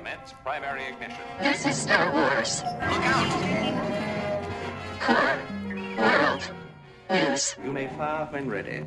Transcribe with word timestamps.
Commence 0.00 0.32
primary 0.42 0.86
ignition. 0.86 1.20
This 1.40 1.66
is 1.66 1.76
Star 1.76 2.10
Wars. 2.10 2.62
Look 2.64 3.04
out! 3.04 4.48
Core 4.98 5.38
World 5.98 6.50
News. 7.10 7.54
You 7.62 7.70
may 7.70 7.86
fire 7.88 8.26
when 8.30 8.48
ready. 8.48 8.82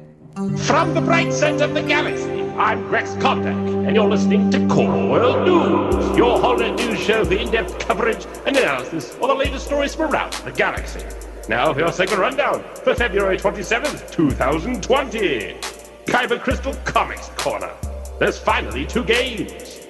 From 0.65 0.95
the 0.95 1.01
bright 1.01 1.31
center 1.31 1.65
of 1.65 1.75
the 1.75 1.83
galaxy, 1.83 2.41
I'm 2.57 2.89
Rex 2.89 3.11
Kondak, 3.17 3.85
and 3.85 3.95
you're 3.95 4.09
listening 4.09 4.49
to 4.49 4.67
Core 4.67 5.07
World 5.07 5.47
News, 5.47 6.17
your 6.17 6.39
whole 6.39 6.57
news 6.57 6.99
show 6.99 7.23
for 7.23 7.33
in-depth 7.33 7.77
coverage 7.77 8.25
and 8.47 8.57
analysis 8.57 9.13
of 9.13 9.27
the 9.27 9.35
latest 9.35 9.67
stories 9.67 9.93
from 9.93 10.11
around 10.11 10.33
the 10.33 10.51
galaxy. 10.51 11.05
Now 11.47 11.71
for 11.75 11.81
your 11.81 11.91
segment 11.91 12.21
rundown 12.21 12.63
for 12.83 12.95
February 12.95 13.37
27th, 13.37 14.09
2020. 14.09 15.59
Kyber 16.07 16.41
Crystal 16.41 16.73
Comics 16.85 17.29
Corner. 17.37 17.71
There's 18.17 18.39
finally 18.39 18.87
two 18.87 19.03
games. 19.03 19.81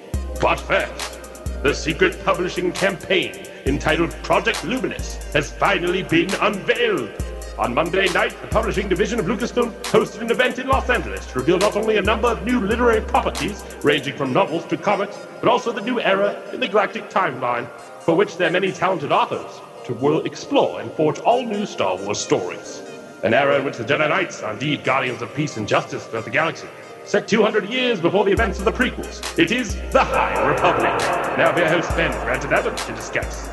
But 0.43 0.59
first, 0.59 1.12
the 1.63 1.73
secret 1.73 2.21
publishing 2.25 2.73
campaign 2.73 3.45
entitled 3.65 4.11
Project 4.21 4.65
Luminous 4.65 5.15
has 5.31 5.49
finally 5.49 6.03
been 6.03 6.29
unveiled. 6.41 7.09
On 7.57 7.73
Monday 7.73 8.09
night, 8.09 8.35
the 8.41 8.47
publishing 8.47 8.89
division 8.89 9.17
of 9.17 9.27
Lucasfilm 9.27 9.71
hosted 9.83 10.19
an 10.19 10.31
event 10.31 10.59
in 10.59 10.67
Los 10.67 10.89
Angeles 10.89 11.25
to 11.27 11.39
reveal 11.39 11.57
not 11.57 11.77
only 11.77 11.95
a 11.95 12.01
number 12.01 12.27
of 12.27 12.43
new 12.43 12.59
literary 12.59 12.99
properties, 12.99 13.63
ranging 13.81 14.17
from 14.17 14.33
novels 14.33 14.65
to 14.65 14.75
comics, 14.75 15.17
but 15.39 15.47
also 15.47 15.71
the 15.71 15.79
new 15.79 16.01
era 16.01 16.37
in 16.51 16.59
the 16.59 16.67
galactic 16.67 17.09
timeline, 17.09 17.65
for 18.01 18.13
which 18.13 18.35
their 18.35 18.51
many 18.51 18.73
talented 18.73 19.13
authors 19.13 19.61
to 19.85 19.93
will 19.93 20.21
explore 20.25 20.81
and 20.81 20.91
forge 20.91 21.19
all 21.19 21.45
new 21.45 21.65
Star 21.65 21.95
Wars 21.95 22.19
stories. 22.19 22.81
An 23.23 23.33
era 23.33 23.57
in 23.57 23.63
which 23.63 23.77
the 23.77 23.85
Jedi 23.85 24.09
Knights 24.09 24.43
are 24.43 24.51
indeed 24.51 24.83
guardians 24.83 25.21
of 25.21 25.33
peace 25.33 25.55
and 25.55 25.65
justice 25.65 26.05
throughout 26.07 26.25
the 26.25 26.29
galaxy. 26.29 26.67
Set 27.05 27.27
200 27.27 27.69
years 27.69 27.99
before 27.99 28.23
the 28.23 28.31
events 28.31 28.59
of 28.59 28.65
the 28.65 28.71
prequels, 28.71 29.37
it 29.37 29.51
is 29.51 29.75
the 29.91 30.03
High 30.03 30.47
Republic. 30.47 30.89
Now 31.37 31.51
for 31.51 31.59
your 31.59 31.67
host 31.67 31.89
Ben, 31.97 32.11
Grant, 32.23 32.45
and 32.45 32.53
Adam 32.53 32.75
to 32.75 32.93
discuss. 32.93 33.49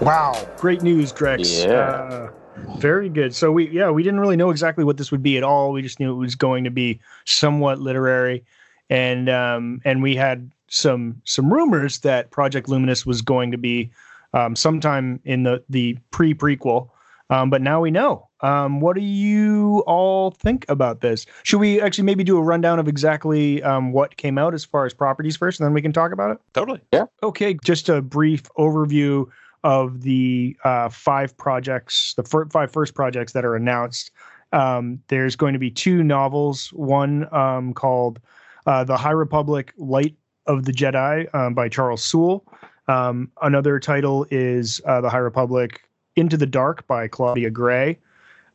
Wow, 0.00 0.46
great 0.58 0.82
news, 0.82 1.10
Grex. 1.10 1.64
Yeah. 1.64 1.72
Uh, 1.72 2.30
very 2.78 3.08
good. 3.08 3.34
So 3.34 3.50
we 3.50 3.70
yeah, 3.70 3.90
we 3.90 4.02
didn't 4.02 4.20
really 4.20 4.36
know 4.36 4.50
exactly 4.50 4.84
what 4.84 4.96
this 4.96 5.10
would 5.10 5.22
be 5.22 5.36
at 5.38 5.42
all. 5.42 5.72
We 5.72 5.82
just 5.82 5.98
knew 5.98 6.12
it 6.12 6.18
was 6.18 6.34
going 6.34 6.64
to 6.64 6.70
be 6.70 7.00
somewhat 7.24 7.80
literary. 7.80 8.44
And 8.90 9.28
um 9.28 9.80
and 9.84 10.02
we 10.02 10.14
had 10.14 10.50
some 10.68 11.20
some 11.24 11.52
rumors 11.52 12.00
that 12.00 12.30
Project 12.30 12.68
Luminous 12.68 13.06
was 13.06 13.22
going 13.22 13.50
to 13.50 13.58
be 13.58 13.90
um 14.34 14.54
sometime 14.56 15.20
in 15.24 15.42
the 15.44 15.64
the 15.68 15.96
pre-prequel. 16.10 16.90
Um, 17.30 17.48
but 17.50 17.62
now 17.62 17.80
we 17.80 17.90
know. 17.90 18.28
Um, 18.44 18.80
what 18.80 18.94
do 18.94 19.00
you 19.00 19.82
all 19.86 20.30
think 20.30 20.66
about 20.68 21.00
this? 21.00 21.24
Should 21.44 21.60
we 21.60 21.80
actually 21.80 22.04
maybe 22.04 22.22
do 22.24 22.36
a 22.36 22.42
rundown 22.42 22.78
of 22.78 22.86
exactly 22.88 23.62
um, 23.62 23.90
what 23.90 24.18
came 24.18 24.36
out 24.36 24.52
as 24.52 24.66
far 24.66 24.84
as 24.84 24.92
properties 24.92 25.34
first, 25.34 25.58
and 25.58 25.66
then 25.66 25.72
we 25.72 25.80
can 25.80 25.94
talk 25.94 26.12
about 26.12 26.30
it? 26.30 26.38
Totally. 26.52 26.82
Yeah. 26.92 27.06
Okay, 27.22 27.56
just 27.64 27.88
a 27.88 28.02
brief 28.02 28.42
overview 28.58 29.26
of 29.62 30.02
the 30.02 30.54
uh, 30.62 30.90
five 30.90 31.34
projects, 31.38 32.12
the 32.18 32.22
fir- 32.22 32.44
five 32.50 32.70
first 32.70 32.94
projects 32.94 33.32
that 33.32 33.46
are 33.46 33.56
announced. 33.56 34.10
Um, 34.52 35.00
there's 35.08 35.36
going 35.36 35.54
to 35.54 35.58
be 35.58 35.70
two 35.70 36.02
novels. 36.02 36.68
One 36.74 37.32
um, 37.34 37.72
called 37.72 38.20
uh, 38.66 38.84
"The 38.84 38.98
High 38.98 39.12
Republic: 39.12 39.72
Light 39.78 40.16
of 40.46 40.66
the 40.66 40.72
Jedi" 40.72 41.34
um, 41.34 41.54
by 41.54 41.70
Charles 41.70 42.04
Soule. 42.04 42.44
Um, 42.88 43.30
another 43.40 43.80
title 43.80 44.26
is 44.30 44.82
uh, 44.84 45.00
"The 45.00 45.08
High 45.08 45.16
Republic: 45.16 45.80
Into 46.14 46.36
the 46.36 46.46
Dark" 46.46 46.86
by 46.86 47.08
Claudia 47.08 47.48
Gray. 47.48 47.98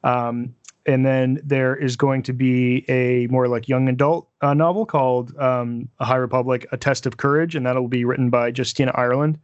Um, 0.03 0.55
and 0.85 1.05
then 1.05 1.39
there 1.43 1.75
is 1.75 1.95
going 1.95 2.23
to 2.23 2.33
be 2.33 2.83
a 2.89 3.27
more 3.27 3.47
like 3.47 3.67
young 3.67 3.87
adult 3.89 4.27
uh, 4.41 4.53
novel 4.53 4.85
called 4.85 5.37
um, 5.37 5.87
"A 5.99 6.05
High 6.05 6.15
Republic: 6.15 6.65
A 6.71 6.77
Test 6.77 7.05
of 7.05 7.17
Courage," 7.17 7.55
and 7.55 7.65
that'll 7.65 7.87
be 7.87 8.05
written 8.05 8.29
by 8.29 8.51
Justina 8.55 8.91
Ireland. 8.95 9.39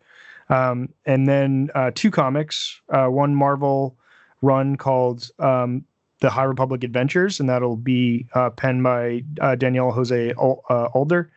Um, 0.50 0.90
and 1.06 1.28
then 1.28 1.70
uh, 1.76 1.92
two 1.94 2.12
comics, 2.12 2.82
uh, 2.90 3.08
one 3.08 3.36
Marvel 3.36 3.96
run 4.42 4.76
called 4.76 5.30
um, 5.40 5.86
The 6.20 6.30
High 6.30 6.44
Republic 6.44 6.84
Adventures, 6.84 7.40
and 7.40 7.50
that'll 7.50 7.76
be 7.78 8.28
uh, 8.34 8.52
penned 8.52 8.84
by 8.84 9.24
uh, 9.42 9.56
Daniel 9.56 9.92
Jose 9.92 10.34
uh, 10.38 10.90
Older. 10.94 11.32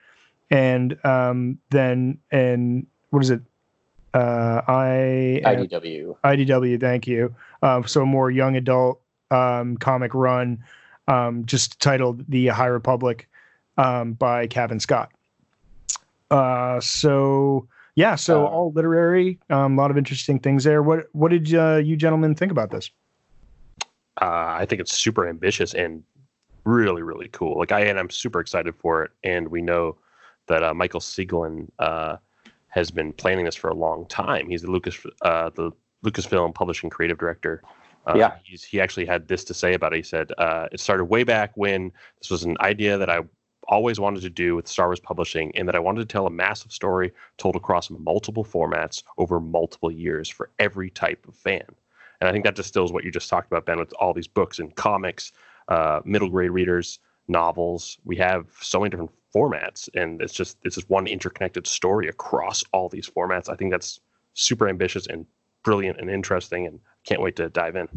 And 0.51 0.97
um, 1.05 1.59
then, 1.71 2.19
and 2.31 2.87
what 3.11 3.23
is 3.23 3.31
it? 3.31 3.43
Uh, 4.15 4.63
I 4.67 5.43
IDW. 5.45 6.17
IDW, 6.25 6.81
thank 6.81 7.07
you. 7.07 7.35
So 7.87 8.03
a 8.03 8.07
more 8.07 8.31
young 8.31 8.57
adult 8.57 9.03
um, 9.31 9.77
comic 9.77 10.15
run, 10.15 10.63
um, 11.07 11.45
just 11.47 11.81
titled 11.81 12.25
The 12.29 12.49
High 12.49 12.67
Republic 12.67 13.29
um, 13.77 14.13
by 14.15 14.47
Cavan 14.47 14.81
Scott. 14.81 15.11
Uh, 16.31 16.81
so 16.81 17.67
yeah, 17.95 18.15
so 18.15 18.45
Uh, 18.45 18.49
all 18.49 18.73
literary, 18.73 19.39
um, 19.51 19.79
a 19.79 19.81
lot 19.81 19.91
of 19.91 19.97
interesting 19.97 20.39
things 20.39 20.65
there. 20.65 20.83
What 20.83 21.07
what 21.13 21.31
did 21.31 21.55
uh, 21.55 21.77
you 21.77 21.97
gentlemen 21.97 22.35
think 22.35 22.53
about 22.53 22.71
this? 22.71 22.91
uh, 24.21 24.57
I 24.59 24.67
think 24.67 24.81
it's 24.81 24.97
super 24.97 25.29
ambitious 25.29 25.75
and 25.75 26.03
really, 26.65 27.03
really 27.03 27.29
cool. 27.29 27.59
Like 27.59 27.73
I 27.73 27.81
and 27.81 27.99
I'm 27.99 28.11
super 28.11 28.41
excited 28.41 28.75
for 28.75 29.05
it. 29.05 29.11
And 29.25 29.49
we 29.49 29.63
know 29.63 29.97
that 30.47 30.63
uh, 30.63 30.75
Michael 30.75 31.01
Siglain 31.01 31.69
uh, 31.79 32.17
has 32.69 32.91
been 32.91 33.13
planning 33.13 33.45
this 33.45 33.55
for 33.55 33.69
a 33.69 33.75
long 33.75 34.07
time. 34.07 34.49
He's 34.49 34.63
the 34.63 34.71
Lucas 34.71 34.99
uh, 35.23 35.51
the 35.51 35.71
Lucasfilm 36.05 36.55
publishing 36.55 36.91
creative 36.91 37.19
director. 37.19 37.63
Uh, 38.09 38.15
Yeah. 38.17 38.33
he's, 38.43 38.65
he 38.65 38.81
actually 38.81 39.07
had 39.07 39.29
this 39.29 39.45
to 39.45 39.55
say 39.55 39.75
about 39.75 39.93
it. 39.93 39.97
He 39.97 40.03
said 40.03 40.33
uh, 40.39 40.67
it 40.73 40.81
started 40.81 41.05
way 41.05 41.25
back 41.25 41.53
when 41.55 41.93
this 42.21 42.31
was 42.31 42.45
an 42.45 42.57
idea 42.61 42.97
that 42.99 43.11
I 43.11 43.21
always 43.69 44.01
wanted 44.01 44.23
to 44.23 44.31
do 44.31 44.57
with 44.57 44.67
Star 44.67 44.87
Wars 44.89 44.99
publishing, 44.99 45.55
and 45.55 45.69
that 45.69 45.77
I 45.77 45.79
wanted 45.79 46.01
to 46.01 46.07
tell 46.07 46.27
a 46.27 46.31
massive 46.31 46.73
story 46.73 47.13
told 47.37 47.55
across 47.55 47.91
multiple 47.91 48.45
formats 48.45 49.03
over 49.19 49.41
multiple 49.41 49.91
years 49.91 50.29
for 50.29 50.51
every 50.59 50.91
type 50.91 51.29
of 51.29 51.35
fan. 51.35 51.67
And 52.21 52.29
I 52.29 52.33
think 52.33 52.45
that 52.45 52.57
distills 52.57 52.93
what 52.93 53.05
you 53.05 53.11
just 53.11 53.29
talked 53.29 53.47
about, 53.47 53.67
Ben, 53.67 53.79
with 53.79 53.93
all 54.01 54.15
these 54.15 54.27
books 54.27 54.59
and 54.59 54.75
comics, 54.75 55.33
uh, 55.69 56.01
middle 56.05 56.31
grade 56.31 56.51
readers, 56.51 56.99
novels. 57.29 57.99
We 58.05 58.17
have 58.17 58.47
so 58.61 58.81
many 58.81 58.91
different 58.91 59.13
formats, 59.37 59.89
and 59.95 60.23
it's 60.23 60.33
just 60.33 60.57
it's 60.65 60.77
just 60.77 60.89
one 60.89 61.07
interconnected 61.07 61.67
story 61.67 62.09
across 62.09 62.65
all 62.73 62.89
these 62.89 63.09
formats. 63.09 63.51
I 63.51 63.55
think 63.55 63.71
that's 63.71 64.01
super 64.33 64.67
ambitious 64.67 65.07
and 65.07 65.27
brilliant 65.63 66.01
and 66.01 66.09
interesting, 66.09 66.67
and 66.67 66.81
can't 67.09 67.23
wait 67.23 67.37
to 67.37 67.49
dive 67.49 67.77
in. 67.77 67.89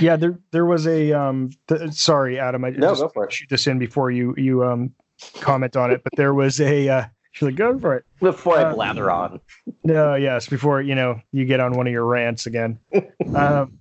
Yeah, 0.00 0.16
there 0.16 0.38
there 0.52 0.66
was 0.66 0.86
a 0.86 1.12
um. 1.12 1.50
Th- 1.68 1.90
sorry, 1.92 2.38
Adam, 2.38 2.64
I 2.64 2.70
No, 2.70 2.88
just 2.90 3.02
go 3.02 3.08
for 3.08 3.24
it. 3.24 3.32
shoot 3.32 3.48
this 3.50 3.66
in 3.66 3.78
before 3.78 4.10
you 4.10 4.34
you 4.36 4.64
um 4.64 4.92
comment 5.40 5.76
on 5.76 5.90
it. 5.90 6.02
But 6.04 6.12
there 6.16 6.34
was 6.34 6.60
a 6.60 6.88
uh, 6.88 7.04
you're 7.40 7.50
like 7.50 7.56
go 7.58 7.78
for 7.78 7.96
it. 7.96 8.04
Before 8.20 8.58
I 8.58 8.62
Uh, 8.64 8.74
blather 8.74 9.10
on. 9.10 9.40
No, 9.84 10.14
yes, 10.14 10.48
before 10.48 10.80
you 10.82 10.94
know 10.94 11.20
you 11.32 11.44
get 11.44 11.60
on 11.60 11.72
one 11.76 11.86
of 11.86 11.92
your 11.92 12.04
rants 12.06 12.46
again. 12.46 12.78
um, 13.34 13.78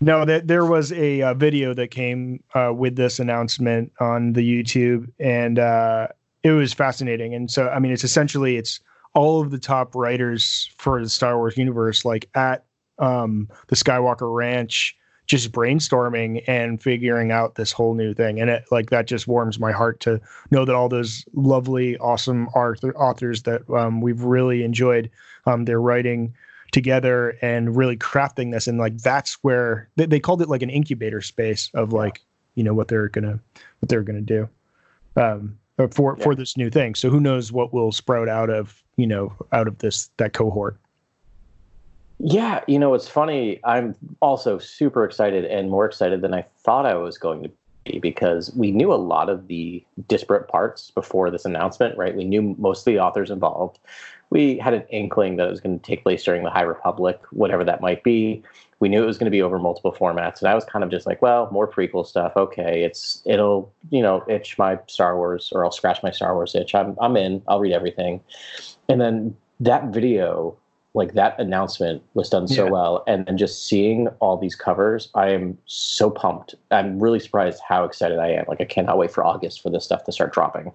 no, 0.00 0.26
that 0.26 0.46
there 0.46 0.66
was 0.66 0.92
a, 0.92 1.22
uh 1.22 1.32
video 1.34 1.72
that 1.74 1.90
came 1.90 2.42
uh, 2.54 2.70
with 2.74 2.96
this 2.96 3.18
announcement 3.18 3.92
on 4.00 4.34
the 4.34 4.42
YouTube, 4.42 5.10
and 5.18 5.58
uh, 5.58 6.08
it 6.42 6.50
was 6.50 6.74
fascinating. 6.74 7.34
And 7.34 7.50
so, 7.50 7.68
I 7.70 7.78
mean, 7.78 7.92
it's 7.92 8.04
essentially 8.04 8.56
it's 8.58 8.78
all 9.14 9.40
of 9.40 9.50
the 9.50 9.58
top 9.58 9.94
writers 9.94 10.70
for 10.76 11.02
the 11.02 11.08
Star 11.08 11.38
Wars 11.38 11.56
universe, 11.56 12.04
like 12.04 12.28
at 12.34 12.65
um, 12.98 13.48
the 13.68 13.76
Skywalker 13.76 14.34
Ranch, 14.34 14.96
just 15.26 15.52
brainstorming 15.52 16.42
and 16.46 16.80
figuring 16.80 17.32
out 17.32 17.56
this 17.56 17.72
whole 17.72 17.94
new 17.94 18.14
thing. 18.14 18.40
And 18.40 18.48
it 18.48 18.64
like 18.70 18.90
that 18.90 19.06
just 19.06 19.26
warms 19.26 19.58
my 19.58 19.72
heart 19.72 20.00
to 20.00 20.20
know 20.50 20.64
that 20.64 20.74
all 20.74 20.88
those 20.88 21.24
lovely, 21.34 21.98
awesome 21.98 22.48
author, 22.48 22.96
authors 22.96 23.42
that 23.42 23.68
um, 23.70 24.00
we've 24.00 24.22
really 24.22 24.62
enjoyed 24.62 25.10
um, 25.46 25.64
their 25.64 25.80
writing 25.80 26.34
together 26.72 27.36
and 27.42 27.76
really 27.76 27.96
crafting 27.96 28.52
this. 28.52 28.66
And 28.66 28.78
like 28.78 28.98
that's 28.98 29.34
where 29.42 29.88
they, 29.96 30.06
they 30.06 30.20
called 30.20 30.42
it 30.42 30.48
like 30.48 30.62
an 30.62 30.70
incubator 30.70 31.20
space 31.20 31.70
of 31.74 31.92
like 31.92 32.22
you 32.54 32.64
know 32.64 32.74
what 32.74 32.88
they're 32.88 33.08
gonna 33.08 33.38
what 33.80 33.88
they're 33.88 34.02
gonna 34.02 34.20
do 34.20 34.48
um, 35.16 35.58
for 35.90 36.16
for 36.16 36.34
this 36.34 36.56
new 36.56 36.70
thing. 36.70 36.94
So 36.94 37.10
who 37.10 37.20
knows 37.20 37.52
what 37.52 37.72
will 37.72 37.92
sprout 37.92 38.28
out 38.28 38.50
of 38.50 38.82
you 38.96 39.06
know 39.06 39.32
out 39.52 39.68
of 39.68 39.78
this 39.78 40.10
that 40.16 40.32
cohort. 40.32 40.78
Yeah, 42.18 42.62
you 42.66 42.78
know, 42.78 42.94
it's 42.94 43.08
funny. 43.08 43.60
I'm 43.64 43.94
also 44.20 44.58
super 44.58 45.04
excited 45.04 45.44
and 45.44 45.70
more 45.70 45.84
excited 45.84 46.22
than 46.22 46.32
I 46.32 46.46
thought 46.64 46.86
I 46.86 46.94
was 46.94 47.18
going 47.18 47.42
to 47.42 47.50
be 47.84 47.98
because 47.98 48.54
we 48.54 48.70
knew 48.70 48.92
a 48.92 48.96
lot 48.96 49.28
of 49.28 49.48
the 49.48 49.84
disparate 50.08 50.48
parts 50.48 50.90
before 50.90 51.30
this 51.30 51.44
announcement, 51.44 51.96
right? 51.98 52.16
We 52.16 52.24
knew 52.24 52.54
most 52.58 52.80
of 52.80 52.84
the 52.86 53.00
authors 53.00 53.30
involved. 53.30 53.78
We 54.30 54.58
had 54.58 54.74
an 54.74 54.84
inkling 54.90 55.36
that 55.36 55.46
it 55.46 55.50
was 55.50 55.60
going 55.60 55.78
to 55.78 55.86
take 55.86 56.02
place 56.02 56.24
during 56.24 56.42
the 56.42 56.50
High 56.50 56.62
Republic, 56.62 57.20
whatever 57.30 57.62
that 57.64 57.80
might 57.80 58.02
be. 58.02 58.42
We 58.80 58.88
knew 58.88 59.02
it 59.02 59.06
was 59.06 59.18
going 59.18 59.30
to 59.30 59.30
be 59.30 59.42
over 59.42 59.58
multiple 59.58 59.92
formats, 59.92 60.40
and 60.40 60.48
I 60.48 60.54
was 60.54 60.64
kind 60.64 60.82
of 60.84 60.90
just 60.90 61.06
like, 61.06 61.22
well, 61.22 61.48
more 61.52 61.70
prequel 61.70 62.06
stuff. 62.06 62.32
Okay, 62.36 62.82
it's 62.82 63.22
it'll 63.24 63.72
you 63.90 64.02
know 64.02 64.24
itch 64.28 64.58
my 64.58 64.78
Star 64.86 65.16
Wars, 65.16 65.50
or 65.54 65.64
I'll 65.64 65.72
scratch 65.72 66.02
my 66.02 66.10
Star 66.10 66.34
Wars 66.34 66.54
itch. 66.54 66.74
I'm 66.74 66.96
I'm 67.00 67.16
in. 67.16 67.40
I'll 67.46 67.60
read 67.60 67.72
everything. 67.72 68.20
And 68.88 69.00
then 69.00 69.36
that 69.60 69.86
video 69.94 70.58
like 70.96 71.12
that 71.12 71.38
announcement 71.38 72.02
was 72.14 72.28
done 72.28 72.48
so 72.48 72.64
Yeah. 72.64 72.70
well 72.70 73.04
and 73.06 73.28
and 73.28 73.38
just 73.38 73.66
seeing 73.68 74.08
all 74.20 74.36
these 74.36 74.56
covers 74.56 75.08
i 75.14 75.28
am 75.28 75.56
so 75.66 76.10
pumped 76.10 76.54
i'm 76.70 76.98
really 76.98 77.20
surprised 77.20 77.60
how 77.68 77.84
excited 77.84 78.18
i 78.18 78.28
am 78.28 78.44
like 78.48 78.60
i 78.60 78.64
cannot 78.64 78.96
wait 78.98 79.10
for 79.12 79.22
august 79.24 79.62
for 79.62 79.70
this 79.70 79.84
stuff 79.84 80.04
to 80.04 80.12
start 80.12 80.32
dropping 80.32 80.72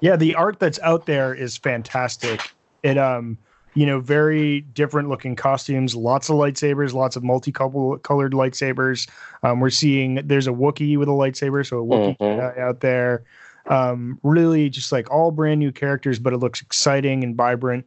Yeah, 0.00 0.16
the 0.16 0.34
art 0.34 0.58
that's 0.58 0.78
out 0.80 1.06
there 1.06 1.34
is 1.34 1.56
fantastic. 1.56 2.40
It 2.82 2.96
um 2.98 3.38
you 3.74 3.84
know 3.84 4.00
very 4.00 4.62
different 4.62 5.08
looking 5.10 5.36
costumes, 5.36 5.94
lots 5.94 6.30
of 6.30 6.36
lightsabers, 6.36 6.94
lots 6.94 7.14
of 7.16 7.22
multicolored 7.22 8.02
colored 8.02 8.32
lightsabers. 8.32 9.08
Um, 9.42 9.60
we're 9.60 9.68
seeing 9.70 10.14
there's 10.24 10.46
a 10.46 10.50
Wookiee 10.52 10.96
with 10.98 11.08
a 11.08 11.12
lightsaber, 11.12 11.66
so 11.66 11.78
a 11.80 11.84
Wookiee 11.84 12.18
Mhm. 12.18 12.58
Out 12.58 12.80
there. 12.80 13.24
Um, 13.68 14.18
really 14.22 14.70
just 14.70 14.92
like 14.92 15.10
all 15.10 15.30
brand 15.30 15.58
new 15.60 15.72
characters, 15.72 16.18
but 16.18 16.32
it 16.32 16.38
looks 16.38 16.62
exciting 16.62 17.22
and 17.24 17.34
vibrant 17.36 17.86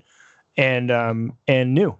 and 0.59 0.91
um 0.91 1.33
and 1.47 1.73
new. 1.73 1.95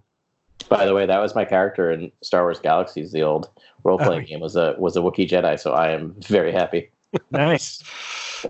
By 0.68 0.86
the 0.86 0.94
way, 0.94 1.06
that 1.06 1.20
was 1.20 1.34
my 1.34 1.46
character 1.46 1.90
in 1.90 2.12
Star 2.22 2.44
Wars 2.44 2.60
Galaxies, 2.60 3.12
the 3.12 3.24
old 3.24 3.50
role 3.84 3.98
playing 3.98 4.24
Oh. 4.24 4.28
game 4.28 4.40
was 4.42 4.56
a 4.56 4.76
was 4.78 4.96
a 4.98 5.00
Wookiee 5.00 5.28
Jedi, 5.28 5.60
so 5.60 5.74
I 5.74 5.92
am 5.92 6.16
very 6.28 6.52
happy. 6.52 6.92
Nice. 7.32 7.82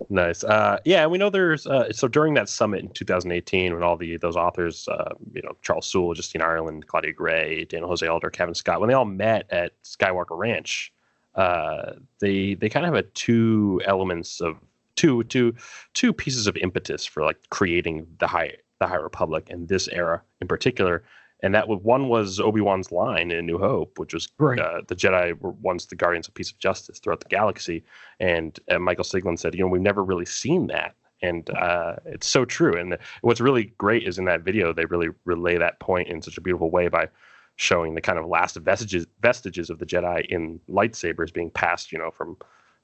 Nice. 0.09 0.43
Uh, 0.43 0.77
yeah, 0.83 1.05
we 1.07 1.17
know 1.17 1.29
there's 1.29 1.65
uh, 1.65 1.91
so 1.93 2.09
during 2.09 2.33
that 2.33 2.49
summit 2.49 2.81
in 2.81 2.89
2018 2.89 3.73
when 3.73 3.83
all 3.83 3.95
the 3.95 4.17
those 4.17 4.35
authors, 4.35 4.85
uh, 4.89 5.13
you 5.33 5.41
know, 5.41 5.55
Charles 5.61 5.85
Soule, 5.87 6.13
Justine 6.13 6.41
Ireland, 6.41 6.87
Claudia 6.87 7.13
Gray, 7.13 7.63
Daniel 7.63 7.87
Jose 7.87 8.05
Older, 8.05 8.29
Cavan 8.29 8.53
Scott, 8.53 8.81
when 8.81 8.89
they 8.89 8.93
all 8.93 9.05
met 9.05 9.45
at 9.49 9.81
Skywalker 9.83 10.37
Ranch, 10.37 10.91
uh, 11.35 11.93
they 12.19 12.55
they 12.55 12.67
kind 12.67 12.85
of 12.85 12.93
had 12.93 13.13
two 13.15 13.81
elements 13.85 14.41
of 14.41 14.57
two 14.97 15.23
two 15.23 15.55
two 15.93 16.11
pieces 16.11 16.45
of 16.47 16.57
impetus 16.57 17.05
for 17.05 17.23
like 17.23 17.37
creating 17.49 18.05
the 18.19 18.27
high 18.27 18.51
the 18.79 18.87
High 18.87 18.95
Republic 18.95 19.47
and 19.49 19.67
this 19.67 19.87
era 19.89 20.21
in 20.41 20.47
particular. 20.47 21.03
And 21.41 21.55
that 21.55 21.69
was 21.69 21.79
one 21.81 22.09
was 22.09 22.39
Obi 22.39 22.59
Wan's 22.59 22.91
line 22.91 23.31
in 23.31 23.45
New 23.45 23.57
Hope, 23.57 23.97
which 23.97 24.13
was 24.13 24.27
Right. 24.39 24.59
uh, 24.59 24.81
the 24.87 24.95
Jedi 24.95 25.39
were 25.39 25.51
once 25.51 25.85
the 25.85 25.95
guardians 25.95 26.27
of 26.27 26.33
peace 26.33 26.51
of 26.51 26.59
justice 26.59 26.99
throughout 26.99 27.21
the 27.21 27.29
galaxy. 27.29 27.83
And 28.19 28.59
uh, 28.69 28.79
Michael 28.79 29.05
Siglain 29.05 29.39
said, 29.39 29.55
you 29.55 29.61
know, 29.61 29.67
we've 29.67 29.81
never 29.81 30.03
really 30.03 30.25
seen 30.25 30.67
that. 30.67 30.95
And 31.21 31.49
uh, 31.51 31.95
it's 32.05 32.27
so 32.27 32.45
true. 32.45 32.77
And 32.77 32.93
the, 32.93 32.99
what's 33.21 33.41
really 33.41 33.73
great 33.77 34.07
is 34.07 34.17
in 34.19 34.25
that 34.25 34.41
video, 34.41 34.73
they 34.73 34.85
really 34.85 35.09
relay 35.25 35.57
that 35.57 35.79
point 35.79 36.07
in 36.09 36.21
such 36.21 36.37
a 36.37 36.41
beautiful 36.41 36.71
way 36.71 36.87
by 36.87 37.07
showing 37.55 37.93
the 37.95 38.01
kind 38.01 38.17
of 38.17 38.25
last 38.25 38.55
vestiges 38.57 39.05
vestiges 39.21 39.69
of 39.69 39.79
the 39.79 39.85
Jedi 39.85 40.25
in 40.27 40.59
lightsabers 40.69 41.33
being 41.33 41.51
passed, 41.51 41.91
you 41.91 41.97
know, 41.97 42.11
from 42.11 42.37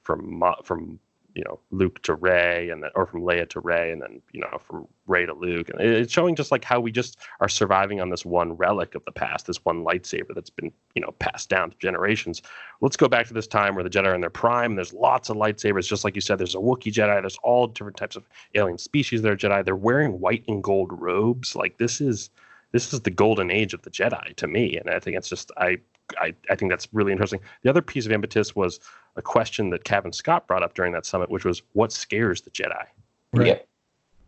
from 0.04 0.44
from 0.64 1.00
you 1.36 1.44
know 1.44 1.60
Luke 1.72 2.02
to 2.04 2.16
Rey, 2.16 2.70
and 2.70 2.82
then 2.82 2.90
or 2.96 3.06
from 3.06 3.22
Leia 3.22 3.48
to 3.50 3.60
Rey, 3.60 3.92
and 3.92 4.02
then 4.02 4.22
you 4.32 4.40
know 4.40 4.60
from 4.66 4.88
Rey 5.06 5.26
to 5.26 5.34
Luke. 5.34 5.70
And 5.70 5.82
it's 5.82 6.12
showing 6.12 6.36
just 6.36 6.52
like 6.52 6.64
how 6.64 6.80
we 6.80 6.92
just 6.92 7.20
are 7.42 7.50
surviving 7.50 8.02
on 8.02 8.10
this 8.10 8.26
one 8.26 8.54
relic 8.54 8.96
of 8.96 9.04
the 9.06 9.12
past, 9.12 9.46
this 9.46 9.64
one 9.64 9.84
lightsaber 9.84 10.34
that's 10.34 10.50
been 10.50 10.72
you 10.96 11.02
know 11.02 11.12
passed 11.20 11.50
down 11.50 11.72
to 11.72 11.78
generations. 11.78 12.42
Let's 12.82 12.98
go 12.98 13.08
back 13.08 13.28
to 13.28 13.34
this 13.34 13.48
time 13.48 13.76
where 13.76 13.84
the 13.84 13.90
Jedi 13.90 14.08
are 14.08 14.16
in 14.16 14.22
their 14.22 14.30
prime. 14.30 14.76
There's 14.76 14.94
lots 14.94 15.30
of 15.30 15.38
lightsabers, 15.38 15.88
just 15.88 16.04
like 16.04 16.16
you 16.16 16.22
said. 16.22 16.40
There's 16.40 16.56
a 16.56 16.60
Wookiee 16.60 16.94
Jedi. 16.94 17.22
There's 17.22 17.38
all 17.44 17.68
different 17.68 17.98
types 17.98 18.16
of 18.16 18.28
alien 18.56 18.78
species 18.78 19.22
that 19.22 19.32
are 19.32 19.38
Jedi. 19.38 19.64
They're 19.64 19.76
wearing 19.76 20.20
white 20.20 20.46
and 20.48 20.64
gold 20.64 20.92
robes. 20.92 21.56
Like 21.56 21.78
this 21.78 22.02
is 22.02 22.30
this 22.76 22.92
is 22.92 23.00
the 23.00 23.10
golden 23.10 23.50
age 23.50 23.74
of 23.74 23.82
the 23.84 23.90
Jedi 23.90 24.36
to 24.36 24.48
me, 24.48 24.76
and 24.76 24.90
I 24.90 25.00
think 25.00 25.16
it's 25.16 25.30
just 25.30 25.50
I 25.56 25.78
I, 26.20 26.34
I 26.50 26.56
think 26.56 26.70
that's 26.70 26.90
really 26.92 27.14
interesting. 27.14 27.40
The 27.64 27.70
other 27.70 27.82
piece 27.82 28.06
of 28.06 28.12
impetus 28.12 28.54
was 28.54 28.82
a 29.16 29.22
question 29.22 29.70
that 29.70 29.86
Cavan 29.86 30.12
Scott 30.12 30.46
brought 30.46 30.62
up 30.62 30.74
during 30.74 30.92
that 30.92 31.06
summit, 31.06 31.30
which 31.30 31.46
was 31.46 31.64
what 31.72 31.94
scares 31.94 32.42
the 32.42 32.50
Jedi. 32.50 32.84
Right. 33.32 33.48
Yep. 33.48 33.68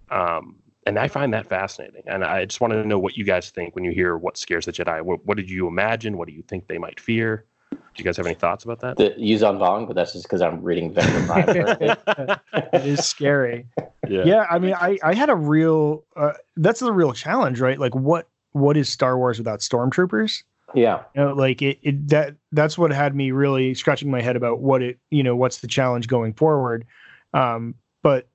Um, 0.10 0.56
and 0.86 0.98
I 0.98 1.10
find 1.10 1.34
that 1.34 1.46
fascinating. 1.46 2.04
And 2.08 2.24
I 2.24 2.46
just 2.46 2.62
wanted 2.62 2.82
to 2.82 2.88
know 2.88 2.98
what 2.98 3.18
you 3.18 3.26
guys 3.26 3.50
think 3.50 3.76
when 3.76 3.84
you 3.84 3.92
hear 3.92 4.18
what 4.18 4.38
scares 4.38 4.66
the 4.66 4.72
Jedi. 4.72 5.02
What, 5.02 5.26
what 5.26 5.36
did 5.36 5.50
you 5.50 5.68
imagine? 5.68 6.18
What 6.18 6.30
do 6.30 6.34
you 6.34 6.42
think 6.42 6.68
they 6.68 6.78
might 6.78 7.02
fear? 7.02 7.44
Do 7.70 7.78
you 7.98 8.06
guys 8.06 8.16
have 8.16 8.26
any 8.26 8.36
thoughts 8.36 8.64
about 8.64 8.80
that? 8.80 8.96
The 8.96 9.10
Yuuzhan 9.20 9.58
Vong, 9.58 9.88
but 9.88 9.96
that's 9.98 10.14
just 10.14 10.24
because 10.24 10.42
I'm 10.42 10.64
reading 10.64 10.94
Vector 10.94 11.26
Prime. 11.26 11.50
it 12.74 12.86
is 12.86 13.06
scary. 13.06 13.68
yeah. 14.08 14.24
yeah 14.24 14.46
i 14.50 14.58
mean 14.58 14.74
i 14.76 14.98
i 15.04 15.14
had 15.14 15.30
a 15.30 15.36
real 15.36 16.06
uh, 16.16 16.32
that's 16.56 16.80
the 16.80 16.94
real 16.94 17.12
challenge 17.12 17.60
right 17.60 17.78
like 17.78 17.94
what 17.94 18.30
what 18.58 18.78
is 18.78 18.90
star 18.90 19.18
wars 19.18 19.38
without 19.38 19.60
stormtroopers? 19.60 20.44
Yeah. 20.76 21.04
you 21.16 21.22
know 21.22 21.34
like 21.34 21.62
it, 21.62 21.80
it 21.82 22.10
that 22.10 22.36
that's 22.52 22.78
what 22.78 22.92
had 22.92 23.16
me 23.16 23.32
really 23.32 23.74
scratching 23.74 24.12
my 24.12 24.22
head 24.22 24.36
about 24.36 24.60
what 24.60 24.82
it 24.82 25.00
you 25.12 25.24
know 25.24 25.36
what's 25.36 25.60
the 25.60 25.68
challenge 25.68 26.08
going 26.08 26.34
forward. 26.34 26.86
Um 27.34 27.76
but 28.04 28.28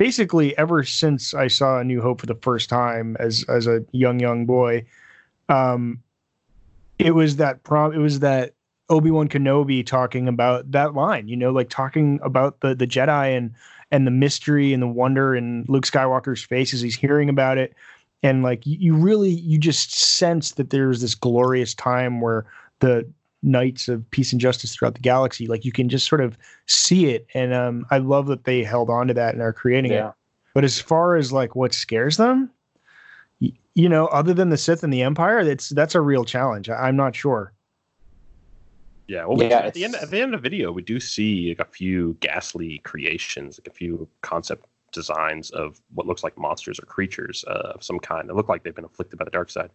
basically 0.00 0.56
ever 0.56 0.82
since 0.82 1.34
i 1.34 1.46
saw 1.46 1.78
a 1.78 1.84
new 1.84 2.00
hope 2.00 2.20
for 2.20 2.26
the 2.26 2.34
first 2.36 2.70
time 2.70 3.18
as 3.20 3.44
as 3.50 3.66
a 3.66 3.84
young 3.92 4.18
young 4.18 4.46
boy 4.46 4.82
um 5.50 6.02
it 6.98 7.10
was 7.10 7.36
that 7.36 7.62
prom 7.64 7.92
it 7.92 7.98
was 7.98 8.20
that 8.20 8.54
obi-wan 8.88 9.28
kenobi 9.28 9.84
talking 9.84 10.26
about 10.26 10.72
that 10.72 10.94
line 10.94 11.28
you 11.28 11.36
know 11.36 11.50
like 11.50 11.68
talking 11.68 12.18
about 12.22 12.60
the 12.60 12.74
the 12.74 12.86
jedi 12.86 13.36
and 13.36 13.52
and 13.90 14.06
the 14.06 14.10
mystery 14.10 14.72
and 14.72 14.82
the 14.82 14.88
wonder 14.88 15.36
in 15.36 15.66
luke 15.68 15.84
skywalker's 15.84 16.42
face 16.42 16.72
as 16.72 16.80
he's 16.80 16.96
hearing 16.96 17.28
about 17.28 17.58
it 17.58 17.74
and 18.22 18.42
like 18.42 18.66
you, 18.66 18.76
you 18.78 18.94
really 18.94 19.30
you 19.30 19.58
just 19.58 19.98
sense 19.98 20.52
that 20.52 20.70
there's 20.70 21.00
this 21.00 21.14
glorious 21.14 21.74
time 21.74 22.20
where 22.20 22.44
the 22.80 23.06
knights 23.42 23.88
of 23.88 24.08
peace 24.10 24.32
and 24.32 24.40
justice 24.40 24.74
throughout 24.74 24.94
the 24.94 25.00
galaxy 25.00 25.46
like 25.46 25.64
you 25.64 25.72
can 25.72 25.88
just 25.88 26.06
sort 26.06 26.20
of 26.20 26.36
see 26.66 27.06
it. 27.06 27.26
And 27.34 27.54
um 27.54 27.86
i 27.90 27.98
love 27.98 28.26
that 28.26 28.44
they 28.44 28.62
held 28.62 28.90
on 28.90 29.08
to 29.08 29.14
that 29.14 29.32
and 29.34 29.42
are 29.42 29.52
creating 29.52 29.92
it. 30.10 30.14
But 30.54 30.64
as 30.64 30.78
far 30.80 31.16
as 31.16 31.32
like 31.32 31.56
what 31.56 31.72
scares 31.72 32.16
them 32.18 32.50
y- 33.40 33.52
you 33.74 33.88
know 33.88 34.06
other 34.08 34.34
than 34.34 34.50
the 34.50 34.56
sith 34.58 34.82
and 34.84 34.92
the 34.92 35.02
empire 35.02 35.44
that's 35.44 35.70
that's 35.70 35.94
a 35.94 36.00
real 36.00 36.24
challenge. 36.24 36.68
I, 36.68 36.88
i'm 36.88 36.96
not 36.96 37.14
sure. 37.16 37.52
Yeah, 39.08 39.24
well, 39.24 39.36
we- 39.38 39.48
Yeah, 39.48 39.58
at 39.60 39.74
the 39.74 39.84
end 39.84 39.96
at 39.96 40.10
the 40.10 40.20
end 40.20 40.34
of 40.34 40.42
the 40.42 40.48
video, 40.48 40.70
we 40.70 40.82
do 40.82 41.00
see 41.00 41.48
like 41.48 41.66
a 41.66 41.70
few 41.70 42.16
ghastly 42.20 42.78
creations, 42.84 43.58
like 43.58 43.66
a 43.66 43.76
few 43.76 44.06
concept 44.20 44.66
designs 44.92 45.50
of 45.50 45.80
what 45.94 46.06
looks 46.06 46.22
like 46.22 46.36
monsters 46.38 46.78
or 46.78 46.86
creatures 46.86 47.44
uh, 47.48 47.72
of 47.74 47.82
some 47.82 47.98
kind. 47.98 48.28
They 48.28 48.34
look 48.34 48.48
like 48.48 48.62
they've 48.62 48.74
been 48.74 48.84
afflicted 48.84 49.18
by 49.18 49.24
the 49.24 49.30
dark 49.30 49.50
side, 49.50 49.70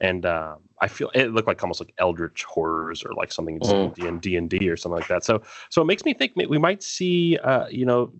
and 0.00 0.24
um, 0.26 0.58
I 0.80 0.88
feel 0.88 1.10
it 1.14 1.32
looked 1.32 1.48
like 1.48 1.62
almost 1.62 1.80
like 1.80 1.94
eldritch 1.98 2.44
horrors 2.44 3.04
or 3.04 3.14
like 3.14 3.32
something 3.32 3.58
Mm. 3.60 3.98
in 3.98 4.18
D 4.20 4.36
and 4.36 4.48
D 4.50 4.68
or 4.68 4.76
something 4.76 4.98
like 4.98 5.08
that. 5.08 5.24
So, 5.24 5.42
so 5.70 5.82
it 5.82 5.86
makes 5.86 6.04
me 6.04 6.14
think 6.14 6.32
we 6.36 6.58
might 6.58 6.82
see, 6.82 7.38
uh, 7.38 7.66
you 7.68 7.84
know. 7.86 8.12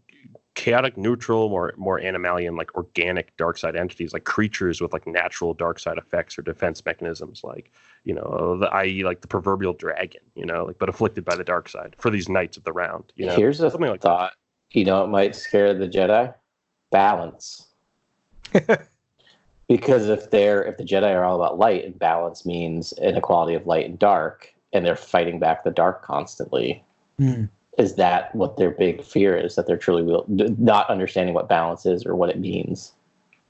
Chaotic, 0.55 0.97
neutral, 0.97 1.49
more 1.51 1.73
more 1.77 2.01
animalian, 2.01 2.59
like 2.59 2.75
organic 2.75 3.37
dark 3.37 3.57
side 3.59 3.77
entities, 3.77 4.13
like 4.13 4.25
creatures 4.25 4.81
with 4.81 4.93
like 4.93 5.07
natural 5.07 5.55
dark 5.55 5.79
side 5.79 5.99
effects 5.99 6.37
or 6.37 6.43
defense 6.43 6.85
mechanisms, 6.85 7.43
like 7.45 7.71
you 8.03 8.13
know, 8.13 8.59
the 8.59 8.67
i.e. 8.67 9.05
like 9.05 9.21
the 9.21 9.29
proverbial 9.29 9.73
dragon, 9.73 10.21
you 10.35 10.45
know, 10.45 10.65
like 10.65 10.77
but 10.81 10.89
afflicted 10.89 11.25
by 11.25 11.37
the 11.37 11.45
dark 11.45 11.69
side 11.69 11.95
for 12.01 12.11
these 12.11 12.29
knights 12.29 12.57
of 12.57 12.65
the 12.65 12.73
round. 12.73 13.13
You 13.15 13.27
know, 13.27 13.37
Here's 13.37 13.61
a 13.61 13.71
something 13.71 13.89
like 13.89 14.01
that. 14.01 14.33
Thought. 14.73 14.79
You 14.79 14.85
know, 14.85 15.05
it 15.05 15.09
might 15.09 15.35
scare 15.35 15.75
the 15.75 15.89
Jedi. 15.89 16.33
Balance. 16.91 17.67
because 19.69 20.09
if 20.09 20.31
they're 20.31 20.63
if 20.65 20.79
the 20.79 20.85
Jedi 20.85 21.15
are 21.15 21.25
all 21.25 21.37
about 21.37 21.59
light 21.59 21.85
and 21.85 21.99
balance 21.99 22.47
means 22.47 22.93
inequality 22.95 23.55
of 23.55 23.67
light 23.67 23.87
and 23.87 23.99
dark, 23.99 24.55
and 24.73 24.85
they're 24.85 24.97
fighting 24.97 25.39
back 25.39 25.65
the 25.65 25.71
dark 25.71 26.03
constantly, 26.03 26.83
hmm. 27.19 27.45
is 27.79 27.95
that 27.97 28.35
what 28.35 28.57
their 28.57 28.71
big 28.71 29.03
fear 29.03 29.37
is? 29.37 29.55
That 29.55 29.67
they're 29.67 29.77
truly 29.77 30.03
will, 30.03 30.25
not 30.29 30.89
understanding 30.89 31.35
what 31.35 31.49
balance 31.49 31.85
is 31.87 32.07
or 32.07 32.15
what 32.15 32.31
it 32.31 32.39
means. 32.39 32.93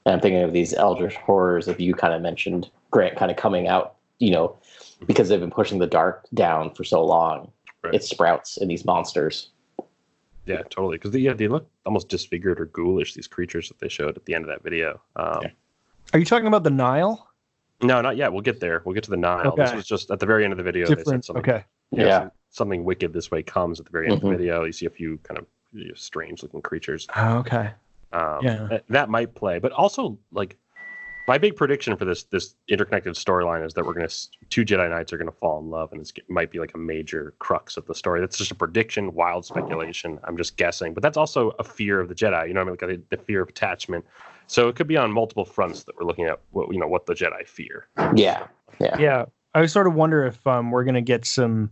And 0.05 0.13
I'm 0.15 0.21
thinking 0.21 0.43
of 0.43 0.53
these 0.53 0.73
eldritch 0.73 1.15
horrors 1.15 1.65
that 1.65 1.79
you 1.79 1.93
kind 1.93 2.13
of 2.13 2.21
mentioned, 2.21 2.69
Grant, 2.89 3.17
kind 3.17 3.31
of 3.31 3.37
coming 3.37 3.67
out, 3.67 3.95
you 4.19 4.31
know, 4.31 4.57
because 5.05 5.29
they've 5.29 5.39
been 5.39 5.51
pushing 5.51 5.79
the 5.79 5.87
dark 5.87 6.25
down 6.33 6.73
for 6.73 6.83
so 6.83 7.05
long. 7.05 7.51
Right. 7.83 7.95
It 7.95 8.03
sprouts 8.03 8.57
in 8.57 8.67
these 8.67 8.85
monsters. 8.85 9.51
Yeah, 10.49 10.63
totally. 10.63 10.97
Because 10.97 11.15
yeah, 11.15 11.33
they 11.33 11.47
look 11.47 11.69
almost 11.85 12.09
disfigured 12.09 12.59
or 12.59 12.65
ghoulish. 12.65 13.13
These 13.13 13.27
creatures 13.27 13.67
that 13.69 13.79
they 13.79 13.87
showed 13.89 14.17
at 14.17 14.25
the 14.25 14.33
end 14.33 14.43
of 14.45 14.49
that 14.49 14.63
video. 14.63 14.99
Um, 15.15 15.39
Yeah. 15.43 15.49
are 16.13 16.19
you 16.19 16.25
talking 16.25 16.47
about 16.47 16.63
the 16.63 16.71
nihil 16.71 17.25
No, 17.81 18.01
not 18.01 18.17
yet. 18.17 18.31
We'll 18.33 18.41
get 18.41 18.59
there. 18.59 18.81
We'll 18.85 18.95
get 18.95 19.03
to 19.05 19.09
the 19.11 19.17
Nihil. 19.17 19.55
This 19.55 19.73
was 19.73 19.85
just 19.85 20.11
at 20.11 20.19
the 20.19 20.25
very 20.25 20.43
end 20.43 20.51
of 20.51 20.57
the 20.57 20.63
video. 20.63 20.87
They 20.87 21.03
said 21.03 21.23
something. 21.23 21.37
okay 21.43 21.65
you 21.91 21.99
know, 21.99 22.05
Yeah. 22.07 22.19
some- 22.21 22.31
something 22.51 22.83
wicked 22.83 23.13
this 23.13 23.31
way 23.31 23.41
comes 23.43 23.79
at 23.79 23.85
the 23.85 23.91
very 23.91 24.07
end 24.07 24.15
of 24.15 24.19
Mhm. 24.19 24.31
the 24.31 24.37
video. 24.37 24.63
You 24.63 24.71
see 24.71 24.85
a 24.85 24.89
few 24.91 25.17
kind 25.19 25.37
of 25.37 25.45
you 25.71 25.87
know, 25.89 25.93
strange 25.95 26.41
looking 26.43 26.61
creatures. 26.63 27.07
oh, 27.15 27.37
okay 27.39 27.71
Um, 28.11 28.39
Yeah. 28.43 28.67
that, 28.71 28.83
that 28.89 29.09
might 29.09 29.33
play, 29.35 29.59
but 29.59 29.71
also 29.71 30.17
like 30.31 30.57
my 31.29 31.37
big 31.37 31.55
prediction 31.55 31.95
for 31.95 32.05
this 32.05 32.23
this 32.23 32.55
interconnected 32.69 33.13
storyline 33.13 33.63
is 33.63 33.75
that 33.75 33.85
we're 33.85 33.93
gonna 33.93 34.09
two 34.49 34.65
Jedi 34.65 34.89
Knights 34.89 35.13
are 35.13 35.17
gonna 35.17 35.31
fall 35.31 35.59
in 35.59 35.69
love, 35.69 35.91
and 35.91 36.01
it's, 36.01 36.11
it 36.15 36.27
might 36.27 36.49
be 36.49 36.57
like 36.57 36.73
a 36.73 36.77
major 36.79 37.35
crux 37.37 37.77
of 37.77 37.85
the 37.85 37.93
story. 37.93 38.19
That's 38.19 38.35
just 38.35 38.49
a 38.49 38.55
prediction, 38.55 39.13
wild 39.13 39.45
speculation. 39.45 40.19
I'm 40.23 40.35
just 40.35 40.57
guessing, 40.57 40.95
but 40.95 41.03
that's 41.03 41.17
also 41.17 41.51
a 41.59 41.63
fear 41.63 41.99
of 41.99 42.09
the 42.09 42.15
Jedi. 42.15 42.47
You 42.47 42.55
know 42.55 42.61
what 42.61 42.81
I 42.81 42.87
mean? 42.87 42.89
Like 42.89 43.09
the, 43.09 43.15
the 43.15 43.23
fear 43.23 43.43
of 43.43 43.49
attachment. 43.49 44.03
So 44.47 44.67
it 44.69 44.75
could 44.75 44.87
be 44.87 44.97
on 44.97 45.11
multiple 45.11 45.45
fronts 45.45 45.83
that 45.83 45.95
we're 45.99 46.07
looking 46.07 46.25
at. 46.25 46.39
What 46.49 46.73
you 46.73 46.79
know, 46.79 46.87
what 46.87 47.05
the 47.05 47.13
Jedi 47.13 47.47
fear. 47.47 47.87
Yeah. 48.15 48.47
Yeah. 48.79 48.97
yeah 48.99 49.25
i 49.55 49.65
sort 49.65 49.87
of 49.87 49.93
wonder 49.95 50.25
if 50.25 50.45
um, 50.47 50.71
we're 50.71 50.83
going 50.83 50.95
to 50.95 51.01
get 51.01 51.25
some 51.25 51.69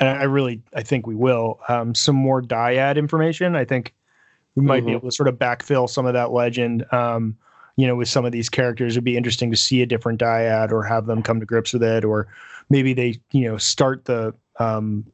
and 0.00 0.08
i 0.08 0.24
really 0.24 0.60
i 0.74 0.82
think 0.82 1.06
we 1.06 1.14
will 1.14 1.60
um, 1.68 1.94
some 1.94 2.16
more 2.16 2.42
dyad 2.42 2.96
information 2.96 3.54
i 3.54 3.64
think 3.64 3.94
we 4.56 4.64
might 4.64 4.84
be 4.84 4.90
Mhm. 4.90 4.96
able 4.96 5.08
to 5.08 5.14
sort 5.14 5.28
of 5.28 5.36
backfill 5.36 5.88
some 5.88 6.04
of 6.04 6.14
that 6.14 6.32
legend 6.32 6.84
um, 6.92 7.36
you 7.76 7.86
know 7.86 7.96
with 7.96 8.08
some 8.08 8.24
of 8.24 8.32
these 8.32 8.48
characters 8.48 8.94
it'd 8.94 9.04
be 9.04 9.16
interesting 9.16 9.50
to 9.50 9.56
see 9.56 9.82
a 9.82 9.86
different 9.86 10.20
dyad 10.20 10.70
or 10.70 10.82
have 10.82 11.06
them 11.06 11.22
come 11.22 11.40
to 11.40 11.46
grips 11.46 11.72
with 11.72 11.82
it 11.82 12.04
or 12.04 12.28
maybe 12.70 12.92
they 12.92 13.18
you 13.32 13.48
know 13.48 13.56
start 13.56 14.04
the 14.04 14.34
um, 14.58 15.04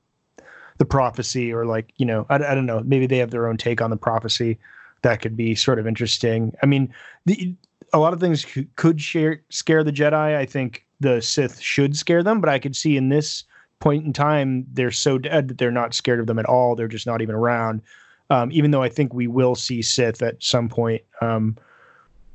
the 0.79 0.85
prophecy 0.85 1.53
or 1.53 1.65
like 1.65 1.93
you 1.97 2.07
know 2.07 2.27
I, 2.29 2.37
I 2.37 2.55
don't 2.55 2.67
know 2.67 2.83
maybe 2.85 3.07
they 3.07 3.19
have 3.19 3.31
their 3.31 3.47
own 3.47 3.57
take 3.57 3.81
on 3.81 3.91
the 3.91 3.97
prophecy 3.97 4.59
that 5.03 5.21
could 5.21 5.37
be 5.37 5.55
sort 5.55 5.79
of 5.79 5.87
interesting 5.87 6.53
i 6.63 6.67
mean 6.67 6.93
the 7.25 7.55
a 7.93 7.99
lot 7.99 8.13
of 8.13 8.21
things 8.21 8.47
could 8.77 9.01
share, 9.01 9.43
scare 9.51 9.85
the 9.85 9.93
Jedi. 9.93 10.37
I 10.37 10.45
think 10.45 10.87
the 11.01 11.21
Sith 11.21 11.61
should 11.61 11.97
scare 11.97 12.23
them, 12.23 12.41
but 12.41 12.51
I 12.51 12.59
could 12.59 12.77
see 12.77 12.97
in 12.97 13.09
this 13.09 13.45
point 13.81 14.05
in 14.05 14.13
time 14.13 14.67
they're 14.73 14.91
so 14.91 15.19
dead 15.19 15.49
that 15.49 15.59
they're 15.59 15.71
not 15.71 15.95
scared 15.95 16.21
of 16.21 16.27
them 16.27 16.39
at 16.39 16.47
all. 16.47 16.75
They're 16.75 16.89
just 16.89 17.07
not 17.07 17.23
even 17.23 17.35
around. 17.35 17.83
Um, 18.31 18.53
even 18.53 18.73
though 18.73 18.83
I 18.83 18.89
think 18.89 19.15
we 19.15 19.27
will 19.27 19.55
see 19.55 19.81
Sith 19.81 20.23
at 20.23 20.43
some 20.43 20.69
point. 20.69 21.03
Um, 21.21 21.57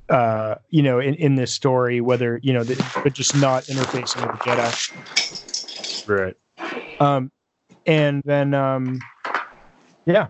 uh, 0.09 0.55
you 0.69 0.81
know, 0.81 0.99
in, 0.99 1.15
in 1.15 1.35
this 1.35 1.53
story, 1.53 2.01
whether 2.01 2.39
you 2.43 2.53
know, 2.53 2.63
the, 2.63 2.75
but 3.03 3.13
just 3.13 3.35
not 3.37 3.63
interfacing 3.63 4.21
with 4.21 4.31
the 4.31 4.49
Jedi. 4.49 4.91
Right. 6.07 6.35
Um, 6.99 7.31
and 7.85 8.21
then, 8.25 8.53
um, 8.53 8.99
yeah, 10.05 10.27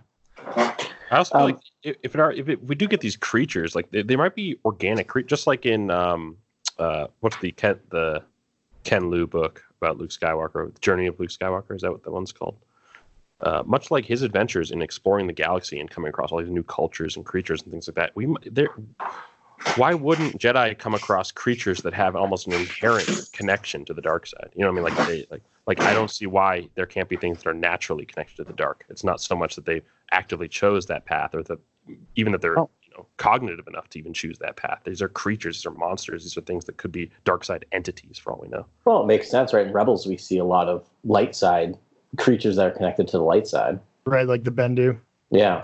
I 0.47 1.17
also 1.17 1.31
feel 1.31 1.41
Um, 1.41 1.51
like 1.51 1.59
if 1.83 1.97
if, 2.03 2.15
it 2.15 2.21
are, 2.21 2.31
if, 2.31 2.49
it, 2.49 2.59
if 2.61 2.67
we 2.67 2.75
do 2.75 2.87
get 2.87 3.01
these 3.01 3.15
creatures, 3.15 3.75
like 3.75 3.91
they, 3.91 4.01
they 4.01 4.15
might 4.15 4.35
be 4.35 4.57
organic, 4.65 5.07
cre- 5.07 5.21
just 5.21 5.47
like 5.47 5.65
in 5.65 5.91
um, 5.91 6.37
uh, 6.79 7.07
what's 7.19 7.37
the 7.37 7.51
Ken 7.51 7.79
the 7.89 8.23
Ken 8.83 9.09
Liu 9.09 9.27
book 9.27 9.63
about 9.81 9.97
Luke 9.97 10.11
Skywalker, 10.11 10.73
the 10.73 10.79
Journey 10.79 11.07
of 11.07 11.19
Luke 11.19 11.29
Skywalker. 11.29 11.75
Is 11.75 11.81
that 11.81 11.91
what 11.91 12.03
that 12.03 12.11
one's 12.11 12.31
called? 12.31 12.57
Uh, 13.41 13.61
much 13.65 13.91
like 13.91 14.05
his 14.05 14.21
adventures 14.21 14.71
in 14.71 14.81
exploring 14.81 15.27
the 15.27 15.33
galaxy 15.33 15.79
and 15.79 15.89
coming 15.89 16.09
across 16.09 16.31
all 16.31 16.39
these 16.39 16.49
new 16.49 16.63
cultures 16.63 17.17
and 17.17 17.25
creatures 17.25 17.61
and 17.63 17.71
things 17.71 17.87
like 17.87 17.95
that, 17.95 18.11
we 18.15 18.25
m- 18.25 18.37
there. 18.45 18.69
Why 19.75 19.93
wouldn't 19.95 20.39
Jedi 20.39 20.77
come 20.77 20.93
across 20.93 21.31
creatures 21.31 21.81
that 21.81 21.93
have 21.93 22.15
almost 22.15 22.45
an 22.47 22.53
inherent 22.53 23.29
connection 23.33 23.85
to 23.85 23.93
the 23.93 24.01
dark 24.01 24.27
side? 24.27 24.49
You 24.55 24.61
know 24.63 24.71
what 24.71 24.85
I 24.87 24.89
mean? 24.89 24.97
Like 24.97 25.07
they 25.07 25.25
like 25.31 25.41
like 25.65 25.81
I 25.81 25.93
don't 25.93 26.11
see 26.11 26.25
why 26.27 26.69
there 26.75 26.85
can't 26.85 27.09
be 27.09 27.15
things 27.17 27.39
that 27.39 27.49
are 27.49 27.53
naturally 27.53 28.05
connected 28.05 28.35
to 28.37 28.43
the 28.43 28.53
dark. 28.53 28.85
It's 28.89 29.03
not 29.03 29.19
so 29.19 29.35
much 29.35 29.55
that 29.55 29.65
they 29.65 29.81
actively 30.11 30.47
chose 30.47 30.85
that 30.87 31.05
path 31.05 31.33
or 31.33 31.41
that 31.43 31.57
even 32.15 32.31
that 32.33 32.41
they're 32.41 32.59
Oh. 32.59 32.69
you 32.83 32.91
know 32.95 33.07
cognitive 33.17 33.67
enough 33.67 33.89
to 33.89 33.99
even 33.99 34.13
choose 34.13 34.37
that 34.39 34.57
path. 34.57 34.81
These 34.85 35.01
are 35.01 35.09
creatures, 35.09 35.57
these 35.57 35.65
are 35.65 35.71
monsters, 35.71 36.23
these 36.23 36.37
are 36.37 36.41
things 36.41 36.65
that 36.65 36.77
could 36.77 36.91
be 36.91 37.09
dark 37.23 37.43
side 37.43 37.65
entities 37.71 38.19
for 38.19 38.31
all 38.33 38.39
we 38.41 38.49
know. 38.49 38.65
Well, 38.85 39.01
it 39.01 39.07
makes 39.07 39.29
sense, 39.29 39.53
right? 39.53 39.65
In 39.65 39.73
Rebels, 39.73 40.05
we 40.05 40.17
see 40.17 40.37
a 40.37 40.45
lot 40.45 40.67
of 40.69 40.87
light 41.03 41.35
side 41.35 41.77
creatures 42.17 42.57
that 42.57 42.67
are 42.67 42.71
connected 42.71 43.07
to 43.07 43.17
the 43.17 43.23
light 43.23 43.47
side. 43.47 43.79
right, 44.05 44.27
like 44.27 44.43
the 44.43 44.51
Bendu. 44.51 44.99
Yeah. 45.31 45.63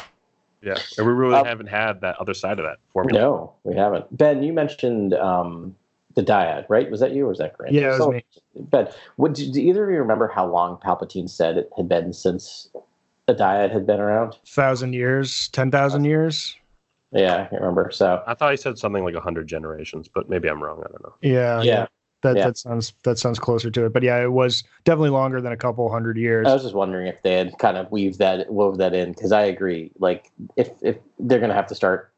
Yeah, 0.61 0.77
and 0.97 1.07
we 1.07 1.13
really 1.13 1.35
Um, 1.35 1.45
haven't 1.45 1.67
had 1.67 2.01
that 2.01 2.17
other 2.19 2.33
side 2.33 2.59
of 2.59 2.65
that 2.65 2.77
formula. 2.91 3.19
No, 3.19 3.53
we 3.63 3.75
haven't. 3.75 4.05
Ben, 4.17 4.43
you 4.43 4.51
mentioned 4.51 5.13
um, 5.13 5.75
the 6.15 6.23
dyad, 6.23 6.65
right? 6.69 6.89
Was 6.91 6.99
that 6.99 7.11
you 7.11 7.25
or 7.25 7.29
was 7.29 7.37
that 7.37 7.57
Grant? 7.57 7.73
Yeah, 7.73 7.81
it 7.83 7.87
was 7.89 7.97
So- 7.99 8.11
me. 8.11 8.25
Ben, 8.55 8.87
would, 9.17 9.33
do 9.33 9.43
either 9.59 9.85
of 9.85 9.89
you 9.91 9.99
remember 9.99 10.27
how 10.27 10.45
long 10.45 10.77
Palpatine 10.77 11.29
said 11.29 11.57
it 11.57 11.69
had 11.77 11.87
been 11.87 12.11
since 12.11 12.69
the 13.27 13.33
dyad 13.35 13.71
had 13.71 13.87
been 13.87 13.99
around? 14.01 14.37
Thousand 14.45 14.93
years, 14.93 15.47
ten 15.49 15.71
thousand 15.71 16.03
years. 16.05 16.55
Yeah, 17.11 17.35
I 17.35 17.45
can't 17.45 17.61
remember. 17.61 17.89
So, 17.91 18.21
I 18.27 18.33
thought 18.33 18.51
he 18.51 18.57
said 18.57 18.77
something 18.77 19.03
like 19.03 19.15
hundred 19.15 19.47
generations, 19.47 20.07
but 20.07 20.29
maybe 20.29 20.47
I'm 20.49 20.61
wrong. 20.61 20.79
I 20.85 20.89
don't 20.89 21.03
know. 21.03 21.13
Yeah, 21.21 21.61
yeah, 21.61 21.87
That 22.21 22.35
Yeah. 22.35 22.47
that 22.47 22.57
sounds 22.57 22.93
that 23.03 23.17
sounds 23.17 23.39
closer 23.39 23.71
to 23.71 23.85
it. 23.85 23.93
But 23.93 24.03
yeah, 24.03 24.21
it 24.21 24.31
was 24.31 24.63
definitely 24.83 25.11
longer 25.11 25.39
than 25.41 25.51
a 25.53 25.57
couple 25.57 25.89
hundred 25.91 26.17
years. 26.17 26.47
I 26.47 26.53
was 26.53 26.63
just 26.63 26.75
wondering 26.75 27.07
if 27.07 27.21
they 27.23 27.33
had 27.33 27.57
kind 27.59 27.77
of 27.77 27.89
weaved 27.91 28.19
that 28.19 28.51
wove 28.51 28.77
that 28.79 28.93
in 28.93 29.13
because 29.13 29.31
I 29.31 29.43
agree. 29.43 29.91
Like 29.99 30.31
if 30.57 30.69
if 30.81 30.97
they're 31.17 31.39
gonna 31.39 31.53
have 31.53 31.67
to 31.67 31.75
start, 31.75 32.11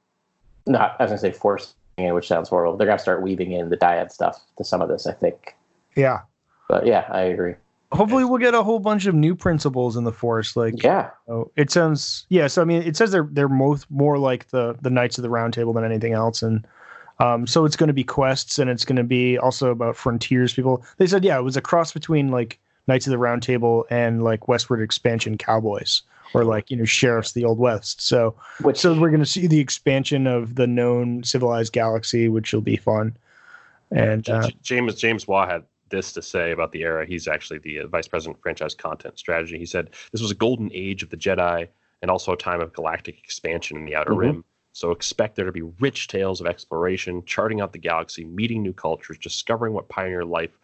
not 0.66 0.96
as 1.00 1.12
I 1.12 1.14
was 1.14 1.22
gonna 1.22 1.34
say 1.34 1.38
forcing 1.40 1.74
it, 1.98 2.14
which 2.14 2.28
sounds 2.28 2.50
horrible. 2.50 2.78
They're 2.78 2.88
gonna 2.88 3.00
start 3.00 3.22
weaving 3.22 3.52
in 3.52 3.70
the 3.70 3.78
dyad 3.78 4.12
stuff 4.12 4.40
to 4.58 4.64
some 4.64 4.82
of 4.82 4.90
this. 4.90 5.06
I 5.06 5.14
think. 5.14 5.56
yeah. 5.96 6.22
But 6.68 6.88
yeah, 6.88 7.06
I 7.10 7.22
agree. 7.24 7.56
Hopefully, 7.92 8.24
we'll 8.24 8.38
get 8.38 8.54
a 8.54 8.64
whole 8.64 8.80
bunch 8.80 9.06
of 9.06 9.14
new 9.14 9.36
principles 9.36 9.98
in 9.98 10.06
the 10.06 10.14
Force. 10.14 10.56
Like, 10.56 10.82
Yeah, 10.82 11.10
oh, 11.28 11.52
it 11.58 11.70
sounds 11.70 12.26
yeah. 12.30 12.48
So 12.48 12.62
I 12.62 12.66
mean, 12.66 12.82
it 12.84 12.96
says 12.96 13.12
they're 13.12 13.28
they're 13.30 13.50
most 13.50 13.92
more 13.92 14.18
like 14.18 14.48
the 14.48 14.78
the 14.82 14.90
Knights 14.90 15.18
of 15.18 15.24
the 15.24 15.30
Round 15.30 15.54
Table 15.54 15.74
than 15.74 15.84
anything 15.84 16.14
else, 16.14 16.42
and 16.42 16.66
um, 17.22 17.48
so 17.48 17.66
it's 17.66 17.76
going 17.76 17.88
to 17.88 17.94
be 17.94 18.04
quests 18.04 18.60
and 18.60 18.70
it's 18.70 18.86
going 18.86 18.96
to 18.96 19.04
be 19.04 19.38
also 19.38 19.72
about 19.72 19.96
frontiers 19.96 20.54
people. 20.54 20.84
They 20.98 21.08
said 21.08 21.24
yeah, 21.24 21.38
it 21.38 21.44
was 21.44 21.58
a 21.58 21.62
cross 21.62 21.92
between 21.92 22.30
like 22.30 22.60
Knights 22.88 23.06
of 23.08 23.12
the 23.12 23.18
Round 23.18 23.44
Table 23.44 23.86
and 23.90 24.24
like 24.24 24.48
Westward 24.48 24.82
Expansion 24.82 25.38
cowboys 25.38 26.02
or 26.34 26.44
like 26.44 26.72
you 26.72 26.78
know 26.78 26.86
sheriffs 26.86 27.30
of 27.30 27.34
the 27.36 27.46
Old 27.46 27.60
West. 27.60 28.02
So 28.02 28.36
which 28.62 28.78
so 28.78 29.00
we're 29.00 29.10
going 29.10 29.20
to 29.20 29.26
see 29.26 29.48
the 29.48 29.60
expansion 29.60 30.28
of 30.28 30.56
the 30.56 30.68
known 30.68 31.24
civilized 31.24 31.74
galaxy, 31.74 32.28
which 32.28 32.54
will 32.54 32.62
be 32.62 32.78
fun. 32.78 33.16
And 33.92 34.28
uh, 34.30 34.50
James 34.62 34.96
James 34.96 35.28
Waugh 35.28 35.48
had 35.48 35.64
this 35.90 36.14
to 36.14 36.22
say 36.22 36.52
about 36.52 36.72
the 36.72 36.82
era. 36.84 37.06
He's 37.06 37.28
actually 37.28 37.60
the 37.60 37.82
uh, 37.82 37.88
vice 37.88 38.08
president 38.08 38.38
of 38.38 38.42
franchise 38.42 38.74
content 38.74 39.20
strategy. 39.20 39.58
He 39.58 39.66
said 39.66 39.90
this 40.12 40.22
was 40.22 40.32
a 40.32 40.36
golden 40.36 40.72
age 40.74 41.04
of 41.04 41.10
the 41.10 41.18
Jedi 41.18 41.68
and 42.02 42.10
also 42.10 42.32
a 42.32 42.38
time 42.38 42.62
of 42.62 42.74
galactic 42.74 43.20
expansion 43.20 43.78
in 43.78 43.86
the 43.86 43.96
Outer 43.96 44.12
Mhm. 44.12 44.18
Rim. 44.18 44.46
So 44.74 44.92
expect 44.92 45.36
there 45.36 45.46
to 45.46 45.52
be 45.52 45.64
rich 45.80 46.08
tales 46.08 46.40
of 46.42 46.48
exploration, 46.48 47.24
charting 47.26 47.60
out 47.62 47.74
the 47.74 47.80
galaxy, 47.80 48.24
meeting 48.26 48.62
new 48.64 48.74
cultures, 48.74 49.18
discovering 49.18 49.74
what 49.74 49.90
pioneer 49.90 50.24
life 50.24 50.58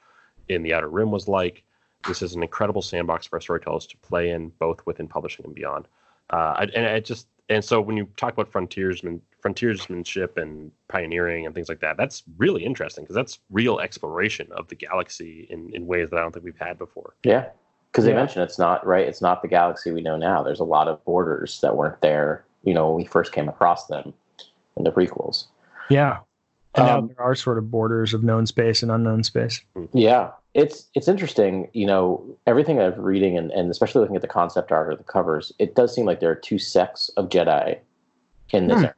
in 0.49 0.63
the 0.63 0.73
Outer 0.73 0.89
Rim 0.89 1.11
was 1.11 1.27
like. 1.27 1.63
This 2.07 2.21
is 2.21 2.33
an 2.35 2.41
incredible 2.41 2.81
sandbox 2.81 3.27
for 3.27 3.35
our 3.37 3.41
storytellers 3.41 3.85
to 3.87 3.97
play 3.97 4.29
in, 4.29 4.49
both 4.59 4.85
within 4.85 5.07
publishing 5.07 5.45
and 5.45 5.53
beyond. 5.55 5.87
Uh, 6.31 6.55
I- 6.57 6.63
and 6.75 6.85
it 6.85 7.05
just 7.05 7.27
and 7.49 7.63
so 7.63 7.79
when 7.79 7.95
you 7.95 8.07
talk 8.17 8.33
about 8.33 8.51
frontiersman 8.51 9.21
frontiersmanship 9.41 10.37
and 10.37 10.71
pioneering 10.89 11.45
and 11.45 11.55
things 11.55 11.69
like 11.69 11.79
that, 11.79 11.95
that's 11.97 12.23
really 12.37 12.63
interesting 12.65 13.03
because 13.03 13.15
that's 13.15 13.39
real 13.49 13.79
exploration 13.79 14.47
of 14.51 14.67
the 14.67 14.75
galaxy 14.75 15.47
in, 15.49 15.69
in 15.73 15.85
ways 15.87 16.09
that 16.09 16.17
I 16.17 16.21
don't 16.21 16.33
think 16.33 16.43
we've 16.45 16.57
had 16.57 16.77
before. 16.77 17.15
yeah, 17.23 17.45
because 17.91 18.03
they 18.05 18.13
mentioned 18.13 18.43
it's 18.43 18.59
not 18.59 18.85
right. 18.85 19.07
It's 19.07 19.21
not 19.21 19.41
the 19.41 19.47
galaxy 19.47 19.91
we 19.91 20.01
know 20.01 20.17
now. 20.17 20.43
There's 20.43 20.59
a 20.59 20.65
lot 20.65 20.87
of 20.87 21.03
borders 21.05 21.59
that 21.61 21.75
weren't 21.75 22.01
there. 22.01 22.45
You 22.63 22.73
know, 22.73 22.87
when 22.87 22.95
we 22.97 23.05
first 23.05 23.31
came 23.31 23.47
across 23.47 23.87
them 23.87 24.13
in 24.75 24.83
the 24.83 24.91
prequels. 24.91 25.45
yeah, 25.89 26.19
and 26.75 26.85
now 26.85 26.97
Um, 26.99 27.07
there 27.07 27.21
are 27.21 27.33
sort 27.35 27.57
of 27.57 27.71
borders 27.71 28.13
of 28.13 28.23
known 28.23 28.45
space 28.45 28.83
and 28.83 28.91
unknown 28.91 29.23
space. 29.23 29.61
Yeah, 29.93 30.31
it's 30.53 30.87
it's 30.93 31.07
interesting. 31.07 31.69
You 31.73 31.85
know, 31.85 32.23
everything 32.45 32.79
I'm 32.79 32.99
reading 32.99 33.37
and, 33.37 33.51
and 33.51 33.69
especially 33.71 34.01
looking 34.01 34.15
at 34.15 34.21
the 34.21 34.27
concept 34.27 34.71
art 34.71 34.91
or 34.91 34.95
the 34.95 35.03
covers, 35.03 35.51
it 35.59 35.75
does 35.75 35.93
seem 35.95 36.05
like 36.05 36.19
there 36.19 36.31
are 36.31 36.35
two 36.35 36.59
sects 36.59 37.09
of 37.17 37.29
Jedi 37.29 37.79
in 38.51 38.67
this 38.67 38.79
Hmm. 38.79 38.85
era. 38.85 38.95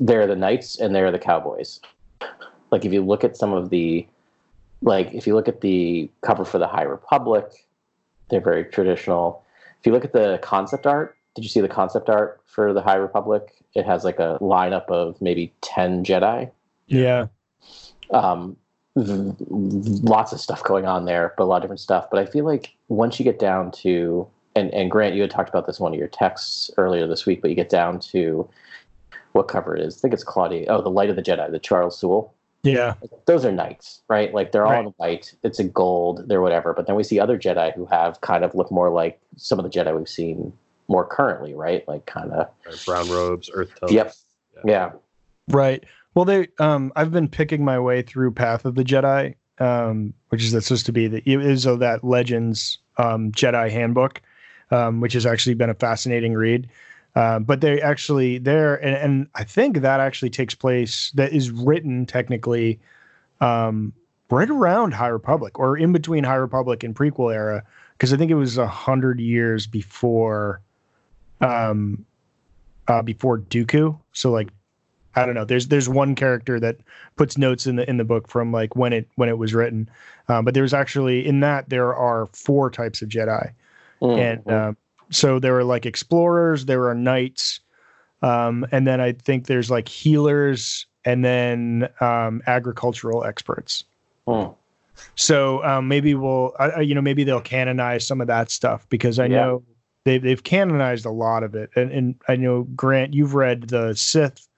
There 0.00 0.20
are 0.22 0.26
the 0.26 0.36
knights 0.36 0.78
and 0.78 0.94
there 0.94 1.06
are 1.06 1.10
the 1.12 1.18
cowboys. 1.18 1.80
Like 2.70 2.84
if 2.84 2.92
you 2.92 3.02
look 3.04 3.24
at 3.24 3.36
some 3.36 3.52
of 3.52 3.70
the, 3.70 4.06
like 4.82 5.12
if 5.12 5.26
you 5.26 5.34
look 5.34 5.48
at 5.48 5.60
the 5.60 6.08
cover 6.22 6.44
for 6.44 6.58
the 6.58 6.66
High 6.68 6.82
Republic, 6.84 7.46
they're 8.28 8.40
very 8.40 8.64
traditional. 8.64 9.42
If 9.80 9.86
you 9.86 9.92
look 9.92 10.04
at 10.04 10.12
the 10.12 10.38
concept 10.42 10.86
art, 10.86 11.16
did 11.34 11.44
you 11.44 11.48
see 11.48 11.60
the 11.60 11.68
concept 11.68 12.08
art 12.08 12.40
for 12.46 12.72
the 12.72 12.82
High 12.82 12.96
Republic? 12.96 13.52
It 13.74 13.86
has 13.86 14.04
like 14.04 14.18
a 14.18 14.38
lineup 14.40 14.86
of 14.88 15.20
maybe 15.22 15.52
ten 15.60 16.04
Jedi 16.04 16.50
Yeah, 16.88 17.26
um, 18.10 18.56
lots 18.96 20.32
of 20.32 20.40
stuff 20.40 20.62
going 20.64 20.86
on 20.86 21.04
there, 21.04 21.34
but 21.36 21.44
a 21.44 21.46
lot 21.46 21.56
of 21.56 21.62
different 21.62 21.80
stuff. 21.80 22.08
But 22.10 22.20
I 22.20 22.26
feel 22.26 22.44
like 22.44 22.74
once 22.88 23.18
you 23.18 23.24
get 23.24 23.38
down 23.38 23.70
to 23.82 24.26
and 24.56 24.72
and 24.74 24.90
Grant, 24.90 25.14
you 25.14 25.22
had 25.22 25.30
talked 25.30 25.48
about 25.48 25.66
this 25.66 25.78
in 25.78 25.82
one 25.84 25.92
of 25.92 25.98
your 25.98 26.08
texts 26.08 26.70
earlier 26.76 27.06
this 27.06 27.26
week, 27.26 27.40
but 27.40 27.50
you 27.50 27.56
get 27.56 27.68
down 27.68 28.00
to 28.00 28.48
what 29.32 29.46
cover 29.46 29.76
it 29.76 29.82
is. 29.82 29.96
I 29.96 30.00
think 30.00 30.14
it's 30.14 30.24
Claudia. 30.24 30.66
Oh, 30.68 30.82
the 30.82 30.90
Light 30.90 31.08
of 31.10 31.16
the 31.16 31.22
Jedi, 31.22 31.50
the 31.50 31.60
Charles 31.60 31.96
Soule. 31.96 32.34
yeah, 32.64 32.94
Those 33.26 33.44
are 33.44 33.52
knights, 33.52 34.00
right? 34.08 34.34
Like 34.34 34.50
they're 34.50 34.66
all 34.66 34.72
Right. 34.72 34.86
in 34.86 34.92
white. 34.96 35.32
It's 35.44 35.60
a 35.60 35.64
gold. 35.64 36.26
They're 36.26 36.40
whatever. 36.42 36.74
But 36.74 36.88
then 36.88 36.96
we 36.96 37.04
see 37.04 37.20
other 37.20 37.38
Jedi 37.38 37.72
who 37.74 37.86
have 37.86 38.20
kind 38.22 38.42
of 38.44 38.54
look 38.56 38.72
more 38.72 38.90
like 38.90 39.20
some 39.36 39.60
of 39.60 39.62
the 39.64 39.70
Jedi 39.70 39.96
we've 39.96 40.08
seen 40.08 40.52
more 40.90 41.06
currently, 41.06 41.54
right? 41.54 41.86
Like 41.88 42.04
kind 42.04 42.32
of 42.32 42.48
Right? 42.66 42.82
Brown 42.84 43.08
robes, 43.08 43.48
earth 43.54 43.70
tones. 43.78 43.92
Yep. 43.92 44.12
yeah. 44.64 44.90
right. 45.48 45.82
Well, 46.14 46.24
they 46.24 46.48
um, 46.58 46.92
I've 46.96 47.12
been 47.12 47.28
picking 47.28 47.64
my 47.64 47.78
way 47.78 48.02
through 48.02 48.32
Path 48.32 48.64
of 48.64 48.74
the 48.74 48.82
Jedi, 48.82 49.36
um, 49.60 50.12
which 50.28 50.42
is 50.42 50.52
that's 50.52 50.66
supposed 50.66 50.86
to 50.86 50.92
be 50.92 51.06
the 51.06 51.22
it 51.24 51.40
is 51.40 51.64
of 51.64 51.78
that 51.78 52.02
Legends 52.02 52.78
um, 52.98 53.30
Jedi 53.30 53.70
handbook, 53.70 54.20
um, 54.72 55.00
which 55.00 55.12
has 55.12 55.24
actually 55.24 55.54
been 55.54 55.70
a 55.70 55.74
fascinating 55.74 56.34
read. 56.34 56.68
Uh, 57.14 57.38
but 57.38 57.60
they 57.60 57.80
actually 57.80 58.38
there, 58.38 58.76
and, 58.84 58.96
and 58.96 59.28
I 59.36 59.44
think 59.44 59.78
that 59.78 60.00
actually 60.00 60.30
takes 60.30 60.54
place. 60.54 61.12
That 61.12 61.32
is 61.32 61.50
written 61.52 62.04
technically 62.04 62.80
um, 63.40 63.92
right 64.28 64.50
around 64.50 64.94
High 64.94 65.08
Republic, 65.08 65.58
or 65.58 65.76
in 65.76 65.92
between 65.92 66.24
High 66.24 66.34
Republic 66.34 66.82
and 66.82 66.94
prequel 66.94 67.32
era, 67.32 67.62
because 67.92 68.12
I 68.12 68.16
think 68.16 68.30
it 68.30 68.34
was 68.36 68.58
a 68.58 68.66
hundred 68.66 69.20
years 69.20 69.66
before, 69.66 70.60
um, 71.40 72.04
uh, 72.88 73.02
before 73.02 73.38
Dooku. 73.38 73.98
So 74.12 74.30
like, 74.30 74.48
I 75.16 75.26
don't 75.26 75.34
know. 75.34 75.44
There's 75.44 75.68
there's 75.68 75.88
one 75.88 76.14
character 76.14 76.60
that 76.60 76.76
puts 77.16 77.36
notes 77.36 77.66
in 77.66 77.76
the 77.76 77.88
in 77.90 77.96
the 77.96 78.04
book 78.04 78.28
from 78.28 78.52
like 78.52 78.76
when 78.76 78.92
it 78.92 79.08
when 79.16 79.28
it 79.28 79.38
was 79.38 79.54
written, 79.54 79.88
uh, 80.28 80.40
but 80.42 80.54
there's 80.54 80.72
actually 80.72 81.26
in 81.26 81.40
that 81.40 81.68
there 81.68 81.94
are 81.94 82.26
four 82.32 82.70
types 82.70 83.02
of 83.02 83.08
Jedi 83.08 83.52
and 84.02 84.42
Mhm. 84.44 84.50
uh, 84.70 84.72
so 85.10 85.38
there 85.38 85.58
are 85.58 85.64
like 85.64 85.84
explorers 85.84 86.64
there 86.66 86.88
are 86.88 86.94
knights 86.94 87.60
um, 88.22 88.64
and 88.72 88.86
then 88.86 88.98
i 89.00 89.12
think 89.12 89.46
there's 89.46 89.70
like 89.70 89.88
healers 89.88 90.86
and 91.04 91.22
then 91.24 91.86
um, 92.00 92.40
agricultural 92.46 93.24
experts 93.24 93.84
Mm. 94.26 94.54
so 95.16 95.62
um, 95.64 95.86
maybe 95.88 96.14
we'll 96.14 96.54
I- 96.58 96.80
you 96.80 96.94
know 96.94 97.02
maybe 97.02 97.24
they'll 97.24 97.40
canonize 97.42 98.06
some 98.06 98.20
of 98.22 98.26
that 98.28 98.50
stuff 98.50 98.86
because 98.88 99.18
i 99.18 99.24
Yeah. 99.26 99.36
know 99.36 99.62
they've, 100.10 100.22
they've 100.22 100.42
canonized 100.44 101.06
a 101.06 101.10
lot 101.10 101.42
of 101.42 101.54
it. 101.54 101.70
And, 101.76 101.90
and 101.92 102.14
i 102.28 102.36
know 102.36 102.64
grant 102.74 103.14
you've 103.14 103.34
read 103.34 103.68
the 103.68 103.94
sith 103.94 104.48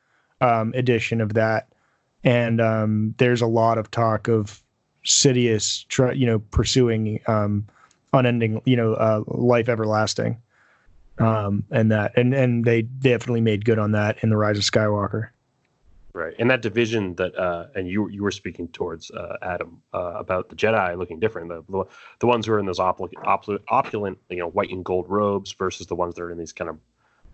um, 0.40 0.73
edition 0.75 1.21
of 1.21 1.35
that. 1.35 1.68
And 2.25 2.61
um, 2.61 3.14
there's 3.18 3.42
a 3.42 3.47
lot 3.47 3.78
of 3.78 3.90
talk 3.90 4.28
of 4.28 4.62
Sidious, 5.04 5.85
you 6.16 6.26
know, 6.26 6.38
pursuing 6.38 7.21
um, 7.26 7.66
unending, 8.12 8.62
you 8.64 8.76
know, 8.76 8.94
uh, 8.94 9.25
life 9.26 9.68
everlasting, 9.68 10.40
um, 11.18 11.64
and 11.73 11.90
that, 11.90 12.16
and 12.16 12.32
and 12.32 12.64
they 12.64 12.82
definitely 12.82 13.40
made 13.40 13.64
good 13.64 13.80
on 13.80 13.90
that 13.92 14.18
in 14.23 14.30
the 14.30 14.37
Rise 14.37 14.59
of 14.59 14.62
Skywalker. 14.62 15.30
Right, 16.14 16.35
and 16.38 16.50
that 16.50 16.61
division 16.61 17.14
that, 17.14 17.35
uh, 17.38 17.69
and 17.75 17.88
you 17.88 18.09
you 18.11 18.23
were 18.23 18.31
speaking 18.31 18.69
towards 18.69 19.11
uh, 19.11 19.37
Adam 19.40 19.81
uh, 19.95 20.12
about 20.16 20.50
the 20.50 20.57
Jedi 20.57 20.99
looking 20.99 21.19
different. 21.19 21.49
The 21.49 21.64
the, 21.71 21.85
the 22.19 22.26
ones 22.26 22.45
who 22.45 22.52
are 22.52 22.59
in 22.59 22.66
those 22.66 22.78
opulent, 22.78 23.14
opulent, 23.69 24.19
you 24.28 24.37
know, 24.37 24.49
white 24.49 24.69
and 24.71 24.85
gold 24.85 25.07
robes 25.09 25.52
versus 25.52 25.87
the 25.87 25.95
ones 25.95 26.14
that 26.14 26.23
are 26.23 26.31
in 26.31 26.37
these 26.37 26.52
kind 26.52 26.69
of 26.69 26.76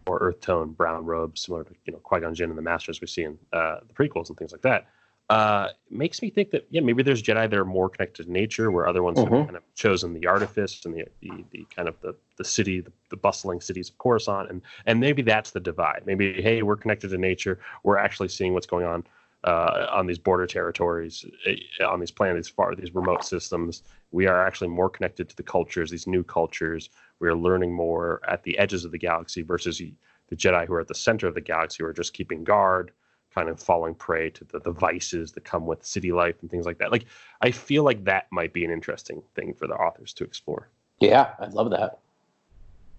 more 0.06 0.18
earth 0.20 0.40
tone 0.40 0.70
brown 0.70 1.04
robes, 1.04 1.42
similar 1.42 1.64
to 1.64 1.74
you 1.86 1.92
know 1.92 1.98
Qui 1.98 2.20
Gon 2.20 2.34
Jinn 2.34 2.50
and 2.50 2.58
the 2.58 2.62
Masters 2.62 3.00
we 3.00 3.08
see 3.08 3.24
in 3.24 3.36
uh, 3.52 3.80
the 3.86 3.94
prequels 3.94 4.28
and 4.28 4.38
things 4.38 4.52
like 4.52 4.62
that. 4.62 4.86
Uh, 5.30 5.68
makes 5.90 6.22
me 6.22 6.30
think 6.30 6.50
that 6.50 6.66
yeah, 6.70 6.80
maybe 6.80 7.02
there's 7.02 7.22
Jedi 7.22 7.50
that 7.50 7.54
are 7.54 7.64
more 7.64 7.90
connected 7.90 8.24
to 8.24 8.32
nature, 8.32 8.70
where 8.70 8.88
other 8.88 9.02
ones 9.02 9.18
Mhm. 9.18 9.24
have 9.24 9.46
kind 9.46 9.56
of 9.56 9.74
chosen 9.74 10.14
the 10.14 10.26
artifice 10.26 10.84
and 10.86 10.94
the 10.94 11.04
the, 11.20 11.44
the 11.50 11.66
kind 11.74 11.86
of 11.86 12.00
the 12.00 12.14
the 12.36 12.44
city, 12.44 12.80
the, 12.80 12.92
the 13.10 13.16
bustling 13.16 13.60
cities 13.60 13.90
of 13.90 13.98
Coruscant, 13.98 14.48
and 14.48 14.62
and 14.86 15.00
maybe 15.00 15.20
that's 15.20 15.50
the 15.50 15.60
divide. 15.60 16.04
Maybe 16.06 16.40
hey, 16.40 16.62
we're 16.62 16.76
connected 16.76 17.10
to 17.10 17.18
nature. 17.18 17.58
We're 17.82 17.98
actually 17.98 18.28
seeing 18.28 18.54
what's 18.54 18.66
going 18.66 18.86
on 18.86 19.04
uh, 19.44 19.86
on 19.90 20.06
these 20.06 20.18
border 20.18 20.46
territories, 20.46 21.26
uh, 21.46 21.86
on 21.86 22.00
these 22.00 22.10
planets, 22.10 22.48
far 22.48 22.74
these 22.74 22.94
remote 22.94 23.22
systems. 23.22 23.82
We 24.10 24.26
are 24.26 24.46
actually 24.46 24.68
more 24.68 24.88
connected 24.88 25.28
to 25.28 25.36
the 25.36 25.42
cultures, 25.42 25.90
these 25.90 26.06
new 26.06 26.24
cultures. 26.24 26.88
We 27.20 27.28
are 27.28 27.34
learning 27.36 27.74
more 27.74 28.22
at 28.26 28.42
the 28.44 28.56
edges 28.58 28.86
of 28.86 28.92
the 28.92 28.98
galaxy 28.98 29.42
versus 29.42 29.76
the 29.76 30.36
Jedi 30.36 30.66
who 30.66 30.72
are 30.72 30.80
at 30.80 30.88
the 30.88 30.94
center 30.94 31.26
of 31.26 31.34
the 31.34 31.42
galaxy, 31.42 31.82
who 31.82 31.86
are 31.86 31.92
just 31.92 32.14
keeping 32.14 32.44
guard, 32.44 32.92
kind 33.38 33.48
of 33.48 33.60
falling 33.60 33.94
prey 33.94 34.30
to 34.30 34.44
the, 34.44 34.58
the 34.58 34.72
vices 34.72 35.30
that 35.32 35.44
come 35.44 35.64
with 35.64 35.84
city 35.84 36.10
life 36.10 36.34
and 36.40 36.50
things 36.50 36.66
like 36.66 36.78
that. 36.78 36.90
Like, 36.90 37.04
I 37.40 37.52
feel 37.52 37.84
like 37.84 38.04
that 38.04 38.26
might 38.32 38.52
be 38.52 38.64
an 38.64 38.70
interesting 38.72 39.22
thing 39.36 39.54
for 39.54 39.68
the 39.68 39.74
authors 39.74 40.12
to 40.14 40.24
explore. 40.24 40.68
Yeah, 40.98 41.34
I'd 41.38 41.52
love 41.52 41.70
that. 41.70 41.98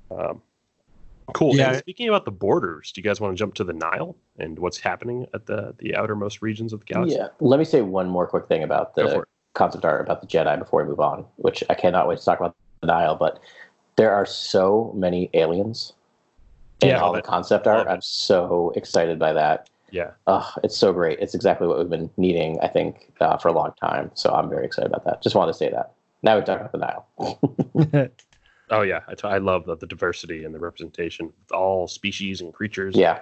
Um, 0.09 0.41
cool. 1.33 1.55
Yeah. 1.57 1.71
And 1.71 1.77
speaking 1.77 2.07
about 2.07 2.23
the 2.23 2.31
borders, 2.31 2.93
do 2.93 3.01
you 3.01 3.03
guys 3.03 3.19
want 3.19 3.35
to 3.35 3.37
jump 3.37 3.53
to 3.55 3.65
the 3.65 3.73
Nihil 3.73 4.15
and 4.39 4.57
what's 4.57 4.79
happening 4.79 5.27
at 5.33 5.45
the 5.45 5.75
the 5.79 5.95
outermost 5.95 6.41
regions 6.41 6.71
of 6.71 6.79
the 6.79 6.85
galaxy? 6.85 7.17
Yeah. 7.17 7.27
Let 7.41 7.59
me 7.59 7.65
say 7.65 7.81
one 7.81 8.07
more 8.07 8.25
quick 8.25 8.47
thing 8.47 8.63
about 8.63 8.95
the 8.95 9.25
concept 9.53 9.83
art 9.83 10.01
about 10.01 10.21
the 10.21 10.27
Jedi 10.27 10.57
before 10.57 10.83
we 10.83 10.89
move 10.89 11.01
on, 11.01 11.25
which 11.35 11.63
I 11.69 11.73
cannot 11.73 12.07
wait 12.07 12.19
to 12.19 12.25
talk 12.25 12.39
about 12.39 12.55
the 12.79 12.87
Nihil. 12.87 13.15
But 13.15 13.39
there 13.97 14.13
are 14.13 14.25
so 14.25 14.93
many 14.95 15.29
aliens 15.33 15.93
in 16.81 16.89
Yeah. 16.89 17.01
all 17.01 17.11
the 17.11 17.19
it. 17.19 17.25
concept 17.25 17.67
art. 17.67 17.89
I'm 17.89 18.01
so 18.01 18.71
excited 18.77 19.19
by 19.19 19.33
that. 19.33 19.69
Yeah. 19.91 20.11
Oh, 20.27 20.51
it's 20.63 20.77
so 20.77 20.93
great. 20.93 21.19
It's 21.19 21.33
exactly 21.35 21.67
what 21.67 21.79
we've 21.79 21.89
been 21.89 22.09
needing, 22.17 22.59
I 22.61 22.67
think, 22.67 23.11
uh, 23.19 23.37
for 23.37 23.47
a 23.47 23.53
long 23.53 23.71
time. 23.81 24.11
So 24.13 24.31
I'm 24.33 24.49
very 24.49 24.65
excited 24.65 24.87
about 24.91 25.05
that. 25.05 25.21
Just 25.21 25.35
wanted 25.35 25.51
to 25.53 25.57
say 25.57 25.69
that. 25.69 25.93
Now 26.21 26.37
we 26.37 26.43
talk 26.43 26.59
about 26.59 26.71
the 26.71 27.39
Nihil. 27.85 28.11
Oh 28.71 28.83
yeah, 28.83 28.99
I, 29.07 29.15
t- 29.15 29.27
I 29.27 29.39
love 29.39 29.65
the, 29.65 29.75
the 29.75 29.87
diversity 29.87 30.43
and 30.43 30.53
the 30.53 30.59
representation 30.59 31.25
of 31.25 31.57
all 31.57 31.87
species 31.87 32.41
and 32.41 32.53
creatures. 32.53 32.95
yeah. 32.95 33.19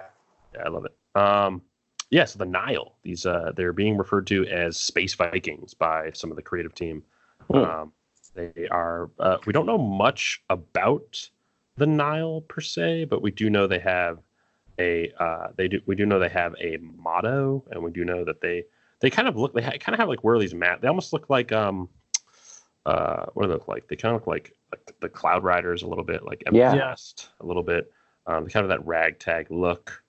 Yeah, 0.54 0.62
I 0.64 0.68
love 0.68 0.84
it. 0.86 1.18
Um, 1.18 1.62
yeah, 2.10 2.24
so 2.24 2.38
the 2.38 2.46
Nihil. 2.46 2.94
These 3.02 3.26
uh, 3.26 3.52
they're 3.56 3.72
being 3.72 3.96
referred 3.96 4.26
to 4.28 4.46
as 4.46 4.76
space 4.78 5.14
Vikings 5.14 5.74
by 5.74 6.10
some 6.12 6.30
of 6.30 6.36
the 6.36 6.42
creative 6.42 6.74
team. 6.74 7.02
Hmm. 7.50 7.56
Um, 7.56 7.92
they 8.34 8.68
are. 8.70 9.10
Uh, 9.18 9.38
we 9.46 9.52
don't 9.52 9.66
know 9.66 9.78
much 9.78 10.42
about 10.50 11.28
the 11.76 11.86
Nihil 11.86 12.42
per 12.42 12.60
se, 12.60 13.06
but 13.06 13.22
we 13.22 13.30
do 13.30 13.50
know 13.50 13.66
they 13.66 13.78
have 13.78 14.18
a. 14.78 15.12
Uh, 15.18 15.48
they 15.56 15.68
do. 15.68 15.80
We 15.86 15.94
do 15.94 16.06
know 16.06 16.18
they 16.18 16.28
have 16.28 16.54
a 16.60 16.78
motto, 16.78 17.64
and 17.70 17.82
we 17.82 17.90
do 17.90 18.04
know 18.04 18.24
that 18.24 18.40
they 18.40 18.64
they 19.00 19.10
kind 19.10 19.28
of 19.28 19.36
look. 19.36 19.54
They 19.54 19.62
ha- 19.62 19.78
kind 19.80 19.94
of 19.94 20.00
have 20.00 20.08
like 20.08 20.20
whirlies 20.20 20.54
map. 20.54 20.80
They 20.80 20.88
almost 20.88 21.12
look 21.12 21.30
like 21.30 21.52
um. 21.52 21.88
Uh, 22.86 23.26
what 23.34 23.42
do 23.42 23.48
they 23.48 23.54
look 23.54 23.68
like? 23.68 23.86
They 23.88 23.96
kind 23.96 24.14
of 24.14 24.22
look 24.22 24.26
like 24.26 24.52
like 24.72 24.94
the 25.00 25.08
Cloud 25.08 25.44
Riders 25.44 25.82
a 25.82 25.86
little 25.86 26.04
bit, 26.04 26.24
like 26.24 26.42
Yeah. 26.50 26.72
Everest 26.72 27.28
a 27.40 27.46
little 27.46 27.62
bit. 27.62 27.92
Um, 28.26 28.46
kind 28.46 28.64
of 28.64 28.68
that 28.68 28.86
ragtag 28.86 29.50
look. 29.50 30.02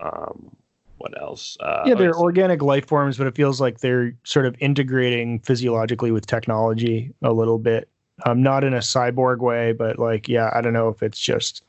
Um, 0.00 0.56
what 0.98 1.20
else? 1.20 1.56
Uh, 1.60 1.82
yeah, 1.86 1.94
they're 1.94 2.08
yes. 2.08 2.16
organic 2.16 2.60
life 2.62 2.86
forms, 2.86 3.16
but 3.18 3.26
it 3.26 3.34
feels 3.34 3.60
like 3.60 3.80
they're 3.80 4.12
sort 4.24 4.46
of 4.46 4.56
integrating 4.60 5.38
physiologically 5.40 6.10
with 6.10 6.26
technology 6.26 7.14
a 7.22 7.32
little 7.32 7.58
bit. 7.58 7.88
Um, 8.26 8.42
not 8.42 8.64
in 8.64 8.74
a 8.74 8.78
cyborg 8.78 9.38
way, 9.38 9.72
but 9.72 9.98
like, 9.98 10.28
yeah, 10.28 10.50
I 10.52 10.60
don't 10.60 10.72
know 10.72 10.88
if 10.88 11.02
it's 11.02 11.20
just 11.20 11.62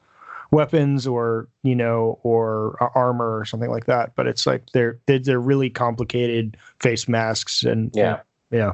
weapons 0.52 1.06
or 1.08 1.48
you 1.64 1.76
know 1.76 2.20
or 2.24 2.76
uh, 2.82 2.88
armor 2.96 3.38
or 3.38 3.46
something 3.46 3.70
like 3.70 3.86
that. 3.86 4.16
But 4.16 4.28
it's 4.28 4.46
like 4.48 4.64
they're 4.74 5.00
they're, 5.06 5.20
they're 5.20 5.40
really 5.40 5.70
complicated 5.70 6.58
face 6.80 7.08
masks 7.08 7.64
and 7.64 7.92
Yeah. 7.94 8.22
yeah, 8.52 8.74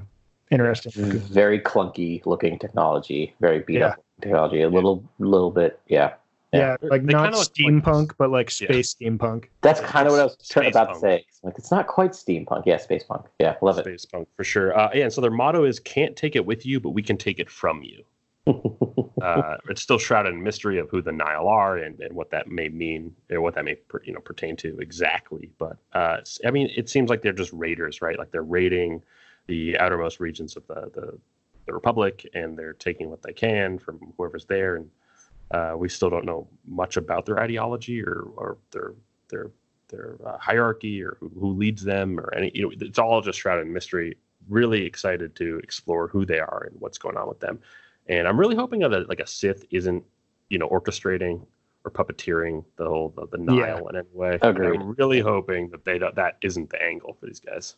interesting. 0.51 0.91
Very 1.19 1.59
clunky 1.59 2.25
looking 2.25 2.59
technology. 2.59 3.33
Very 3.39 3.59
beat 3.59 3.79
Yeah. 3.79 3.88
up 3.88 4.03
technology. 4.21 4.61
A 4.61 4.69
little, 4.69 5.03
little 5.19 5.51
bit. 5.51 5.79
Yeah. 5.88 6.13
Yeah, 6.53 6.77
like 6.83 7.05
They 7.05 7.11
not 7.11 7.23
kinda 7.33 7.38
look 7.38 7.47
like- 7.49 7.83
steampunk, 7.83 8.11
but 8.17 8.29
like 8.29 8.47
Yeah. 8.61 8.67
space 8.69 8.95
steampunk. 8.95 9.45
That's 9.61 9.81
kind 9.81 10.07
of 10.07 10.13
what 10.13 10.21
I 10.21 10.23
was 10.23 10.38
trying 10.47 10.65
Space 10.67 10.73
about 10.75 10.88
punk. 10.88 10.95
to 10.95 11.01
say. 11.01 11.25
Like 11.43 11.55
it's 11.57 11.69
not 11.69 11.88
quite 11.88 12.11
steampunk. 12.11 12.63
Yeah, 12.65 12.77
space 12.77 13.03
punk. 13.03 13.25
Yeah, 13.39 13.55
love 13.61 13.77
it. 13.77 13.83
Space 13.83 14.05
punk 14.05 14.29
for 14.38 14.45
sure. 14.45 14.77
Uh, 14.77 14.89
yeah, 14.93 15.03
and 15.03 15.11
so 15.11 15.19
their 15.19 15.31
motto 15.31 15.65
is 15.65 15.81
"Can't 15.81 16.15
take 16.15 16.33
it 16.38 16.45
with 16.45 16.65
you, 16.65 16.79
but 16.79 16.91
we 16.91 17.01
can 17.03 17.17
take 17.17 17.39
it 17.39 17.49
from 17.49 17.83
you." 17.83 18.05
Uh, 18.47 19.58
it's 19.69 19.81
still 19.81 19.97
shrouded 19.97 20.34
in 20.34 20.43
mystery 20.43 20.77
of 20.77 20.88
who 20.89 21.01
the 21.01 21.12
Nihil 21.12 21.47
are 21.47 21.77
and, 21.77 21.99
and 21.99 22.15
what 22.15 22.29
that 22.29 22.47
may 22.47 22.69
mean 22.69 23.15
or 23.31 23.41
what 23.41 23.55
that 23.55 23.65
may 23.65 23.73
per, 23.73 23.99
you 24.05 24.13
know 24.13 24.19
pertain 24.19 24.55
to 24.58 24.77
exactly. 24.79 25.49
But 25.58 25.77
uh, 25.93 26.17
I 26.45 26.51
mean, 26.51 26.69
it 26.75 26.89
seems 26.89 27.10
like 27.10 27.23
they're 27.23 27.34
just 27.34 27.51
raiders, 27.51 28.03
right? 28.03 28.19
Like 28.19 28.31
they're 28.31 28.43
raiding 28.43 29.01
the 29.47 29.79
outermost 29.79 30.19
regions 30.19 30.55
of 30.55 30.67
the 30.67 30.91
the, 30.93 31.17
the 31.65 31.73
Republic, 31.73 32.29
and 32.36 32.55
they're 32.55 32.73
taking 32.73 33.10
what 33.10 33.23
they 33.23 33.34
can 33.34 33.79
from 33.79 34.13
whoever's 34.15 34.45
there. 34.45 34.75
And 34.75 34.89
uh, 35.51 35.73
we 35.75 35.89
still 35.89 36.12
don't 36.12 36.25
know 36.25 36.47
much 36.67 36.97
about 36.97 37.25
their 37.25 37.39
ideology 37.39 38.03
or 38.03 38.27
or 38.36 38.58
their 38.71 38.93
their 39.29 39.49
their 39.88 40.17
uh, 40.25 40.38
hierarchy 40.38 41.01
or 41.01 41.17
who, 41.19 41.31
who 41.39 41.53
leads 41.53 41.84
them 41.84 42.19
or 42.19 42.31
any. 42.36 42.51
You 42.53 42.63
know, 42.63 42.71
it's 42.79 42.99
all 42.99 43.21
just 43.21 43.39
shrouded 43.39 43.65
in 43.65 43.73
mystery. 43.73 44.17
Really 44.47 44.86
excited 44.86 45.36
to 45.38 45.60
explore 45.63 46.08
who 46.08 46.25
they 46.25 46.39
are 46.39 46.67
and 46.69 46.79
what's 46.79 46.99
going 46.99 47.17
on 47.17 47.27
with 47.27 47.39
them. 47.39 47.60
And 48.07 48.27
I'm 48.27 48.39
really 48.39 48.55
hoping 48.55 48.79
that 48.81 49.09
like 49.09 49.19
a 49.19 49.27
Sith 49.27 49.65
isn't, 49.71 50.03
you 50.49 50.57
know, 50.59 50.69
orchestrating 50.69 51.45
or 51.83 51.91
puppeteering 51.91 52.63
the 52.77 52.85
whole 52.85 53.13
the, 53.15 53.27
the 53.31 53.37
Nihil 53.37 53.59
Yeah. 53.59 53.77
in 53.89 53.95
any 53.95 54.07
way. 54.13 54.39
Agreed. 54.41 54.79
I'm 54.79 54.95
really 54.95 55.19
hoping 55.19 55.69
that 55.69 55.85
they 55.85 55.97
don't, 55.97 56.15
that 56.15 56.37
isn't 56.41 56.69
the 56.69 56.81
angle 56.81 57.13
for 57.19 57.25
these 57.25 57.39
guys. 57.39 57.75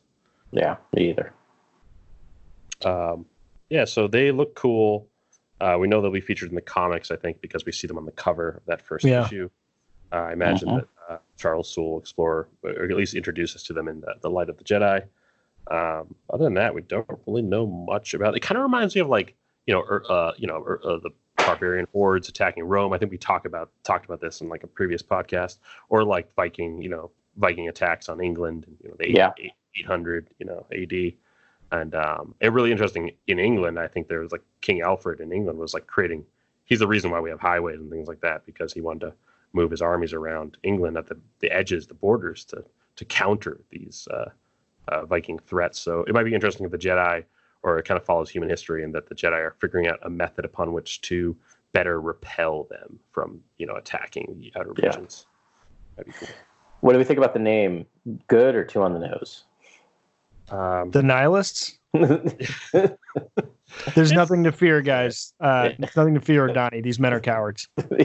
Yeah, 0.52 0.78
me 0.94 1.10
either. 1.10 1.34
Um, 2.86 3.26
yeah, 3.70 3.86
so 3.86 4.08
they 4.08 4.32
look 4.32 4.56
cool. 4.56 5.08
Uh, 5.60 5.78
we 5.80 5.88
know 5.88 6.02
they'll 6.02 6.12
be 6.12 6.22
featured 6.22 6.50
in 6.50 6.56
the 6.56 6.62
comics, 6.62 7.10
I 7.12 7.16
think, 7.16 7.42
because 7.42 7.66
we 7.66 7.72
see 7.72 7.88
them 7.88 7.98
on 7.98 8.06
the 8.06 8.12
cover 8.12 8.50
of 8.50 8.66
that 8.68 8.82
first 8.82 9.04
Yeah. 9.06 9.26
issue. 9.26 9.50
Uh, 10.12 10.16
I 10.16 10.34
imagine 10.34 10.70
Mhm. 10.70 10.76
that 10.76 10.88
uh, 11.10 11.18
Charles 11.38 11.70
Soule 11.74 12.00
explore, 12.00 12.48
or 12.64 12.70
at 12.72 12.92
least 12.96 13.14
introduce 13.16 13.56
us 13.56 13.64
to 13.64 13.74
them 13.74 13.88
in 13.88 14.02
the, 14.02 14.14
the 14.22 14.30
light 14.30 14.50
of 14.50 14.58
the 14.58 14.64
Jedi. 14.64 15.04
Um, 15.70 16.16
other 16.30 16.46
than 16.46 16.54
that, 16.54 16.74
we 16.74 16.82
don't 16.82 17.08
really 17.26 17.42
know 17.42 17.66
much 17.66 18.14
about. 18.14 18.36
It 18.38 18.42
kind 18.42 18.58
of 18.58 18.64
reminds 18.64 18.96
me 18.96 19.02
of 19.02 19.08
like 19.10 19.36
you 19.68 19.74
know, 19.74 19.82
er, 19.82 20.04
uh, 20.10 20.32
you 20.38 20.48
know, 20.48 20.64
er, 20.64 20.82
uh, 20.84 20.98
the 20.98 21.12
barbarian 21.38 21.88
hordes 21.94 22.28
attacking 22.28 22.64
Rome. 22.64 22.94
I 22.94 22.98
think 22.98 23.12
we 23.12 23.18
talked 23.18 23.46
about 23.46 23.70
talked 23.84 24.06
about 24.06 24.20
this 24.20 24.42
in 24.42 24.50
like 24.50 24.64
a 24.64 24.68
previous 24.68 25.04
podcast, 25.04 25.60
or 25.90 26.04
like 26.04 26.34
Viking, 26.36 26.82
you 26.82 26.90
know, 26.90 27.12
Viking 27.36 27.68
attacks 27.68 28.10
on 28.10 28.20
England, 28.20 28.66
you 28.82 28.90
know, 28.90 28.96
the 28.98 29.12
Yeah. 29.12 29.32
800, 29.76 30.28
you 30.40 30.46
know, 30.48 30.66
AD. 30.72 31.14
And 31.72 31.94
um, 31.94 32.34
it 32.40 32.52
really 32.52 32.72
interesting 32.72 33.12
in 33.28 33.40
England. 33.40 33.78
I 33.78 33.88
think 33.88 34.08
there 34.08 34.22
was 34.22 34.32
like 34.32 34.42
King 34.62 34.82
Alfred 34.82 35.20
in 35.20 35.32
England 35.32 35.60
was 35.60 35.74
like 35.74 35.86
creating. 35.86 36.26
He's 36.66 36.80
the 36.80 36.88
reason 36.88 37.12
why 37.12 37.20
we 37.20 37.30
have 37.30 37.40
highways 37.40 37.80
and 37.80 37.92
things 37.92 38.08
like 38.08 38.22
that 38.22 38.46
because 38.46 38.74
he 38.74 38.82
wanted 38.82 39.08
to 39.08 39.14
move 39.54 39.72
his 39.72 39.82
armies 39.82 40.14
around 40.14 40.58
England 40.64 40.98
at 40.98 41.08
the, 41.08 41.18
the 41.40 41.52
edges, 41.52 41.88
the 41.88 41.94
borders 41.94 42.46
to 42.46 42.64
to 42.96 43.06
counter 43.06 43.62
these 43.70 44.08
uh, 44.12 44.30
uh, 44.88 45.06
Viking 45.06 45.38
threats. 45.40 45.80
So 45.80 46.04
it 46.08 46.14
might 46.14 46.24
be 46.24 46.34
interesting 46.34 46.66
if 46.66 46.72
the 46.72 46.78
Jedi, 46.78 47.24
or 47.68 47.78
it 47.80 47.86
kind 47.86 48.00
of 48.00 48.06
follows 48.06 48.30
human 48.30 48.50
history, 48.50 48.84
and 48.84 48.94
that 48.96 49.08
the 49.10 49.16
Jedi 49.16 49.34
are 49.34 49.56
figuring 49.60 49.88
out 49.88 50.00
a 50.04 50.10
method 50.10 50.46
upon 50.46 50.74
which 50.74 51.02
to 51.02 51.36
better 51.74 52.00
repel 52.02 52.64
them 52.70 53.00
from 53.12 53.42
you 53.58 53.66
know 53.66 53.76
attacking 53.76 54.38
the 54.40 54.52
outer 54.60 54.74
Yeah. 54.78 54.88
regions. 54.88 55.26
That'd 55.96 56.14
be 56.14 56.18
cool. 56.20 56.30
What 56.82 56.94
do 56.94 57.00
we 57.00 57.04
think 57.04 57.18
about 57.18 57.34
the 57.34 57.40
name? 57.40 57.86
Good 58.28 58.56
or 58.56 58.64
two 58.64 58.82
on 58.82 58.94
the 58.94 59.00
nose? 59.00 59.44
Um, 60.50 60.92
The 60.92 61.04
nihilists. 61.04 61.78
There's 63.96 64.12
nothing 64.14 64.44
to 64.46 64.52
fear, 64.52 64.82
guys. 64.82 65.34
Uh, 65.40 65.70
there's 65.78 65.96
nothing 65.96 66.14
to 66.14 66.22
fear, 66.22 66.48
Donnie. 66.48 66.82
These 66.82 67.00
men 67.00 67.14
are 67.14 67.20
cowards. 67.20 67.68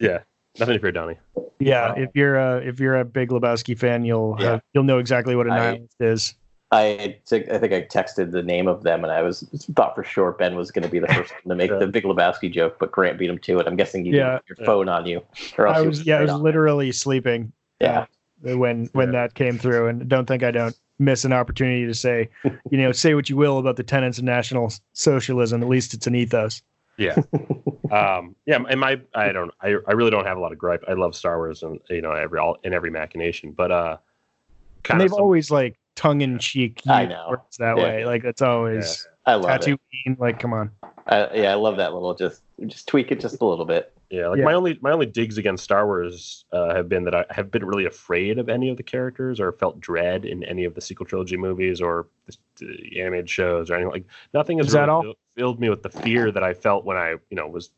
yeah, 0.00 0.20
nothing 0.58 0.74
to 0.74 0.78
fear, 0.80 0.90
Donnie. 0.92 1.18
Yeah, 1.60 1.94
if 1.96 2.10
you're 2.14 2.36
a 2.36 2.56
if 2.58 2.80
you're 2.80 2.96
a 2.98 3.04
big 3.04 3.28
Lebowski 3.30 3.78
fan, 3.78 4.04
you'll 4.04 4.36
Yeah. 4.40 4.50
have, 4.52 4.62
you'll 4.72 4.84
know 4.84 4.98
exactly 4.98 5.36
what 5.36 5.46
a 5.46 5.50
nihilist 5.50 6.00
is. 6.00 6.34
I 6.72 7.18
think 7.26 7.48
I 7.50 7.58
think 7.58 7.72
I 7.72 7.82
texted 7.82 8.32
the 8.32 8.42
name 8.42 8.66
of 8.66 8.82
them, 8.82 9.04
and 9.04 9.12
I 9.12 9.22
was 9.22 9.42
thought 9.76 9.94
for 9.94 10.02
sure 10.02 10.32
Ben 10.32 10.56
was 10.56 10.70
going 10.72 10.82
to 10.82 10.88
be 10.88 10.98
the 10.98 11.06
first 11.08 11.32
one 11.44 11.50
to 11.50 11.54
make 11.54 11.70
Yeah. 11.70 11.78
the 11.78 11.86
Big 11.86 12.04
Lebowski 12.04 12.50
joke, 12.52 12.78
but 12.80 12.90
Grant 12.90 13.18
beat 13.18 13.30
him 13.30 13.38
to 13.38 13.58
it. 13.60 13.66
I'm 13.66 13.76
guessing 13.76 14.04
you 14.04 14.12
Yeah. 14.12 14.18
didn't 14.18 14.32
have 14.32 14.58
your 14.58 14.66
phone 14.66 14.88
on 14.88 15.06
you, 15.06 15.22
or 15.56 15.66
else 15.68 15.78
I 15.78 15.80
was 15.82 15.98
would 15.98 16.06
yeah, 16.06 16.18
I 16.18 16.22
was 16.22 16.30
on. 16.32 16.42
literally 16.42 16.90
sleeping. 16.92 17.52
Yeah. 17.80 18.06
when 18.42 18.88
when 18.92 19.08
Yeah. 19.12 19.22
that 19.22 19.34
came 19.34 19.58
through, 19.58 19.86
and 19.88 20.08
don't 20.08 20.26
think 20.26 20.42
I 20.42 20.50
don't 20.50 20.76
miss 20.98 21.24
an 21.24 21.32
opportunity 21.32 21.86
to 21.86 21.94
say, 21.94 22.28
you 22.70 22.78
know, 22.78 22.92
say 22.92 23.14
what 23.14 23.28
you 23.30 23.36
will 23.36 23.58
about 23.58 23.76
the 23.76 23.82
tenets 23.82 24.18
of 24.18 24.24
National 24.24 24.72
Socialism. 24.92 25.62
At 25.62 25.68
least 25.68 25.92
it's 25.94 26.06
an 26.06 26.14
ethos. 26.14 26.62
Yeah. 26.96 27.16
um, 27.90 28.36
yeah. 28.46 28.58
And 28.68 28.78
my, 28.78 29.00
I 29.14 29.32
don't, 29.32 29.50
I, 29.60 29.74
I 29.88 29.92
really 29.92 30.10
don't 30.12 30.24
have 30.26 30.36
a 30.36 30.40
lot 30.40 30.52
of 30.52 30.58
gripe. 30.58 30.84
I 30.86 30.92
love 30.92 31.16
Star 31.16 31.36
Wars 31.38 31.62
and, 31.64 31.80
you 31.90 32.00
know, 32.00 32.12
every, 32.12 32.38
all, 32.38 32.58
in 32.62 32.72
every 32.72 32.90
machination, 32.90 33.50
but, 33.50 33.72
uh, 33.72 33.96
And 33.96 34.84
kind 34.84 35.00
they've 35.00 35.12
of 35.12 35.18
always 35.18 35.50
like 35.50 35.76
tongue 35.96 36.20
in 36.20 36.38
cheek. 36.38 36.80
I 36.88 37.06
know. 37.06 37.36
that 37.58 37.76
Yeah. 37.76 37.82
way. 37.82 38.04
Like 38.04 38.24
it's 38.24 38.42
always 38.42 39.06
I 39.26 39.34
love 39.34 39.62
it. 39.66 39.78
Tatooine. 40.06 40.18
Like 40.18 40.38
come 40.40 40.52
on. 40.52 40.70
I, 41.06 41.28
yeah, 41.34 41.52
I 41.52 41.54
love 41.54 41.76
that 41.78 41.92
little 41.92 42.14
just 42.14 42.42
just 42.66 42.86
tweak 42.88 43.10
it 43.12 43.20
just 43.20 43.40
a 43.40 43.44
little 43.44 43.64
bit. 43.64 43.90
Yeah, 44.10 44.28
like 44.28 44.38
Yeah. 44.38 44.44
my 44.44 44.54
only 44.54 44.78
my 44.80 44.90
only 44.92 45.06
digs 45.06 45.38
against 45.38 45.64
Star 45.64 45.86
Wars 45.86 46.44
uh, 46.52 46.74
have 46.74 46.88
been 46.88 47.04
that 47.04 47.14
I 47.14 47.24
have 47.30 47.50
been 47.50 47.64
really 47.64 47.84
afraid 47.86 48.38
of 48.38 48.48
any 48.48 48.68
of 48.70 48.76
the 48.76 48.82
characters 48.82 49.40
or 49.40 49.52
felt 49.52 49.80
dread 49.80 50.24
in 50.24 50.44
any 50.44 50.64
of 50.64 50.74
the 50.74 50.80
sequel 50.80 51.06
trilogy 51.06 51.36
movies 51.36 51.80
or 51.80 52.06
the, 52.26 52.36
the 52.60 53.00
animated 53.00 53.28
shows 53.30 53.70
or 53.70 53.74
anything 53.74 53.90
like 53.90 54.04
nothing 54.32 54.58
has 54.58 54.68
Is 54.68 54.72
that 54.74 54.88
all? 54.88 55.02
fill- 55.02 55.14
filled 55.36 55.60
me 55.60 55.68
with 55.68 55.82
the 55.82 55.88
fear 55.90 56.30
that 56.30 56.42
I 56.44 56.54
felt 56.54 56.84
when 56.84 56.96
I 56.96 57.10
you 57.30 57.36
know 57.36 57.48
was 57.48 57.70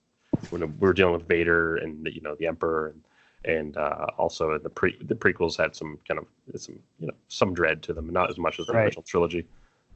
when 0.50 0.60
we 0.60 0.66
were 0.78 0.92
dealing 0.92 1.14
with 1.14 1.26
Vader 1.26 1.76
and 1.76 2.06
you 2.12 2.20
know 2.20 2.34
the 2.38 2.46
Emperor 2.46 2.88
and 2.88 3.02
and 3.46 3.76
uh, 3.76 4.06
also 4.18 4.58
the 4.58 4.68
pre 4.70 4.96
the 5.02 5.14
prequels 5.14 5.56
had 5.56 5.74
some 5.74 5.98
kind 6.06 6.18
of 6.20 6.26
some 6.60 6.78
you 6.98 7.06
know 7.06 7.14
some 7.28 7.54
dread 7.54 7.82
to 7.82 7.92
them 7.92 8.08
not 8.10 8.28
as 8.30 8.38
much 8.38 8.58
as 8.60 8.66
the 8.66 8.72
Right. 8.72 8.84
original 8.84 9.02
trilogy 9.02 9.46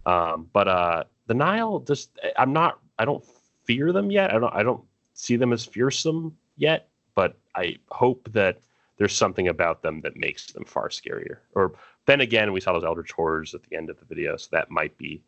um, 0.06 0.48
but 0.52 0.68
uh, 0.68 1.04
the 1.26 1.34
Nihil 1.34 1.80
just 1.80 2.18
I'm 2.38 2.52
not 2.52 2.78
I 2.98 3.04
don't 3.04 3.24
fear 3.64 3.92
them 3.92 4.10
yet 4.10 4.32
I 4.34 4.38
don't 4.38 4.54
I 4.54 4.62
don't 4.62 4.82
see 5.20 5.36
them 5.36 5.52
as 5.52 5.64
fearsome 5.64 6.36
yet, 6.56 6.88
but 7.14 7.36
I 7.54 7.76
hope 7.90 8.28
that 8.32 8.58
there's 8.96 9.14
something 9.14 9.48
about 9.48 9.82
them 9.82 10.00
that 10.02 10.16
makes 10.16 10.52
them 10.52 10.64
far 10.64 10.88
scarier. 10.88 11.38
Or 11.54 11.72
then 12.06 12.20
again, 12.20 12.52
we 12.52 12.60
saw 12.60 12.72
those 12.72 12.84
Elder 12.84 13.04
horrors 13.14 13.54
at 13.54 13.62
the 13.64 13.76
end 13.76 13.90
of 13.90 13.98
the 13.98 14.04
video, 14.04 14.36
so 14.36 14.48
that 14.52 14.70
might 14.70 14.96
be 14.98 15.22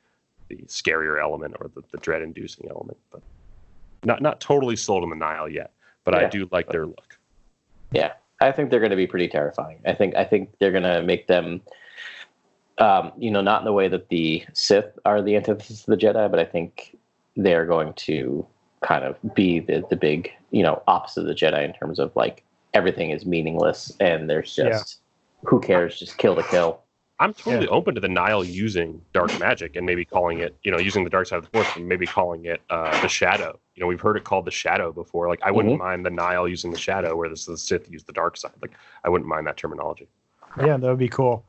the 0.48 0.56
scarier 0.66 1.20
element 1.20 1.56
or 1.60 1.70
the, 1.74 1.82
the 1.90 1.98
dread-inducing 1.98 2.68
element. 2.68 2.98
But 3.10 3.22
not 4.04 4.20
not 4.20 4.40
totally 4.40 4.76
sold 4.76 5.02
on 5.04 5.10
the 5.10 5.16
Nihil 5.16 5.48
yet, 5.48 5.72
but 6.04 6.14
I 6.14 6.28
do 6.28 6.48
like 6.50 6.68
their 6.70 6.86
look. 6.86 7.18
Yeah, 7.92 8.12
I 8.40 8.52
think 8.52 8.70
they're 8.70 8.80
going 8.80 8.90
to 8.90 8.96
be 8.96 9.06
pretty 9.06 9.28
terrifying. 9.28 9.80
I 9.86 9.94
think 9.94 10.16
I 10.16 10.24
think 10.24 10.50
they're 10.58 10.72
going 10.72 10.82
to 10.84 11.02
make 11.02 11.26
them, 11.26 11.62
um, 12.78 13.12
you 13.18 13.30
know, 13.30 13.40
not 13.40 13.60
in 13.60 13.64
the 13.64 13.72
way 13.72 13.88
that 13.88 14.08
the 14.08 14.44
Sith 14.52 14.98
are 15.04 15.22
the 15.22 15.36
antithesis 15.36 15.80
of 15.80 15.86
the 15.86 15.96
Jedi, 15.96 16.30
but 16.30 16.40
I 16.40 16.44
think 16.44 16.96
they're 17.36 17.66
going 17.66 17.94
to 17.94 18.46
kind 18.80 19.04
of 19.04 19.16
be 19.34 19.60
the 19.60 19.84
the 19.88 19.96
big, 19.96 20.30
you 20.50 20.62
know, 20.62 20.82
opposite 20.86 21.22
of 21.22 21.26
the 21.26 21.34
Jedi 21.34 21.64
in 21.64 21.72
terms 21.72 21.98
of 21.98 22.14
like 22.16 22.44
everything 22.74 23.10
is 23.10 23.26
meaningless 23.26 23.92
and 24.00 24.28
there's 24.28 24.56
Yeah. 24.56 24.70
just 24.70 25.00
who 25.44 25.60
cares, 25.60 25.98
just 25.98 26.18
kill 26.18 26.34
to 26.36 26.42
kill. 26.44 26.81
I'm 27.22 27.34
totally 27.34 27.68
open 27.68 27.94
to 27.94 28.00
the 28.00 28.08
Nihil 28.08 28.44
using 28.44 29.00
dark 29.12 29.38
magic 29.38 29.76
and 29.76 29.86
maybe 29.86 30.04
calling 30.04 30.40
it, 30.40 30.56
you 30.64 30.72
know, 30.72 30.78
using 30.78 31.04
the 31.04 31.10
dark 31.10 31.28
side 31.28 31.36
of 31.36 31.44
the 31.44 31.50
force 31.50 31.68
and 31.76 31.88
maybe 31.88 32.04
calling 32.04 32.46
it 32.46 32.60
uh, 32.68 33.00
the 33.00 33.06
shadow. 33.06 33.60
You 33.76 33.80
know, 33.80 33.86
we've 33.86 34.00
heard 34.00 34.16
it 34.16 34.24
called 34.24 34.44
the 34.44 34.50
shadow 34.50 34.92
before. 34.92 35.28
Like, 35.28 35.40
I 35.42 35.52
wouldn't 35.52 35.78
mind 35.78 36.04
the 36.04 36.10
Nihil 36.10 36.48
using 36.48 36.72
the 36.72 36.78
shadow, 36.78 37.16
where 37.16 37.28
this 37.28 37.46
the 37.46 37.56
Sith 37.56 37.88
use 37.88 38.02
the 38.02 38.12
dark 38.12 38.36
side. 38.36 38.50
Like, 38.60 38.72
I 39.04 39.08
wouldn't 39.08 39.28
mind 39.28 39.46
that 39.46 39.56
terminology. 39.56 40.08
Yeah, 40.58 40.76
that 40.76 40.88
would 40.88 40.98
be 40.98 41.08
cool. 41.08 41.44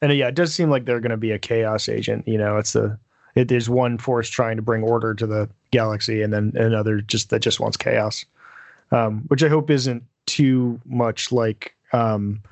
And 0.00 0.12
uh, 0.12 0.14
yeah, 0.14 0.28
it 0.28 0.36
does 0.36 0.54
seem 0.54 0.70
like 0.70 0.84
they're 0.84 1.00
going 1.00 1.10
to 1.10 1.16
be 1.16 1.32
a 1.32 1.40
chaos 1.40 1.88
agent. 1.88 2.28
You 2.28 2.38
know, 2.38 2.56
it's 2.58 2.74
the 2.74 2.96
it, 3.34 3.48
there's 3.48 3.68
one 3.68 3.98
force 3.98 4.30
trying 4.30 4.56
to 4.56 4.62
bring 4.62 4.84
order 4.84 5.12
to 5.12 5.26
the 5.26 5.48
galaxy, 5.72 6.22
and 6.22 6.32
then 6.32 6.52
another 6.54 7.00
just 7.00 7.30
that 7.30 7.40
just 7.40 7.58
wants 7.58 7.76
chaos. 7.76 8.24
Um, 8.92 9.24
which 9.26 9.42
I 9.42 9.48
hope 9.48 9.70
isn't 9.70 10.04
too 10.26 10.80
much 10.84 11.32
like 11.32 11.74
um, 11.92 12.42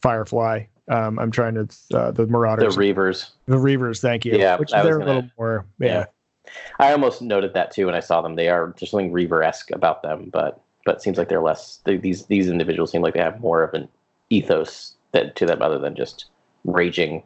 Firefly. 0.00 0.64
Um, 0.88 1.18
I'm 1.18 1.30
trying 1.30 1.54
to 1.54 1.68
uh, 1.96 2.10
the 2.10 2.26
Marauders, 2.26 2.76
The 2.76 2.80
Reavers. 2.82 3.30
the 3.46 3.56
Reavers. 3.56 4.00
Thank 4.00 4.24
you. 4.24 4.36
Yeah, 4.36 4.56
which 4.56 4.70
they're 4.70 4.96
a 4.96 4.98
gonna- 5.00 5.04
little 5.04 5.30
more. 5.38 5.66
Yeah, 5.80 5.88
yeah. 5.88 6.52
I 6.78 6.92
almost 6.92 7.22
noted 7.22 7.54
that 7.54 7.70
too 7.70 7.86
when 7.86 7.94
I 7.94 8.00
saw 8.00 8.20
them. 8.20 8.34
They 8.36 8.48
are 8.48 8.74
there's 8.78 8.90
something 8.90 9.10
Reaver 9.12 9.42
esque 9.42 9.70
about 9.70 10.02
them, 10.02 10.28
but 10.32 10.60
but 10.84 10.96
it 10.96 11.02
seems 11.02 11.16
like 11.16 11.28
they're 11.30 11.40
less. 11.42 11.80
They, 11.84 11.96
these 11.96 12.26
these 12.26 12.48
individuals 12.50 12.90
seem 12.92 13.00
like 13.02 13.14
they 13.14 13.20
have 13.20 13.40
more 13.40 13.62
of 13.62 13.72
an 13.72 13.88
ethos 14.28 14.92
that 15.12 15.36
to 15.36 15.46
them 15.46 15.62
other 15.62 15.78
than 15.78 15.96
just 15.96 16.26
raging, 16.64 17.22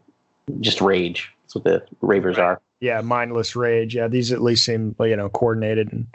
just 0.60 0.80
rage. 0.80 1.32
That's 1.42 1.54
what 1.56 1.64
the 1.64 1.84
Reavers 2.00 2.38
are. 2.38 2.60
yeah, 2.80 3.00
mindless 3.00 3.56
rage. 3.56 3.96
Yeah, 3.96 4.06
these 4.06 4.30
at 4.30 4.40
least 4.40 4.64
seem 4.64 4.94
you 5.00 5.16
know 5.16 5.28
coordinated 5.30 5.92
and. 5.92 6.06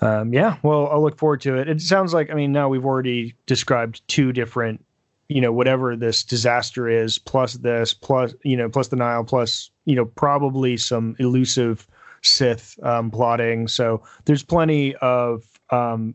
Um, 0.00 0.32
yeah, 0.32 0.58
well, 0.62 0.86
I'll 0.92 1.02
look 1.02 1.18
forward 1.18 1.40
to 1.40 1.56
it. 1.56 1.68
It 1.68 1.80
sounds 1.80 2.14
like, 2.14 2.30
I 2.30 2.34
mean, 2.34 2.52
now 2.52 2.68
we've 2.68 2.84
already 2.86 3.34
described 3.46 4.00
two 4.06 4.32
different, 4.32 4.84
you 5.28 5.40
know, 5.40 5.52
whatever 5.52 5.96
this 5.96 6.24
disaster 6.24 6.88
is, 6.88 7.18
plus 7.18 7.54
this, 7.54 7.92
plus, 7.92 8.34
you 8.44 8.56
know, 8.56 8.68
plus 8.68 8.88
the 8.88 8.96
Nihil, 8.96 9.24
plus, 9.24 9.70
you 9.84 9.94
know, 9.94 10.06
probably 10.06 10.76
some 10.76 11.16
elusive 11.18 11.86
Sith 12.22 12.78
um, 12.82 13.10
plotting. 13.10 13.68
So 13.68 14.02
there's 14.24 14.42
plenty 14.42 14.94
of 14.96 15.44
um, 15.70 16.14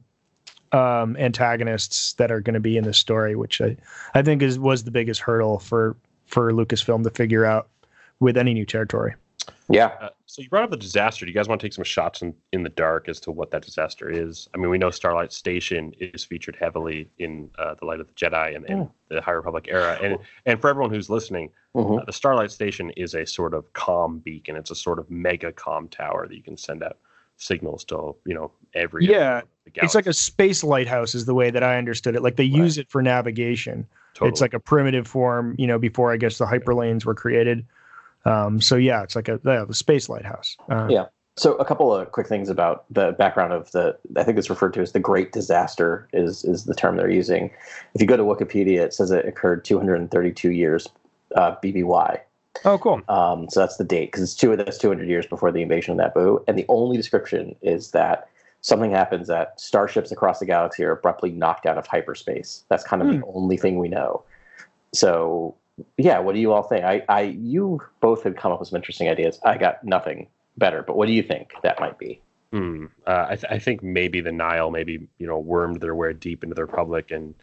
um, 0.72 1.16
antagonists 1.18 2.14
that 2.14 2.32
are 2.32 2.42
going 2.42 2.56
to 2.56 2.60
be 2.60 2.78
in 2.78 2.84
this 2.84 2.98
story, 2.98 3.36
which 3.36 3.62
I, 3.62 3.78
I 4.14 4.22
think 4.22 4.42
is 4.42 4.60
was 4.60 4.84
the 4.84 4.92
biggest 4.92 5.22
hurdle 5.22 5.60
for 5.60 5.96
for 6.26 6.52
Lucasfilm 6.52 7.04
to 7.04 7.10
figure 7.12 7.46
out 7.46 7.70
with 8.20 8.38
any 8.38 8.54
new 8.54 8.66
territory. 8.66 9.14
Yeah, 9.70 9.92
Uh, 10.02 10.10
so 10.26 10.42
you 10.42 10.50
brought 10.50 10.64
up 10.64 10.72
the 10.72 10.78
disaster. 10.78 11.26
Do 11.26 11.32
you 11.32 11.36
guys 11.36 11.48
want 11.48 11.62
to 11.62 11.66
take 11.66 11.74
some 11.74 11.84
shots 11.84 12.22
in, 12.22 12.34
in 12.52 12.64
the 12.64 12.70
dark 12.70 13.08
as 13.08 13.20
to 13.22 13.32
what 13.32 13.50
that 13.52 13.62
disaster 13.64 14.10
is? 14.10 14.48
I 14.54 14.58
mean, 14.58 14.70
we 14.70 14.78
know 14.78 14.90
Starlight 14.92 15.32
Station 15.32 15.94
is 16.00 16.24
featured 16.24 16.58
heavily 16.60 17.10
in 17.20 17.50
uh, 17.58 17.76
the 17.80 17.86
Light 17.86 18.00
of 18.00 18.08
the 18.08 18.14
Jedi 18.14 18.56
and, 18.56 18.66
and 18.70 18.90
the 19.10 19.22
High 19.22 19.32
Republic 19.32 19.68
era, 19.70 19.98
and 20.02 20.18
and 20.46 20.60
for 20.60 20.70
everyone 20.70 20.92
who's 20.94 21.10
listening, 21.10 21.50
Mhm. 21.76 22.02
uh, 22.02 22.06
the 22.06 22.14
Starlight 22.14 22.52
Station 22.52 22.90
is 22.92 23.16
a 23.16 23.26
sort 23.26 23.54
of 23.54 23.72
comm 23.74 24.24
beacon. 24.24 24.56
It's 24.56 24.72
a 24.72 24.76
sort 24.76 25.00
of 25.00 25.10
mega 25.10 25.52
comm 25.52 25.90
tower 25.90 26.28
that 26.28 26.36
you 26.36 26.44
can 26.44 26.58
send 26.58 26.84
out 26.84 26.98
signals 27.38 27.84
to, 27.86 28.16
you 28.26 28.34
know, 28.36 28.52
every 28.76 29.06
Yeah, 29.06 29.42
It's 29.76 29.96
like 29.96 30.08
a 30.08 30.14
space 30.14 30.64
lighthouse, 30.64 31.16
is 31.16 31.26
the 31.26 31.34
way 31.34 31.50
that 31.50 31.64
I 31.64 31.78
understood 31.78 32.16
it. 32.16 32.22
Like 32.22 32.36
they 32.36 32.44
use 32.44 32.78
it 32.78 32.90
for 32.90 33.02
navigation. 33.02 33.88
Totally. 34.14 34.30
It's 34.32 34.42
like 34.42 34.54
a 34.54 34.60
primitive 34.60 35.08
form, 35.08 35.56
you 35.58 35.66
know, 35.66 35.80
before 35.80 36.12
I 36.14 36.18
guess 36.18 36.38
the 36.38 36.46
hyperlanes 36.46 37.06
were 37.06 37.16
created. 37.16 37.66
Um, 38.26 38.62
so 38.62 38.76
yeah, 38.76 39.04
it's 39.04 39.16
like 39.16 39.28
a 39.28 39.40
yeah, 39.46 39.66
the 39.66 39.74
space 39.74 40.10
lighthouse. 40.10 40.58
Uh, 40.70 40.88
Yeah. 40.90 41.06
So 41.36 41.56
a 41.56 41.66
couple 41.66 41.94
of 41.94 42.12
quick 42.12 42.28
things 42.28 42.48
about 42.48 42.86
the 42.92 43.14
background 43.14 43.54
of 43.54 43.72
the 43.72 43.98
I 44.16 44.24
think 44.24 44.38
it's 44.38 44.52
referred 44.52 44.74
to 44.76 44.82
as 44.82 44.92
the 44.92 45.00
Great 45.00 45.32
Disaster 45.32 46.08
is 46.14 46.44
is 46.44 46.66
the 46.66 46.76
term 46.76 46.96
they're 46.96 47.10
using. 47.10 47.50
If 47.96 48.02
you 48.02 48.08
go 48.08 48.18
to 48.18 48.24
Wikipedia, 48.24 48.82
it 48.82 48.94
says 48.94 49.10
it 49.10 49.26
occurred 49.26 49.66
232 49.66 50.52
years 50.52 50.88
uh, 51.36 51.56
BBY. 51.64 52.20
Oh, 52.66 52.78
cool. 52.78 53.02
Um, 53.10 53.50
so 53.50 53.60
that's 53.60 53.78
the 53.78 53.84
date 53.84 54.12
because 54.12 54.22
it's 54.22 54.36
two 54.36 54.56
that's 54.56 54.78
200 54.78 55.10
years 55.10 55.26
before 55.26 55.52
the 55.52 55.64
invasion 55.64 56.00
of 56.00 56.14
Naboo, 56.14 56.44
and 56.48 56.58
the 56.58 56.66
only 56.70 56.98
description 56.98 57.56
is 57.64 57.92
that 57.92 58.30
something 58.62 58.92
happens 58.92 59.28
that 59.28 59.60
starships 59.60 60.12
across 60.12 60.40
the 60.40 60.46
galaxy 60.46 60.84
are 60.84 60.92
abruptly 60.92 61.32
knocked 61.32 61.66
out 61.66 61.78
of 61.78 61.88
hyperspace. 61.88 62.64
That's 62.70 62.84
kind 62.84 63.02
of 63.02 63.10
the 63.10 63.26
only 63.34 63.58
thing 63.58 63.78
we 63.78 63.90
know. 63.90 64.24
So 64.94 65.56
yeah, 65.98 66.20
what 66.20 66.36
do 66.36 66.42
you 66.42 66.52
all 66.54 66.64
think? 66.64 66.84
I, 66.84 67.04
I 67.10 67.22
you 67.22 67.82
both 68.02 68.24
had 68.24 68.38
come 68.38 68.52
up 68.52 68.60
with 68.60 68.70
some 68.70 68.78
interesting 68.78 69.10
ideas. 69.10 69.40
I 69.44 69.58
got 69.58 69.84
nothing 69.84 70.28
better, 70.58 70.84
but 70.84 70.98
what 70.98 71.08
do 71.08 71.14
you 71.14 71.24
think 71.24 71.54
that 71.64 71.80
might 71.80 71.98
be? 71.98 72.22
Hmm. 72.52 72.86
Uh, 73.08 73.26
I, 73.30 73.36
th- 73.36 73.52
I 73.52 73.58
think 73.58 73.82
maybe 73.82 74.22
the 74.22 74.32
Nihil 74.32 74.70
maybe 74.72 75.08
you 75.18 75.26
know 75.28 75.40
wormed 75.40 75.82
their 75.82 75.96
way 75.96 76.14
deep 76.14 76.44
into 76.44 76.54
the 76.56 76.66
Republic 76.66 77.10
and 77.12 77.34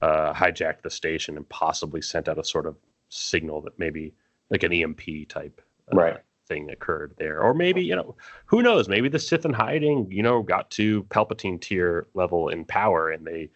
uh, 0.00 0.32
hijacked 0.32 0.82
the 0.82 0.90
station 0.90 1.36
and 1.36 1.48
possibly 1.48 2.00
sent 2.00 2.28
out 2.28 2.38
a 2.38 2.44
sort 2.44 2.66
of 2.66 2.76
signal 3.10 3.60
that 3.62 3.78
maybe 3.78 4.14
like 4.50 4.62
an 4.62 4.72
EMP 4.72 5.28
type 5.28 5.60
uh, 5.92 5.96
Right. 5.96 6.16
thing 6.48 6.70
occurred 6.70 7.14
there, 7.18 7.40
or 7.40 7.52
maybe 7.52 7.82
you 7.82 7.94
know 7.94 8.16
who 8.46 8.62
knows? 8.62 8.88
Maybe 8.88 9.10
the 9.10 9.18
Sith 9.18 9.44
in 9.44 9.52
hiding 9.52 10.10
you 10.10 10.22
know 10.22 10.42
got 10.42 10.70
to 10.72 11.02
Palpatine 11.04 11.60
tier 11.60 12.06
level 12.14 12.48
in 12.48 12.64
power 12.64 13.10
and 13.10 13.26
they 13.26 13.50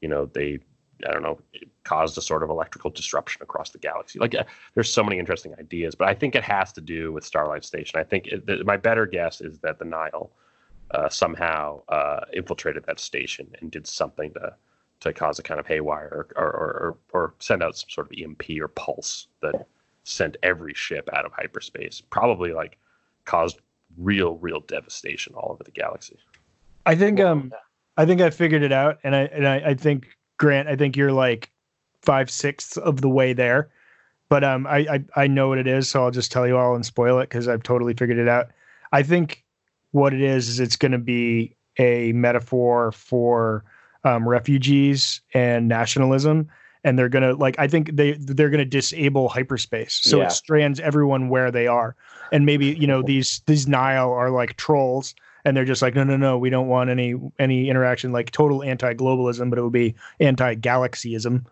you 0.00 0.08
know 0.08 0.24
they 0.24 0.60
I 1.06 1.12
don't 1.12 1.22
know 1.22 1.38
caused 1.84 2.16
a 2.16 2.20
sort 2.20 2.42
of 2.42 2.50
electrical 2.50 2.90
disruption 2.90 3.42
across 3.42 3.70
the 3.70 3.78
galaxy. 3.78 4.18
Like 4.18 4.34
uh, 4.34 4.44
there's 4.74 4.90
so 4.90 5.04
many 5.04 5.18
interesting 5.18 5.54
ideas, 5.58 5.94
but 5.94 6.08
I 6.08 6.14
think 6.14 6.34
it 6.34 6.42
has 6.42 6.72
to 6.72 6.80
do 6.80 7.12
with 7.12 7.24
Starlight 7.24 7.64
Station. 7.64 8.00
I 8.00 8.04
think 8.04 8.26
it, 8.26 8.46
th- 8.46 8.64
my 8.64 8.76
better 8.76 9.06
guess 9.06 9.40
is 9.40 9.58
that 9.58 9.78
the 9.78 9.84
Nihil 9.84 10.30
uh, 10.90 11.08
somehow 11.08 11.82
uh, 11.88 12.20
infiltrated 12.32 12.84
that 12.86 13.00
station 13.00 13.48
and 13.60 13.70
did 13.70 13.86
something 13.86 14.32
to 14.34 14.54
to 15.00 15.12
cause 15.12 15.38
a 15.38 15.42
kind 15.42 15.60
of 15.60 15.66
haywire 15.66 16.08
or 16.36 16.42
or, 16.42 16.50
or, 16.50 16.96
or 17.12 17.34
send 17.38 17.62
out 17.62 17.76
some 17.76 17.90
sort 17.90 18.10
of 18.10 18.18
EMP 18.18 18.44
or 18.60 18.68
pulse 18.68 19.28
that 19.42 19.66
sent 20.04 20.36
every 20.42 20.74
ship 20.74 21.08
out 21.12 21.24
of 21.24 21.32
hyperspace. 21.32 22.00
Probably 22.10 22.52
like 22.52 22.78
caused 23.24 23.60
real 23.98 24.36
real 24.36 24.60
devastation 24.60 25.34
all 25.34 25.52
over 25.52 25.64
the 25.64 25.70
galaxy. 25.70 26.18
I 26.86 26.94
think 26.94 27.20
um 27.20 27.52
I 27.96 28.06
think 28.06 28.20
I 28.20 28.30
figured 28.30 28.62
it 28.62 28.72
out, 28.72 28.98
and 29.04 29.14
I 29.14 29.22
and 29.24 29.46
I, 29.46 29.56
I 29.56 29.74
think 29.74 30.08
Grant, 30.44 30.68
I 30.68 30.76
think 30.76 30.96
you're 30.96 31.12
like 31.12 31.50
five 32.02 32.30
sixths 32.30 32.76
of 32.76 33.00
the 33.00 33.08
way 33.08 33.32
there, 33.32 33.70
but 34.28 34.44
um 34.44 34.66
I, 34.66 34.78
I 34.90 35.22
I 35.22 35.26
know 35.26 35.48
what 35.48 35.58
it 35.58 35.66
is, 35.66 35.88
so 35.88 36.04
I'll 36.04 36.10
just 36.10 36.30
tell 36.30 36.46
you 36.46 36.58
all 36.58 36.74
and 36.74 36.84
spoil 36.84 37.18
it 37.20 37.30
because 37.30 37.48
I've 37.48 37.62
totally 37.62 37.94
figured 37.94 38.18
it 38.18 38.28
out. 38.28 38.50
I 38.92 39.02
think 39.02 39.42
what 39.92 40.12
it 40.12 40.20
is 40.20 40.48
is 40.48 40.60
it's 40.60 40.76
going 40.76 40.92
to 40.92 40.98
be 40.98 41.54
a 41.78 42.12
metaphor 42.12 42.92
for 42.92 43.64
um, 44.04 44.28
refugees 44.28 45.22
and 45.32 45.66
nationalism, 45.66 46.48
and 46.84 46.98
they're 46.98 47.08
gonna 47.08 47.32
like 47.34 47.58
I 47.58 47.66
think 47.66 47.96
they 47.96 48.12
they're 48.12 48.50
gonna 48.50 48.66
disable 48.66 49.30
hyperspace, 49.30 49.94
so 50.02 50.18
Yeah. 50.18 50.26
it 50.26 50.32
strands 50.32 50.78
everyone 50.80 51.30
where 51.30 51.50
they 51.50 51.66
are, 51.66 51.96
and 52.32 52.44
maybe 52.44 52.66
you 52.66 52.86
know 52.86 53.02
these 53.02 53.40
these 53.46 53.66
Nihil 53.66 54.12
are 54.12 54.30
like 54.30 54.56
trolls, 54.56 55.14
and 55.44 55.56
they're 55.56 55.64
just 55.64 55.82
like 55.82 55.94
no 55.94 56.04
no 56.04 56.16
no 56.16 56.38
we 56.38 56.50
don't 56.50 56.68
want 56.68 56.90
any 56.90 57.14
any 57.38 57.68
interaction 57.68 58.12
like 58.12 58.30
total 58.30 58.62
anti-globalism, 58.62 59.50
but 59.50 59.58
it 59.58 59.62
would 59.62 59.72
be 59.72 59.94
anti-galaxyism, 60.20 61.44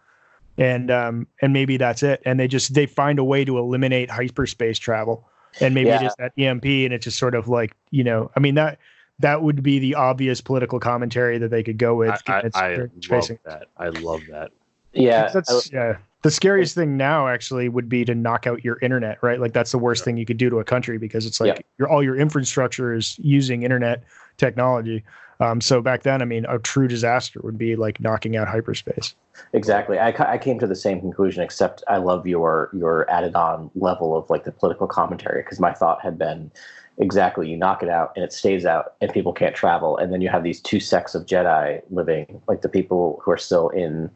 and 0.58 0.90
um 0.90 1.26
and 1.40 1.52
maybe 1.52 1.76
that's 1.76 2.02
it, 2.02 2.22
and 2.24 2.38
they 2.38 2.48
just 2.48 2.74
they 2.74 2.86
find 2.86 3.18
a 3.18 3.24
way 3.24 3.44
to 3.44 3.58
eliminate 3.58 4.10
hyperspace 4.10 4.78
travel, 4.78 5.28
and 5.60 5.74
maybe 5.74 5.90
it 5.90 6.00
Yeah. 6.02 6.06
is 6.08 6.14
that 6.18 6.32
EMP, 6.38 6.64
and 6.84 6.92
it's 6.94 7.04
just 7.04 7.18
sort 7.18 7.34
of 7.34 7.48
like 7.48 7.74
you 7.90 8.04
know 8.04 8.30
I 8.36 8.40
mean 8.40 8.54
that. 8.56 8.78
That 9.18 9.42
would 9.42 9.62
be 9.62 9.78
the 9.78 9.94
obvious 9.94 10.40
political 10.40 10.80
commentary 10.80 11.38
that 11.38 11.50
they 11.50 11.62
could 11.62 11.78
go 11.78 11.94
with. 11.94 12.10
I, 12.26 12.32
I, 12.32 12.38
It's- 12.38 12.56
I 12.56 12.76
love 13.14 13.28
that. 13.44 13.66
I 13.76 13.88
love 13.90 14.22
that. 14.30 14.50
Yeah, 14.94 15.28
that's 15.32 15.70
yeah. 15.70 15.98
The 16.22 16.30
scariest 16.30 16.74
thing 16.74 16.96
now 16.96 17.26
actually 17.28 17.68
would 17.68 17.88
be 17.88 18.04
to 18.04 18.14
knock 18.14 18.46
out 18.46 18.64
your 18.64 18.78
internet, 18.80 19.18
right? 19.22 19.40
Like 19.40 19.52
that's 19.52 19.72
the 19.72 19.78
worst 19.78 20.04
thing 20.04 20.16
you 20.16 20.24
could 20.24 20.36
do 20.36 20.48
to 20.50 20.60
a 20.60 20.64
country 20.64 20.96
because 20.96 21.26
it's 21.26 21.40
like 21.40 21.56
Yeah. 21.56 21.62
your 21.78 21.88
all 21.88 22.02
your 22.02 22.16
infrastructure 22.16 22.94
is 22.94 23.18
using 23.18 23.64
internet 23.64 24.04
technology. 24.36 25.04
Um, 25.40 25.60
so 25.60 25.80
back 25.80 26.04
then, 26.04 26.22
I 26.22 26.24
mean, 26.24 26.46
a 26.48 26.60
true 26.60 26.86
disaster 26.86 27.40
would 27.42 27.58
be 27.58 27.74
like 27.74 28.00
knocking 28.00 28.36
out 28.36 28.46
hyperspace. 28.46 29.16
Exactly. 29.52 29.98
I, 29.98 30.14
I 30.32 30.38
came 30.38 30.60
to 30.60 30.66
the 30.68 30.76
same 30.76 31.00
conclusion, 31.00 31.42
except 31.42 31.82
I 31.88 31.96
love 31.96 32.26
your 32.26 32.70
your 32.72 33.10
added 33.10 33.34
on 33.34 33.70
level 33.74 34.16
of 34.16 34.30
like 34.30 34.44
the 34.44 34.52
political 34.52 34.86
commentary 34.86 35.42
because 35.42 35.58
my 35.58 35.72
thought 35.72 36.00
had 36.02 36.16
been 36.18 36.52
exactly 36.98 37.48
you 37.48 37.56
knock 37.56 37.82
it 37.82 37.88
out 37.88 38.12
and 38.14 38.24
it 38.24 38.32
stays 38.32 38.66
out 38.66 38.94
and 39.00 39.10
people 39.12 39.32
can't 39.32 39.56
travel 39.56 39.96
and 39.96 40.12
then 40.12 40.20
you 40.20 40.28
have 40.28 40.44
these 40.44 40.60
two 40.60 40.78
sects 40.78 41.14
of 41.14 41.24
Jedi 41.24 41.80
living 41.90 42.42
like 42.48 42.60
the 42.60 42.68
people 42.68 43.18
who 43.24 43.30
are 43.30 43.38
still 43.38 43.70
in 43.70 44.10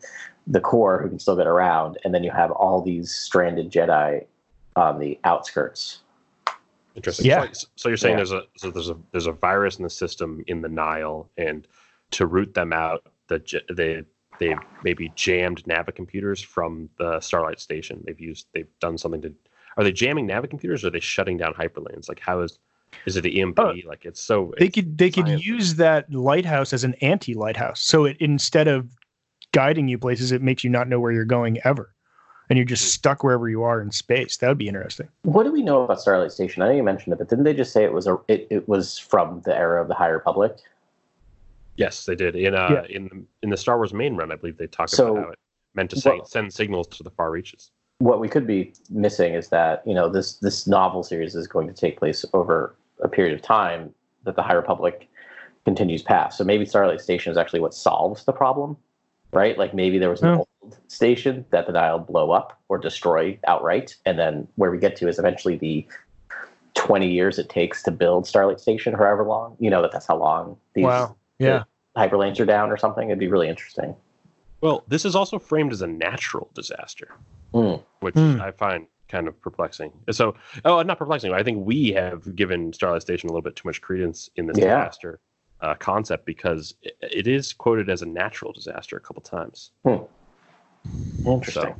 the 0.46 0.60
core 0.60 1.00
who 1.02 1.08
can 1.08 1.18
still 1.18 1.36
get 1.36 1.46
around 1.46 1.98
and 2.04 2.14
then 2.14 2.22
you 2.22 2.30
have 2.30 2.50
all 2.52 2.80
these 2.82 3.12
stranded 3.14 3.70
Jedi 3.70 4.24
on 4.76 4.98
the 4.98 5.18
outskirts. 5.24 6.00
Interesting. 6.94 7.26
Yeah. 7.26 7.46
So, 7.52 7.66
so 7.76 7.88
you're 7.88 7.96
saying 7.96 8.12
Yeah. 8.12 8.16
there's 8.18 8.32
a 8.32 8.42
so 8.56 8.70
there's 8.70 8.88
a 8.88 8.96
there's 9.12 9.26
a 9.26 9.32
virus 9.32 9.76
in 9.76 9.82
the 9.82 9.90
system 9.90 10.42
in 10.46 10.62
the 10.62 10.68
Nihil, 10.68 11.28
and 11.36 11.66
to 12.12 12.26
root 12.26 12.54
them 12.54 12.72
out, 12.72 13.06
the 13.28 13.38
j- 13.40 13.60
they 13.72 14.02
they 14.38 14.54
maybe 14.82 15.12
jammed 15.14 15.62
navicomputers 15.64 16.44
from 16.44 16.88
the 16.98 17.20
Starlight 17.20 17.60
Station. 17.60 18.02
They've 18.06 18.20
used 18.20 18.46
they've 18.54 18.68
done 18.80 18.96
something 18.98 19.20
to. 19.22 19.34
Are 19.76 19.84
they 19.84 19.92
jamming 19.92 20.26
Navicomputers? 20.26 20.84
Or 20.84 20.86
are 20.86 20.90
they 20.90 21.00
shutting 21.00 21.36
down 21.36 21.52
hyperlanes? 21.52 22.08
Like 22.08 22.20
how 22.20 22.40
is 22.40 22.58
is 23.04 23.16
it 23.16 23.22
the 23.22 23.40
EMP? 23.42 23.58
Oh, 23.58 23.74
like 23.86 24.06
it's 24.06 24.22
so 24.22 24.54
They 24.58 24.66
it's 24.66 24.74
could 24.74 24.96
they 24.96 25.10
could 25.10 25.28
use 25.44 25.74
that 25.74 26.10
lighthouse 26.10 26.72
as 26.72 26.82
an 26.82 26.94
anti 27.02 27.34
lighthouse. 27.34 27.82
So 27.82 28.06
it 28.06 28.16
instead 28.20 28.68
of 28.68 28.88
guiding 29.56 29.88
you 29.88 29.96
places, 29.96 30.32
it 30.32 30.42
makes 30.42 30.62
you 30.62 30.68
not 30.68 30.86
know 30.86 31.00
where 31.00 31.12
you're 31.12 31.24
going 31.24 31.58
ever, 31.64 31.90
and 32.50 32.58
you're 32.58 32.66
just 32.66 32.92
stuck 32.92 33.24
wherever 33.24 33.48
you 33.48 33.62
are 33.62 33.80
in 33.80 33.90
space. 33.90 34.36
That 34.36 34.48
would 34.48 34.58
be 34.58 34.68
interesting. 34.68 35.08
What 35.22 35.44
do 35.44 35.50
we 35.52 35.62
know 35.62 35.82
about 35.84 35.98
Starlight 35.98 36.30
Station? 36.30 36.62
I 36.62 36.68
know 36.68 36.74
you 36.74 36.82
mentioned 36.82 37.14
it, 37.14 37.16
but 37.18 37.30
didn't 37.30 37.44
they 37.44 37.54
just 37.54 37.72
say 37.72 37.82
it 37.82 37.92
was 37.94 38.06
a 38.06 38.18
it, 38.28 38.46
it 38.50 38.68
was 38.68 38.98
from 38.98 39.40
the 39.46 39.56
era 39.56 39.80
of 39.80 39.88
the 39.88 39.94
High 39.94 40.08
Republic? 40.08 40.58
Yes, 41.78 42.04
they 42.04 42.14
did 42.14 42.36
in 42.36 42.54
uh 42.54 42.68
Yeah. 42.70 42.96
in 42.96 43.04
the 43.08 43.24
in 43.44 43.48
the 43.50 43.56
Star 43.56 43.76
Wars 43.78 43.94
main 43.94 44.14
run. 44.14 44.30
I 44.30 44.36
believe 44.36 44.58
they 44.58 44.66
talk 44.66 44.90
So- 44.90 45.12
about 45.16 45.24
how 45.24 45.30
it 45.32 45.38
meant 45.74 45.88
to 45.90 46.00
say, 46.00 46.10
Well- 46.16 46.26
send 46.26 46.52
signals 46.52 46.86
to 46.88 47.02
the 47.02 47.10
far 47.10 47.30
reaches. 47.30 47.70
what 47.98 48.20
we 48.20 48.28
could 48.28 48.46
be 48.46 48.74
missing 48.90 49.32
is 49.32 49.48
that 49.48 49.82
you 49.86 49.94
know 49.94 50.06
this 50.10 50.34
this 50.36 50.66
novel 50.66 51.02
series 51.02 51.34
is 51.34 51.46
going 51.46 51.66
to 51.66 51.72
take 51.72 51.98
place 51.98 52.26
over 52.34 52.74
a 53.00 53.08
period 53.08 53.32
of 53.34 53.40
time 53.40 53.94
that 54.24 54.36
the 54.36 54.42
High 54.42 54.52
Republic 54.52 55.08
continues 55.64 56.02
past. 56.02 56.36
So 56.36 56.44
maybe 56.44 56.66
Starlight 56.66 57.00
Station 57.00 57.30
is 57.32 57.38
actually 57.38 57.60
what 57.60 57.72
solves 57.72 58.24
the 58.24 58.32
problem, 58.34 58.76
right? 59.32 59.56
Like 59.58 59.74
maybe 59.74 59.98
there 59.98 60.10
was 60.10 60.22
an 60.22 60.34
Hmm. 60.34 60.38
old 60.62 60.76
station 60.88 61.44
that 61.50 61.66
the 61.66 61.72
Nihil 61.72 62.00
blow 62.00 62.30
up 62.30 62.58
or 62.68 62.78
destroy 62.78 63.38
outright, 63.46 63.96
and 64.06 64.18
then 64.18 64.48
where 64.56 64.70
we 64.70 64.78
get 64.78 64.96
to 64.96 65.08
is 65.08 65.18
eventually 65.18 65.56
the 65.56 65.86
20 66.74 67.08
years 67.10 67.38
it 67.38 67.48
takes 67.48 67.82
to 67.84 67.90
build 67.90 68.26
Starlight 68.26 68.60
Station, 68.60 68.92
however 68.94 69.24
long. 69.24 69.56
You 69.58 69.70
know 69.70 69.82
that 69.82 69.92
that's 69.92 70.06
how 70.06 70.16
long 70.16 70.56
these 70.74 70.84
Wow. 70.84 71.16
Yeah. 71.38 71.64
hyperlanes 71.96 72.38
are 72.40 72.44
down 72.44 72.70
or 72.70 72.76
something. 72.76 73.08
It'd 73.08 73.18
be 73.18 73.28
really 73.28 73.48
interesting. 73.48 73.94
Well, 74.60 74.84
this 74.88 75.04
is 75.04 75.14
also 75.14 75.38
framed 75.38 75.72
as 75.72 75.82
a 75.82 75.86
natural 75.86 76.50
disaster, 76.54 77.08
Mm. 77.54 77.82
which 78.00 78.14
Mm. 78.14 78.40
I 78.40 78.50
find 78.50 78.86
kind 79.08 79.28
of 79.28 79.40
perplexing. 79.40 79.92
So, 80.10 80.34
oh, 80.64 80.82
not 80.82 80.98
perplexing. 80.98 81.32
I 81.32 81.42
think 81.42 81.64
we 81.64 81.92
have 81.92 82.34
given 82.34 82.72
Starlight 82.72 83.02
Station 83.02 83.28
a 83.28 83.32
little 83.32 83.42
bit 83.42 83.54
too 83.56 83.68
much 83.68 83.80
credence 83.80 84.28
in 84.36 84.46
this 84.46 84.58
Yeah. 84.58 84.64
disaster 84.78 85.20
uh, 85.66 85.74
concept 85.74 86.24
because 86.26 86.74
it, 86.82 86.96
it 87.02 87.26
is 87.26 87.52
quoted 87.52 87.90
as 87.90 88.02
a 88.02 88.06
natural 88.06 88.52
disaster 88.52 88.96
a 88.96 89.00
couple 89.00 89.22
times. 89.22 89.72
Interesting. 91.24 91.74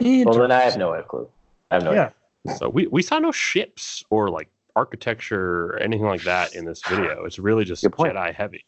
So, 0.00 0.24
Well, 0.24 0.34
then 0.34 0.50
I 0.50 0.62
have 0.62 0.78
no 0.78 1.00
clue. 1.02 1.28
I 1.70 1.74
have 1.74 1.84
no 1.84 1.92
Yeah. 1.92 2.10
idea. 2.46 2.56
so 2.56 2.68
we, 2.70 2.86
we 2.86 3.02
saw 3.02 3.18
no 3.18 3.30
ships 3.30 4.02
or 4.08 4.30
like 4.30 4.48
architecture 4.74 5.66
or 5.66 5.78
anything 5.78 6.06
like 6.06 6.24
that 6.24 6.56
in 6.56 6.64
this 6.64 6.82
video. 6.88 7.24
It's 7.24 7.38
really 7.38 7.64
just 7.64 7.82
Good 7.82 7.92
point. 7.92 8.14
Jedi 8.14 8.34
heavy. 8.34 8.64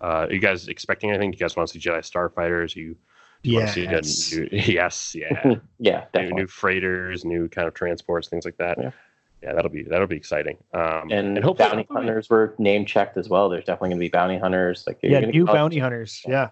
Uh, 0.00 0.26
are 0.28 0.32
you 0.32 0.38
guys 0.38 0.68
expecting 0.68 1.10
anything? 1.10 1.32
Do 1.32 1.36
you 1.36 1.40
guys 1.40 1.56
want 1.56 1.68
to 1.68 1.78
see 1.78 1.80
Jedi 1.88 1.98
starfighters? 1.98 2.76
You, 2.76 2.96
you 3.42 3.54
want 3.54 3.66
to 3.66 3.72
see 3.72 3.82
Yes. 3.82 4.32
new, 4.32 4.48
yes, 4.52 5.16
yeah. 5.16 5.54
Yeah, 5.82 6.04
new, 6.14 6.32
new 6.32 6.46
freighters, 6.46 7.24
new 7.24 7.48
kind 7.48 7.66
of 7.66 7.74
transports, 7.74 8.28
things 8.28 8.44
like 8.44 8.58
that. 8.58 8.78
Yeah. 8.78 8.90
Yeah, 9.42 9.54
that'll 9.54 9.70
be 9.70 9.82
that'll 9.84 10.06
be 10.06 10.16
exciting. 10.16 10.58
Um, 10.74 11.10
and, 11.10 11.38
hopefully, 11.38 11.68
bounty 11.68 11.76
hopefully- 11.82 11.96
hunters 12.06 12.28
were 12.28 12.54
name 12.58 12.84
checked 12.84 13.16
as 13.16 13.28
well. 13.28 13.48
There's 13.48 13.64
definitely 13.64 13.90
going 13.90 13.98
to 14.00 14.04
be 14.06 14.08
bounty 14.10 14.38
hunters. 14.38 14.84
Like 14.86 14.98
you're 15.02 15.12
Yeah. 15.12 15.20
gonna 15.20 15.32
New 15.32 15.46
get- 15.46 15.54
bounty 15.54 15.78
hunters. 15.78 16.22
Yeah. 16.28 16.50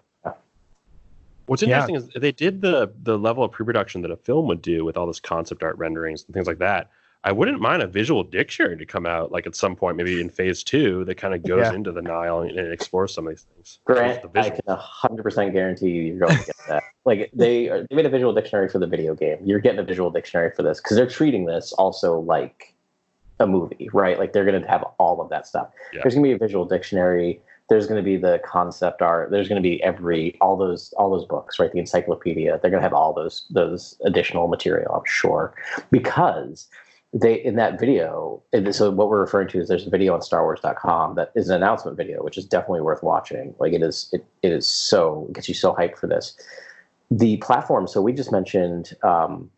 What's 1.45 1.63
Yeah. 1.63 1.83
interesting 1.83 1.95
is 1.95 2.09
they 2.21 2.31
did 2.31 2.61
the 2.61 2.91
the 3.03 3.17
level 3.17 3.43
of 3.43 3.51
pre-production 3.51 4.01
that 4.03 4.11
a 4.11 4.17
film 4.17 4.47
would 4.47 4.61
do 4.61 4.85
with 4.85 4.97
all 4.97 5.07
this 5.07 5.19
concept 5.19 5.63
art 5.63 5.77
renderings 5.77 6.23
and 6.25 6.33
things 6.33 6.47
like 6.47 6.59
that. 6.59 6.89
I 7.25 7.31
wouldn't 7.33 7.59
mind 7.59 7.81
a 7.81 7.87
visual 7.87 8.23
dictionary 8.23 8.77
to 8.77 8.85
come 8.85 9.05
out 9.05 9.31
like 9.31 9.45
at 9.45 9.53
some 9.55 9.75
point, 9.75 9.97
maybe 9.97 10.21
in 10.21 10.29
phase 10.29 10.63
two, 10.63 11.03
that 11.05 11.15
kind 11.15 11.33
of 11.33 11.43
goes 11.43 11.65
Yeah. 11.65 11.73
into 11.73 11.91
the 11.91 12.01
Nihil 12.01 12.41
and, 12.41 12.57
and 12.57 12.71
explores 12.71 13.13
some 13.13 13.27
of 13.27 13.31
these 13.33 13.43
things. 13.55 13.79
Grant, 13.83 14.31
The 14.33 14.39
I 14.39 14.49
can 14.51 14.61
hundred 14.67 15.23
percent 15.23 15.51
guarantee 15.51 15.89
you 15.89 16.01
you're 16.03 16.19
going 16.19 16.37
to 16.37 16.45
get 16.45 16.55
that. 16.69 16.83
like 17.05 17.29
they 17.33 17.67
are, 17.67 17.85
they 17.89 17.95
made 17.95 18.05
a 18.05 18.09
visual 18.09 18.31
dictionary 18.31 18.69
for 18.69 18.79
the 18.79 18.87
video 18.87 19.15
game. 19.15 19.37
You're 19.43 19.59
getting 19.59 19.79
a 19.79 19.83
visual 19.83 20.09
dictionary 20.11 20.51
for 20.55 20.63
this 20.63 20.79
because 20.79 20.95
they're 20.95 21.07
treating 21.09 21.45
this 21.45 21.73
also 21.73 22.19
like 22.19 22.73
a 23.39 23.47
movie, 23.47 23.89
right? 23.93 24.19
Like 24.19 24.33
they're 24.33 24.45
going 24.45 24.61
to 24.61 24.67
have 24.67 24.83
all 24.97 25.21
of 25.21 25.29
that 25.29 25.47
stuff. 25.47 25.69
Yeah. 25.93 26.01
There's 26.03 26.15
going 26.15 26.23
to 26.23 26.29
be 26.29 26.33
a 26.33 26.37
visual 26.37 26.65
dictionary. 26.65 27.41
There's 27.69 27.87
going 27.87 28.03
to 28.03 28.03
be 28.03 28.17
the 28.17 28.41
concept 28.43 29.01
art. 29.01 29.31
There's 29.31 29.47
going 29.47 29.61
to 29.61 29.67
be 29.67 29.81
every 29.83 30.37
all 30.41 30.57
those 30.57 30.93
all 30.97 31.09
those 31.09 31.25
books, 31.25 31.59
right? 31.59 31.71
The 31.71 31.79
encyclopedia. 31.79 32.59
They're 32.61 32.71
going 32.71 32.81
to 32.81 32.85
have 32.85 32.93
all 32.93 33.13
those 33.13 33.45
those 33.49 33.97
additional 34.03 34.47
material, 34.47 34.93
I'm 34.95 35.05
sure, 35.05 35.53
because 35.91 36.67
they 37.13 37.35
in 37.35 37.55
that 37.55 37.79
video. 37.79 38.41
and 38.53 38.73
So 38.75 38.91
what 38.91 39.09
we're 39.09 39.19
referring 39.19 39.47
to 39.49 39.59
is 39.59 39.67
there's 39.67 39.87
a 39.87 39.89
video 39.89 40.13
on 40.13 40.19
StarWars.com 40.19 41.15
that 41.15 41.31
is 41.35 41.49
an 41.49 41.55
announcement 41.55 41.97
video, 41.97 42.23
which 42.23 42.37
is 42.37 42.45
definitely 42.45 42.81
worth 42.81 43.03
watching. 43.03 43.55
Like 43.59 43.73
it 43.73 43.81
is, 43.81 44.09
it, 44.11 44.25
it 44.43 44.51
is 44.51 44.67
so 44.67 45.25
it 45.29 45.33
gets 45.33 45.47
you 45.47 45.55
so 45.55 45.73
hyped 45.73 45.97
for 45.97 46.07
this. 46.07 46.37
The 47.11 47.37
platform. 47.37 47.87
So 47.87 48.01
we 48.01 48.13
just 48.13 48.31
mentioned 48.31 48.95
um, 49.03 49.49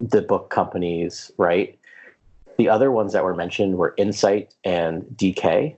the 0.00 0.20
book 0.20 0.50
companies, 0.50 1.30
right? 1.38 1.78
The 2.58 2.68
other 2.68 2.90
ones 2.90 3.12
that 3.12 3.22
were 3.22 3.36
mentioned 3.36 3.78
were 3.78 3.94
Insight 3.96 4.52
and 4.64 5.04
DK, 5.14 5.76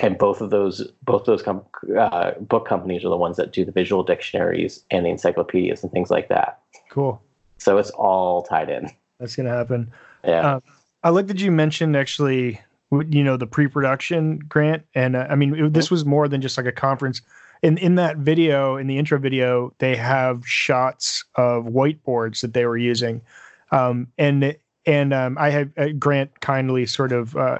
and 0.00 0.18
both 0.18 0.40
of 0.40 0.50
those 0.50 0.90
both 1.02 1.26
those 1.26 1.42
com- 1.42 1.64
uh, 1.96 2.32
book 2.40 2.66
companies 2.66 3.04
are 3.04 3.08
the 3.08 3.16
ones 3.16 3.36
that 3.36 3.52
do 3.52 3.64
the 3.64 3.70
visual 3.70 4.02
dictionaries 4.02 4.84
and 4.90 5.06
the 5.06 5.10
encyclopedias 5.10 5.82
and 5.84 5.92
things 5.92 6.10
like 6.10 6.28
that. 6.28 6.58
Cool. 6.90 7.22
So 7.58 7.78
it's 7.78 7.90
all 7.90 8.42
tied 8.42 8.68
in. 8.68 8.90
That's 9.20 9.36
gonna 9.36 9.50
happen. 9.50 9.92
Yeah. 10.24 10.56
Uh, 10.56 10.60
I 11.04 11.10
like 11.10 11.28
that 11.28 11.40
you 11.40 11.52
mentioned 11.52 11.96
actually, 11.96 12.60
you 12.90 13.22
know, 13.22 13.36
the 13.36 13.46
pre-production 13.46 14.40
grant, 14.40 14.84
and 14.96 15.14
uh, 15.14 15.28
I 15.30 15.36
mean, 15.36 15.54
it, 15.54 15.72
this 15.72 15.88
was 15.88 16.04
more 16.04 16.26
than 16.26 16.40
just 16.40 16.56
like 16.56 16.66
a 16.66 16.72
conference. 16.72 17.22
In 17.62 17.78
in 17.78 17.94
that 17.94 18.16
video, 18.16 18.76
in 18.76 18.88
the 18.88 18.98
intro 18.98 19.20
video, 19.20 19.72
they 19.78 19.94
have 19.94 20.44
shots 20.44 21.24
of 21.36 21.66
whiteboards 21.66 22.40
that 22.40 22.54
they 22.54 22.66
were 22.66 22.76
using, 22.76 23.22
um, 23.70 24.08
and 24.18 24.56
and 24.86 25.12
um, 25.14 25.36
I 25.38 25.50
had 25.50 25.72
uh, 25.76 25.88
Grant 25.98 26.40
kindly 26.40 26.86
sort 26.86 27.12
of 27.12 27.36
uh, 27.36 27.58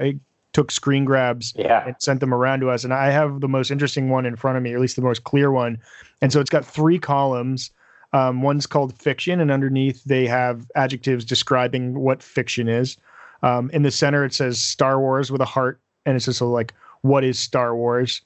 took 0.53 0.71
screen 0.71 1.05
grabs 1.05 1.55
yeah. 1.57 1.87
and 1.87 1.97
sent 1.99 2.21
them 2.21 2.35
around 2.35 2.61
to 2.61 2.71
us. 2.71 2.85
And 2.85 2.93
I 2.93 3.11
have 3.11 3.41
the 3.41 3.49
most 3.49 3.71
interesting 3.71 4.11
one 4.11 4.27
in 4.27 4.37
front 4.37 4.57
of 4.57 4.63
me, 4.63 4.73
or 4.73 4.77
at 4.77 4.81
least 4.81 4.97
the 4.97 5.03
most 5.03 5.25
clear 5.25 5.51
one. 5.51 5.79
And 6.21 6.33
so 6.33 6.41
it's 6.41 6.51
got 6.51 6.65
three 6.65 6.99
columns. 6.99 7.71
Um, 8.13 8.43
one's 8.43 8.67
called 8.67 8.99
fiction, 8.99 9.41
and 9.41 9.51
underneath 9.51 10.05
they 10.05 10.27
have 10.27 10.71
adjectives 10.75 11.25
describing 11.25 11.99
what 11.99 12.23
fiction 12.23 12.69
is. 12.69 12.99
Um, 13.43 13.71
in 13.73 13.83
the 13.83 13.91
center, 13.91 14.25
it 14.25 14.35
says 14.35 14.61
Star 14.61 15.01
Wars 15.01 15.33
with 15.33 15.41
a 15.41 15.47
heart, 15.47 15.81
and 16.05 16.15
it's 16.15 16.27
just 16.27 16.43
like, 16.43 16.75
what 17.01 17.25
is 17.25 17.39
Star 17.39 17.75
Wars? 17.75 18.21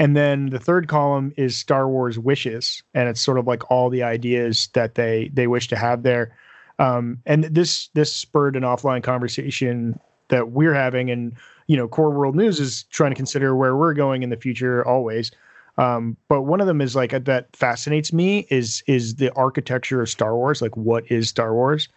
And 0.00 0.16
then 0.16 0.50
the 0.50 0.58
third 0.58 0.88
column 0.88 1.32
is 1.36 1.56
Star 1.56 1.88
Wars 1.88 2.18
wishes, 2.18 2.82
and 2.94 3.08
it's 3.08 3.20
sort 3.20 3.38
of 3.38 3.46
like 3.46 3.70
all 3.70 3.90
the 3.90 4.02
ideas 4.02 4.68
that 4.74 4.96
they 4.96 5.30
they 5.32 5.46
wish 5.46 5.68
to 5.68 5.76
have 5.76 6.02
there. 6.02 6.36
Um, 6.78 7.20
and 7.26 7.44
this 7.44 7.88
this 7.94 8.12
spurred 8.12 8.56
an 8.56 8.62
offline 8.62 9.02
conversation 9.02 9.98
that 10.28 10.50
we're 10.50 10.74
having, 10.74 11.10
and 11.10 11.34
you 11.66 11.76
know, 11.76 11.88
Core 11.88 12.10
World 12.10 12.36
News 12.36 12.60
is 12.60 12.84
trying 12.84 13.10
to 13.10 13.16
consider 13.16 13.56
where 13.56 13.76
we're 13.76 13.94
going 13.94 14.22
in 14.22 14.30
the 14.30 14.36
future 14.36 14.86
always. 14.86 15.30
Um, 15.76 16.16
but 16.28 16.42
one 16.42 16.60
of 16.60 16.66
them 16.66 16.80
is 16.80 16.96
like 16.96 17.12
that 17.24 17.56
fascinates 17.56 18.12
me 18.12 18.46
is 18.50 18.82
is 18.86 19.16
the 19.16 19.32
architecture 19.34 20.02
of 20.02 20.08
Star 20.08 20.36
Wars. 20.36 20.60
Like, 20.60 20.76
what 20.76 21.10
is 21.10 21.28
Star 21.28 21.54
Wars? 21.54 21.88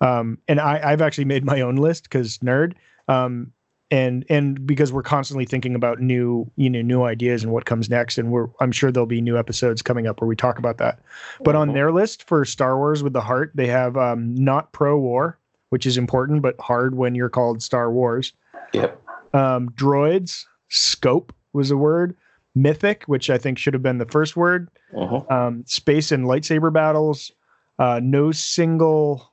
Um, 0.00 0.38
and 0.48 0.60
I, 0.60 0.80
I've 0.84 1.02
actually 1.02 1.24
made 1.24 1.44
my 1.44 1.60
own 1.60 1.76
list 1.76 2.04
because 2.04 2.38
nerd. 2.38 2.74
Um, 3.08 3.52
and 3.90 4.24
and 4.30 4.66
because 4.66 4.92
we're 4.92 5.02
constantly 5.02 5.44
thinking 5.44 5.74
about 5.74 6.00
new 6.00 6.50
you 6.56 6.70
know 6.70 6.80
new 6.82 7.02
ideas 7.02 7.42
and 7.42 7.52
what 7.52 7.66
comes 7.66 7.90
next 7.90 8.16
and 8.16 8.30
we're 8.30 8.46
i'm 8.60 8.72
sure 8.72 8.90
there'll 8.90 9.06
be 9.06 9.20
new 9.20 9.36
episodes 9.38 9.82
coming 9.82 10.06
up 10.06 10.20
where 10.20 10.28
we 10.28 10.34
talk 10.34 10.58
about 10.58 10.78
that 10.78 11.00
but 11.44 11.54
on 11.54 11.72
their 11.74 11.92
list 11.92 12.26
for 12.26 12.44
star 12.44 12.78
wars 12.78 13.02
with 13.02 13.12
the 13.12 13.20
heart 13.20 13.52
they 13.54 13.66
have 13.66 13.96
um, 13.96 14.34
not 14.34 14.72
pro 14.72 14.98
war 14.98 15.38
which 15.68 15.84
is 15.84 15.98
important 15.98 16.40
but 16.40 16.58
hard 16.60 16.94
when 16.94 17.14
you're 17.14 17.28
called 17.28 17.62
star 17.62 17.90
wars 17.92 18.32
Yep. 18.72 19.00
um, 19.34 19.68
droids 19.70 20.44
scope 20.68 21.34
was 21.52 21.70
a 21.70 21.76
word 21.76 22.16
mythic 22.54 23.04
which 23.04 23.28
i 23.28 23.36
think 23.36 23.58
should 23.58 23.74
have 23.74 23.82
been 23.82 23.98
the 23.98 24.06
first 24.06 24.34
word 24.36 24.68
Mhm. 24.94 25.30
um, 25.30 25.62
space 25.66 26.10
and 26.12 26.24
lightsaber 26.24 26.72
battles 26.72 27.32
uh, 27.78 28.00
no 28.02 28.30
single 28.32 29.30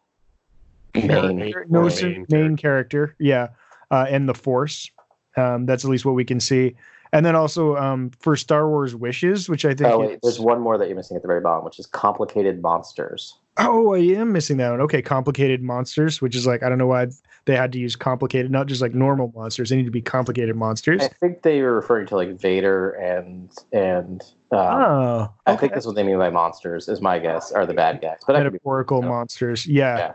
Main, 0.95 1.07
character- 1.07 1.65
no 1.69 1.81
main 1.83 1.89
sin- 1.91 2.11
character. 2.13 2.35
main 2.37 2.57
character. 2.57 3.15
Yeah, 3.19 3.47
uh, 3.91 4.05
and 4.09 4.27
the 4.27 4.33
Force. 4.33 4.89
Um, 5.37 5.65
that's 5.65 5.85
at 5.85 5.91
least 5.91 6.05
what 6.05 6.15
we 6.15 6.25
can 6.25 6.39
see. 6.39 6.75
And 7.13 7.25
then 7.25 7.35
also 7.35 7.75
um, 7.75 8.11
for 8.19 8.37
Star 8.37 8.69
Wars 8.69 8.95
wishes, 8.95 9.49
which 9.49 9.65
I 9.65 9.73
think. 9.73 9.93
Oh 9.93 9.99
wait, 9.99 10.19
there's 10.23 10.39
one 10.39 10.61
more 10.61 10.77
that 10.77 10.87
you're 10.87 10.95
missing 10.95 11.17
at 11.17 11.21
the 11.21 11.27
very 11.27 11.41
bottom, 11.41 11.65
which 11.65 11.77
is 11.77 11.85
complicated 11.85 12.61
monsters. 12.61 13.37
oh, 13.57 13.93
I 13.93 13.99
am 13.99 14.31
missing 14.31 14.57
that 14.57 14.71
one. 14.71 14.81
Okay, 14.81 15.01
complicated 15.01 15.61
monsters, 15.61 16.21
which 16.21 16.37
is 16.37 16.47
like 16.47 16.63
I 16.63 16.69
don't 16.69 16.77
know 16.77 16.87
why 16.87 17.07
they 17.45 17.55
had 17.55 17.73
to 17.73 17.79
use 17.79 17.97
complicated, 17.97 18.49
not 18.49 18.67
just 18.67 18.81
like 18.81 18.93
normal 18.93 19.33
monsters. 19.35 19.69
They 19.69 19.75
need 19.75 19.85
to 19.85 19.91
be 19.91 20.01
complicated 20.01 20.55
monsters. 20.55 21.01
I 21.01 21.09
think 21.09 21.41
they 21.41 21.61
were 21.61 21.73
referring 21.73 22.07
to 22.07 22.15
like 22.15 22.39
Vader 22.39 22.91
and 22.91 23.51
and 23.73 24.21
um, 24.53 24.59
oh, 24.59 25.33
I 25.47 25.57
think 25.57 25.73
that's 25.73 25.85
what 25.85 25.95
they 25.95 26.03
mean 26.03 26.17
by 26.17 26.29
monsters. 26.29 26.87
Is 26.87 27.01
my 27.01 27.19
guess, 27.19 27.51
are 27.51 27.65
the 27.65 27.73
bad 27.73 28.01
guys. 28.01 28.19
But 28.25 28.37
be 28.37 28.43
metaphorical 28.43 29.01
no. 29.01 29.09
monsters. 29.09 29.67
Yeah. 29.67 30.13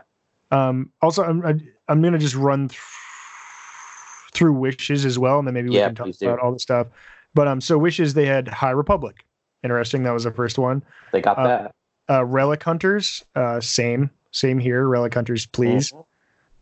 Um, 0.49 0.91
also, 1.03 1.23
I'm 1.23 1.45
I, 1.45 1.55
I'm 1.87 2.01
gonna 2.01 2.17
just 2.17 2.35
run 2.35 2.69
th- 2.69 2.81
through 4.37 4.53
wishes 4.53 5.03
as 5.05 5.17
well, 5.17 5.39
and 5.39 5.47
then 5.47 5.53
maybe 5.53 5.69
we 5.69 5.77
Yeah, 5.77 5.87
can 5.87 5.95
talk 5.95 6.09
about 6.21 6.39
all 6.39 6.53
the 6.53 6.59
stuff. 6.59 6.87
But 7.33 7.47
um, 7.47 7.59
so 7.59 7.77
wishes 7.77 8.13
they 8.13 8.25
had 8.25 8.47
High 8.47 8.71
Republic. 8.71 9.25
Interesting. 9.63 10.03
That 10.03 10.11
was 10.13 10.23
the 10.23 10.31
first 10.31 10.57
one. 10.57 10.83
they 11.11 11.21
got 11.21 11.37
uh, 11.37 11.47
that. 11.47 11.75
Uh, 12.09 12.23
Relic 12.23 12.63
Hunters. 12.63 13.25
Uh, 13.35 13.59
same, 13.59 14.09
same 14.31 14.59
here. 14.59 14.87
Relic 14.87 15.13
Hunters, 15.13 15.45
please. 15.45 15.91
Mhm. 15.91 16.03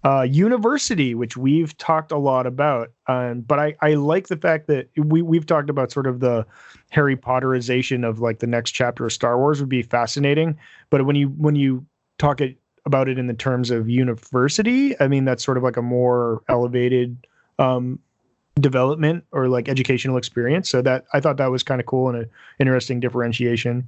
Uh, 0.04 0.22
University, 0.22 1.16
which 1.16 1.36
we've 1.36 1.76
talked 1.78 2.12
a 2.12 2.18
lot 2.18 2.46
about, 2.46 2.92
um, 3.08 3.42
but 3.42 3.58
I, 3.60 3.76
I 3.82 3.96
like 3.96 4.28
the 4.28 4.38
fact 4.38 4.68
that 4.68 4.88
we 4.96 5.24
we've 5.24 5.48
talked 5.48 5.68
about 5.68 5.92
sort 5.92 6.06
of 6.06 6.20
the 6.20 6.46
Harry 6.92 7.18
Potterization 7.18 8.08
of 8.08 8.20
like 8.20 8.38
the 8.38 8.46
next 8.46 8.72
chapter 8.72 9.06
of 9.08 9.14
Star 9.14 9.40
Wars 9.40 9.60
would 9.60 9.70
be 9.70 9.82
fascinating. 9.82 10.58
But 10.92 11.08
when 11.08 11.16
you 11.16 11.30
when 11.30 11.56
you 11.56 11.88
talk 12.20 12.40
it 12.40 12.56
about 12.86 13.10
it 13.10 13.18
in 13.18 13.26
the 13.26 13.34
terms 13.34 13.72
of 13.72 13.90
university, 13.90 15.00
I 15.00 15.08
mean 15.08 15.26
that's 15.26 15.44
sort 15.44 15.58
of 15.58 15.64
like 15.64 15.76
a 15.78 15.82
more 15.82 16.44
elevated 16.50 17.26
um, 17.60 18.00
development 18.60 19.24
or 19.32 19.48
like 19.48 19.68
educational 19.70 20.18
experience. 20.18 20.70
So 20.70 20.82
that 20.82 21.06
I 21.14 21.20
thought 21.20 21.38
that 21.38 21.52
was 21.52 21.64
kind 21.64 21.80
of 21.82 21.88
cool 21.88 22.10
and 22.10 22.18
an 22.20 22.30
interesting 22.60 23.00
differentiation. 23.00 23.88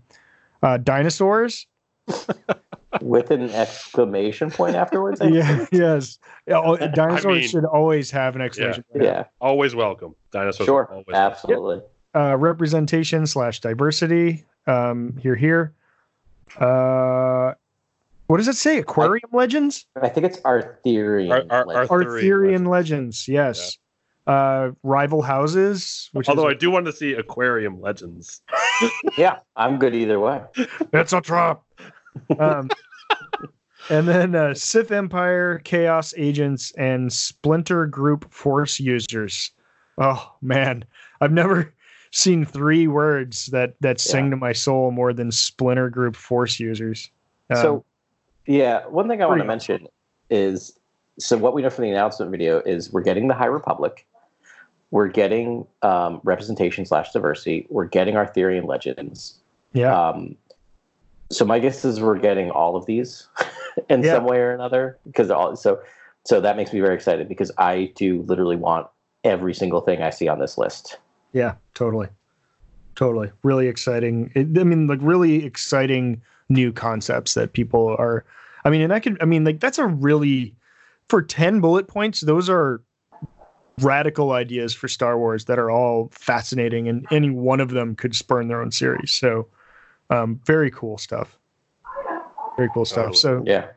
Uh, 0.63 0.77
dinosaurs, 0.77 1.67
with 3.01 3.29
an 3.31 3.49
exclamation 3.51 4.49
point 4.49 4.75
afterwards. 4.75 5.21
I 5.21 5.27
yeah, 5.27 5.57
think. 5.57 5.69
yes, 5.71 6.17
Yeah, 6.47 6.59
all- 6.59 6.77
dinosaurs 6.77 7.25
mean- 7.41 7.47
should 7.47 7.65
always 7.65 8.09
have 8.11 8.35
an 8.35 8.41
exclamation. 8.41 8.83
point. 8.91 9.03
yeah, 9.03 9.23
Always 9.39 9.75
welcome. 9.75 10.15
Dinosaurs. 10.31 10.65
sure, 10.65 10.87
Always 10.89 11.05
welcome. 11.07 11.31
absolutely. 11.31 11.81
uh, 12.15 12.35
representation 12.37 13.27
slash 13.27 13.59
diversity. 13.59 14.45
Um, 14.65 15.15
here, 15.21 15.35
here. 15.35 15.73
Uh, 16.59 17.53
what 18.27 18.37
does 18.37 18.47
it 18.47 18.55
say? 18.55 18.77
Aquarium 18.77 19.29
legends? 19.31 19.85
I 20.01 20.09
think 20.09 20.25
it's 20.25 20.39
Arthurian. 20.45 21.31
Ar- 21.31 21.45
ar- 21.49 21.65
legend. 21.65 21.89
Arthurian 21.89 22.13
Arthurian 22.13 22.65
legends. 22.65 23.27
Yes. 23.27 23.77
Uh, 24.25 24.71
rival 24.83 25.21
houses. 25.21 26.09
Which 26.11 26.27
Although 26.27 26.49
I 26.49 26.53
do 26.53 26.69
want 26.69 26.85
to 26.85 26.91
see 26.91 27.13
Aquarium 27.13 27.79
Legends. 27.79 28.41
yeah, 29.17 29.37
I'm 29.55 29.79
good 29.79 29.95
either 29.95 30.19
way. 30.19 30.41
it's 30.91 31.13
a 31.13 31.21
trap. 31.21 31.61
Um, 32.37 32.69
and 33.89 34.05
then 34.05 34.35
uh, 34.35 34.53
Sith 34.53 34.91
Empire, 34.91 35.59
Chaos 35.63 36.13
Agents, 36.17 36.73
and 36.77 37.11
Splinter 37.13 37.85
Group 37.87 38.29
Force 38.33 38.81
users. 38.81 39.51
Oh 39.97 40.35
man, 40.41 40.83
I've 41.21 41.31
never 41.31 41.73
seen 42.11 42.43
three 42.43 42.85
words 42.87 43.45
that 43.47 43.75
that 43.79 44.01
sing 44.01 44.25
Yeah. 44.25 44.31
to 44.31 44.35
my 44.37 44.51
soul 44.51 44.91
more 44.91 45.13
than 45.13 45.31
Splinter 45.31 45.89
Group 45.89 46.17
Force 46.17 46.59
users. 46.59 47.09
Um, 47.49 47.55
so, 47.61 47.85
yeah, 48.47 48.85
one 48.87 49.07
thing 49.07 49.21
I 49.21 49.25
want 49.25 49.39
to 49.41 49.45
mention 49.45 49.87
is 50.29 50.77
so 51.19 51.37
what 51.37 51.53
we 51.53 51.61
know 51.61 51.69
from 51.69 51.83
the 51.83 51.91
announcement 51.91 52.31
video 52.31 52.59
is 52.59 52.91
we're 52.91 53.01
getting 53.01 53.27
the 53.27 53.33
High 53.33 53.45
Republic, 53.47 54.05
we're 54.91 55.07
getting 55.07 55.65
um, 55.81 56.21
representation 56.23 56.85
slash 56.85 57.11
diversity, 57.11 57.65
we're 57.69 57.85
getting 57.85 58.15
Arthurian 58.15 58.65
legends. 58.65 59.35
yeah, 59.73 59.93
Um, 60.09 60.35
so 61.31 61.43
my 61.43 61.59
guess 61.59 61.83
is 61.83 61.99
we're 61.99 62.17
getting 62.19 62.51
all 62.51 62.75
of 62.75 62.85
these 62.85 63.27
in 63.89 64.01
Yeah. 64.03 64.13
some 64.15 64.25
way 64.25 64.37
or 64.37 64.51
another 64.53 64.97
because 65.05 65.29
all 65.29 65.55
so 65.57 65.79
so 66.25 66.39
that 66.41 66.55
makes 66.57 66.71
me 66.73 66.79
very 66.81 66.93
excited 66.95 67.27
because 67.29 67.51
I 67.57 67.91
do 67.95 68.21
literally 68.23 68.55
want 68.57 68.87
every 69.23 69.53
single 69.53 69.81
thing 69.81 70.01
I 70.01 70.09
see 70.09 70.27
on 70.27 70.39
this 70.39 70.57
list. 70.57 70.97
Yeah, 71.33 71.55
totally. 71.73 72.07
Totally. 72.95 73.31
Really 73.43 73.67
exciting. 73.67 74.31
It, 74.35 74.57
I 74.59 74.63
mean, 74.63 74.87
like 74.87 74.99
really 75.01 75.45
exciting 75.45 76.21
new 76.49 76.71
concepts 76.71 77.33
that 77.33 77.53
people 77.53 77.95
are 77.99 78.25
I 78.65 78.69
mean, 78.69 78.81
and 78.81 78.91
that 78.91 79.03
could 79.03 79.17
I 79.21 79.25
mean, 79.25 79.43
like 79.45 79.59
that's 79.59 79.77
a 79.77 79.85
really 79.85 80.55
for 81.09 81.21
10 81.21 81.61
bullet 81.61 81.87
points, 81.87 82.21
those 82.21 82.49
are 82.49 82.81
radical 83.79 84.31
ideas 84.31 84.73
for 84.73 84.87
Star 84.87 85.17
Wars 85.17 85.45
that 85.45 85.59
are 85.59 85.69
all 85.71 86.09
fascinating 86.11 86.89
and 86.89 87.07
any 87.11 87.29
one 87.29 87.61
of 87.61 87.69
them 87.69 87.95
could 87.95 88.15
spurn 88.15 88.47
their 88.47 88.61
own 88.61 88.71
series. 88.71 89.11
So, 89.11 89.47
um 90.09 90.39
very 90.45 90.71
cool 90.71 90.97
stuff. 90.97 91.37
Very 92.57 92.69
cool 92.73 92.85
stuff. 92.85 93.15
So, 93.15 93.43
Yeah. 93.45 93.67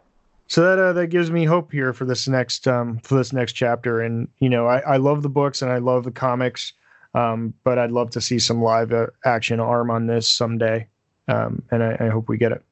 so 0.47 0.63
that 0.63 0.79
uh, 0.79 0.93
that 0.95 1.09
gives 1.09 1.31
me 1.31 1.45
hope 1.45 1.71
here 1.71 1.93
for 1.93 2.05
this 2.05 2.27
next 2.27 2.67
um 2.67 2.99
for 3.05 3.15
this 3.17 3.33
next 3.33 3.53
chapter 3.53 4.01
and 4.01 4.27
you 4.39 4.49
know 4.51 4.67
i 4.67 4.81
i 4.81 4.97
love 4.97 5.23
the 5.23 5.29
books 5.29 5.63
and 5.63 5.71
i 5.71 5.79
love 5.79 6.03
the 6.03 6.11
comics 6.11 6.73
um 7.15 7.55
but 7.63 7.79
i'd 7.79 7.93
love 7.93 8.11
to 8.11 8.21
see 8.21 8.39
some 8.39 8.61
live 8.61 8.93
uh, 8.93 9.07
action 9.25 9.61
arm 9.61 9.91
on 9.91 10.07
this 10.07 10.29
someday 10.29 10.89
um 11.31 11.63
and 11.71 11.83
I, 11.83 11.97
I 12.01 12.09
hope 12.09 12.29
we 12.29 12.37
get 12.37 12.53
it 12.53 12.63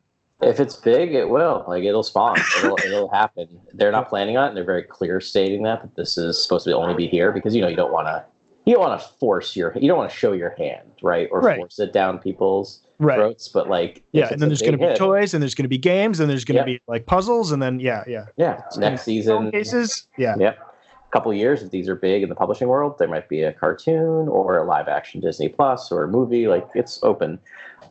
If 0.41 0.61
it's 0.61 0.77
big, 0.77 1.15
it 1.15 1.29
will. 1.29 1.65
Like 1.67 1.83
it'll 1.85 2.03
spawn. 2.05 2.39
It'll, 2.59 2.79
it'll 2.87 3.09
happen. 3.11 3.47
They're 3.75 3.91
not 3.93 4.09
planning 4.09 4.37
on 4.37 4.45
it. 4.45 4.49
And 4.49 4.57
they're 4.57 4.65
very 4.65 4.85
clear 4.85 5.21
stating 5.21 5.63
that 5.65 5.83
that 5.83 5.97
this 5.97 6.17
is 6.17 6.41
supposed 6.43 6.65
to 6.67 6.73
only 6.77 6.95
be 6.95 7.09
here 7.09 7.33
because 7.33 7.55
you 7.55 7.61
know 7.63 7.69
you 7.69 7.77
don't 7.77 7.93
want 7.93 8.07
to 8.07 8.25
you 8.65 8.75
don't 8.75 8.83
want 8.89 9.01
to 9.01 9.09
force 9.19 9.57
your 9.57 9.73
you 9.77 9.89
don't 9.89 9.99
want 9.99 10.11
to 10.11 10.17
show 10.17 10.33
your 10.33 10.55
hand 10.59 10.91
right 11.03 11.29
or 11.33 11.41
Right. 11.41 11.57
force 11.59 11.79
it 11.79 11.93
down 11.93 12.19
people's 12.19 12.83
right 13.01 13.17
throats. 13.17 13.49
But 13.49 13.69
like 13.69 14.03
yeah 14.13 14.29
and 14.31 14.41
then 14.41 14.49
there's 14.49 14.61
going 14.61 14.73
to 14.73 14.79
be 14.79 14.85
hit, 14.85 14.97
toys 14.97 15.35
and 15.35 15.43
there's 15.43 15.55
going 15.57 15.65
to 15.65 15.69
be 15.79 15.79
games 15.79 16.21
and 16.21 16.29
there's 16.31 16.45
going 16.45 16.63
to 16.65 16.71
Yep. 16.71 16.79
be 16.79 16.81
like 16.87 17.07
puzzles 17.07 17.51
and 17.53 17.61
then 17.63 17.81
yeah 17.81 18.05
yeah 18.07 18.27
Yeah, 18.37 18.61
next 18.77 19.03
season. 19.05 19.51
cases 19.51 20.07
yeah 20.19 20.37
Yep. 20.39 20.59
A 20.61 21.11
couple 21.11 21.33
years, 21.33 21.63
if 21.63 21.71
these 21.71 21.89
are 21.89 21.97
big 21.97 22.23
in 22.23 22.29
the 22.29 22.35
publishing 22.35 22.69
world, 22.69 22.99
there 22.99 23.09
might 23.09 23.31
be 23.31 23.41
a 23.43 23.51
cartoon 23.55 24.29
or 24.29 24.59
a 24.59 24.65
live 24.65 24.89
action 24.89 25.23
Disney 25.23 25.49
Plus 25.49 25.91
or 25.91 26.05
a 26.05 26.09
movie. 26.09 26.47
Like 26.49 26.69
it's 26.75 27.03
open. 27.03 27.39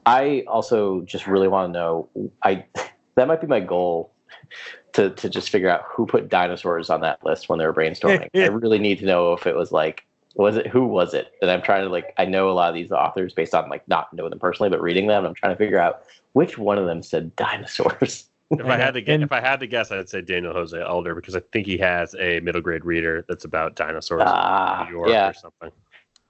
I 0.07 0.43
also 0.47 1.01
just 1.01 1.27
really 1.27 1.47
want 1.47 1.69
to 1.69 1.77
know. 1.77 2.09
I 2.43 2.65
that 3.15 3.27
might 3.27 3.41
be 3.41 3.47
my 3.47 3.59
goal 3.59 4.13
to 4.93 5.09
to 5.11 5.29
just 5.29 5.49
figure 5.49 5.69
out 5.69 5.83
who 5.89 6.05
put 6.05 6.29
dinosaurs 6.29 6.89
on 6.89 7.01
that 7.01 7.23
list 7.25 7.49
when 7.49 7.59
they 7.59 7.65
were 7.65 7.73
brainstorming. 7.73 8.29
I 8.33 8.47
really 8.47 8.79
need 8.79 8.99
to 8.99 9.05
know 9.05 9.33
if 9.33 9.45
it 9.45 9.55
was 9.55 9.71
like 9.71 10.05
was 10.35 10.55
it 10.55 10.67
who 10.67 10.85
was 10.85 11.13
it? 11.13 11.33
And 11.41 11.51
I'm 11.51 11.61
trying 11.61 11.83
to 11.83 11.89
like 11.89 12.13
I 12.17 12.25
know 12.25 12.49
a 12.49 12.53
lot 12.53 12.69
of 12.69 12.75
these 12.75 12.91
authors 12.91 13.33
based 13.33 13.53
on 13.53 13.69
like 13.69 13.87
not 13.87 14.13
knowing 14.13 14.29
them 14.29 14.39
personally, 14.39 14.69
but 14.69 14.81
reading 14.81 15.07
them. 15.07 15.25
I'm 15.25 15.33
trying 15.33 15.53
to 15.53 15.57
figure 15.57 15.79
out 15.79 16.03
which 16.33 16.57
one 16.57 16.77
of 16.77 16.85
them 16.85 17.03
said 17.03 17.35
dinosaurs. 17.35 18.29
If 18.49 18.65
I 18.65 18.77
had 18.77 18.93
to 18.93 19.01
guess, 19.01 19.21
if 19.21 19.31
I 19.33 19.41
had 19.41 19.59
to 19.59 19.67
guess, 19.67 19.91
I'd 19.91 20.07
say 20.07 20.21
Daniel 20.21 20.53
Jose 20.53 20.81
Older 20.81 21.13
because 21.15 21.35
I 21.35 21.41
think 21.51 21.67
he 21.67 21.77
has 21.79 22.15
a 22.17 22.39
middle 22.39 22.61
grade 22.61 22.85
reader 22.85 23.25
that's 23.27 23.43
about 23.43 23.75
dinosaurs 23.75 24.23
Ah, 24.25 24.83
in 24.83 24.87
New 24.87 24.99
York 24.99 25.09
yeah. 25.09 25.29
or 25.29 25.33
something. 25.33 25.71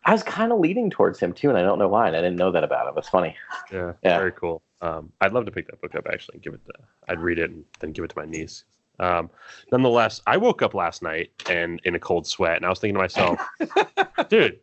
I 0.08 0.12
was 0.14 0.24
kind 0.24 0.52
of 0.54 0.60
leaning 0.60 0.90
towards 0.90 1.20
him 1.20 1.34
too, 1.34 1.50
and 1.50 1.58
I 1.58 1.62
don't 1.62 1.78
know 1.78 1.90
why. 1.90 2.08
And 2.08 2.16
I 2.16 2.22
didn't 2.22 2.38
know 2.38 2.52
that 2.52 2.64
about 2.64 2.88
him. 2.88 2.94
It's 2.98 3.10
funny. 3.10 3.36
Yeah, 3.72 3.94
Yeah. 4.04 4.18
very 4.18 4.32
cool. 4.32 4.62
Um, 4.82 5.12
I'd 5.22 5.34
love 5.34 5.46
to 5.46 5.52
pick 5.52 5.68
that 5.68 5.82
book 5.82 5.96
up 5.96 6.08
actually 6.12 6.36
and 6.36 6.44
give 6.44 6.54
it. 6.54 6.66
To, 6.66 6.74
I'd 7.10 7.20
read 7.20 7.38
it 7.40 7.50
and 7.52 7.64
then 7.80 7.92
give 7.92 8.06
it 8.06 8.10
to 8.10 8.18
my 8.18 8.26
niece. 8.26 8.64
Um, 9.00 9.30
nonetheless, 9.72 10.22
I 10.26 10.38
woke 10.38 10.62
up 10.62 10.74
last 10.74 11.04
night 11.04 11.32
and 11.50 11.80
in 11.84 11.94
a 11.96 12.00
cold 12.00 12.26
sweat, 12.26 12.56
and 12.58 12.66
I 12.66 12.70
was 12.70 12.80
thinking 12.80 12.96
to 12.96 13.00
myself, 13.02 13.40
dude, 14.30 14.60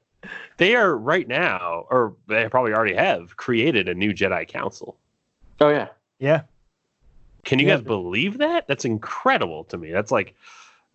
they 0.57 0.75
are 0.77 0.97
right 0.97 1.29
now, 1.29 1.87
or 1.91 2.15
they 2.27 2.49
probably 2.49 2.73
already 2.73 2.95
have 2.95 3.37
created 3.37 3.89
a 3.89 3.95
new 3.95 4.13
Jedi 4.15 4.49
Council. 4.49 4.97
Oh 5.61 5.69
yeah. 5.69 5.89
yeah 6.19 6.43
Can 7.45 7.59
you 7.59 7.67
Yeah. 7.67 7.75
guys 7.77 7.83
believe 7.85 8.39
that? 8.39 8.67
That's 8.67 8.85
incredible 8.87 9.65
to 9.65 9.77
me. 9.79 9.93
That's 9.93 10.11
like 10.11 10.35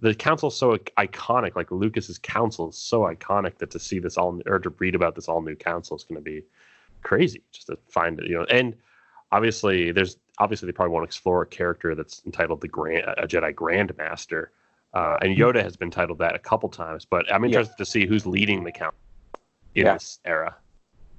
the 0.01 0.15
council's 0.15 0.57
so 0.57 0.77
iconic. 0.97 1.55
Like 1.55 1.71
Lucas's 1.71 2.17
council 2.17 2.69
is 2.69 2.77
so 2.77 3.01
iconic 3.01 3.57
that 3.57 3.71
to 3.71 3.79
see 3.79 3.99
this 3.99 4.17
all 4.17 4.41
or 4.45 4.59
to 4.59 4.69
read 4.79 4.95
about 4.95 5.15
this 5.15 5.27
all 5.27 5.41
new 5.41 5.55
council 5.55 5.97
is 5.97 6.03
going 6.03 6.15
to 6.15 6.21
be 6.21 6.43
crazy 7.01 7.41
just 7.51 7.67
to 7.67 7.77
find 7.89 8.19
it, 8.19 8.27
you 8.27 8.37
know. 8.37 8.45
And 8.45 8.75
obviously, 9.31 9.91
there's 9.91 10.17
obviously 10.37 10.67
they 10.67 10.71
probably 10.71 10.93
want 10.93 11.03
to 11.03 11.07
explore 11.07 11.41
a 11.41 11.45
character 11.47 11.95
that's 11.95 12.21
entitled 12.25 12.61
the 12.61 12.67
Grand 12.67 13.03
a 13.17 13.27
Jedi 13.27 13.53
Grandmaster, 13.53 14.47
uh, 14.93 15.17
and 15.21 15.37
Yoda 15.37 15.61
has 15.61 15.75
been 15.75 15.91
titled 15.91 16.19
that 16.19 16.35
a 16.35 16.39
couple 16.39 16.69
times. 16.69 17.05
But 17.05 17.31
I'm 17.33 17.43
interested 17.43 17.77
to 17.77 17.85
see 17.85 18.05
who's 18.05 18.25
leading 18.25 18.63
the 18.63 18.71
council 18.71 18.97
in 19.75 19.85
Yeah. 19.85 19.93
this 19.93 20.19
era. 20.25 20.55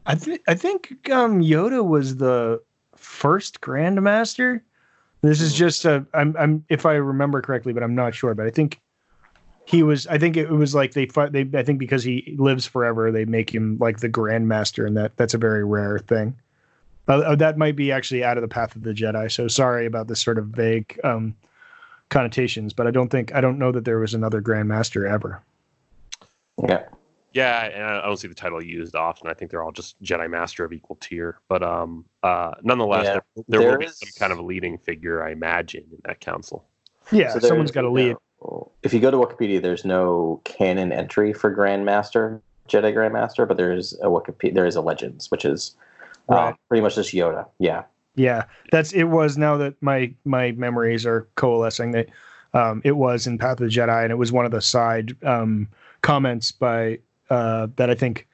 I 0.07 0.15
think 0.15 0.41
I 0.49 0.55
think 0.55 1.11
um, 1.11 1.41
Yoda 1.43 1.87
was 1.87 2.17
the 2.17 2.63
first 2.97 3.61
Grandmaster. 3.61 4.63
This 5.23 5.41
is 5.41 5.55
just 5.55 5.85
a 5.85 6.07
I'm 6.15 6.35
I'm 6.39 6.65
if 6.69 6.87
I 6.87 6.95
remember 6.95 7.43
correctly, 7.43 7.73
but 7.73 7.83
I'm 7.83 7.95
not 7.95 8.15
sure. 8.15 8.35
But 8.35 8.47
I 8.47 8.51
think 8.51 8.81
he 9.67 9.83
was. 9.83 10.07
I 10.07 10.19
think 10.19 10.37
it 10.37 10.49
was 10.51 10.75
like 10.75 10.93
they 10.93 11.07
fi- 11.07 11.29
they. 11.29 11.49
I 11.55 11.63
think 11.63 11.79
because 11.79 12.03
he 12.03 12.35
lives 12.39 12.67
forever, 12.67 13.13
they 13.13 13.25
make 13.25 13.55
him 13.55 13.77
like 13.79 14.01
the 14.01 14.09
Grandmaster, 14.09 14.87
and 14.87 14.97
that 14.97 15.17
that's 15.17 15.35
a 15.35 15.39
very 15.39 15.65
rare 15.65 15.99
thing. 15.99 16.35
Uh, 17.09 17.19
uh, 17.19 17.35
that 17.35 17.59
might 17.59 17.77
be 17.77 17.93
actually 17.93 18.25
out 18.25 18.37
of 18.37 18.43
the 18.43 18.49
path 18.49 18.75
of 18.77 18.83
the 18.83 18.93
Jedi. 18.93 19.31
So 19.31 19.49
sorry 19.49 19.87
about 19.87 20.09
this 20.09 20.21
sort 20.21 20.39
of 20.39 20.47
vague 20.47 20.99
um, 21.05 21.35
connotations, 22.09 22.73
but 22.73 22.87
I 22.87 22.91
don't 22.91 23.11
think 23.11 23.35
I 23.35 23.41
don't 23.41 23.59
know 23.59 23.73
that 23.73 23.85
there 23.85 23.99
was 23.99 24.15
another 24.15 24.41
Grandmaster 24.41 25.11
ever. 25.11 25.43
Yeah. 26.67 26.85
Yeah, 27.33 27.65
and 27.67 27.85
I 27.85 27.99
I 28.01 28.07
don't 28.07 28.17
see 28.17 28.29
the 28.29 28.35
title 28.35 28.63
used 28.63 28.95
often. 28.97 29.29
I 29.31 29.35
think 29.35 29.51
they're 29.51 29.63
all 29.63 29.73
just 29.73 30.01
Jedi 30.03 30.29
Master 30.29 30.65
of 30.65 30.73
equal 30.73 30.97
tier. 31.01 31.39
But 31.49 31.63
um, 31.63 32.05
uh, 32.23 32.53
nonetheless, 32.63 33.05
Yeah, 33.07 33.21
there, 33.37 33.61
there 33.61 33.71
will 33.71 33.79
be 33.79 33.87
some 33.89 34.09
kind 34.19 34.33
of 34.33 34.39
a 34.39 34.43
leading 34.43 34.79
figure, 34.79 35.23
I 35.25 35.31
imagine, 35.31 35.85
in 35.91 35.99
that 36.05 36.21
council. 36.21 36.65
Yeah, 37.13 37.33
So 37.33 37.39
someone's 37.41 37.71
there's 37.71 37.75
got 37.75 37.83
to 37.83 37.91
lead. 37.91 38.17
no- 38.43 38.71
If 38.83 38.93
you 38.93 39.01
go 39.01 39.11
to 39.11 39.17
Wikipedia, 39.17 39.61
there's 39.63 39.85
no 39.85 40.41
canon 40.45 40.93
entry 40.93 41.33
for 41.33 41.55
Grandmaster, 41.55 42.41
Jedi 42.69 42.95
Grandmaster, 42.95 43.47
but 43.47 43.57
there's 43.57 43.93
a 44.03 44.07
Wikipedia. 44.07 44.55
There 44.55 44.67
is 44.67 44.77
a 44.77 44.81
Legends, 44.81 45.31
which 45.31 45.45
is 45.45 45.77
uh, 46.29 46.35
Right. 46.35 46.55
pretty 46.69 46.83
much 46.83 46.95
just 46.97 47.13
Yoda. 47.13 47.47
Yeah. 47.59 47.85
Yeah, 48.17 48.45
that's 48.73 48.93
it. 48.93 49.05
Was 49.05 49.39
now 49.39 49.57
that 49.59 49.75
my 49.81 50.13
my 50.25 50.51
memories 50.53 51.07
are 51.07 51.29
coalescing 51.37 51.93
that 51.93 52.09
um, 52.55 52.83
it 52.85 52.97
was 52.97 53.27
in 53.29 53.39
Path 53.39 53.53
of 53.53 53.59
the 53.59 53.67
Jedi, 53.67 54.03
and 54.03 54.11
it 54.11 54.17
was 54.17 54.33
one 54.33 54.45
of 54.45 54.51
the 54.51 54.61
side 54.61 55.17
um, 55.25 55.69
comments 56.03 56.51
by 56.51 56.99
uh, 57.31 57.69
that 57.77 57.89
I 57.91 57.95
think 57.95 58.27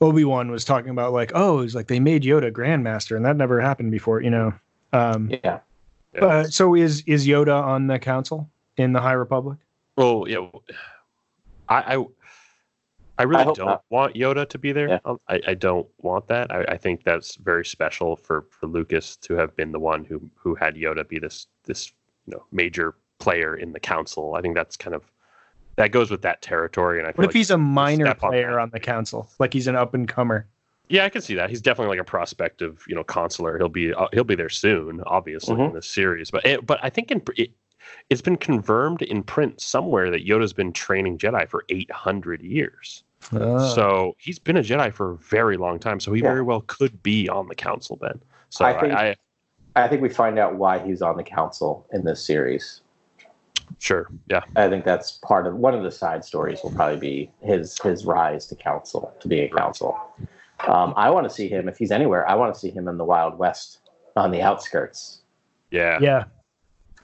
Obi 0.00 0.24
Wan 0.24 0.50
was 0.50 0.64
talking 0.64 0.90
about, 0.90 1.12
like, 1.12 1.32
oh, 1.34 1.60
it's 1.60 1.74
like 1.74 1.88
they 1.88 2.00
made 2.00 2.22
Yoda 2.22 2.52
Grandmaster, 2.52 3.16
and 3.16 3.24
that 3.24 3.36
never 3.36 3.60
happened 3.60 3.90
before, 3.90 4.22
you 4.22 4.30
know. 4.30 4.54
Um, 4.92 5.30
Yeah. 5.30 5.60
Yeah. 6.14 6.24
uh, 6.24 6.44
so 6.44 6.74
is 6.74 7.02
is 7.06 7.26
Yoda 7.26 7.62
on 7.62 7.86
the 7.86 7.98
council 7.98 8.48
in 8.78 8.92
the 8.94 9.00
High 9.00 9.12
Republic? 9.12 9.58
Well, 9.96 10.24
yeah, 10.26 10.48
I, 11.68 11.96
I, 11.96 12.04
I 13.18 13.22
really 13.24 13.42
I 13.42 13.44
don't 13.44 13.58
not. 13.58 13.84
want 13.90 14.14
Yoda 14.14 14.48
to 14.48 14.58
be 14.58 14.72
there. 14.72 14.88
Yeah. 14.88 14.98
Um, 15.04 15.20
I, 15.28 15.40
I 15.48 15.54
don't 15.54 15.86
want 16.00 16.28
that. 16.28 16.50
I, 16.50 16.64
I 16.68 16.76
think 16.78 17.04
that's 17.04 17.34
very 17.36 17.64
special 17.66 18.16
for, 18.16 18.46
for 18.50 18.66
Lucas 18.68 19.16
to 19.16 19.34
have 19.34 19.54
been 19.56 19.72
the 19.72 19.80
one 19.80 20.04
who 20.04 20.30
who 20.36 20.54
had 20.54 20.76
Yoda 20.76 21.06
be 21.06 21.18
this 21.18 21.48
this 21.64 21.92
you 22.26 22.32
know 22.34 22.44
major 22.52 22.94
player 23.18 23.56
in 23.56 23.72
the 23.72 23.80
council. 23.80 24.34
I 24.34 24.40
think 24.40 24.54
that's 24.54 24.76
kind 24.76 24.94
of 24.94 25.02
that 25.78 25.92
goes 25.92 26.10
with 26.10 26.22
that 26.22 26.42
territory. 26.42 26.98
And 26.98 27.06
I 27.06 27.12
feel 27.12 27.18
What 27.18 27.24
if 27.24 27.28
like- 27.28 27.36
he's 27.36 27.50
a 27.50 27.58
minor 27.58 28.04
step 28.06 28.22
on 28.22 28.30
player 28.30 28.50
that. 28.52 28.58
on 28.58 28.70
the 28.70 28.80
council, 28.80 29.28
like 29.38 29.52
he's 29.52 29.66
an 29.66 29.76
up 29.76 29.94
and 29.94 30.06
comer? 30.06 30.46
Yeah, 30.90 31.04
I 31.04 31.08
can 31.08 31.20
see 31.22 31.34
that. 31.34 31.50
He's 31.50 31.60
definitely 31.62 31.96
like 31.96 32.00
a 32.00 32.04
prospective, 32.10 32.84
you 32.88 32.94
know, 32.94 33.04
consular. 33.04 33.56
He'll 33.58 33.68
be 33.68 33.92
uh, 33.94 34.08
he'll 34.12 34.24
be 34.24 34.34
there 34.34 34.48
soon, 34.48 35.02
obviously 35.06 35.54
in 35.54 35.70
Mhm. 35.70 35.74
this 35.74 35.86
series. 35.88 36.30
But 36.30 36.44
it, 36.46 36.66
but 36.66 36.78
I 36.82 36.90
think 36.90 37.10
in 37.10 37.22
it, 37.36 37.50
it's 38.10 38.20
been 38.22 38.36
confirmed 38.36 39.02
in 39.02 39.22
print 39.22 39.60
somewhere 39.60 40.10
that 40.10 40.26
Yoda's 40.26 40.52
been 40.52 40.72
training 40.72 41.18
Jedi 41.18 41.48
for 41.48 41.64
800 41.68 42.42
years. 42.42 43.02
So 43.30 44.14
he's 44.18 44.38
been 44.38 44.56
a 44.56 44.62
Jedi 44.62 44.92
for 44.92 45.12
a 45.12 45.16
very 45.16 45.56
long 45.56 45.78
time. 45.78 46.00
So 46.00 46.12
he 46.12 46.22
Yeah. 46.22 46.28
very 46.28 46.42
well 46.42 46.62
could 46.66 47.02
be 47.02 47.28
on 47.28 47.48
the 47.48 47.54
council 47.54 47.98
then. 48.00 48.20
So 48.48 48.64
I 48.64 48.72
I, 48.72 49.08
I, 49.10 49.16
I 49.84 49.88
think 49.88 50.00
we 50.02 50.08
find 50.08 50.38
out 50.38 50.54
why 50.56 50.78
he's 50.78 51.02
on 51.02 51.16
the 51.16 51.22
council 51.24 51.86
in 51.92 52.04
this 52.04 52.24
series. 52.24 52.80
Sure, 53.78 54.08
yeah, 54.28 54.42
I 54.56 54.68
think 54.68 54.84
that's 54.84 55.12
part 55.22 55.46
of 55.46 55.54
one 55.56 55.74
of 55.74 55.82
the 55.82 55.90
side 55.90 56.24
stories. 56.24 56.60
Will 56.62 56.72
probably 56.72 56.98
be 56.98 57.30
his 57.42 57.78
his 57.80 58.04
rise 58.04 58.46
to 58.46 58.54
council 58.56 59.12
to 59.20 59.28
being 59.28 59.44
a 59.44 59.56
council. 59.56 59.98
Um, 60.66 60.92
I 60.96 61.10
want 61.10 61.28
to 61.28 61.30
see 61.34 61.48
him 61.48 61.68
if 61.68 61.78
he's 61.78 61.90
anywhere. 61.92 62.28
I 62.28 62.34
want 62.34 62.52
to 62.52 62.58
see 62.60 62.70
him 62.70 62.88
in 62.88 62.96
the 62.98 63.04
Wild 63.04 63.38
West 63.38 63.78
on 64.16 64.30
the 64.32 64.42
outskirts. 64.42 65.22
yeah, 65.70 65.98
yeah, 66.00 66.24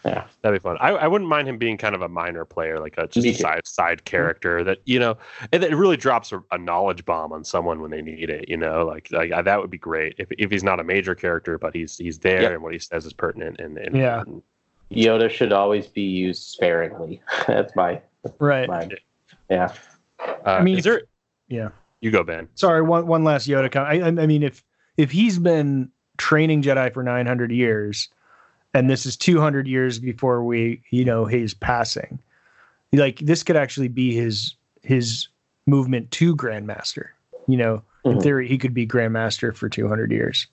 Yeah, 0.04 0.24
that'd 0.42 0.60
be 0.60 0.62
fun. 0.62 0.76
I, 0.80 0.88
I 0.90 1.06
wouldn't 1.06 1.30
mind 1.30 1.48
him 1.48 1.56
being 1.56 1.78
kind 1.78 1.94
of 1.94 2.02
a 2.02 2.08
minor 2.08 2.44
player, 2.44 2.80
like 2.80 2.98
a 2.98 3.06
just 3.06 3.24
a 3.26 3.32
side 3.32 3.64
side 3.66 4.04
character 4.04 4.64
that 4.64 4.78
you 4.86 4.98
know, 4.98 5.16
and 5.52 5.62
that 5.62 5.70
it 5.70 5.76
really 5.76 5.96
drops 5.96 6.32
a, 6.32 6.42
a 6.50 6.58
knowledge 6.58 7.04
bomb 7.04 7.32
on 7.32 7.44
someone 7.44 7.80
when 7.80 7.90
they 7.92 8.02
need 8.02 8.28
it. 8.28 8.48
You 8.48 8.56
know, 8.56 8.84
like 8.84 9.06
like 9.12 9.30
that 9.44 9.60
would 9.60 9.70
be 9.70 9.78
great 9.78 10.16
if 10.18 10.26
if 10.36 10.50
he's 10.50 10.64
not 10.64 10.80
a 10.80 10.84
major 10.84 11.14
character, 11.14 11.56
but 11.56 11.74
he's 11.76 11.96
he's 11.96 12.18
there 12.18 12.42
Yep. 12.42 12.52
and 12.54 12.62
what 12.62 12.72
he 12.72 12.78
says 12.80 13.06
is 13.06 13.12
pertinent 13.12 13.60
and, 13.60 13.78
and 13.78 13.96
Yeah. 13.96 14.22
and- 14.22 14.42
Yoda 14.94 15.30
should 15.30 15.52
always 15.52 15.86
be 15.86 16.02
used 16.02 16.42
sparingly. 16.42 17.20
that's 17.46 17.74
my 17.76 18.00
right. 18.38 18.68
my 18.68 18.88
yeah. 19.50 19.72
uh, 20.20 20.32
I 20.46 20.62
mean, 20.62 20.78
is 20.78 20.84
there? 20.84 21.02
yeah. 21.48 21.68
You 22.00 22.10
go, 22.10 22.22
Ben. 22.22 22.48
sorry 22.54 22.82
one 22.82 23.06
one 23.06 23.24
last 23.24 23.48
yoda 23.48 23.72
comment 23.72 24.02
I, 24.02 24.06
I 24.06 24.24
I 24.24 24.26
mean 24.26 24.42
if 24.42 24.62
if 24.98 25.10
he's 25.10 25.38
been 25.38 25.90
training 26.18 26.62
jedi 26.62 26.92
for 26.92 27.02
900 27.02 27.50
years 27.50 28.08
and 28.74 28.90
this 28.90 29.06
is 29.06 29.16
200 29.16 29.66
years 29.66 29.98
before 29.98 30.44
we 30.44 30.82
you 30.90 31.04
know 31.04 31.24
his 31.24 31.54
passing 31.54 32.18
like 32.92 33.18
this 33.20 33.42
could 33.42 33.56
actually 33.56 33.88
be 33.88 34.14
his 34.14 34.54
his 34.82 35.28
movement 35.66 36.10
to 36.10 36.36
grandmaster 36.36 37.06
you 37.48 37.56
know 37.56 37.82
in 38.04 38.18
Mhm. 38.18 38.22
theory 38.22 38.48
he 38.48 38.58
could 38.58 38.74
be 38.74 38.86
grandmaster 38.86 39.56
for 39.56 39.68
200 39.70 40.12
years 40.12 40.46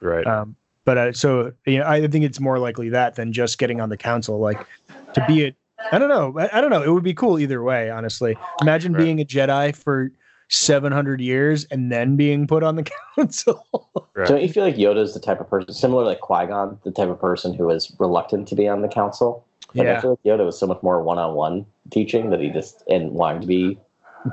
Right. 0.00 0.26
um 0.26 0.56
but 0.86 0.96
uh, 0.96 1.12
so 1.12 1.52
you 1.66 1.78
know 1.78 1.86
i 1.86 2.06
think 2.06 2.24
it's 2.24 2.40
more 2.40 2.58
likely 2.58 2.88
that 2.88 3.16
than 3.16 3.30
just 3.34 3.58
getting 3.58 3.82
on 3.82 3.90
the 3.90 3.96
council 3.98 4.38
like 4.38 4.66
to 5.12 5.22
be 5.26 5.44
a 5.44 5.54
i 5.92 5.98
don't 5.98 6.08
know 6.08 6.34
i, 6.38 6.56
I 6.56 6.60
don't 6.62 6.70
know 6.70 6.82
it 6.82 6.88
would 6.88 7.02
be 7.04 7.12
cool 7.12 7.38
either 7.38 7.62
way 7.62 7.90
honestly 7.90 8.38
imagine 8.62 8.94
Right. 8.94 9.02
being 9.02 9.20
a 9.20 9.24
jedi 9.24 9.76
for 9.76 10.10
700 10.48 11.20
years 11.20 11.64
and 11.66 11.92
then 11.92 12.16
being 12.16 12.46
put 12.46 12.62
on 12.62 12.76
the 12.76 12.84
council 13.16 13.66
right. 14.14 14.28
Don't 14.28 14.40
you 14.40 14.48
feel 14.48 14.64
like 14.64 14.76
Yoda's 14.76 15.12
the 15.12 15.20
type 15.20 15.40
of 15.40 15.50
person, 15.50 15.74
similar 15.74 16.04
like 16.04 16.20
Qui 16.20 16.46
Gon, 16.46 16.78
the 16.84 16.92
type 16.92 17.08
of 17.08 17.20
person 17.20 17.52
who 17.52 17.68
is 17.68 17.94
reluctant 17.98 18.46
to 18.48 18.54
be 18.54 18.68
on 18.68 18.80
the 18.80 18.88
council? 18.88 19.44
Like, 19.74 19.88
I 19.88 19.90
yeah 19.90 20.00
feel 20.00 20.10
like 20.10 20.22
Yoda 20.24 20.46
was 20.46 20.56
so 20.56 20.66
much 20.68 20.80
more 20.84 21.02
one-on-one 21.02 21.66
teaching 21.90 22.30
that 22.30 22.38
he 22.40 22.48
just 22.50 22.84
and 22.88 23.10
wanting 23.10 23.40
to 23.40 23.46
be 23.48 23.78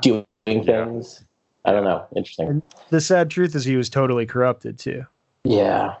doing 0.00 0.24
things. 0.46 1.24
I 1.64 1.72
don't 1.72 1.82
know. 1.84 2.06
Interesting. 2.14 2.62
the 2.90 3.00
sad 3.00 3.28
truth 3.28 3.56
is 3.56 3.64
he 3.64 3.76
was 3.76 3.90
totally 3.90 4.24
corrupted 4.24 4.78
too 4.78 5.04
Yeah. 5.42 5.96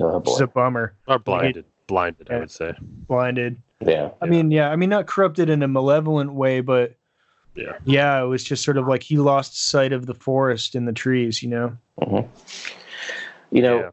Oh 0.00 0.18
which 0.18 0.28
is 0.30 0.38
boy. 0.38 0.44
a 0.44 0.46
bummer 0.48 0.94
or 1.06 1.18
blinded, 1.18 1.64
blinded. 1.86 2.30
I 2.30 2.38
would 2.38 2.50
say. 2.50 2.72
blinded 2.80 3.56
Yeah. 3.80 4.10
i 4.22 4.26
mean 4.26 4.50
yeah 4.50 4.70
i 4.70 4.76
mean 4.76 4.90
not 4.90 5.06
corrupted 5.06 5.48
in 5.50 5.62
a 5.62 5.68
malevolent 5.68 6.34
way 6.34 6.60
but 6.60 6.94
Yeah. 7.54 7.72
yeah 7.84 8.22
it 8.22 8.26
was 8.26 8.44
just 8.44 8.64
sort 8.64 8.76
of 8.76 8.86
like 8.86 9.02
he 9.02 9.16
lost 9.18 9.68
sight 9.68 9.92
of 9.92 10.06
the 10.06 10.14
forest 10.14 10.74
and 10.74 10.86
the 10.86 10.92
trees 10.92 11.42
you 11.42 11.48
know 11.48 11.76
mm-hmm. 12.00 12.28
You 13.50 13.62
know, 13.62 13.90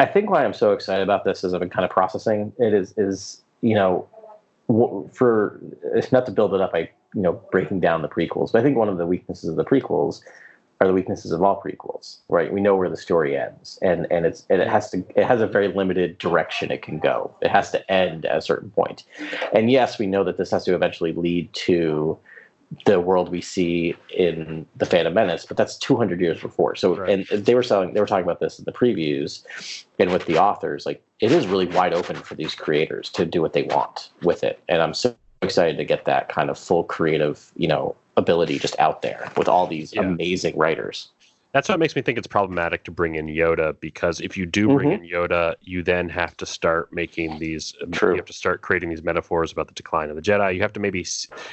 I 0.00 0.04
think 0.06 0.30
why 0.30 0.44
I'm 0.44 0.52
so 0.52 0.72
excited 0.72 1.02
about 1.04 1.22
this 1.24 1.44
is 1.44 1.54
I've 1.54 1.60
been 1.60 1.70
kind 1.70 1.84
of 1.84 1.90
processing 1.92 2.52
it 2.58 2.74
is 2.74 2.92
is 2.96 3.40
you 3.60 3.74
know 3.74 4.08
for 5.12 5.60
it's 5.94 6.10
not 6.10 6.26
to 6.26 6.32
build 6.32 6.52
it 6.54 6.60
up 6.60 6.72
by 6.72 6.90
you 7.14 7.22
know 7.22 7.40
breaking 7.52 7.78
down 7.78 8.02
the 8.02 8.08
prequels, 8.08 8.50
but 8.50 8.58
I 8.58 8.62
think 8.64 8.76
one 8.76 8.88
of 8.88 8.98
the 8.98 9.06
weaknesses 9.06 9.48
of 9.48 9.54
the 9.54 9.64
prequels 9.64 10.22
are 10.80 10.86
the 10.86 10.92
weaknesses 10.92 11.32
of 11.32 11.42
all 11.42 11.60
prequels, 11.60 12.18
right? 12.28 12.52
We 12.52 12.60
know 12.60 12.76
where 12.76 12.90
the 12.90 12.96
story 12.96 13.36
ends, 13.36 13.78
and 13.82 14.06
and 14.10 14.26
it's 14.26 14.44
and 14.50 14.60
it 14.60 14.68
has 14.68 14.90
to 14.90 15.04
it 15.14 15.24
has 15.24 15.40
a 15.40 15.46
very 15.46 15.68
limited 15.68 16.18
direction 16.18 16.70
it 16.70 16.82
can 16.82 16.98
go. 16.98 17.34
It 17.40 17.50
has 17.50 17.70
to 17.70 17.90
end 17.90 18.26
at 18.26 18.36
a 18.36 18.42
certain 18.42 18.70
point, 18.70 19.04
and 19.54 19.70
yes, 19.70 19.98
we 19.98 20.06
know 20.06 20.24
that 20.24 20.36
this 20.36 20.50
has 20.50 20.64
to 20.64 20.74
eventually 20.74 21.12
lead 21.12 21.52
to 21.54 22.18
the 22.84 22.98
world 23.00 23.30
we 23.30 23.40
see 23.40 23.94
in 24.10 24.66
the 24.76 24.84
Phantom 24.84 25.14
Menace, 25.14 25.46
but 25.46 25.56
that's 25.56 25.78
200 25.78 26.20
years 26.20 26.40
before. 26.40 26.74
So, 26.74 26.96
Right. 26.96 27.10
and 27.30 27.44
they 27.44 27.54
were 27.54 27.62
selling, 27.62 27.94
they 27.94 28.00
were 28.00 28.06
talking 28.06 28.24
about 28.24 28.40
this 28.40 28.58
in 28.58 28.64
the 28.64 28.72
previews, 28.72 29.44
and 30.00 30.12
with 30.12 30.26
the 30.26 30.36
authors, 30.36 30.84
like 30.84 31.00
it 31.20 31.30
is 31.30 31.46
really 31.46 31.66
wide 31.66 31.94
open 31.94 32.16
for 32.16 32.34
these 32.34 32.54
creators 32.54 33.08
to 33.10 33.24
do 33.24 33.40
what 33.40 33.52
they 33.52 33.62
want 33.62 34.10
with 34.22 34.42
it, 34.42 34.60
and 34.68 34.82
I'm 34.82 34.94
so 34.94 35.14
excited 35.42 35.76
to 35.76 35.84
get 35.84 36.06
that 36.06 36.28
kind 36.28 36.50
of 36.50 36.58
full 36.58 36.82
creative, 36.84 37.52
you 37.56 37.68
know, 37.68 37.94
ability 38.16 38.58
just 38.58 38.78
out 38.78 39.02
there 39.02 39.30
with 39.36 39.48
all 39.48 39.66
these 39.66 39.92
Yeah. 39.92 40.02
amazing 40.02 40.56
writers. 40.56 41.08
That's 41.56 41.70
what 41.70 41.78
makes 41.78 41.96
me 41.96 42.02
think 42.02 42.18
it's 42.18 42.26
problematic 42.26 42.84
to 42.84 42.90
bring 42.90 43.14
in 43.14 43.28
Yoda 43.28 43.80
because 43.80 44.20
if 44.20 44.36
you 44.36 44.44
do 44.44 44.66
bring 44.74 44.92
in 44.92 45.00
Yoda, 45.00 45.54
you 45.62 45.82
then 45.82 46.06
have 46.10 46.36
to 46.36 46.44
start 46.44 46.92
making 46.92 47.38
these. 47.38 47.74
um, 47.82 47.92
True. 47.92 48.10
You 48.10 48.16
have 48.16 48.26
to 48.26 48.34
start 48.34 48.60
creating 48.60 48.90
these 48.90 49.02
metaphors 49.02 49.52
about 49.52 49.68
the 49.68 49.72
decline 49.72 50.10
of 50.10 50.16
the 50.16 50.22
Jedi. 50.22 50.54
You 50.54 50.60
have 50.60 50.74
to 50.74 50.80
maybe, 50.80 51.06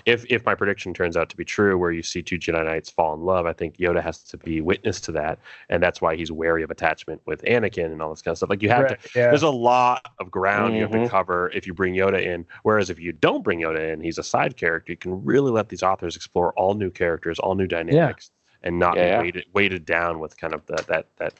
if 0.05 0.25
if 0.29 0.45
my 0.45 0.55
prediction 0.55 0.93
turns 0.93 1.15
out 1.15 1.29
to 1.29 1.37
be 1.37 1.45
true, 1.45 1.77
where 1.77 1.91
you 1.93 2.03
see 2.03 2.21
two 2.21 2.37
Jedi 2.37 2.65
Knights 2.65 2.89
fall 2.89 3.13
in 3.13 3.21
love, 3.21 3.45
I 3.45 3.53
think 3.53 3.77
Yoda 3.77 4.03
has 4.03 4.23
to 4.23 4.35
be 4.35 4.59
witness 4.59 4.99
to 4.99 5.13
that, 5.13 5.39
and 5.69 5.81
that's 5.81 6.01
why 6.01 6.17
he's 6.17 6.33
wary 6.33 6.63
of 6.63 6.69
attachment 6.69 7.21
with 7.25 7.41
Anakin 7.43 7.85
and 7.85 8.01
all 8.01 8.09
this 8.09 8.21
kind 8.21 8.33
of 8.33 8.37
stuff. 8.39 8.49
Like 8.49 8.61
you 8.61 8.67
have 8.67 8.89
to. 8.89 8.97
Yeah 9.15 9.29
There's 9.29 9.43
a 9.43 9.49
lot 9.49 10.05
of 10.19 10.29
ground 10.29 10.75
you 10.75 10.81
have 10.81 10.91
to 10.91 10.97
Mhm. 10.97 11.09
cover 11.09 11.49
if 11.55 11.65
you 11.65 11.73
bring 11.73 11.93
Yoda 11.93 12.21
in. 12.21 12.45
Whereas 12.63 12.89
if 12.89 12.99
you 12.99 13.13
don't 13.13 13.41
bring 13.41 13.61
Yoda 13.61 13.93
in, 13.93 14.01
he's 14.01 14.17
a 14.17 14.23
side 14.23 14.57
character. 14.57 14.91
You 14.91 14.97
can 14.97 15.23
really 15.23 15.51
let 15.51 15.69
these 15.69 15.81
authors 15.81 16.17
explore 16.17 16.51
all 16.55 16.73
new 16.73 16.91
characters, 16.91 17.39
all 17.39 17.55
new 17.55 17.67
dynamics, 17.67 18.31
and 18.63 18.79
not 18.79 18.95
Yeah, 18.97 19.03
be 19.03 19.09
yeah. 19.09 19.19
weighted 19.21 19.45
weighted 19.53 19.85
down 19.85 20.19
with 20.19 20.37
kind 20.37 20.53
of 20.53 20.65
that 20.67 20.87
that 20.87 21.05
that 21.17 21.33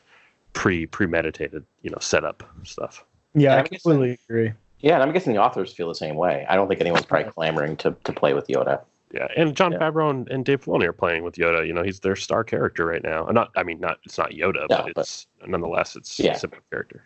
pre 0.53 0.86
premeditated 0.86 1.65
you 1.82 1.89
know 1.89 1.97
setup 1.99 2.43
stuff. 2.63 3.03
Yeah, 3.34 3.55
I 3.55 3.59
I'm 3.59 3.63
guessing- 3.65 3.80
completely 3.91 4.19
agree. 4.30 4.53
Yeah, 4.80 4.95
and 4.95 5.03
I'm 5.03 5.13
guessing 5.13 5.34
the 5.34 5.41
authors 5.41 5.74
feel 5.74 5.88
the 5.88 5.95
same 5.95 6.15
way. 6.15 6.45
I 6.49 6.55
don't 6.57 6.67
think 6.67 6.82
anyone's 6.82 7.05
probably 7.05 7.32
clamoring 7.32 7.78
to, 7.78 7.95
to 8.03 8.11
play 8.11 8.34
with 8.34 8.47
Yoda. 8.47 8.82
Yeah, 9.13 9.28
and 9.38 9.55
John 9.55 9.71
Yeah. 9.71 9.78
Favreau 9.80 10.09
and, 10.09 10.28
and 10.30 10.43
Dave 10.43 10.65
Filoni 10.65 10.84
are 10.86 10.91
playing 10.91 11.24
with 11.24 11.36
Yoda. 11.36 11.65
You 11.65 11.71
know, 11.71 11.84
he's 11.84 12.01
their 12.01 12.17
star 12.17 12.43
character 12.43 12.86
right 12.86 13.01
now. 13.01 13.24
Not, 13.28 13.51
I 13.55 13.63
mean, 13.63 13.80
not 13.80 13.99
it's 14.03 14.17
not 14.17 14.32
Yoda, 14.32 14.67
No, 14.69 14.84
but 14.84 14.91
but- 14.95 15.01
it's 15.03 15.28
nonetheless 15.47 15.95
it's 15.95 16.19
Yeah. 16.19 16.34
a 16.34 16.39
simple 16.39 16.59
character. 16.69 17.01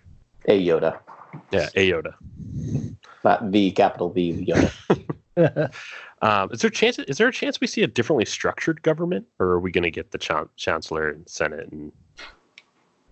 A 0.47 0.59
Yoda, 0.65 0.97
Yeah, 1.51 1.67
a 1.75 1.91
Yoda. 1.91 2.13
not 3.23 3.51
the 3.51 3.69
capital 3.71 4.09
V 4.09 4.47
Yoda. 4.49 4.71
Um, 6.21 6.49
is 6.51 6.61
there 6.61 6.69
a 6.69 6.71
chance? 6.71 6.97
Is 6.99 7.17
there 7.17 7.27
a 7.27 7.31
chance 7.31 7.61
we 7.61 7.67
see 7.67 7.83
a 7.83 7.87
differently 7.87 8.25
structured 8.25 8.81
government, 8.81 9.27
or 9.39 9.47
are 9.47 9.59
we 9.59 9.71
going 9.71 9.83
to 9.83 9.91
get 9.91 10.11
the 10.11 10.17
chan- 10.17 10.49
chancellor 10.55 11.09
and 11.09 11.27
senate 11.29 11.71
and 11.71 11.91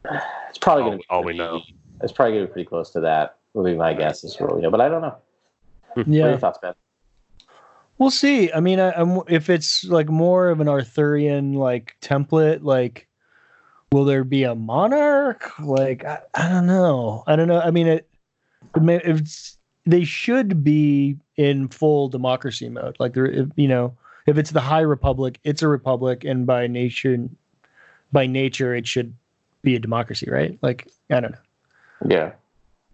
It's 0.49 0.57
probably 0.57 0.83
all, 0.83 0.89
going 0.89 0.99
to 0.99 1.05
all 1.09 1.23
we 1.23 1.37
know? 1.37 1.61
It's 2.01 2.11
probably 2.11 2.33
going 2.33 2.43
to 2.45 2.47
be 2.47 2.53
pretty 2.53 2.69
close 2.69 2.91
to 2.91 2.99
that. 3.01 3.37
Would 3.53 3.65
be 3.65 3.75
my 3.75 3.93
guess 3.93 4.23
as 4.23 4.37
well. 4.39 4.55
You 4.55 4.63
know, 4.63 4.71
but 4.71 4.81
I 4.81 4.89
don't 4.89 5.01
know. 5.01 5.15
What 5.93 6.07
are 6.07 6.09
yeah, 6.09 6.29
your 6.29 6.37
thoughts, 6.37 6.59
Ben? 6.61 6.73
we'll 7.97 8.11
see. 8.11 8.51
I 8.51 8.59
mean, 8.59 8.79
I, 8.79 8.91
I'm, 8.91 9.21
if 9.27 9.49
it's 9.49 9.83
like 9.85 10.09
more 10.09 10.49
of 10.49 10.59
an 10.59 10.67
Arthurian 10.67 11.53
like 11.53 11.95
template, 12.01 12.63
like 12.63 13.07
will 13.91 14.05
there 14.05 14.23
be 14.23 14.43
a 14.43 14.55
monarch? 14.55 15.57
Like 15.59 16.03
I, 16.05 16.19
I 16.33 16.49
don't 16.49 16.67
know. 16.67 17.23
I 17.27 17.35
don't 17.35 17.47
know. 17.47 17.59
I 17.59 17.71
mean, 17.71 17.87
it, 17.87 18.09
it 18.75 18.81
may, 18.81 18.97
it's, 18.97 19.57
they 19.85 20.03
should 20.03 20.63
be 20.63 21.17
in 21.37 21.67
full 21.67 22.09
democracy 22.09 22.69
mode. 22.69 22.95
Like 22.99 23.13
there, 23.13 23.25
if, 23.27 23.47
you 23.55 23.67
know, 23.67 23.95
if 24.25 24.37
it's 24.37 24.51
the 24.51 24.61
High 24.61 24.81
Republic, 24.81 25.39
it's 25.43 25.61
a 25.61 25.67
republic, 25.67 26.23
and 26.23 26.45
by 26.47 26.67
nature, 26.67 27.29
by 28.11 28.25
nature, 28.25 28.73
it 28.73 28.87
should 28.87 29.13
be 29.61 29.75
a 29.75 29.79
democracy, 29.79 30.27
right? 30.29 30.57
Like 30.61 30.87
I 31.09 31.19
don't 31.19 31.31
know. 31.31 32.09
Yeah. 32.09 32.31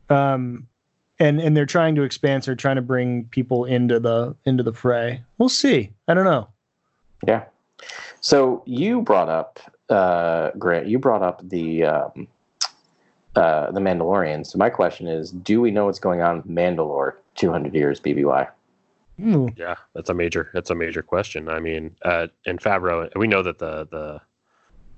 um 0.09 0.67
and 1.19 1.39
and 1.39 1.55
they're 1.55 1.65
trying 1.65 1.95
to 1.95 2.03
expand 2.03 2.43
so 2.43 2.51
they're 2.51 2.55
trying 2.55 2.75
to 2.77 2.81
bring 2.81 3.25
people 3.25 3.65
into 3.65 3.99
the 3.99 4.35
into 4.45 4.63
the 4.63 4.73
fray 4.73 5.21
we'll 5.37 5.49
see 5.49 5.89
i 6.07 6.13
don't 6.13 6.25
know 6.25 6.47
Yeah. 7.27 7.43
So 8.21 8.61
you 8.65 9.01
brought 9.01 9.29
up 9.29 9.59
uh, 9.89 10.51
Grant. 10.57 10.87
You 10.87 10.99
brought 10.99 11.21
up 11.23 11.41
the 11.47 11.83
um, 11.85 12.27
uh, 13.35 13.71
the 13.71 13.79
Mandalorian. 13.79 14.45
So 14.45 14.57
my 14.57 14.69
question 14.69 15.07
is: 15.07 15.31
Do 15.31 15.61
we 15.61 15.71
know 15.71 15.85
what's 15.85 15.99
going 15.99 16.21
on 16.21 16.37
with 16.37 16.47
Mandalore? 16.47 17.13
Two 17.35 17.51
hundred 17.51 17.73
years 17.73 17.99
BBY. 17.99 18.49
Ooh, 19.21 19.49
Yeah, 19.55 19.75
that's 19.93 20.09
a 20.09 20.13
major. 20.13 20.49
That's 20.53 20.69
a 20.69 20.75
major 20.75 21.01
question. 21.01 21.47
I 21.47 21.59
mean, 21.59 21.95
uh, 22.03 22.27
in 22.45 22.57
Favreau, 22.57 23.09
we 23.15 23.27
know 23.27 23.41
that 23.43 23.59
the 23.59 23.87
the 23.91 24.19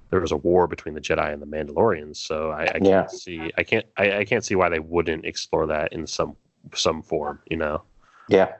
there 0.10 0.22
was 0.22 0.32
a 0.32 0.38
war 0.38 0.68
between 0.68 0.94
the 0.94 1.02
Jedi 1.02 1.34
and 1.34 1.42
the 1.42 1.46
Mandalorians. 1.48 2.18
So 2.18 2.52
I, 2.52 2.64
I 2.64 2.68
can't 2.74 2.86
Yeah. 2.86 3.08
see. 3.08 3.52
I 3.58 3.64
can't. 3.64 3.86
I, 3.98 4.18
I 4.20 4.26
can't 4.26 4.44
see 4.46 4.56
why 4.56 4.70
they 4.70 4.80
wouldn't 4.80 5.26
explore 5.26 5.66
that 5.68 5.94
in 5.94 6.08
some 6.08 6.36
some 6.74 7.02
form. 7.02 7.40
You 7.50 7.58
know. 7.58 7.84
Yeah. 8.30 8.54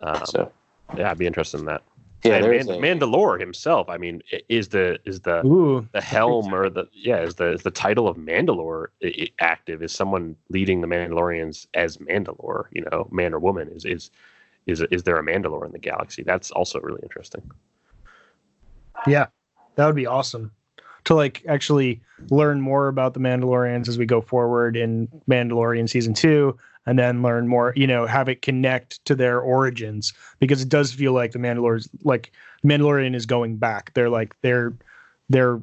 Um, 0.00 0.24
So 0.24 0.52
yeah, 0.96 1.10
I'd 1.10 1.18
be 1.18 1.26
interested 1.26 1.58
in 1.60 1.66
that. 1.66 1.82
Yeah, 2.24 2.34
and 2.34 2.44
there's 2.44 2.66
Man- 2.66 3.00
a, 3.00 3.06
Mandalore 3.06 3.38
himself. 3.38 3.88
I 3.88 3.96
mean, 3.96 4.22
is 4.48 4.68
the 4.68 4.98
is 5.04 5.20
the 5.20 5.44
ooh 5.46 5.86
the 5.92 6.00
helm 6.00 6.52
or 6.54 6.68
the 6.68 6.86
yeah 6.92 7.20
is 7.22 7.36
the 7.36 7.52
is 7.52 7.62
the 7.62 7.70
title 7.70 8.08
of 8.08 8.16
Mandalore 8.16 8.86
i- 9.02 9.14
i- 9.22 9.30
active? 9.40 9.82
Is 9.82 9.92
someone 9.92 10.34
leading 10.50 10.80
the 10.80 10.86
Mandalorians 10.88 11.66
as 11.74 11.98
Mandalore? 11.98 12.64
You 12.72 12.84
know, 12.90 13.08
man 13.12 13.34
or 13.34 13.38
woman? 13.38 13.68
Is 13.68 13.84
is 13.84 14.10
is 14.66 14.80
is 14.90 15.04
there 15.04 15.16
a 15.18 15.22
Mandalore 15.24 15.64
in 15.66 15.72
the 15.72 15.78
galaxy? 15.78 16.22
That's 16.22 16.50
also 16.50 16.80
really 16.80 17.00
interesting. 17.02 17.42
yeah 19.06 19.26
that 19.76 19.86
would 19.86 19.94
be 19.94 20.06
awesome 20.06 20.50
to 21.04 21.14
like 21.14 21.44
actually 21.48 22.00
learn 22.30 22.60
more 22.60 22.88
about 22.88 23.14
the 23.14 23.20
mandalorians 23.20 23.88
as 23.88 23.96
we 23.96 24.04
go 24.04 24.20
forward 24.20 24.76
in 24.76 25.06
mandalorian 25.30 25.88
season 25.88 26.12
two 26.12 26.58
and 26.88 26.98
then 26.98 27.22
learn 27.22 27.46
more 27.46 27.72
you 27.76 27.86
know 27.86 28.06
have 28.06 28.28
it 28.28 28.42
connect 28.42 29.04
to 29.04 29.14
their 29.14 29.40
origins 29.40 30.12
because 30.40 30.62
it 30.62 30.68
does 30.68 30.92
feel 30.92 31.12
like 31.12 31.32
the 31.32 31.38
mandalorians 31.38 31.88
like 32.02 32.32
mandalorian 32.64 33.14
is 33.14 33.26
going 33.26 33.56
back. 33.56 33.92
They're 33.94 34.10
like 34.10 34.34
their 34.42 34.74
their 35.28 35.60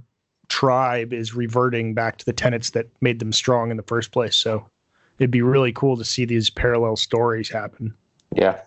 tribe 0.48 1.12
is 1.12 1.34
reverting 1.34 1.94
back 1.94 2.18
to 2.18 2.26
the 2.26 2.34
tenets 2.34 2.72
that 2.72 2.88
made 3.02 3.20
them 3.20 3.34
strong 3.34 3.72
in 3.72 3.78
the 3.78 3.84
first 3.84 4.12
place. 4.12 4.36
So 4.36 4.70
it'd 5.18 5.32
be 5.32 5.42
really 5.42 5.72
cool 5.72 5.98
to 5.98 6.06
see 6.06 6.26
these 6.26 6.50
parallel 6.50 6.96
stories 6.96 7.50
happen. 7.50 7.96
Yeah. 8.34 8.62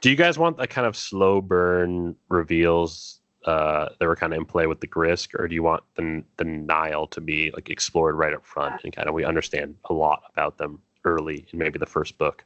Do 0.00 0.10
you 0.10 0.16
guys 0.16 0.38
want 0.38 0.56
the 0.56 0.66
kind 0.66 0.86
of 0.86 0.96
slow 0.96 1.40
burn 1.40 2.16
reveals 2.28 3.20
uh, 3.44 3.88
that 3.98 4.06
were 4.06 4.16
kind 4.16 4.32
of 4.32 4.38
in 4.38 4.44
play 4.44 4.66
with 4.66 4.80
the 4.80 4.86
Grysk, 4.86 5.38
or 5.38 5.48
do 5.48 5.54
you 5.54 5.62
want 5.62 5.82
the 5.96 6.22
the 6.36 6.44
Nihil 6.44 7.08
to 7.08 7.20
be 7.20 7.50
like 7.54 7.70
explored 7.70 8.14
right 8.14 8.32
up 8.32 8.44
front 8.44 8.82
and 8.84 8.94
kind 8.94 9.08
of 9.08 9.14
we 9.14 9.24
understand 9.24 9.74
a 9.88 9.92
lot 9.92 10.22
about 10.32 10.58
them 10.58 10.80
early 11.04 11.46
in 11.52 11.58
maybe 11.58 11.78
the 11.78 11.86
first 11.86 12.18
book? 12.18 12.44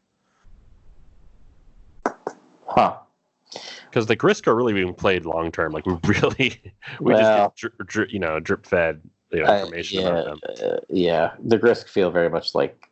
Huh. 2.66 2.96
Because 3.88 4.06
the 4.06 4.16
Grysk 4.16 4.46
are 4.48 4.54
really 4.54 4.72
being 4.72 4.94
played 4.94 5.24
long 5.24 5.52
term. 5.52 5.72
Like 5.72 5.86
we 5.86 5.94
really, 6.06 6.60
we 7.00 7.12
Well- 7.14 7.52
just 7.52 7.60
get 7.60 7.72
dri- 7.78 7.86
dri- 7.86 8.12
you 8.12 8.18
know 8.18 8.40
drip 8.40 8.66
fed 8.66 9.00
you 9.32 9.42
know, 9.42 9.54
information 9.54 10.00
yeah, 10.00 10.08
about 10.08 10.24
them. 10.24 10.40
uh, 10.72 10.76
yeah. 10.88 11.32
The 11.44 11.58
Grysk 11.58 11.88
feel 11.88 12.10
very 12.10 12.30
much 12.30 12.54
like 12.54 12.88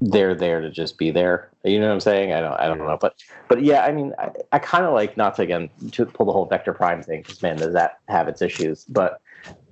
they're 0.00 0.34
there 0.34 0.60
to 0.60 0.70
just 0.70 0.98
be 0.98 1.10
there. 1.10 1.50
You 1.64 1.80
know 1.80 1.86
what 1.88 1.94
I'm 1.94 2.00
saying? 2.00 2.32
I 2.32 2.40
don't, 2.40 2.52
I 2.60 2.66
don't 2.68 2.78
Yeah. 2.80 2.86
know, 2.86 2.98
but, 3.00 3.14
but 3.48 3.62
yeah, 3.62 3.82
I 3.84 3.92
mean, 3.92 4.12
I, 4.18 4.30
I 4.52 4.58
kind 4.58 4.84
of 4.84 4.92
like 4.92 5.16
not 5.16 5.34
to 5.36 5.42
again 5.42 5.70
to 5.92 6.04
pull 6.04 6.26
the 6.26 6.32
whole 6.32 6.44
Vector 6.46 6.74
Prime 6.74 7.02
thing 7.02 7.22
because 7.22 7.42
man, 7.42 7.56
does 7.56 7.72
that 7.72 7.98
have 8.08 8.28
its 8.28 8.42
issues? 8.42 8.84
But 8.84 9.20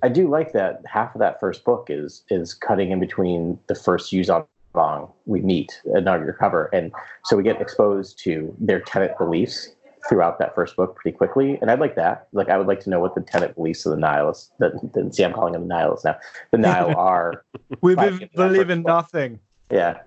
I 0.01 0.09
do 0.09 0.27
like 0.27 0.51
that 0.53 0.81
half 0.87 1.13
of 1.13 1.19
that 1.19 1.39
first 1.39 1.63
book 1.63 1.87
is 1.89 2.23
is 2.29 2.53
cutting 2.55 2.91
in 2.91 2.99
between 2.99 3.59
the 3.67 3.75
first 3.75 4.11
Yuuzhan 4.11 4.45
Vong 4.75 5.11
we 5.25 5.41
meet 5.41 5.81
and 5.85 6.07
undercover, 6.07 6.69
uh, 6.73 6.77
and 6.77 6.91
so 7.25 7.35
we 7.37 7.43
get 7.43 7.59
exposed 7.61 8.19
to 8.23 8.55
their 8.59 8.79
tenant 8.81 9.17
beliefs 9.17 9.69
throughout 10.07 10.37
that 10.37 10.53
first 10.53 10.75
book 10.75 10.95
pretty 10.95 11.17
quickly, 11.17 11.57
and 11.61 11.71
I'd 11.71 11.79
like 11.79 11.95
that. 11.95 12.27
Like, 12.31 12.49
I 12.49 12.57
would 12.57 12.67
like 12.67 12.79
to 12.81 12.89
know 12.89 12.99
what 12.99 13.15
the 13.15 13.21
tenant 13.21 13.55
beliefs 13.55 13.85
of 13.85 13.91
the 13.91 13.97
Nihilists. 13.97 14.51
The, 14.59 14.79
the, 14.93 15.11
see, 15.11 15.23
I'm 15.23 15.33
calling 15.33 15.53
them 15.53 15.67
the 15.67 15.73
Nihilists 15.73 16.05
now. 16.05 16.17
The 16.51 16.59
Nihil 16.59 16.93
are. 16.95 17.43
we 17.81 17.95
Right, 17.95 18.11
be- 18.11 18.19
give 18.19 18.21
me 18.21 18.29
that 18.35 18.47
believe 18.51 18.69
in 18.69 18.83
book. 18.83 18.87
nothing 18.87 19.39
Yeah, 19.71 19.97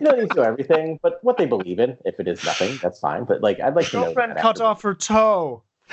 you 0.00 0.06
don't 0.06 0.18
need 0.18 0.30
to 0.30 0.36
know 0.36 0.42
everything, 0.42 0.98
but 1.02 1.22
what 1.22 1.36
they 1.36 1.46
believe 1.46 1.78
in. 1.78 1.96
If 2.04 2.18
it 2.18 2.26
is 2.26 2.42
nothing, 2.44 2.78
that's 2.82 2.98
fine. 2.98 3.24
But 3.24 3.42
like, 3.42 3.60
I'd 3.60 3.76
like 3.76 3.88
to 3.90 3.96
know. 3.98 4.04
girlfriend 4.06 4.36
cut 4.38 4.60
off 4.60 4.82
her 4.82 4.94
toe 4.94 5.62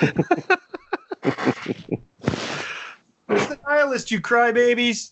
Where's 3.26 3.46
the 3.48 3.58
nihilist, 3.68 4.10
you 4.10 4.20
crybabies? 4.20 5.10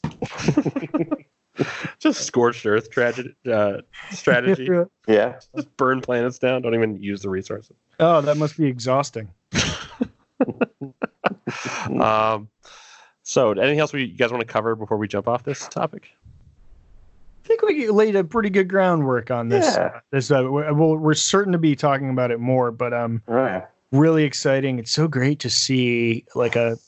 Just 1.98 2.22
scorched 2.24 2.64
earth 2.66 2.90
tragedy 2.90 3.34
uh, 3.50 3.78
strategy. 4.10 4.68
Yeah, 5.08 5.40
just 5.56 5.76
burn 5.76 6.00
planets 6.02 6.38
down. 6.38 6.62
Don't 6.62 6.74
even 6.74 7.02
use 7.02 7.22
the 7.22 7.30
resources. 7.30 7.74
oh, 7.98 8.20
that 8.20 8.36
must 8.36 8.56
be 8.56 8.66
exhausting. 8.66 9.28
Um, 12.00 12.48
so, 13.22 13.50
anything 13.52 13.80
else 13.80 13.92
we, 13.92 14.04
you 14.04 14.16
guys 14.16 14.30
want 14.30 14.40
to 14.40 14.46
cover 14.46 14.74
before 14.76 14.96
we 14.96 15.08
jump 15.08 15.28
off 15.28 15.42
this 15.42 15.66
topic? 15.68 16.08
I 17.44 17.48
think 17.48 17.62
we 17.62 17.88
laid 17.88 18.16
a 18.16 18.24
pretty 18.24 18.50
good 18.50 18.68
groundwork 18.68 19.30
on 19.30 19.48
this. 19.48 19.74
Yeah. 19.74 20.00
This, 20.10 20.30
uh, 20.30 20.44
we- 20.44 20.62
well, 20.62 20.96
we're 20.96 21.14
certain 21.14 21.52
to 21.52 21.58
be 21.58 21.74
talking 21.74 22.10
about 22.10 22.30
it 22.30 22.38
more, 22.38 22.70
but 22.70 22.92
um, 22.92 23.22
right. 23.26 23.64
really 23.92 24.24
exciting. 24.24 24.78
It's 24.78 24.92
so 24.92 25.08
great 25.08 25.40
to 25.40 25.50
see 25.50 26.24
like 26.34 26.56
a 26.56 26.78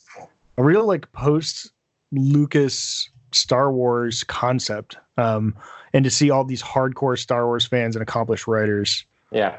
a 0.58 0.62
real 0.62 0.86
like 0.86 1.10
post 1.12 1.72
Lucas 2.12 3.08
Star 3.34 3.72
Wars 3.72 4.24
concept, 4.24 4.96
um, 5.16 5.54
and 5.92 6.04
to 6.04 6.10
see 6.10 6.30
all 6.30 6.44
these 6.44 6.62
hardcore 6.62 7.18
Star 7.18 7.46
Wars 7.46 7.66
fans 7.66 7.96
and 7.96 8.02
accomplished 8.02 8.46
writers 8.46 9.04
Yeah, 9.30 9.58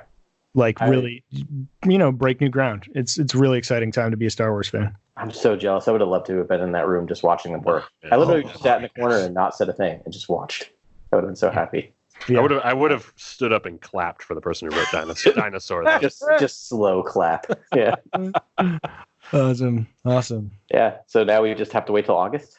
like 0.54 0.82
I- 0.82 0.88
really, 0.90 1.24
you 1.30 1.98
know, 1.98 2.12
break 2.12 2.42
new 2.42 2.50
ground. 2.50 2.86
It's 2.96 3.18
it's 3.20 3.34
really 3.36 3.58
exciting 3.58 3.92
time 3.92 4.12
to 4.12 4.18
be 4.18 4.26
a 4.26 4.32
Star 4.32 4.52
Wars 4.52 4.70
fan. 4.70 4.96
I'm 5.16 5.32
so 5.32 5.56
jealous. 5.56 5.88
I 5.88 5.92
would 5.92 6.02
have 6.02 6.10
loved 6.10 6.26
to 6.28 6.38
have 6.38 6.48
been 6.48 6.62
in 6.62 6.72
that 6.72 6.88
room 6.88 7.08
just 7.08 7.22
watching 7.22 7.52
them 7.52 7.62
work. 7.62 7.84
I 8.12 8.16
literally 8.16 8.44
just 8.44 8.64
sat 8.64 8.78
in 8.78 8.84
the 8.84 8.90
corner 9.00 9.18
and 9.20 9.34
not 9.34 9.56
said 9.56 9.70
a 9.70 9.74
thing 9.74 10.02
and 10.06 10.12
just 10.14 10.28
watched. 10.28 10.72
I 11.12 11.16
would 11.18 11.24
have 11.24 11.30
been 11.30 11.36
so 11.36 11.52
happy. 11.52 11.94
Yeah. 12.28 12.40
I 12.40 12.42
would 12.42 12.50
have 12.52 12.62
I 12.64 12.74
would 12.74 12.90
have 12.90 13.12
stood 13.16 13.54
up 13.54 13.66
and 13.68 13.80
clapped 13.80 14.24
for 14.24 14.34
the 14.34 14.42
person 14.42 14.70
who 14.72 14.76
wrote 14.78 14.88
dinosaur. 14.92 15.34
dinosaur. 15.36 15.84
Just 16.02 16.24
just 16.40 16.68
slow 16.68 17.04
clap. 17.04 17.46
Yeah, 17.76 17.96
Awesome, 19.32 19.88
awesome. 20.06 20.52
yeah. 20.72 20.98
So 21.08 21.24
now 21.24 21.42
we 21.42 21.54
just 21.56 21.72
have 21.74 21.86
to 21.86 21.92
wait 21.92 22.06
till 22.06 22.16
August. 22.18 22.58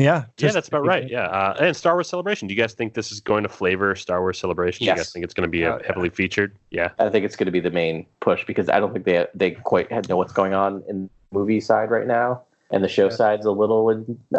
Yeah, 0.00 0.24
yeah, 0.38 0.50
that's 0.52 0.68
about 0.68 0.84
right. 0.86 1.08
Yeah, 1.08 1.24
uh, 1.26 1.56
and 1.60 1.76
Star 1.76 1.94
Wars 1.94 2.08
Celebration. 2.08 2.48
Do 2.48 2.54
you 2.54 2.60
guys 2.60 2.72
think 2.72 2.94
this 2.94 3.12
is 3.12 3.20
going 3.20 3.42
to 3.42 3.48
flavor 3.48 3.94
Star 3.94 4.20
Wars 4.20 4.38
Celebration? 4.38 4.84
Do 4.84 4.90
you 4.90 4.96
guys 4.96 5.12
think 5.12 5.24
it's 5.24 5.34
going 5.34 5.46
to 5.46 5.50
be 5.50 5.64
uh, 5.64 5.74
Oh, 5.74 5.78
yeah. 5.80 5.86
heavily 5.86 6.08
featured? 6.10 6.56
Yeah. 6.70 6.90
I 6.98 7.08
think 7.10 7.24
it's 7.24 7.36
going 7.36 7.46
to 7.46 7.52
be 7.52 7.60
the 7.60 7.70
main 7.70 8.06
push 8.20 8.44
because 8.46 8.68
I 8.68 8.80
don't 8.80 8.92
think 8.92 9.04
they 9.04 9.26
they 9.34 9.52
quite 9.52 9.90
know 10.08 10.16
what's 10.16 10.32
going 10.32 10.54
on 10.54 10.82
in 10.88 11.04
the 11.32 11.38
movie 11.38 11.60
side 11.60 11.90
right 11.90 12.06
now, 12.06 12.42
and 12.70 12.82
the 12.82 12.88
show 12.88 13.04
Yeah. 13.04 13.16
side's 13.16 13.46
a 13.46 13.50
little. 13.52 13.88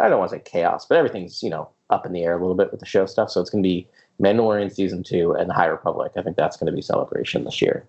I 0.00 0.08
don't 0.08 0.18
want 0.18 0.30
to 0.30 0.36
say 0.36 0.42
chaos, 0.44 0.86
but 0.86 0.98
everything's 0.98 1.42
you 1.42 1.50
know 1.50 1.68
up 1.90 2.04
in 2.06 2.12
the 2.12 2.22
air 2.24 2.32
a 2.36 2.40
little 2.40 2.54
bit 2.56 2.70
with 2.70 2.80
the 2.80 2.86
show 2.86 3.06
stuff. 3.06 3.30
So 3.30 3.40
it's 3.40 3.50
going 3.50 3.62
to 3.62 3.68
be 3.68 3.86
Mandalorian 4.20 4.72
season 4.72 5.02
two 5.02 5.32
and 5.32 5.48
the 5.48 5.54
High 5.54 5.66
Republic. 5.66 6.12
I 6.16 6.22
think 6.22 6.36
that's 6.36 6.56
going 6.56 6.66
to 6.70 6.72
be 6.76 6.82
celebration 6.82 7.44
this 7.44 7.60
year. 7.62 7.84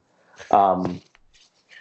Um, 0.51 1.01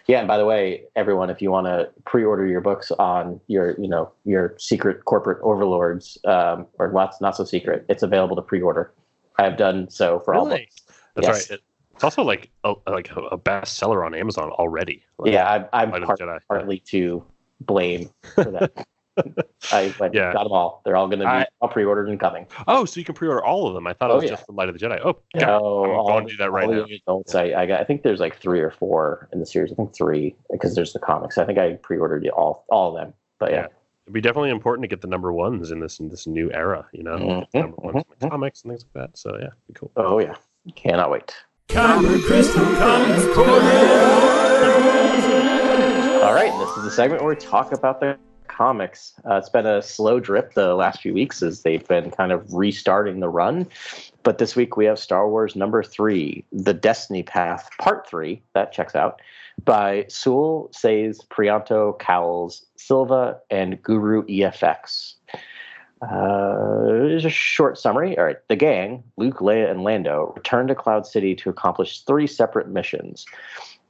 Yeah, 0.08 0.18
and 0.18 0.28
by 0.28 0.36
the 0.38 0.44
way, 0.44 0.84
everyone, 0.96 1.30
if 1.30 1.40
you 1.40 1.50
want 1.50 1.66
to 1.66 1.88
pre-order 2.04 2.46
your 2.46 2.60
books 2.60 2.90
on 2.92 3.40
your, 3.46 3.78
you 3.80 3.88
know, 3.88 4.10
your 4.24 4.54
secret 4.58 5.04
corporate 5.04 5.38
overlords, 5.42 6.18
um, 6.24 6.66
or 6.78 6.90
not 6.92 7.14
not 7.20 7.36
so 7.36 7.44
secret, 7.44 7.84
it's 7.88 8.02
available 8.02 8.34
to 8.36 8.42
pre-order. 8.42 8.92
I 9.38 9.44
have 9.44 9.56
done 9.56 9.88
so 9.90 10.18
for 10.20 10.34
all 10.34 10.46
Really? 10.46 10.68
books. 10.86 10.96
That's 11.14 11.28
Yes. 11.28 11.50
right. 11.50 11.58
It- 11.58 11.64
it's 11.94 12.04
also 12.04 12.22
like 12.22 12.50
a, 12.64 12.74
like 12.88 13.10
a 13.10 13.36
bestseller 13.38 14.04
on 14.04 14.14
Amazon 14.14 14.50
already. 14.50 15.04
Like, 15.18 15.30
Yeah, 15.32 15.66
I, 15.72 15.82
I'm 15.84 15.90
part, 16.02 16.18
partly 16.48 16.78
to 16.86 17.22
blame 17.60 18.08
for 18.34 18.44
that. 18.44 18.86
I 19.72 19.94
went, 20.00 20.14
Yeah. 20.14 20.32
got 20.32 20.44
them 20.44 20.52
all. 20.52 20.80
They're 20.84 20.96
all 20.96 21.06
going 21.06 21.18
to 21.20 21.24
be 21.26 21.30
I- 21.30 21.46
all 21.60 21.68
pre-ordered 21.68 22.08
and 22.08 22.18
coming. 22.18 22.46
Oh, 22.66 22.84
so 22.84 22.98
you 23.00 23.04
can 23.04 23.14
pre-order 23.14 23.44
all 23.44 23.66
of 23.66 23.74
them. 23.74 23.86
I 23.86 23.92
thought 23.92 24.10
Oh, 24.10 24.14
it 24.14 24.16
was 24.16 24.24
yeah. 24.24 24.30
just 24.30 24.46
the 24.46 24.52
Light 24.52 24.68
of 24.68 24.78
the 24.78 24.84
Jedi. 24.84 25.00
Oh, 25.04 25.18
No, 25.34 25.84
I'm 26.00 26.06
going 26.06 26.26
to 26.26 26.30
do 26.32 26.36
that 26.38 26.50
right 26.50 26.68
now. 26.68 26.84
adults, 26.84 27.34
I, 27.34 27.52
I 27.52 27.66
got. 27.66 27.80
I 27.80 27.84
think 27.84 28.02
there's 28.02 28.20
like 28.20 28.36
three 28.38 28.60
or 28.60 28.70
four 28.70 29.28
in 29.32 29.40
the 29.40 29.46
series. 29.46 29.72
I 29.72 29.74
think 29.74 29.94
three 29.94 30.34
because 30.50 30.74
there's 30.74 30.92
the 30.92 30.98
comics. 30.98 31.36
I 31.38 31.44
think 31.44 31.58
I 31.58 31.74
pre-ordered 31.74 32.26
all 32.30 32.64
all 32.68 32.96
of 32.96 33.02
them. 33.02 33.12
But 33.38 33.52
yeah, 33.52 33.66
It'd 34.04 34.14
be 34.14 34.20
definitely 34.20 34.50
important 34.50 34.82
to 34.84 34.88
get 34.88 35.00
the 35.00 35.06
number 35.08 35.32
ones 35.32 35.70
in 35.70 35.78
this 35.80 36.00
in 36.00 36.08
this 36.08 36.26
new 36.26 36.50
era. 36.52 36.86
You 36.92 37.02
know, 37.04 37.16
Mhm, 37.18 37.46
number 37.54 37.76
ones 37.78 37.96
in 37.96 38.04
the 38.18 38.26
mhm. 38.26 38.30
comics 38.30 38.62
and 38.62 38.72
things 38.72 38.84
like 38.94 39.10
that. 39.10 39.16
So 39.18 39.36
yeah, 39.38 39.50
be 39.68 39.74
cool. 39.74 39.90
oh 39.96 40.18
yeah, 40.20 40.34
cannot 40.74 41.10
wait. 41.10 41.34
All 46.22 46.34
right, 46.34 46.52
this 46.60 46.76
is 46.76 46.84
the 46.84 46.90
segment 46.90 47.22
where 47.22 47.34
we 47.34 47.40
talk 47.40 47.72
about 47.72 47.98
the 48.00 48.16
comics. 48.62 49.12
Uh, 49.28 49.34
it's 49.34 49.48
been 49.48 49.66
a 49.66 49.82
slow 49.82 50.20
drip 50.20 50.54
the 50.54 50.76
last 50.76 51.00
few 51.00 51.12
weeks 51.12 51.42
as 51.42 51.62
they've 51.62 51.88
been 51.88 52.12
kind 52.12 52.30
of 52.30 52.54
restarting 52.54 53.18
the 53.18 53.28
run. 53.28 53.66
But 54.22 54.38
this 54.38 54.54
week 54.54 54.76
we 54.76 54.84
have 54.84 55.00
Star 55.00 55.28
Wars 55.28 55.56
number 55.56 55.82
three, 55.82 56.44
The 56.52 56.72
Destiny 56.72 57.24
Path, 57.24 57.68
part 57.80 58.06
three. 58.06 58.40
That 58.54 58.70
checks 58.70 58.94
out 58.94 59.20
by 59.64 60.04
Soule, 60.08 60.70
Saiz, 60.72 61.26
Prianto, 61.26 61.98
Cowles, 61.98 62.64
Silva, 62.76 63.36
and 63.50 63.82
Guru 63.82 64.22
EFX. 64.26 65.14
Uh, 66.00 67.16
a 67.16 67.28
short 67.28 67.78
summary. 67.78 68.16
All 68.16 68.24
right. 68.24 68.38
The 68.48 68.54
gang, 68.54 69.02
Luke, 69.16 69.38
Leia, 69.38 69.68
and 69.72 69.82
Lando, 69.82 70.32
return 70.36 70.68
to 70.68 70.76
Cloud 70.76 71.04
City 71.04 71.34
to 71.34 71.50
accomplish 71.50 72.02
three 72.02 72.28
separate 72.28 72.68
missions. 72.68 73.26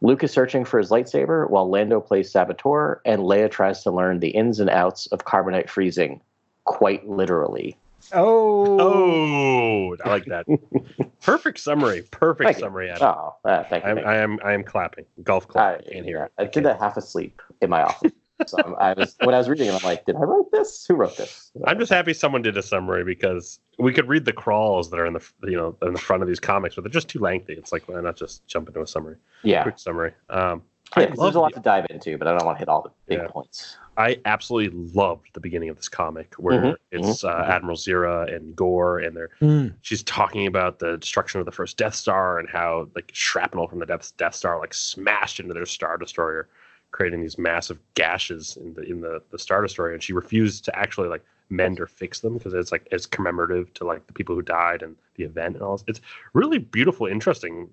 Luke 0.02 0.24
is 0.24 0.32
searching 0.32 0.64
for 0.64 0.78
his 0.78 0.90
lightsaber 0.90 1.48
while 1.48 1.70
Lando 1.70 2.00
plays 2.00 2.30
Saboteur, 2.30 3.00
and 3.04 3.22
Leia 3.22 3.48
tries 3.48 3.84
to 3.84 3.90
learn 3.92 4.18
the 4.18 4.30
ins 4.30 4.58
and 4.58 4.68
outs 4.68 5.06
of 5.06 5.20
carbonite 5.24 5.68
freezing, 5.70 6.20
quite 6.64 7.08
literally. 7.08 7.76
Oh, 8.12 8.80
Oh, 8.80 9.96
I 10.04 10.08
like 10.08 10.24
that. 10.26 10.44
Perfect 11.22 11.60
summary. 11.60 12.02
Perfect 12.10 12.48
Thank 12.48 12.58
summary. 12.58 12.90
Adam. 12.90 13.06
Oh, 13.06 13.36
uh, 13.44 13.62
thank 13.70 13.84
you. 13.84 13.90
I'm, 13.90 13.96
thank 13.96 14.06
I 14.08 14.16
am 14.16 14.38
I 14.44 14.52
am 14.54 14.64
clapping. 14.64 15.06
Golf 15.22 15.44
you. 15.44 15.52
clap. 15.52 15.64
I, 15.64 15.74
I 15.88 15.92
can't 15.92 16.04
hear. 16.04 16.30
I 16.36 16.44
did 16.46 16.64
that 16.64 16.80
half 16.80 16.96
asleep 16.96 17.40
in 17.60 17.70
my 17.70 17.82
office. 17.84 18.12
So 18.48 18.58
I'm- 18.58 18.96
was 18.98 19.16
when 19.22 19.34
I 19.34 19.38
was 19.38 19.48
reading 19.48 19.68
it, 19.68 19.74
I'm 19.74 19.82
like, 19.82 20.04
did 20.06 20.16
I 20.16 20.20
write 20.20 20.50
this? 20.52 20.84
Who 20.86 20.94
wrote 20.94 21.16
this? 21.16 21.50
I'm 21.66 21.78
just 21.78 21.92
happy 21.92 22.12
someone 22.12 22.42
did 22.42 22.56
a 22.56 22.62
summary 22.62 23.04
because 23.04 23.60
we 23.78 23.92
could 23.92 24.08
read 24.08 24.24
the 24.24 24.32
crawls 24.32 24.90
that 24.90 24.98
are 25.00 25.06
in 25.06 25.12
the 25.14 25.22
you 25.44 25.56
know 25.56 25.76
in 25.82 25.92
the 25.94 26.00
front 26.00 26.22
of 26.22 26.28
these 26.28 26.40
comics, 26.40 26.74
but 26.74 26.84
they're 26.84 26.90
just 26.90 27.08
too 27.08 27.18
lengthy. 27.20 27.54
It's 27.54 27.72
like 27.72 27.88
why 27.88 28.00
not 28.00 28.16
just 28.16 28.46
jump 28.46 28.68
into 28.68 28.80
a 28.82 28.86
summary? 28.86 29.16
yeah. 29.42 29.62
Quick 29.62 29.78
summary. 29.78 30.12
Um, 30.30 30.62
Yeah, 30.96 31.04
I 31.04 31.06
'cause 31.06 31.18
love 31.18 31.26
there's 31.26 31.36
a 31.36 31.40
lot 31.40 31.52
the- 31.54 31.60
to 31.60 31.64
dive 31.64 31.86
into, 31.88 32.18
but 32.18 32.28
I 32.28 32.32
don't 32.36 32.44
want 32.44 32.56
to 32.56 32.58
hit 32.58 32.68
all 32.68 32.82
the 32.82 32.90
big 33.06 33.18
Yeah. 33.20 33.26
points. 33.28 33.78
I 33.96 34.18
absolutely 34.26 34.78
loved 34.94 35.28
the 35.32 35.40
beginning 35.40 35.68
of 35.70 35.76
this 35.76 35.88
comic 35.88 36.34
where 36.34 36.60
Mhm, 36.60 36.76
it's 36.92 37.24
uh, 37.24 37.44
Admiral 37.48 37.76
Zahra 37.76 38.22
and 38.24 38.54
Gore, 38.56 38.98
and 38.98 39.16
they're 39.16 39.30
Mm. 39.40 39.74
she's 39.82 40.02
talking 40.02 40.46
about 40.46 40.78
the 40.80 40.96
destruction 40.98 41.40
of 41.40 41.46
the 41.46 41.52
first 41.52 41.76
Death 41.78 41.94
Star 41.94 42.38
and 42.38 42.48
how 42.48 42.88
like 42.94 43.10
shrapnel 43.14 43.68
from 43.68 43.78
the 43.80 43.86
Death 43.86 44.12
Death 44.18 44.34
Star 44.34 44.58
like 44.58 44.74
smashed 44.74 45.40
into 45.40 45.54
their 45.54 45.64
Star 45.66 45.96
Destroyer, 45.96 46.48
creating 46.92 47.20
these 47.22 47.38
massive 47.38 47.78
gashes 47.94 48.56
in 48.56 48.74
the 48.74 48.82
in 48.82 49.00
the, 49.00 49.22
the 49.30 49.38
Star 49.38 49.60
Destroyer, 49.62 49.92
and 49.92 50.02
she 50.02 50.12
refused 50.12 50.64
to 50.66 50.78
actually 50.78 51.08
like 51.08 51.24
mend 51.50 51.80
or 51.80 51.86
fix 51.86 52.20
them 52.20 52.38
because 52.38 52.54
it's 52.54 52.72
like 52.72 52.86
it's 52.92 53.04
commemorative 53.06 53.72
to 53.74 53.84
like 53.84 54.06
the 54.06 54.12
people 54.12 54.34
who 54.34 54.42
died 54.42 54.82
and 54.82 54.96
the 55.16 55.24
event 55.24 55.54
and 55.56 55.62
all. 55.62 55.76
This. 55.76 55.84
It's 55.88 56.00
really 56.32 56.58
beautiful, 56.58 57.06
interesting 57.06 57.68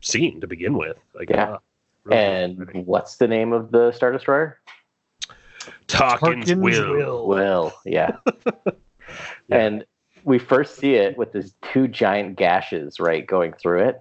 scene 0.00 0.40
to 0.40 0.46
begin 0.46 0.76
with. 0.76 0.98
Like, 1.14 1.30
Yeah. 1.30 1.44
uh, 1.52 1.58
really 2.04 2.18
And 2.22 2.60
exciting. 2.62 2.84
what's 2.86 3.16
the 3.16 3.28
name 3.28 3.52
of 3.54 3.70
the 3.70 3.92
Star 3.92 4.12
Destroyer? 4.12 4.58
Tarkin's, 5.88 6.50
Tarkin's 6.50 6.54
will. 6.56 6.92
will. 6.92 7.26
Will, 7.28 7.72
yeah. 7.84 8.16
Yeah. 9.48 9.58
And 9.58 9.84
we 10.24 10.38
first 10.38 10.76
see 10.76 10.94
it 10.94 11.16
with 11.18 11.32
these 11.32 11.54
two 11.72 11.86
giant 11.86 12.36
gashes, 12.36 12.98
right, 12.98 13.24
going 13.26 13.52
through 13.52 13.80
it. 13.88 14.00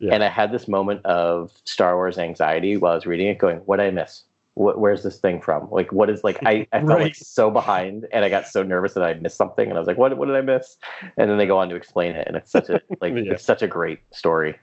Yeah. 0.00 0.14
And 0.14 0.24
I 0.24 0.28
had 0.28 0.52
this 0.52 0.68
moment 0.68 1.04
of 1.04 1.52
Star 1.64 1.94
Wars 1.96 2.18
anxiety 2.18 2.76
while 2.76 2.92
I 2.92 2.94
was 2.96 3.06
reading 3.06 3.28
it, 3.28 3.38
going, 3.38 3.58
"What 3.58 3.76
did 3.78 3.86
I 3.86 3.90
miss? 3.90 4.24
What, 4.54 4.78
where's 4.78 5.02
this 5.02 5.18
thing 5.18 5.40
from? 5.40 5.68
Like, 5.70 5.90
what 5.92 6.08
is 6.10 6.22
like? 6.24 6.38
I, 6.44 6.66
I 6.72 6.78
felt 6.86 7.00
like 7.00 7.14
so 7.14 7.50
behind, 7.50 8.06
and 8.12 8.24
I 8.24 8.28
got 8.28 8.46
so 8.46 8.62
nervous 8.62 8.94
that 8.94 9.02
I 9.04 9.14
missed 9.14 9.36
something, 9.36 9.68
and 9.68 9.76
I 9.76 9.80
was 9.80 9.86
like, 9.88 9.98
"What? 9.98 10.16
What 10.16 10.26
did 10.26 10.36
I 10.36 10.40
miss?" 10.42 10.76
And 11.16 11.30
then 11.30 11.38
they 11.38 11.46
go 11.46 11.58
on 11.58 11.68
to 11.70 11.74
explain 11.76 12.14
it, 12.16 12.26
and 12.26 12.36
it's 12.36 12.50
such 12.52 12.68
a 12.68 12.80
like 13.00 13.14
Yeah. 13.14 13.32
it's 13.32 13.44
such 13.44 13.62
a 13.62 13.66
great 13.68 14.00
story. 14.12 14.58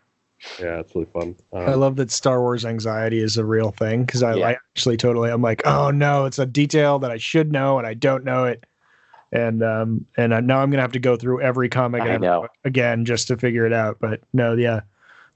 Yeah, 0.60 0.80
it's 0.80 0.96
really 0.96 1.08
fun. 1.14 1.36
I 1.54 1.66
Um, 1.74 1.80
love 1.80 1.96
that 1.98 2.10
Star 2.10 2.42
Wars 2.42 2.66
anxiety 2.66 3.20
is 3.22 3.38
a 3.38 3.46
real 3.46 3.70
thing 3.72 4.06
because 4.06 4.24
I, 4.24 4.34
Yeah. 4.36 4.48
I 4.48 4.52
actually 4.74 4.98
totally 4.98 5.30
I'm 5.30 5.42
like, 5.42 5.62
oh 5.66 5.92
no, 5.92 6.26
it's 6.26 6.40
a 6.40 6.46
detail 6.48 6.98
that 7.00 7.12
I 7.12 7.18
should 7.18 7.52
know 7.52 7.78
and 7.78 7.86
I 7.86 7.94
don't 7.94 8.24
know 8.24 8.46
it, 8.46 8.66
and 9.32 9.62
um 9.64 10.06
and 10.18 10.34
I, 10.34 10.40
now 10.40 10.60
I'm 10.62 10.72
gonna 10.72 10.82
have 10.82 10.94
to 10.94 11.00
go 11.00 11.16
through 11.16 11.42
every 11.42 11.70
comic 11.70 12.02
I 12.02 12.18
know. 12.18 12.48
again 12.66 13.06
just 13.06 13.28
to 13.28 13.38
figure 13.38 13.66
it 13.68 13.74
out. 13.74 13.98
But 14.00 14.22
no, 14.34 14.54
yeah, 14.54 14.82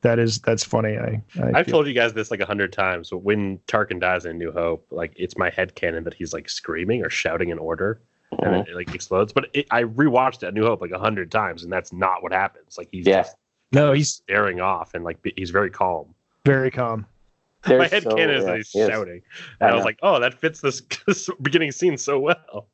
that 0.02 0.20
is 0.20 0.40
that's 0.40 0.64
funny. 0.64 0.98
I, 0.98 1.22
I 1.42 1.60
I've 1.60 1.66
feel- 1.66 1.74
told 1.74 1.88
you 1.88 1.94
guys 1.94 2.14
this 2.14 2.30
like 2.32 2.40
a 2.40 2.46
hundred 2.46 2.72
times, 2.74 3.10
but 3.10 3.20
when 3.20 3.58
Tarkin 3.68 4.00
dies 4.00 4.26
in 4.26 4.38
New 4.38 4.52
Hope, 4.52 4.86
like 4.92 5.14
it's 5.16 5.38
my 5.38 5.50
head 5.50 5.76
canon 5.76 6.04
that 6.04 6.14
he's 6.14 6.34
like 6.34 6.50
screaming 6.50 7.04
or 7.04 7.10
shouting 7.10 7.52
an 7.52 7.58
order 7.58 8.00
and 8.32 8.54
Mhm. 8.66 8.68
it, 8.70 8.76
like 8.76 8.94
explodes. 8.94 9.34
But 9.34 9.48
it, 9.54 9.66
I 9.72 9.84
rewatched 9.84 10.40
that 10.40 10.54
New 10.54 10.66
Hope 10.66 10.82
like 10.82 10.92
a 10.92 11.00
hundred 11.00 11.32
times, 11.32 11.64
and 11.64 11.72
that's 11.72 11.92
not 11.94 12.22
what 12.22 12.32
happens. 12.34 12.78
Like 12.78 12.90
he's 12.92 13.08
Yeah. 13.08 13.22
just 13.24 13.36
no, 13.72 13.94
he's 13.94 14.10
staring 14.10 14.62
off 14.62 14.94
and 14.94 15.04
like 15.04 15.18
he's 15.36 15.50
very 15.50 15.70
calm. 15.72 16.14
very 16.46 16.70
calm. 16.72 17.06
They're 17.66 17.80
my 17.80 17.88
head 17.88 18.04
so- 18.04 18.16
canon 18.16 18.36
is 18.36 18.44
yeah, 18.44 18.50
that 18.52 18.58
he's 18.58 18.70
he 18.72 18.86
shouting, 18.88 19.22
I 19.60 19.66
and 19.66 19.72
I, 19.72 19.76
was 19.76 19.86
like, 19.86 19.98
oh, 20.04 20.20
that 20.20 20.36
fits 20.36 20.62
this, 20.62 20.84
this 21.08 21.28
beginning 21.42 21.72
scene 21.72 21.98
so 21.98 22.20
well. 22.20 22.68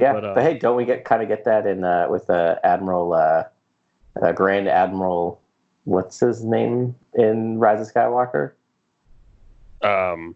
Yeah, 0.00 0.14
but, 0.14 0.20
but, 0.22 0.24
uh, 0.24 0.40
hey, 0.40 0.58
don't 0.58 0.76
we 0.76 0.84
get 0.86 1.04
kind 1.04 1.22
of 1.22 1.28
get 1.28 1.44
that 1.44 1.66
in 1.66 1.84
uh, 1.84 2.06
with 2.08 2.28
uh, 2.30 2.56
Admiral 2.64 3.12
uh, 3.12 3.44
uh, 4.22 4.32
Grand 4.32 4.66
Admiral? 4.68 5.40
What's 5.84 6.18
his 6.20 6.44
name 6.44 6.94
in 7.14 7.58
Rise 7.58 7.86
of 7.86 7.92
Skywalker? 7.94 8.52
um, 9.82 10.34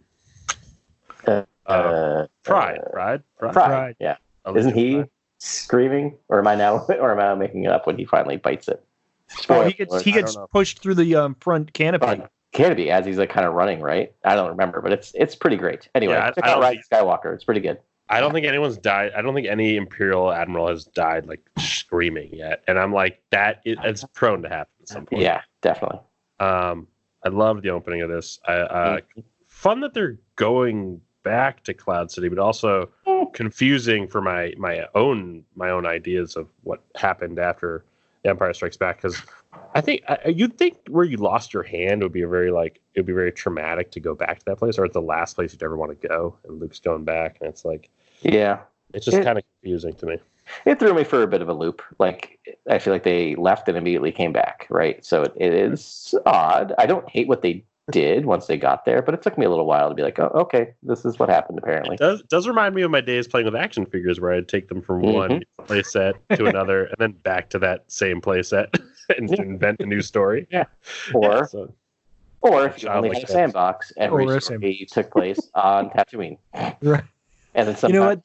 Uh, 1.27 1.43
uh, 1.67 2.27
Pryde, 2.45 2.79
uh, 2.79 2.83
Pryde, 2.93 2.93
Pryde. 2.93 3.23
Pryde. 3.39 3.53
Pryde. 3.55 3.97
Yeah, 3.99 4.17
Allegiance 4.45 4.67
isn't 4.73 4.79
he 4.79 4.95
Pryde. 4.97 5.11
screaming, 5.39 6.19
or 6.29 6.39
am 6.39 6.47
I 6.47 6.55
now, 6.55 6.85
or 6.89 7.11
am 7.13 7.21
I 7.21 7.35
making 7.35 7.65
it 7.65 7.71
up 7.71 7.87
when 7.87 7.97
he 7.99 8.05
finally 8.05 8.37
bites 8.37 8.69
it? 8.69 8.83
Well, 9.31 9.39
Spoiler 9.43 9.67
he 9.69 9.73
gets 9.75 10.01
he 10.03 10.13
gets 10.13 10.37
pushed 10.51 10.79
through 10.81 10.95
the 10.95 11.15
um, 11.17 11.35
front 11.37 11.73
canopy. 11.75 12.07
Fun. 12.07 12.29
Can 12.53 12.73
it 12.73 12.77
be 12.77 12.91
as 12.91 13.05
he's 13.05 13.19
like 13.19 13.29
kind 13.29 13.47
of 13.47 13.53
running, 13.55 13.81
right? 13.81 14.13
I 14.25 14.35
don't 14.35 14.49
remember, 14.51 14.81
but 14.81 14.93
it's 14.93 15.13
it's 15.15 15.35
pretty 15.35 15.57
great. 15.57 15.89
Anyway, 15.95 16.15
Yeah, 16.15 16.29
I- 16.29 16.31
check 16.31 16.45
I 16.45 16.51
out 16.53 16.61
Rise 16.61 16.79
of 16.79 16.99
Skywalker. 16.99 17.35
It's 17.35 17.45
pretty 17.45 17.61
good. 17.61 17.79
I 18.11 18.21
don't 18.21 18.33
think 18.33 18.47
anyone's 18.47 18.79
died. 18.79 19.13
I 19.17 19.23
don't 19.23 19.35
think 19.35 19.47
any 19.47 19.77
Imperial 19.77 20.33
admiral 20.33 20.69
has 20.69 20.85
died 20.85 21.27
like 21.27 21.41
screaming 21.59 22.31
yet. 22.33 22.63
And 22.67 22.79
I'm 22.79 22.93
like, 22.93 23.23
that 23.31 23.61
is, 23.65 23.77
it's 23.85 24.05
prone 24.15 24.43
to 24.43 24.49
happen 24.49 24.73
at 24.81 24.89
some 24.89 25.07
point. 25.07 25.23
Yeah, 25.23 25.43
definitely. 25.61 26.01
Um, 26.41 26.87
I 27.25 27.29
love 27.29 27.63
the 27.63 27.71
opening 27.71 28.03
of 28.03 28.09
this. 28.09 28.39
I, 28.47 28.53
uh, 28.53 29.01
fun 29.47 29.81
that 29.81 29.93
they're 29.93 30.19
going 30.37 31.01
back 31.25 31.65
to 31.65 31.75
Cloud 31.75 32.11
City, 32.11 32.29
but 32.29 32.39
also 32.39 32.89
confusing 33.35 34.09
for 34.09 34.23
my 34.23 34.55
my 34.57 34.87
own 34.95 35.45
my 35.55 35.71
own 35.71 35.85
ideas 35.85 36.37
of 36.37 36.49
what 36.63 36.83
happened 36.95 37.39
after 37.39 37.85
The 38.23 38.31
Empire 38.31 38.55
Strikes 38.55 38.77
Back. 38.77 39.03
Because 39.03 39.21
I 39.75 39.81
think 39.81 40.03
I, 40.09 40.29
you'd 40.29 40.57
think 40.57 40.79
where 40.89 41.05
you 41.05 41.17
lost 41.17 41.53
your 41.53 41.65
hand 41.65 42.03
would 42.03 42.13
be 42.13 42.23
a 42.23 42.29
very 42.29 42.51
like 42.51 42.81
it 42.95 43.01
would 43.01 43.07
be 43.07 43.13
very 43.13 43.33
traumatic 43.33 43.91
to 43.93 44.01
go 44.01 44.15
back 44.15 44.39
to 44.39 44.45
that 44.47 44.59
place, 44.59 44.79
or 44.79 44.85
it's 44.85 44.95
the 44.95 45.03
last 45.03 45.35
place 45.35 45.53
you'd 45.53 45.63
ever 45.63 45.77
want 45.77 46.01
to 46.01 46.09
go. 46.09 46.37
And 46.45 46.61
Luke's 46.61 46.79
going 46.79 47.05
back, 47.05 47.39
and 47.41 47.51
it's 47.51 47.65
like 47.65 47.91
Yeah, 48.23 48.61
it's 48.95 49.05
just 49.05 49.19
It- 49.19 49.25
kind 49.25 49.39
of 49.39 49.45
confusing 49.63 49.95
to 49.95 50.07
me. 50.07 50.19
it 50.65 50.79
threw 50.79 50.95
me 50.95 51.05
for 51.05 51.23
a 51.23 51.27
bit 51.27 51.43
of 51.43 51.49
a 51.49 51.55
loop. 51.55 51.83
Like 51.99 52.39
I 52.69 52.79
feel 52.79 52.93
like 52.93 53.03
they 53.03 53.35
left 53.35 53.69
and 53.69 53.77
immediately 53.77 54.13
came 54.13 54.33
back, 54.33 54.67
right? 54.71 55.05
So 55.05 55.23
it, 55.23 55.33
it 55.37 55.53
hmm. 55.53 55.73
is 55.75 56.15
odd. 56.27 56.75
I 56.79 56.87
don't 56.87 57.09
hate 57.09 57.29
what 57.29 57.43
they 57.43 57.65
did 57.91 58.27
once 58.27 58.47
they 58.47 58.57
got 58.57 58.85
there, 58.85 59.01
but 59.03 59.15
it 59.15 59.23
took 59.23 59.39
me 59.39 59.47
a 59.47 59.51
little 59.51 59.65
while 59.67 59.89
to 59.89 59.95
be 59.95 60.03
like, 60.03 60.19
oh, 60.19 60.31
okay, 60.35 60.75
this 60.83 61.05
is 61.05 61.19
what 61.19 61.29
happened 61.29 61.59
apparently. 61.59 61.95
It 61.95 62.01
does 62.01 62.23
does 62.23 62.47
remind 62.47 62.75
me 62.75 62.83
of 62.83 62.91
my 62.91 63.01
days 63.01 63.27
playing 63.27 63.47
with 63.47 63.57
action 63.57 63.87
figures 63.87 64.21
where 64.21 64.33
I'd 64.33 64.49
take 64.49 64.69
them 64.69 64.83
from 64.83 65.03
mm-hmm. 65.03 65.13
one 65.13 65.43
play 65.67 65.83
set 65.83 66.17
to 66.37 66.47
another 66.47 66.85
and 66.85 66.97
then 66.99 67.13
back 67.13 67.51
to 67.51 67.59
that 67.61 67.85
same 67.91 68.21
play 68.21 68.43
set 68.43 68.75
and 69.17 69.33
invent 69.39 69.81
a 69.81 69.87
new 69.87 70.03
story. 70.03 70.47
Yeah. 70.51 70.65
Or 71.15 71.33
Yeah, 71.33 71.45
so- 71.45 71.75
or 72.41 72.67
if 72.67 72.83
you 72.83 72.89
Child 72.89 72.97
only 73.05 73.09
like 73.09 73.19
had 73.23 73.31
a 73.31 73.33
sandbox, 73.33 73.93
every 73.97 74.25
Or 74.25 74.37
a 74.37 74.41
story 74.41 74.87
took 74.91 75.11
place 75.11 75.41
on 75.55 75.91
Tatooine, 75.91 76.39
Right. 76.83 77.03
And 77.55 77.69
then 77.69 77.77
sometimes 77.77 77.93
You 77.95 78.01
know 78.01 78.07
what? 78.07 78.23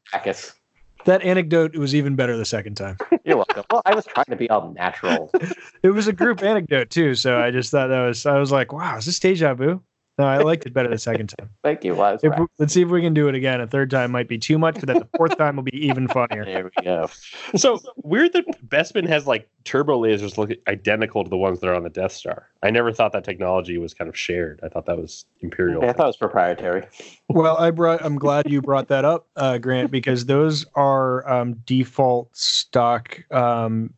That 1.05 1.21
anecdote 1.21 1.75
was 1.75 1.93
even 1.93 2.15
better 2.15 2.37
the 2.37 2.45
second 2.45 2.75
time. 2.75 2.97
You're 3.25 3.35
welcome. 3.37 3.63
Well, 3.69 3.81
I 3.85 3.93
was 3.93 4.05
trying 4.05 4.25
to 4.29 4.35
be 4.35 4.49
all 4.49 4.71
natural. 4.71 5.31
It 5.83 5.89
was 5.89 6.07
a 6.07 6.13
group 6.13 6.41
anecdote 6.41 6.89
too, 6.89 7.13
so 7.13 7.41
I 7.41 7.51
just 7.51 7.69
thought 7.69 7.87
that 7.87 8.05
was 8.05 8.25
I 8.25 8.39
was 8.39 8.51
like, 8.53 8.71
wow, 8.71 8.97
is 8.97 9.05
this 9.05 9.19
deja 9.19 9.53
vu? 9.53 9.81
No, 10.19 10.25
I 10.25 10.37
liked 10.37 10.67
it 10.67 10.73
better 10.73 10.89
the 10.89 10.99
second 10.99 11.27
time. 11.27 11.49
Thank 11.63 11.83
you, 11.83 11.95
Wise. 11.95 12.19
If 12.21 12.37
we, 12.37 12.45
let's 12.59 12.71
see 12.71 12.83
if 12.83 12.89
we 12.89 13.01
can 13.01 13.15
do 13.15 13.29
it 13.29 13.35
again. 13.35 13.61
A 13.61 13.67
third 13.67 13.89
time 13.89 14.11
might 14.11 14.27
be 14.27 14.37
too 14.37 14.59
much, 14.59 14.75
but 14.75 14.85
then 14.85 14.99
the 14.99 15.07
fourth 15.17 15.35
time 15.39 15.55
will 15.55 15.63
be 15.63 15.75
even 15.87 16.07
funnier. 16.07 16.45
There 16.45 16.65
we 16.65 16.83
go. 16.83 17.09
So 17.55 17.79
weird 17.97 18.33
that 18.33 18.45
Bespin 18.67 19.07
has 19.07 19.25
like 19.25 19.49
turbo 19.63 20.01
lasers 20.01 20.37
look 20.37 20.51
identical 20.67 21.23
to 21.23 21.29
the 21.29 21.37
ones 21.37 21.59
that 21.61 21.67
are 21.67 21.75
on 21.75 21.83
the 21.83 21.89
Death 21.89 22.11
Star. 22.11 22.49
I 22.61 22.69
never 22.69 22.91
thought 22.91 23.11
that 23.13 23.23
technology 23.23 23.77
was 23.77 23.93
kind 23.93 24.07
of 24.07 24.17
shared. 24.17 24.59
I 24.63 24.69
thought 24.69 24.85
that 24.85 24.97
was 24.97 25.25
Imperial. 25.41 25.83
I 25.83 25.93
thought 25.93 26.05
it 26.05 26.07
was 26.07 26.17
proprietary. 26.17 26.87
Well, 27.29 27.57
I 27.57 27.71
brought. 27.71 28.05
I'm 28.05 28.17
glad 28.19 28.51
you 28.51 28.61
brought 28.61 28.89
that 28.89 29.05
up, 29.05 29.27
uh, 29.37 29.57
Grant, 29.57 29.89
because 29.89 30.25
those 30.25 30.65
are 30.75 31.27
um, 31.27 31.53
default 31.65 32.35
stock 32.35 33.23
um, 33.31 33.91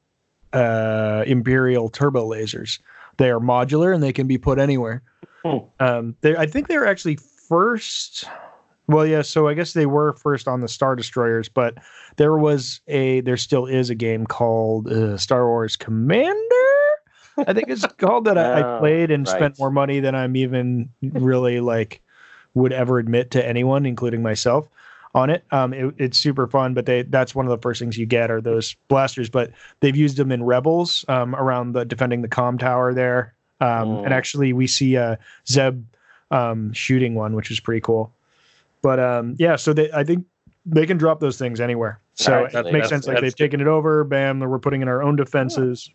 uh, 0.54 1.24
Imperial 1.28 1.90
turbo 1.90 2.30
lasers. 2.30 2.80
They 3.18 3.30
are 3.30 3.40
modular 3.40 3.94
and 3.94 4.02
they 4.02 4.14
can 4.14 4.28
be 4.28 4.38
put 4.38 4.58
anywhere. 4.58 5.02
Um, 5.80 6.16
they, 6.22 6.36
I 6.36 6.46
think 6.46 6.68
they 6.68 6.78
were 6.78 6.88
actually 6.88 7.18
first. 7.48 8.26
Well, 8.88 9.06
yeah. 9.06 9.22
So 9.24 9.48
I 9.48 9.54
guess 9.54 9.74
they 9.74 9.86
were 9.86 10.14
first 10.14 10.48
on 10.48 10.62
the 10.62 10.68
Star 10.68 10.96
Destroyers, 10.96 11.50
but 11.50 11.76
there 12.18 12.38
was 12.38 12.82
a. 12.88 13.22
There 13.22 13.38
still 13.38 13.66
is 13.66 13.90
a 13.90 13.96
game 13.96 14.26
called 14.26 14.88
uh, 14.88 15.18
Star 15.18 15.48
Wars 15.48 15.76
Commander. 15.76 16.36
I 17.38 17.54
think 17.54 17.70
it's 17.70 17.86
called 17.98 18.26
that. 18.26 18.38
I, 18.38 18.60
I 18.60 18.76
Oh, 18.76 18.80
played 18.80 19.12
and 19.12 19.28
spent 19.28 19.60
more 19.60 19.72
money 19.72 20.00
than 20.00 20.16
I'm 20.16 20.36
even 20.36 20.90
really 21.02 21.60
like 21.60 22.02
would 22.54 22.72
ever 22.72 23.00
admit 23.00 23.32
to 23.32 23.46
anyone, 23.46 23.86
including 23.86 24.22
myself, 24.22 24.68
on 25.14 25.30
it. 25.30 25.44
Um, 25.52 25.74
it, 25.74 25.94
it's 25.98 26.18
super 26.18 26.48
fun, 26.48 26.74
but 26.74 26.86
they 26.86 27.04
that's 27.04 27.36
one 27.36 27.46
of 27.46 27.50
the 27.50 27.58
first 27.62 27.80
things 27.80 27.98
you 27.98 28.06
get 28.06 28.32
are 28.32 28.42
those 28.42 28.76
blasters. 28.88 29.30
But 29.30 29.52
they've 29.82 29.96
used 29.96 30.18
them 30.18 30.32
in 30.32 30.44
Rebels 30.44 31.04
um, 31.08 31.36
around 31.36 31.74
the 31.74 31.86
defending 31.86 32.22
the 32.22 32.28
com 32.28 32.58
tower 32.58 32.94
there. 32.94 33.35
Um, 33.62 33.88
Mm. 33.88 34.06
And 34.06 34.14
actually, 34.14 34.52
we 34.54 34.68
see 34.68 34.98
uh, 34.98 35.16
Zeb 35.48 35.82
um, 36.32 36.74
shooting 36.74 37.16
one, 37.16 37.36
which 37.36 37.52
is 37.52 37.60
pretty 37.60 37.82
cool. 37.82 38.12
But 38.82 39.00
um, 39.00 39.36
yeah, 39.40 39.56
so 39.56 39.74
they 39.74 39.92
I 39.94 40.04
think 40.04 40.26
they 40.66 40.86
can 40.86 40.98
drop 40.98 41.20
those 41.20 41.38
things 41.38 41.60
anywhere. 41.60 42.00
So 42.16 42.34
Alright, 42.34 42.54
it 42.54 42.64
makes 42.74 42.74
that's- 42.74 42.90
sense. 42.90 43.08
Like 43.08 43.22
they've 43.22 43.32
good. 43.36 43.44
taken 43.44 43.62
it 43.62 43.68
over. 43.68 44.04
Bam, 44.04 44.40
we're 44.40 44.60
putting 44.60 44.82
in 44.82 44.88
our 44.88 45.02
own 45.02 45.16
defenses, 45.16 45.90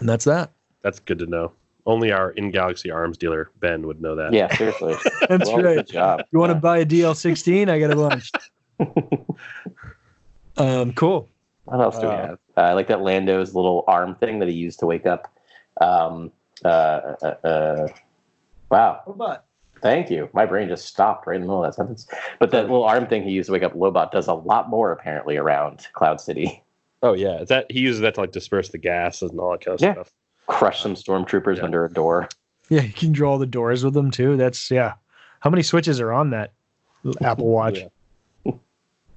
and 0.00 0.08
that's 0.08 0.24
that. 0.24 0.52
That's 0.82 0.98
good 1.00 1.18
to 1.20 1.26
know. 1.26 1.52
Only 1.86 2.12
our 2.12 2.30
in 2.30 2.50
galaxy 2.50 2.90
arms 2.90 3.18
dealer 3.18 3.50
Ben 3.60 3.86
would 3.86 4.00
know 4.00 4.14
that. 4.16 4.32
Yeah, 4.32 4.54
seriously. 4.56 4.94
That's 5.28 5.48
well, 5.50 5.62
right. 5.62 5.76
Good 5.76 5.88
job. 5.88 6.22
You 6.32 6.38
want 6.38 6.48
to 6.50 6.54
buy 6.54 6.78
a 6.78 6.86
DL16? 6.86 7.68
I 7.68 7.78
got 7.78 7.90
a 7.90 7.96
bunch. 7.96 8.30
um, 10.56 10.92
cool. 10.94 11.28
What 11.64 11.80
else 11.80 11.96
do 11.98 12.02
we 12.06 12.12
Uh, 12.12 12.26
have? 12.26 12.38
Uh, 12.56 12.60
I 12.60 12.72
like 12.72 12.86
that 12.88 13.02
Lando's 13.02 13.54
little 13.54 13.84
arm 13.86 14.14
thing 14.14 14.38
that 14.38 14.48
he 14.48 14.54
used 14.54 14.78
to 14.80 14.86
wake 14.86 15.06
up. 15.06 15.32
Um, 15.80 16.30
uh, 16.64 16.68
uh, 17.22 17.46
uh, 17.46 17.88
wow. 18.70 19.00
Robot. 19.06 19.44
Thank 19.82 20.10
you. 20.10 20.30
My 20.32 20.46
brain 20.46 20.68
just 20.68 20.86
stopped 20.86 21.26
right 21.26 21.36
in 21.36 21.42
the 21.42 21.46
middle 21.46 21.62
of 21.62 21.68
that 21.70 21.74
sentence. 21.76 22.06
But 22.38 22.50
that 22.52 22.62
little 22.62 22.84
arm 22.84 23.06
thing 23.06 23.22
he 23.22 23.32
used 23.32 23.48
to 23.48 23.52
wake 23.52 23.62
up 23.62 23.74
Lobot 23.74 24.10
does 24.12 24.28
a 24.28 24.34
lot 24.34 24.70
more 24.70 24.92
apparently 24.92 25.36
around 25.36 25.86
Cloud 25.92 26.20
City. 26.20 26.62
Oh 27.02 27.12
yeah, 27.12 27.44
that 27.44 27.70
he 27.70 27.80
uses 27.80 28.00
that 28.00 28.14
to 28.14 28.22
like 28.22 28.32
disperse 28.32 28.70
the 28.70 28.78
gases 28.78 29.30
and 29.30 29.38
all 29.38 29.50
that 29.52 29.62
kind 29.62 29.74
of 29.74 29.80
Yeah. 29.82 29.92
stuff. 29.92 30.10
Crush 30.46 30.80
some 30.82 30.94
stormtroopers 30.94 31.58
Yeah. 31.58 31.64
under 31.64 31.84
a 31.84 31.90
door. 31.92 32.28
Yeah, 32.70 32.80
you 32.80 32.94
can 32.94 33.12
draw 33.12 33.36
the 33.36 33.44
doors 33.46 33.84
with 33.84 33.92
them 33.92 34.10
too. 34.10 34.38
That's 34.38 34.70
yeah. 34.70 34.94
How 35.40 35.50
many 35.50 35.62
switches 35.62 36.00
are 36.00 36.12
on 36.12 36.30
that 36.30 36.52
Apple 37.20 37.48
Watch? 37.48 37.80
Yeah. 38.46 38.52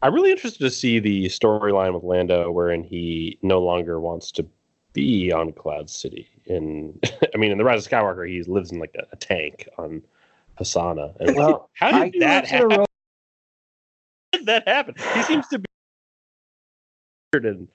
I'm 0.02 0.14
really 0.14 0.32
interested 0.32 0.60
to 0.60 0.70
see 0.70 1.00
the 1.00 1.26
storyline 1.28 1.94
with 1.94 2.04
Lando, 2.04 2.52
wherein 2.52 2.84
he 2.84 3.40
no 3.42 3.60
longer 3.60 4.00
wants 4.02 4.32
to 4.34 4.46
be 4.98 5.32
on 5.32 5.54
Cloud 5.54 5.90
City. 5.90 6.28
In, 6.48 7.00
I 7.34 7.38
mean, 7.38 7.52
in 7.52 7.58
the 7.58 7.64
Rise 7.64 7.86
of 7.86 7.92
Skywalker, 7.92 8.28
he 8.28 8.42
lives 8.44 8.72
in 8.72 8.80
like 8.80 8.96
a, 9.00 9.06
a 9.14 9.16
tank 9.16 9.70
on 9.78 10.02
Pasaana. 10.60 11.16
And 11.20 11.36
Well, 11.38 11.70
how 11.74 11.90
I- 11.90 12.10
did 12.10 12.22
that 12.22 12.46
happen? 12.48 12.72
How 14.34 14.40
did 14.40 14.46
that 14.48 14.68
happen? 14.68 14.96
He 15.16 15.24
seems 15.24 15.48
to 15.48 15.60
be 15.60 15.66
weird 17.34 17.46
and, 17.46 17.68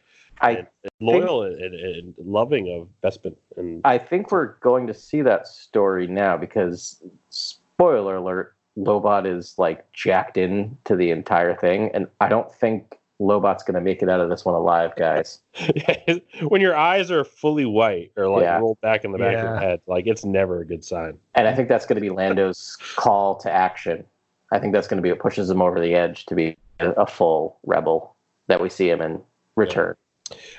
I 0.43 0.51
and 0.51 0.66
loyal 1.01 1.45
and, 1.45 1.59
and, 1.62 1.75
and 1.75 2.14
loving 2.18 2.68
of 2.79 2.89
Bespin. 3.03 3.35
And 3.57 3.81
I 3.85 3.97
think 3.97 4.31
we're 4.31 4.55
going 4.59 4.87
to 4.87 4.95
see 4.95 5.23
that 5.23 5.47
story 5.47 6.07
now 6.07 6.37
because 6.37 7.03
spoiler 7.31 8.16
alert, 8.16 8.55
Lobot 8.77 9.27
is 9.27 9.55
like 9.59 9.91
jacked 9.93 10.37
in 10.37 10.77
to 10.85 10.95
the 10.95 11.11
entire 11.11 11.55
thing, 11.55 11.91
and 11.95 12.07
I 12.20 12.29
don't 12.29 12.53
think 12.55 12.99
Lobot's 13.23 13.62
gonna 13.62 13.81
make 13.81 14.03
it 14.03 14.09
out 14.09 14.20
of 14.20 14.29
this 14.29 14.45
one 14.45 14.55
alive, 14.55 14.93
guys. 14.97 15.41
when 16.49 16.61
your 16.61 16.77
eyes 16.77 17.11
are 17.11 17.25
fully 17.25 17.64
white 17.64 18.12
or 18.16 18.29
like 18.29 18.43
Yeah. 18.43 18.59
rolled 18.59 18.81
back 18.81 19.05
in 19.05 19.12
the 19.12 19.18
back 19.18 19.37
of 19.37 19.43
your 19.43 19.57
head, 19.59 19.81
like 19.87 20.07
it's 20.07 20.25
never 20.25 20.61
a 20.61 20.66
good 20.66 20.85
sign. 20.85 21.18
And 21.35 21.47
I 21.47 21.55
think 21.55 21.68
that's 21.68 21.87
gonna 21.87 22.01
be 22.01 22.11
Lando's 22.11 22.77
call 22.97 23.37
to 23.37 23.51
action. 23.51 24.05
I 24.51 24.59
think 24.59 24.73
that's 24.73 24.89
gonna 24.89 25.03
be 25.03 25.11
what 25.11 25.20
pushes 25.20 25.49
him 25.49 25.62
over 25.62 25.81
the 25.81 25.95
edge 25.95 26.27
to 26.27 26.35
be 26.35 26.57
a, 26.81 26.91
a 26.93 27.07
full 27.07 27.59
rebel 27.64 28.16
that 28.49 28.61
we 28.61 28.68
see 28.68 28.91
him 28.91 29.01
in 29.01 29.23
return. 29.57 29.95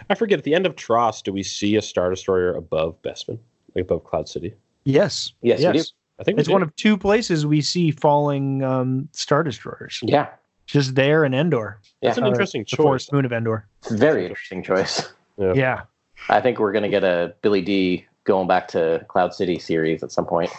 I 0.10 0.16
forget 0.16 0.40
at 0.40 0.46
the 0.46 0.56
end 0.56 0.66
of 0.66 0.76
TROS, 0.76 1.22
do 1.22 1.34
we 1.34 1.44
see 1.44 1.76
a 1.76 1.82
Star 1.82 2.10
Destroyer 2.10 2.54
above 2.54 3.02
Bespin, 3.02 3.40
like 3.76 3.84
above 3.84 4.04
Cloud 4.04 4.30
City? 4.30 4.54
Yes. 4.86 5.34
Yes, 5.42 5.60
we 5.60 5.80
do. 5.80 5.84
I 6.20 6.24
think 6.24 6.40
It's 6.40 6.50
one 6.50 6.62
of 6.62 6.76
two 6.76 6.96
places 6.98 7.46
we 7.46 7.62
see 7.62 7.90
falling 7.90 8.64
um, 8.64 9.10
star 9.14 9.42
destroyers. 9.44 10.00
Yeah, 10.04 10.30
Just 10.74 10.96
there 10.96 11.24
and 11.24 11.36
Endor. 11.36 11.80
Yeah. 12.02 12.10
That's 12.10 12.18
an 12.18 12.24
Uh, 12.24 12.28
interesting 12.30 12.62
The 12.64 12.66
choice. 12.66 12.78
forest 12.84 13.14
moon 13.14 13.26
of 13.26 13.32
Endor. 13.32 13.68
it's 13.84 13.92
a 13.92 13.98
very 13.98 14.26
interesting 14.26 14.64
choice. 14.64 15.14
Yeah. 15.38 15.54
Yeah. 15.56 15.82
I 16.30 16.42
think 16.42 16.58
we're 16.60 16.72
gonna 16.74 16.90
get 16.90 17.04
a 17.04 17.36
Billy 17.44 17.62
Dee 17.62 18.06
going 18.24 18.48
back 18.48 18.68
to 18.70 19.06
Cloud 19.08 19.34
City 19.36 19.60
series 19.60 20.02
at 20.04 20.12
some 20.12 20.26
point. 20.26 20.50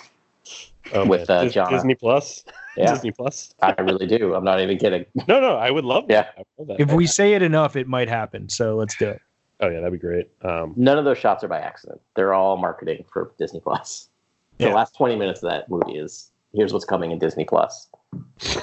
Oh, 0.93 1.05
with, 1.07 1.29
man. 1.29 1.39
uh, 1.39 1.45
Dis- 1.45 1.55
Jana. 1.55 1.71
Disney 1.71 1.95
Plus. 1.95 2.45
Yeah, 2.77 2.91
Disney 2.93 3.13
Plus. 3.13 3.55
I 3.63 3.73
really 3.83 4.05
do. 4.09 4.35
I'm 4.35 4.43
not 4.43 4.61
even 4.61 4.79
kidding. 4.79 5.07
No, 5.29 5.39
no, 5.41 5.55
I 5.57 5.71
would 5.71 5.85
love 5.85 6.09
that. 6.09 6.35
Yeah. 6.37 6.43
Would 6.57 6.69
love 6.71 6.79
that. 6.79 6.83
If 6.83 6.93
we 6.93 7.07
say 7.07 7.35
it 7.35 7.43
enough, 7.43 7.77
it 7.77 7.87
might 7.87 8.09
happen. 8.09 8.49
So 8.49 8.75
let's 8.75 8.97
do 8.97 9.09
it. 9.11 9.21
oh 9.61 9.69
yeah, 9.69 9.79
that'd 9.79 9.93
be 9.93 9.99
great. 9.99 10.29
Um, 10.43 10.75
None 10.77 10.99
of 10.99 11.05
those 11.05 11.19
shots 11.19 11.45
are 11.45 11.49
by 11.49 11.61
accident. 11.61 12.01
They're 12.17 12.35
all 12.35 12.57
marketing 12.57 13.05
for 13.13 13.31
Disney 13.39 13.61
Plus. 13.61 14.09
The 14.59 14.67
Yeah. 14.67 14.75
last 14.75 14.97
20 14.97 15.15
minutes 15.15 15.41
of 15.45 15.51
that 15.51 15.69
movie 15.71 15.99
is 15.99 16.33
here's 16.53 16.73
what's 16.73 16.85
coming 16.85 17.13
in 17.13 17.19
Disney 17.21 17.45
Plus. 17.45 17.89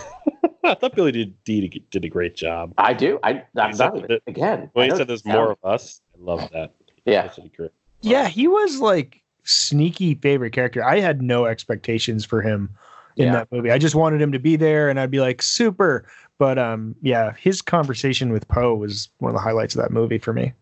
I 0.64 0.76
thought 0.76 0.96
Billy 0.96 1.12
did, 1.12 1.44
did 1.44 1.82
did 1.90 2.06
a 2.06 2.10
great 2.10 2.36
job. 2.36 2.74
I 2.78 2.94
do. 2.94 3.20
I, 3.24 3.44
I'm 3.58 3.72
He 3.72 3.76
said 3.78 3.94
not 3.94 4.08
that- 4.08 4.22
again. 4.28 4.70
When 4.74 4.90
I 4.90 4.94
he 4.94 4.98
said 4.98 5.08
there's 5.08 5.24
sounds- 5.24 5.36
more 5.36 5.52
of 5.52 5.58
us, 5.64 6.02
I 6.16 6.24
love 6.24 6.50
that. 6.54 6.74
Yeah. 7.06 7.32
Great. 7.56 7.72
Yeah, 8.02 8.28
he 8.28 8.48
was 8.48 8.80
like 8.80 9.22
sneaky 9.44 10.16
favorite 10.16 10.52
character. 10.52 10.84
I 10.84 11.00
had 11.00 11.22
no 11.22 11.46
expectations 11.46 12.26
for 12.26 12.42
him 12.42 12.70
in 13.18 13.26
Yeah. 13.28 13.34
that 13.34 13.52
movie. 13.52 13.72
I 13.72 13.78
just 13.78 13.96
wanted 13.96 14.22
him 14.22 14.32
to 14.32 14.40
be 14.40 14.56
there 14.56 14.90
and 14.90 15.00
I'd 15.00 15.12
be 15.12 15.20
like, 15.20 15.42
super. 15.42 16.06
But 16.38 16.58
um, 16.58 16.96
yeah, 17.02 17.34
his 17.40 17.62
conversation 17.62 18.32
with 18.32 18.48
Poe 18.48 18.74
was 18.76 19.10
one 19.20 19.30
of 19.30 19.36
the 19.36 19.42
highlights 19.42 19.76
of 19.76 19.82
that 19.82 19.92
movie 19.92 20.18
for 20.18 20.34
me. 20.34 20.54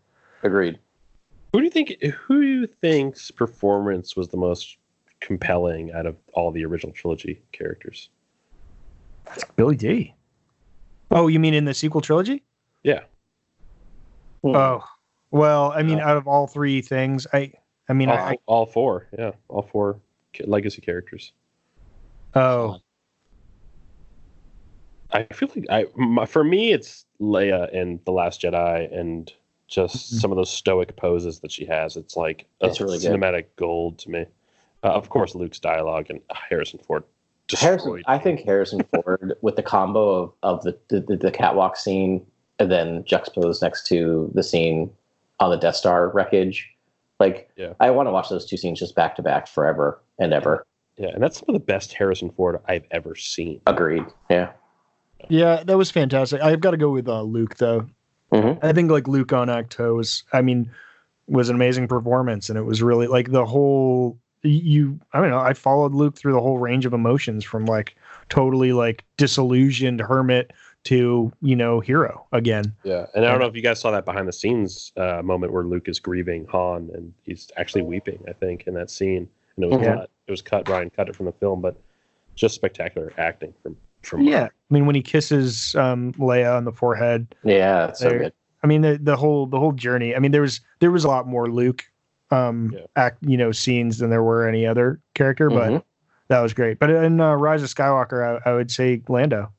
Agreed. 0.42 0.78
Who 1.52 1.58
do 1.60 1.64
you 1.64 1.70
think? 1.70 2.00
Who 2.02 2.40
do 2.40 2.46
you 2.46 2.66
think's 2.66 3.30
performance 3.30 4.14
was 4.16 4.28
the 4.28 4.36
most 4.36 4.76
compelling 5.20 5.92
out 5.92 6.06
of 6.06 6.16
all 6.32 6.50
the 6.52 6.64
original 6.64 6.92
trilogy 6.92 7.40
characters? 7.52 8.08
Billy 9.56 9.76
Dee. 9.76 10.14
Oh, 11.10 11.26
you 11.28 11.38
mean 11.40 11.54
in 11.54 11.64
the 11.64 11.74
sequel 11.74 12.00
trilogy? 12.00 12.42
Yeah. 12.82 13.00
Oh, 14.44 14.82
well, 15.30 15.72
I 15.72 15.82
mean, 15.82 16.00
Uh, 16.00 16.04
out 16.04 16.16
of 16.16 16.26
all 16.28 16.46
three 16.46 16.80
things, 16.82 17.26
I, 17.32 17.52
I 17.88 17.92
mean, 17.92 18.08
all, 18.08 18.16
I, 18.16 18.38
all 18.46 18.66
four. 18.66 19.06
Yeah, 19.18 19.32
all 19.48 19.62
four 19.62 20.00
legacy 20.44 20.80
characters. 20.80 21.32
oh, 22.34 22.78
I 25.12 25.24
feel 25.32 25.48
like 25.56 25.66
I 25.68 25.86
my, 25.96 26.24
for 26.24 26.44
me 26.44 26.72
it's 26.72 27.04
Leia 27.20 27.76
and 27.76 27.98
the 28.04 28.12
Last 28.12 28.40
Jedi 28.42 28.96
and 28.96 29.32
just 29.66 29.96
Mhm. 30.14 30.20
some 30.20 30.30
of 30.30 30.36
those 30.36 30.50
stoic 30.50 30.94
poses 30.94 31.40
that 31.40 31.50
she 31.50 31.64
has. 31.64 31.96
It's 31.96 32.16
like 32.16 32.46
a 32.60 32.66
It's 32.66 32.80
really 32.80 32.98
good. 33.00 33.10
cinematic 33.12 33.46
gold 33.56 33.98
to 34.00 34.10
me. 34.10 34.26
Uh, 34.84 34.88
of 34.92 35.08
course, 35.08 35.34
Luke's 35.34 35.58
dialogue 35.58 36.06
and 36.10 36.20
Harrison 36.30 36.78
Ford. 36.78 37.02
Harrison, 37.58 38.02
I 38.06 38.18
think 38.18 38.40
Harrison 38.40 38.82
Ford 38.94 39.34
with 39.42 39.56
the 39.56 39.62
combo 39.62 40.10
of, 40.10 40.32
of 40.42 40.62
the, 40.62 40.78
the, 40.88 41.16
the 41.16 41.30
catwalk 41.30 41.76
scene 41.76 42.24
and 42.58 42.70
then 42.70 43.04
juxtaposed 43.04 43.62
next 43.62 43.86
to 43.88 44.30
the 44.34 44.42
scene 44.42 44.90
on 45.40 45.50
the 45.50 45.56
Death 45.56 45.76
Star 45.76 46.08
wreckage. 46.10 46.68
Like, 47.18 47.50
Yeah. 47.56 47.72
I 47.80 47.90
want 47.90 48.06
to 48.06 48.10
watch 48.12 48.28
those 48.28 48.46
two 48.46 48.56
scenes 48.56 48.78
just 48.78 48.94
back 48.94 49.16
to 49.16 49.22
back 49.22 49.46
forever 49.46 50.00
and 50.18 50.32
ever. 50.32 50.66
Yeah, 50.96 51.08
and 51.08 51.22
that's 51.22 51.38
some 51.38 51.46
of 51.48 51.54
the 51.54 51.64
best 51.64 51.94
Harrison 51.94 52.30
Ford 52.30 52.60
I've 52.68 52.84
ever 52.90 53.14
seen. 53.14 53.60
Agreed. 53.66 54.04
Yeah. 54.28 54.52
yeah, 55.28 55.62
that 55.64 55.78
was 55.78 55.90
fantastic. 55.90 56.42
I've 56.42 56.60
got 56.60 56.72
to 56.72 56.76
go 56.76 56.90
with 56.90 57.08
uh, 57.08 57.22
Luke 57.22 57.56
though. 57.56 57.86
Mhm. 58.32 58.58
I 58.62 58.72
think 58.72 58.90
like 58.90 59.08
Luke 59.08 59.32
on 59.32 59.48
Ahch-To 59.48 59.94
was, 59.94 60.24
I 60.32 60.40
mean, 60.42 60.70
was 61.26 61.48
an 61.48 61.56
amazing 61.56 61.88
performance, 61.88 62.48
and 62.48 62.58
it 62.58 62.62
was 62.62 62.82
really 62.82 63.06
like 63.06 63.30
the 63.32 63.44
whole 63.46 64.18
you. 64.42 64.98
I 65.12 65.20
don't 65.20 65.30
know. 65.30 65.38
I 65.38 65.52
followed 65.54 65.94
Luke 65.94 66.16
through 66.16 66.32
the 66.32 66.40
whole 66.40 66.58
range 66.58 66.86
of 66.86 66.92
emotions 66.92 67.44
from 67.44 67.66
like 67.66 67.96
totally 68.28 68.72
like 68.72 69.04
disillusioned 69.16 70.00
hermit 70.00 70.52
to 70.84 71.30
you 71.42 71.54
know 71.56 71.80
hero 71.80 72.26
again. 72.32 72.74
Yeah, 72.84 73.06
and 73.14 73.24
I 73.24 73.30
don't 73.30 73.40
know 73.40 73.46
if 73.46 73.54
you 73.54 73.62
guys 73.62 73.80
saw 73.80 73.90
that 73.90 74.04
behind 74.04 74.26
the 74.28 74.32
scenes 74.32 74.92
uh, 74.96 75.20
moment 75.22 75.52
where 75.52 75.64
Luke 75.64 75.88
is 75.88 75.98
grieving 75.98 76.46
Han 76.50 76.90
and 76.94 77.12
he's 77.22 77.50
actually 77.56 77.82
weeping. 77.82 78.22
I 78.28 78.32
think 78.32 78.64
in 78.66 78.74
that 78.74 78.90
scene, 78.90 79.28
and 79.56 79.64
it 79.64 79.70
was 79.70 79.82
Yeah. 79.82 79.94
cut. 79.96 80.10
It 80.26 80.30
was 80.30 80.42
cut. 80.42 80.64
Rian 80.66 80.92
cut 80.94 81.08
it 81.08 81.16
from 81.16 81.26
the 81.26 81.32
film, 81.32 81.60
but 81.60 81.76
just 82.34 82.54
spectacular 82.54 83.12
acting 83.18 83.52
from 83.62 83.76
from. 84.02 84.22
Yeah, 84.22 84.44
I 84.44 84.74
mean 84.74 84.86
when 84.86 84.94
he 84.94 85.02
kisses 85.02 85.74
um, 85.74 86.12
Leia 86.14 86.56
on 86.56 86.64
the 86.64 86.72
forehead. 86.72 87.34
Yeah, 87.44 87.92
so 87.92 88.08
good. 88.10 88.32
I 88.62 88.66
mean 88.66 88.80
the 88.80 88.98
the 89.02 89.16
whole 89.16 89.44
the 89.46 89.58
whole 89.58 89.72
journey. 89.72 90.14
I 90.16 90.18
mean 90.18 90.30
there 90.32 90.40
was 90.42 90.60
there 90.78 90.90
was 90.90 91.04
a 91.04 91.08
lot 91.08 91.26
more 91.26 91.50
Luke 91.50 91.84
um 92.30 92.70
Yeah. 92.74 92.80
act 92.96 93.18
you 93.22 93.36
know 93.36 93.52
scenes 93.52 93.98
than 93.98 94.10
there 94.10 94.22
were 94.22 94.46
any 94.48 94.66
other 94.66 95.00
character, 95.14 95.50
but 95.50 95.70
Mhm. 95.70 95.82
that 96.28 96.40
was 96.40 96.54
great. 96.54 96.78
But 96.78 96.90
in 96.90 97.20
uh, 97.20 97.34
Rise 97.34 97.62
of 97.62 97.68
Skywalker, 97.68 98.40
I, 98.44 98.50
I 98.50 98.54
would 98.54 98.70
say 98.70 99.02
Lando. 99.08 99.50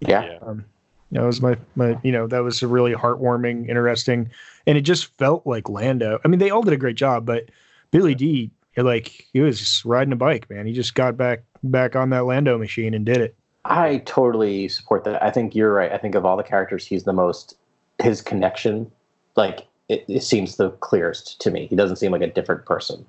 Yeah. 0.00 0.24
Yeah. 0.24 0.38
Um, 0.42 0.64
that 1.12 1.22
was 1.22 1.40
my 1.40 1.56
my 1.74 1.98
you 2.02 2.12
know 2.12 2.26
that 2.26 2.40
was 2.42 2.62
a 2.62 2.68
really 2.68 2.92
heartwarming, 2.94 3.68
interesting, 3.68 4.28
and 4.66 4.76
it 4.76 4.82
just 4.82 5.06
felt 5.18 5.46
like 5.46 5.68
Lando. 5.68 6.20
I 6.24 6.28
mean 6.28 6.38
they 6.38 6.50
all 6.50 6.62
did 6.62 6.74
a 6.74 6.76
great 6.78 6.96
job, 6.96 7.24
but 7.24 7.50
Billy 7.90 8.14
Dee 8.14 8.50
like 8.76 9.26
he 9.32 9.40
was 9.40 9.82
riding 9.84 10.12
a 10.12 10.16
bike, 10.16 10.48
man. 10.50 10.66
He 10.66 10.72
just 10.72 10.94
got 10.94 11.16
back 11.16 11.42
back 11.64 11.96
on 11.96 12.10
that 12.10 12.26
Lando 12.26 12.58
machine 12.58 12.94
and 12.94 13.04
did 13.04 13.16
it. 13.18 13.34
I 13.64 13.98
totally 14.06 14.68
support 14.68 15.04
that. 15.04 15.22
I 15.22 15.30
think 15.30 15.54
you're 15.54 15.72
right. 15.74 15.90
I 15.92 15.98
think 15.98 16.14
of 16.14 16.24
all 16.24 16.36
the 16.36 16.42
characters, 16.44 16.86
he's 16.86 17.04
the 17.04 17.12
most 17.12 17.56
his 18.00 18.22
connection, 18.22 18.90
like 19.34 19.66
it, 19.88 20.04
it 20.08 20.22
seems 20.22 20.56
the 20.56 20.70
clearest 20.70 21.40
to 21.40 21.50
me. 21.50 21.66
He 21.66 21.76
doesn't 21.76 21.96
seem 21.96 22.12
like 22.12 22.22
a 22.22 22.26
different 22.32 22.66
person. 22.66 23.04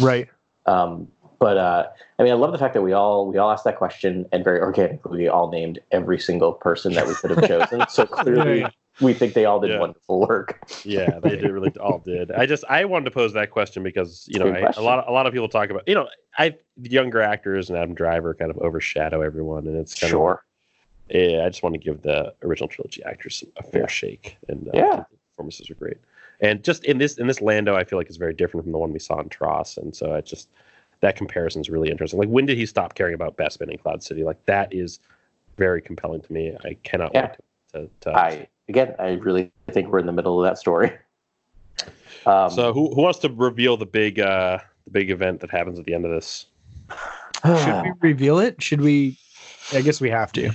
Right. 0.00 0.28
Um, 0.66 1.08
but 1.38 1.56
uh, 1.56 1.88
I 2.18 2.22
mean, 2.22 2.32
I 2.32 2.36
love 2.36 2.52
the 2.52 2.58
fact 2.58 2.74
that 2.74 2.82
we 2.82 2.92
all 2.92 3.26
we 3.28 3.36
all 3.38 3.50
asked 3.50 3.64
that 3.64 3.76
question 3.76 4.26
and 4.32 4.44
very 4.44 4.60
organically 4.60 5.18
we 5.18 5.28
all 5.28 5.50
named 5.50 5.80
every 5.90 6.18
single 6.18 6.52
person 6.52 6.92
that 6.94 7.06
we 7.06 7.14
could 7.14 7.30
have 7.30 7.48
chosen. 7.48 7.84
So 7.90 8.06
clearly, 8.06 8.60
Yeah, 8.60 8.70
we 9.00 9.12
think 9.12 9.34
they 9.34 9.44
all 9.44 9.58
did 9.58 9.70
Yeah. 9.70 9.80
wonderful 9.80 10.20
work. 10.20 10.60
yeah, 10.84 11.18
they 11.18 11.36
did 11.36 11.50
really 11.50 11.70
all 11.80 11.98
did. 11.98 12.30
I 12.30 12.46
just 12.46 12.64
I 12.68 12.84
wanted 12.84 13.06
to 13.06 13.10
pose 13.10 13.32
that 13.32 13.50
question 13.50 13.82
because 13.82 14.24
you 14.28 14.38
know 14.38 14.52
Good 14.52 14.64
I, 14.64 14.72
a 14.76 14.82
lot 14.82 15.00
of, 15.00 15.08
a 15.08 15.12
lot 15.12 15.26
of 15.26 15.32
people 15.32 15.48
talk 15.48 15.68
about 15.70 15.82
you 15.88 15.96
know 15.96 16.08
I 16.38 16.54
younger 16.80 17.20
actors 17.20 17.68
and 17.70 17.78
Adam 17.78 17.94
Driver 17.94 18.34
kind 18.34 18.50
of 18.52 18.58
overshadow 18.58 19.20
everyone, 19.20 19.66
and 19.66 19.76
it's 19.76 19.98
kind 19.98 20.10
Sure. 20.12 20.44
of 21.10 21.16
yeah. 21.16 21.44
I 21.44 21.48
just 21.48 21.64
want 21.64 21.74
to 21.74 21.80
give 21.80 22.02
the 22.02 22.32
original 22.44 22.68
trilogy 22.68 23.02
actors 23.02 23.42
a 23.56 23.64
fair 23.64 23.82
Yeah. 23.82 23.86
shake, 23.88 24.36
and 24.48 24.68
uh, 24.68 24.70
Yeah. 24.74 25.04
performances 25.34 25.68
are 25.70 25.74
great. 25.74 25.96
And 26.42 26.62
just 26.64 26.84
in 26.84 26.98
this 26.98 27.18
in 27.18 27.28
this 27.28 27.40
Lando, 27.40 27.76
I 27.76 27.84
feel 27.84 27.98
like 27.98 28.10
is 28.10 28.16
very 28.16 28.34
different 28.34 28.64
from 28.64 28.72
the 28.72 28.78
one 28.78 28.92
we 28.92 28.98
saw 28.98 29.20
in 29.20 29.28
TROS, 29.28 29.76
and 29.76 29.94
so 29.94 30.14
I 30.14 30.20
just 30.20 30.50
that 31.00 31.16
comparison 31.16 31.60
is 31.60 31.70
really 31.70 31.90
interesting. 31.90 32.18
Like 32.18 32.28
when 32.28 32.46
did 32.46 32.58
he 32.58 32.66
stop 32.66 32.94
caring 32.94 33.14
about 33.14 33.36
Bespin 33.36 33.70
in 33.70 33.78
Cloud 33.78 34.02
City? 34.02 34.24
Like 34.24 34.44
that 34.46 34.72
is 34.74 34.98
very 35.56 35.80
compelling 35.80 36.20
to 36.20 36.32
me. 36.32 36.56
I 36.64 36.74
cannot 36.82 37.12
Yeah. 37.14 37.28
wait 37.28 37.36
to. 37.72 37.80
to, 37.80 37.90
to 38.10 38.18
I 38.18 38.48
again, 38.68 38.94
I 38.98 39.12
really 39.12 39.52
think 39.70 39.88
we're 39.88 40.00
in 40.00 40.06
the 40.06 40.12
middle 40.12 40.38
of 40.38 40.48
that 40.50 40.58
story. 40.58 40.92
Um, 42.26 42.50
so 42.50 42.72
who 42.72 42.94
who 42.94 43.02
wants 43.02 43.18
to 43.20 43.28
reveal 43.30 43.76
the 43.76 43.86
big 43.86 44.20
uh 44.20 44.58
the 44.84 44.90
big 44.90 45.10
event 45.10 45.40
that 45.40 45.50
happens 45.50 45.78
at 45.78 45.86
the 45.86 45.94
end 45.94 46.04
of 46.04 46.12
this? 46.12 46.46
Should 47.44 47.82
we 47.82 47.92
reveal 48.00 48.38
it? 48.38 48.62
Should 48.62 48.80
we? 48.80 49.18
I 49.72 49.80
guess 49.80 50.00
we 50.00 50.10
have 50.10 50.30
to. 50.32 50.52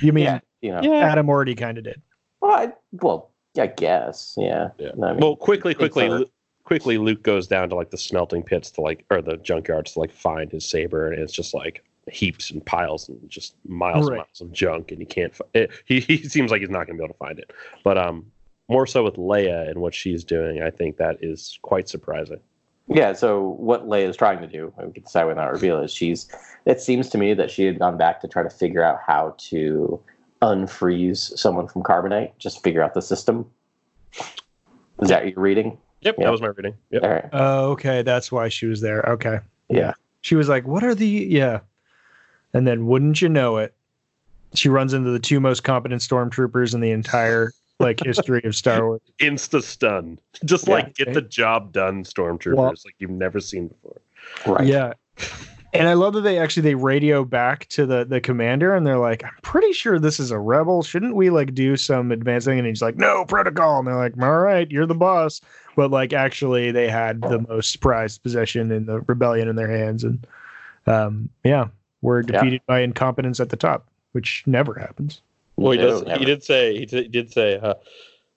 You 0.00 0.12
mean 0.12 0.24
yeah, 0.24 0.40
you 0.60 0.70
know, 0.70 1.00
Adam 1.00 1.28
already 1.28 1.56
kind 1.56 1.78
of 1.78 1.84
did? 1.84 2.00
well, 2.40 2.52
I, 2.52 2.72
well, 2.92 3.31
I 3.58 3.66
guess, 3.66 4.34
yeah. 4.38 4.70
Yeah. 4.78 4.90
I 5.02 5.12
mean, 5.12 5.20
Well, 5.20 5.36
quickly, 5.36 5.74
quickly, 5.74 6.08
Lu- 6.08 6.26
quickly, 6.64 6.96
Luke 6.98 7.22
goes 7.22 7.46
down 7.46 7.68
to 7.68 7.74
like 7.74 7.90
the 7.90 7.98
smelting 7.98 8.42
pits 8.42 8.70
to 8.72 8.80
like, 8.80 9.04
or 9.10 9.20
the 9.20 9.36
junkyards 9.36 9.92
to 9.94 10.00
like 10.00 10.12
find 10.12 10.50
his 10.50 10.64
saber, 10.68 11.10
and 11.10 11.20
it's 11.20 11.32
just 11.32 11.52
like 11.52 11.84
heaps 12.10 12.50
and 12.50 12.64
piles 12.64 13.08
and 13.08 13.18
just 13.28 13.54
miles 13.66 14.06
Right. 14.08 14.12
and 14.12 14.16
miles 14.18 14.40
of 14.40 14.52
junk, 14.52 14.90
and 14.90 15.00
he 15.00 15.04
can't. 15.06 15.34
Fi- 15.34 15.44
it, 15.54 15.70
he 15.84 16.00
he 16.00 16.16
seems 16.28 16.50
like 16.50 16.60
he's 16.60 16.70
not 16.70 16.86
going 16.86 16.96
to 16.96 17.02
be 17.02 17.04
able 17.04 17.12
to 17.14 17.18
find 17.18 17.38
it. 17.38 17.52
But 17.84 17.98
um, 17.98 18.24
more 18.68 18.86
so 18.86 19.04
with 19.04 19.16
Leia 19.16 19.68
and 19.68 19.80
what 19.80 19.94
she's 19.94 20.24
doing, 20.24 20.62
I 20.62 20.70
think 20.70 20.96
that 20.96 21.18
is 21.20 21.58
quite 21.62 21.88
surprising. 21.88 22.40
Yeah, 22.88 23.12
so 23.12 23.40
what 23.58 23.86
Leia 23.86 24.08
is 24.08 24.16
trying 24.16 24.40
to 24.40 24.46
do, 24.46 24.72
we 24.78 24.92
can 24.92 25.02
decide 25.02 25.24
when 25.26 25.36
that 25.36 25.52
reveal 25.52 25.78
is 25.82 25.92
she's 25.92 26.28
it 26.64 26.80
seems 26.80 27.08
to 27.10 27.18
me 27.18 27.34
that 27.34 27.50
she 27.50 27.64
had 27.64 27.78
gone 27.78 27.96
back 27.98 28.20
to 28.22 28.28
try 28.28 28.42
to 28.42 28.50
figure 28.50 28.82
out 28.82 28.98
how 29.06 29.34
to 29.38 30.00
unfreeze 30.42 31.38
someone 31.38 31.68
from 31.68 31.82
carbonite, 31.82 32.32
just 32.38 32.62
figure 32.62 32.82
out 32.82 32.94
the 32.94 33.02
system. 33.02 33.46
Is 35.00 35.08
that 35.08 35.26
your 35.26 35.40
reading? 35.40 35.78
Yep, 36.02 36.16
Yeah. 36.18 36.24
that 36.26 36.30
was 36.30 36.40
my 36.42 36.48
reading. 36.48 36.74
Yep. 36.90 37.02
All 37.02 37.10
right. 37.10 37.28
Oh, 37.32 37.70
okay. 37.72 38.02
That's 38.02 38.30
why 38.32 38.48
she 38.48 38.66
was 38.66 38.80
there. 38.80 39.02
Okay. 39.08 39.38
Yeah. 39.68 39.94
She 40.20 40.34
was 40.34 40.48
like, 40.48 40.66
"What 40.66 40.84
are 40.84 40.94
the 40.94 41.06
yeah?" 41.06 41.60
And 42.54 42.66
then, 42.66 42.86
wouldn't 42.86 43.22
you 43.22 43.28
know 43.28 43.56
it, 43.56 43.74
she 44.54 44.68
runs 44.68 44.92
into 44.92 45.10
the 45.10 45.18
two 45.18 45.40
most 45.40 45.64
competent 45.64 46.02
stormtroopers 46.02 46.74
in 46.74 46.80
the 46.80 46.90
entire 46.90 47.52
like 47.78 48.00
history 48.04 48.42
of 48.44 48.54
Star 48.54 48.86
Wars. 48.86 49.00
Insta 49.20 49.62
stun, 49.62 50.18
just 50.44 50.68
Yeah. 50.68 50.74
like 50.74 50.94
get 50.94 51.14
the 51.14 51.22
job 51.22 51.72
done, 51.72 52.04
stormtroopers, 52.04 52.54
Well- 52.56 52.68
like 52.84 52.94
you've 52.98 53.10
never 53.10 53.40
seen 53.40 53.68
before. 53.68 54.00
Right. 54.46 54.66
Yeah. 54.66 54.92
And 55.74 55.88
I 55.88 55.94
love 55.94 56.12
that 56.14 56.20
they 56.20 56.38
actually 56.38 56.64
they 56.64 56.74
radio 56.74 57.24
back 57.24 57.66
to 57.68 57.86
the 57.86 58.04
the 58.04 58.20
commander 58.20 58.74
and 58.74 58.86
they're 58.86 58.98
like, 58.98 59.24
I'm 59.24 59.32
pretty 59.42 59.72
sure 59.72 59.98
this 59.98 60.20
is 60.20 60.30
a 60.30 60.38
rebel. 60.38 60.82
Shouldn't 60.82 61.14
we 61.16 61.30
like 61.30 61.54
do 61.54 61.76
some 61.76 62.12
advancing? 62.12 62.58
And 62.58 62.66
he's 62.68 62.82
like, 62.82 62.96
No 62.96 63.24
protocol. 63.24 63.78
And 63.78 63.88
they're 63.88 63.96
like, 63.96 64.20
All 64.20 64.38
right, 64.40 64.70
you're 64.70 64.86
the 64.86 64.94
boss. 64.94 65.40
But 65.74 65.90
like 65.90 66.12
actually 66.12 66.72
they 66.72 66.88
had 66.88 67.22
the 67.22 67.38
most 67.48 67.80
prized 67.80 68.22
possession 68.22 68.70
in 68.70 68.84
the 68.84 69.00
rebellion 69.00 69.48
in 69.48 69.56
their 69.56 69.70
hands. 69.70 70.04
And 70.04 70.26
um 70.86 71.30
yeah, 71.44 71.68
we're 72.02 72.20
Yeah. 72.20 72.32
defeated 72.32 72.60
by 72.66 72.80
incompetence 72.80 73.40
at 73.40 73.48
the 73.48 73.56
top, 73.56 73.88
which 74.12 74.42
never 74.46 74.74
happens. 74.74 75.22
Well, 75.56 75.72
he 75.72 75.78
does. 75.78 76.02
never. 76.04 76.18
He 76.18 76.24
did 76.24 76.42
say. 76.42 76.78
He 76.78 76.86
did, 76.86 77.12
did 77.12 77.32
say. 77.32 77.56
Uh, 77.56 77.74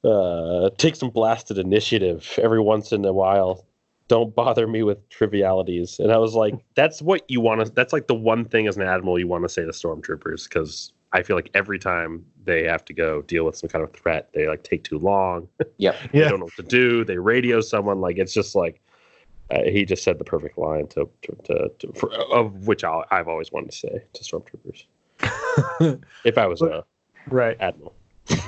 uh, 0.07 0.69
take 0.77 0.95
some 0.95 1.09
blasted 1.09 1.57
initiative 1.57 2.38
every 2.41 2.59
once 2.59 2.91
in 2.91 3.03
a 3.05 3.13
while. 3.13 3.65
Don't 4.08 4.36
bother 4.36 4.68
me 4.68 4.84
with 4.84 5.08
trivialities. 5.10 5.99
And 5.99 6.12
I 6.12 6.18
was 6.18 6.34
like, 6.36 6.53
that's 6.76 7.01
what 7.01 7.24
you 7.30 7.41
want 7.41 7.66
to. 7.66 7.72
That's 7.72 7.93
like 7.93 8.08
the 8.08 8.16
one 8.16 8.45
thing 8.45 8.68
as 8.68 8.78
an 8.78 8.84
admiral 8.84 9.18
you 9.20 9.28
want 9.28 9.43
to 9.43 9.49
say 9.49 9.64
to 9.64 9.72
stormtroopers 9.72 10.47
because 10.47 10.93
I 11.12 11.24
feel 11.24 11.36
like 11.36 11.49
every 11.53 11.80
time 11.80 12.26
they 12.43 12.64
have 12.66 12.84
to 12.86 12.93
go 12.93 13.22
deal 13.24 13.45
with 13.45 13.56
some 13.56 13.70
kind 13.70 13.84
of 13.84 13.93
threat, 13.93 14.30
they 14.34 14.47
like 14.47 14.64
take 14.64 14.84
too 14.84 14.99
long. 14.99 15.47
Yep. 15.78 15.95
they 16.14 16.20
Yeah. 16.20 16.30
don't 16.30 16.39
know 16.39 16.45
what 16.45 16.56
to 16.56 16.64
do. 16.64 17.03
They 17.03 17.18
radio 17.18 17.62
someone. 17.62 17.99
Like 18.01 18.18
it's 18.18 18.34
just 18.34 18.56
like. 18.56 18.82
Uh, 19.51 19.62
he 19.66 19.86
just 19.86 20.03
said 20.03 20.18
the 20.18 20.24
perfect 20.24 20.58
line 20.58 20.88
to, 20.88 21.08
to, 21.22 21.36
to, 21.43 21.70
to 21.78 21.93
for, 21.93 22.12
of 22.34 22.66
which 22.66 22.84
I'll, 22.84 23.06
I've 23.12 23.28
always 23.28 23.51
wanted 23.51 23.70
to 23.74 23.78
say 23.78 24.03
to 24.14 24.24
stormtroopers. 24.24 24.86
if 26.24 26.39
I 26.39 26.47
was 26.47 26.64
a 26.64 26.84
Right. 27.28 27.56
admiral. 27.60 27.93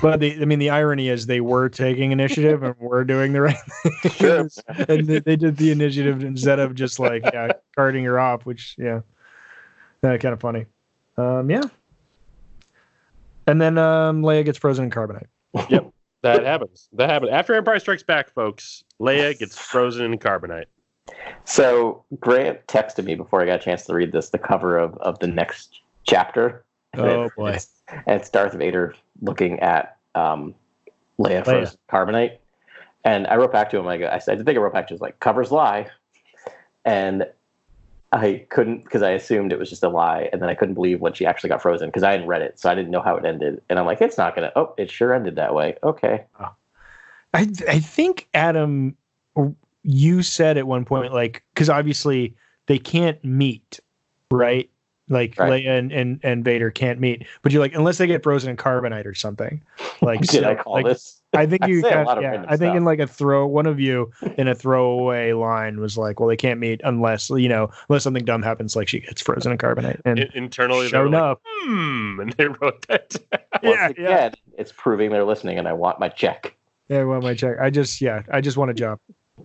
But 0.00 0.20
the 0.20 0.40
I 0.40 0.44
mean 0.44 0.58
the 0.60 0.70
irony 0.70 1.08
is 1.08 1.26
they 1.26 1.40
were 1.40 1.68
taking 1.68 2.12
initiative 2.12 2.62
and 2.62 2.74
we're 2.78 3.04
doing 3.04 3.32
the 3.32 3.40
right 3.42 3.56
thing. 3.82 4.48
and 4.88 5.06
they, 5.06 5.18
they 5.18 5.36
did 5.36 5.56
the 5.56 5.70
initiative 5.72 6.22
instead 6.22 6.60
of 6.60 6.74
just 6.74 7.00
like 7.00 7.22
yeah, 7.24 7.52
carting 7.74 8.04
her 8.04 8.18
off, 8.20 8.46
which 8.46 8.76
yeah, 8.78 9.00
uh, 10.04 10.16
kind 10.18 10.26
of 10.32 10.40
funny. 10.40 10.66
Um, 11.16 11.50
yeah. 11.50 11.62
And 13.48 13.60
then 13.60 13.76
um, 13.78 14.22
Leia 14.22 14.44
gets 14.44 14.58
frozen 14.58 14.84
in 14.84 14.90
carbonite. 14.90 15.26
Yep, 15.70 15.90
that 16.22 16.44
happens. 16.44 16.88
That 16.92 17.08
happens. 17.10 17.32
After 17.32 17.54
Empire 17.54 17.78
Strikes 17.80 18.02
Back, 18.04 18.30
folks, 18.32 18.84
Leia 19.00 19.36
gets 19.38 19.56
frozen 19.58 20.12
in 20.12 20.18
carbonite. 20.18 20.66
So 21.44 22.04
Grant 22.20 22.64
texted 22.66 23.04
me 23.04 23.14
before 23.14 23.42
I 23.42 23.46
got 23.46 23.60
a 23.60 23.64
chance 23.64 23.86
to 23.86 23.94
read 23.94 24.12
this, 24.12 24.28
the 24.30 24.38
cover 24.38 24.76
of, 24.78 24.94
of 24.98 25.18
the 25.20 25.26
next 25.26 25.80
chapter. 26.04 26.64
And 26.92 27.02
Oh, 27.02 27.22
it- 27.24 27.34
boy. 27.36 27.50
It's, 27.52 27.68
and 27.88 28.20
it's 28.20 28.28
Darth 28.28 28.52
Vader 28.52 28.94
looking 29.20 29.60
at 29.60 29.96
um, 30.14 30.54
Leia 31.18 31.42
Leia. 31.42 31.44
frozen 31.44 31.78
carbonite. 31.90 32.38
And 33.04 33.26
I 33.26 33.36
wrote 33.36 33.52
back 33.52 33.70
to 33.70 33.78
him. 33.78 33.86
I, 33.86 34.14
I 34.14 34.18
said, 34.18 34.40
I 34.40 34.44
think 34.44 34.58
I 34.58 34.60
wrote 34.60 34.72
back 34.72 34.88
to 34.88 34.94
him, 34.94 35.00
like, 35.00 35.20
covers 35.20 35.50
lie. 35.50 35.88
And 36.84 37.26
I 38.12 38.44
couldn't, 38.48 38.84
because 38.84 39.02
I 39.02 39.10
assumed 39.10 39.52
it 39.52 39.58
was 39.58 39.70
just 39.70 39.82
a 39.82 39.88
lie. 39.88 40.28
And 40.32 40.42
then 40.42 40.48
I 40.48 40.54
couldn't 40.54 40.74
believe 40.74 41.00
when 41.00 41.12
she 41.12 41.26
actually 41.26 41.48
got 41.48 41.62
frozen 41.62 41.88
because 41.88 42.02
I 42.02 42.12
hadn't 42.12 42.26
read 42.26 42.42
it. 42.42 42.58
So 42.58 42.70
I 42.70 42.74
didn't 42.74 42.90
know 42.90 43.02
how 43.02 43.16
it 43.16 43.24
ended. 43.24 43.62
And 43.68 43.78
I'm 43.78 43.86
like, 43.86 44.00
it's 44.00 44.18
not 44.18 44.34
going 44.34 44.48
to, 44.48 44.58
oh, 44.58 44.74
it 44.78 44.90
sure 44.90 45.14
ended 45.14 45.36
that 45.36 45.54
way. 45.54 45.76
Okay. 45.82 46.24
I 47.34 47.46
I 47.68 47.78
think 47.80 48.28
Adam, 48.34 48.96
you 49.82 50.22
said 50.22 50.56
at 50.56 50.66
one 50.66 50.84
point 50.84 51.12
like 51.12 51.42
because 51.54 51.68
obviously 51.68 52.34
they 52.66 52.78
can't 52.78 53.22
meet, 53.24 53.80
right? 54.30 54.70
Like 55.08 55.34
Right. 55.38 55.64
Leia 55.64 55.78
and, 55.78 55.92
and 55.92 56.20
and 56.22 56.44
Vader 56.44 56.70
can't 56.70 57.00
meet, 57.00 57.26
but 57.42 57.52
you're 57.52 57.62
like 57.62 57.74
unless 57.74 57.98
they 57.98 58.06
get 58.06 58.22
frozen 58.22 58.50
in 58.50 58.56
carbonite 58.56 59.06
or 59.06 59.14
something. 59.14 59.62
Like 60.00 60.20
Did 60.20 60.42
so- 60.42 60.48
I 60.50 60.54
call 60.54 60.74
like, 60.74 60.86
this? 60.86 61.16
I 61.34 61.44
think 61.44 61.64
I 61.64 61.66
you 61.68 61.80
say 61.82 61.88
a 61.88 61.92
kind 61.92 62.06
lot 62.06 62.18
of 62.18 62.22
yeah, 62.22 62.44
I 62.48 62.56
think 62.56 62.74
in 62.76 62.84
like 62.84 63.00
a 63.00 63.06
throw 63.06 63.46
one 63.46 63.66
of 63.66 63.78
you 63.80 64.10
in 64.38 64.46
a 64.48 64.54
throwaway 64.54 65.32
line 65.32 65.80
was 65.80 65.98
like, 65.98 66.20
well, 66.20 66.28
they 66.28 66.36
can't 66.36 66.58
meet 66.60 66.80
unless 66.84 67.28
you 67.30 67.48
know 67.48 67.68
unless 67.88 68.04
something 68.04 68.24
dumb 68.24 68.42
happens, 68.42 68.76
like 68.76 68.86
she 68.88 69.00
gets 69.00 69.20
frozen 69.20 69.50
in 69.52 69.58
carbonite. 69.58 70.00
And 70.04 70.20
In- 70.20 70.30
internally, 70.34 70.86
they 70.86 70.90
sure 70.90 71.02
were 71.02 71.10
like, 71.10 71.38
hmm, 71.44 72.20
and 72.20 72.32
they 72.34 72.46
wrote 72.46 72.86
that. 72.88 73.16
Once 73.62 73.76
yeah, 73.76 73.88
again, 73.88 74.04
yeah, 74.04 74.30
it's 74.56 74.72
proving 74.76 75.10
they're 75.10 75.24
listening 75.24 75.58
and 75.58 75.66
I 75.68 75.72
want 75.72 75.98
my 76.00 76.08
check. 76.08 76.54
yeah. 76.88 77.02
want 77.04 77.24
my 77.24 77.34
check. 77.34 77.56
I 77.60 77.70
just 77.70 78.00
yeah, 78.00 78.22
I 78.32 78.40
just 78.40 78.56
want 78.56 78.70
a 78.70 78.74
job. 78.74 78.98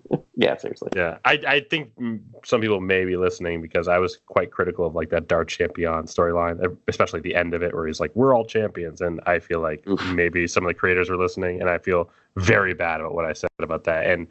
Yeah, 0.36 0.58
seriously. 0.58 0.90
yeah, 0.96 1.20
I, 1.26 1.40
I 1.48 1.60
think 1.60 1.94
mm, 1.96 2.20
some 2.44 2.60
people 2.60 2.82
may 2.82 3.06
be 3.06 3.18
listening 3.18 3.62
because 3.62 3.88
I 3.88 4.00
was 4.00 4.18
quite 4.26 4.50
critical 4.50 4.84
of 4.84 4.96
like 4.96 5.12
that 5.12 5.28
Dark 5.28 5.48
Champion 5.48 6.06
storyline, 6.06 6.76
especially 6.88 7.20
the 7.20 7.36
end 7.36 7.54
of 7.54 7.62
it 7.62 7.72
where 7.72 7.86
he's 7.86 8.00
like, 8.00 8.10
"We're 8.16 8.36
all 8.36 8.44
champions," 8.44 9.00
and 9.00 9.22
I 9.28 9.38
feel 9.38 9.60
like 9.60 9.88
Oof. 9.88 10.04
maybe 10.08 10.48
some 10.48 10.64
of 10.64 10.70
the 10.70 10.74
creators 10.74 11.12
were 11.12 11.18
listening, 11.18 11.62
and 11.62 11.70
I 11.70 11.78
feel 11.78 12.10
very 12.36 12.74
bad 12.74 13.00
about 13.00 13.14
what 13.14 13.26
I 13.26 13.34
said 13.34 13.52
about 13.60 13.84
that. 13.84 14.08
And 14.08 14.28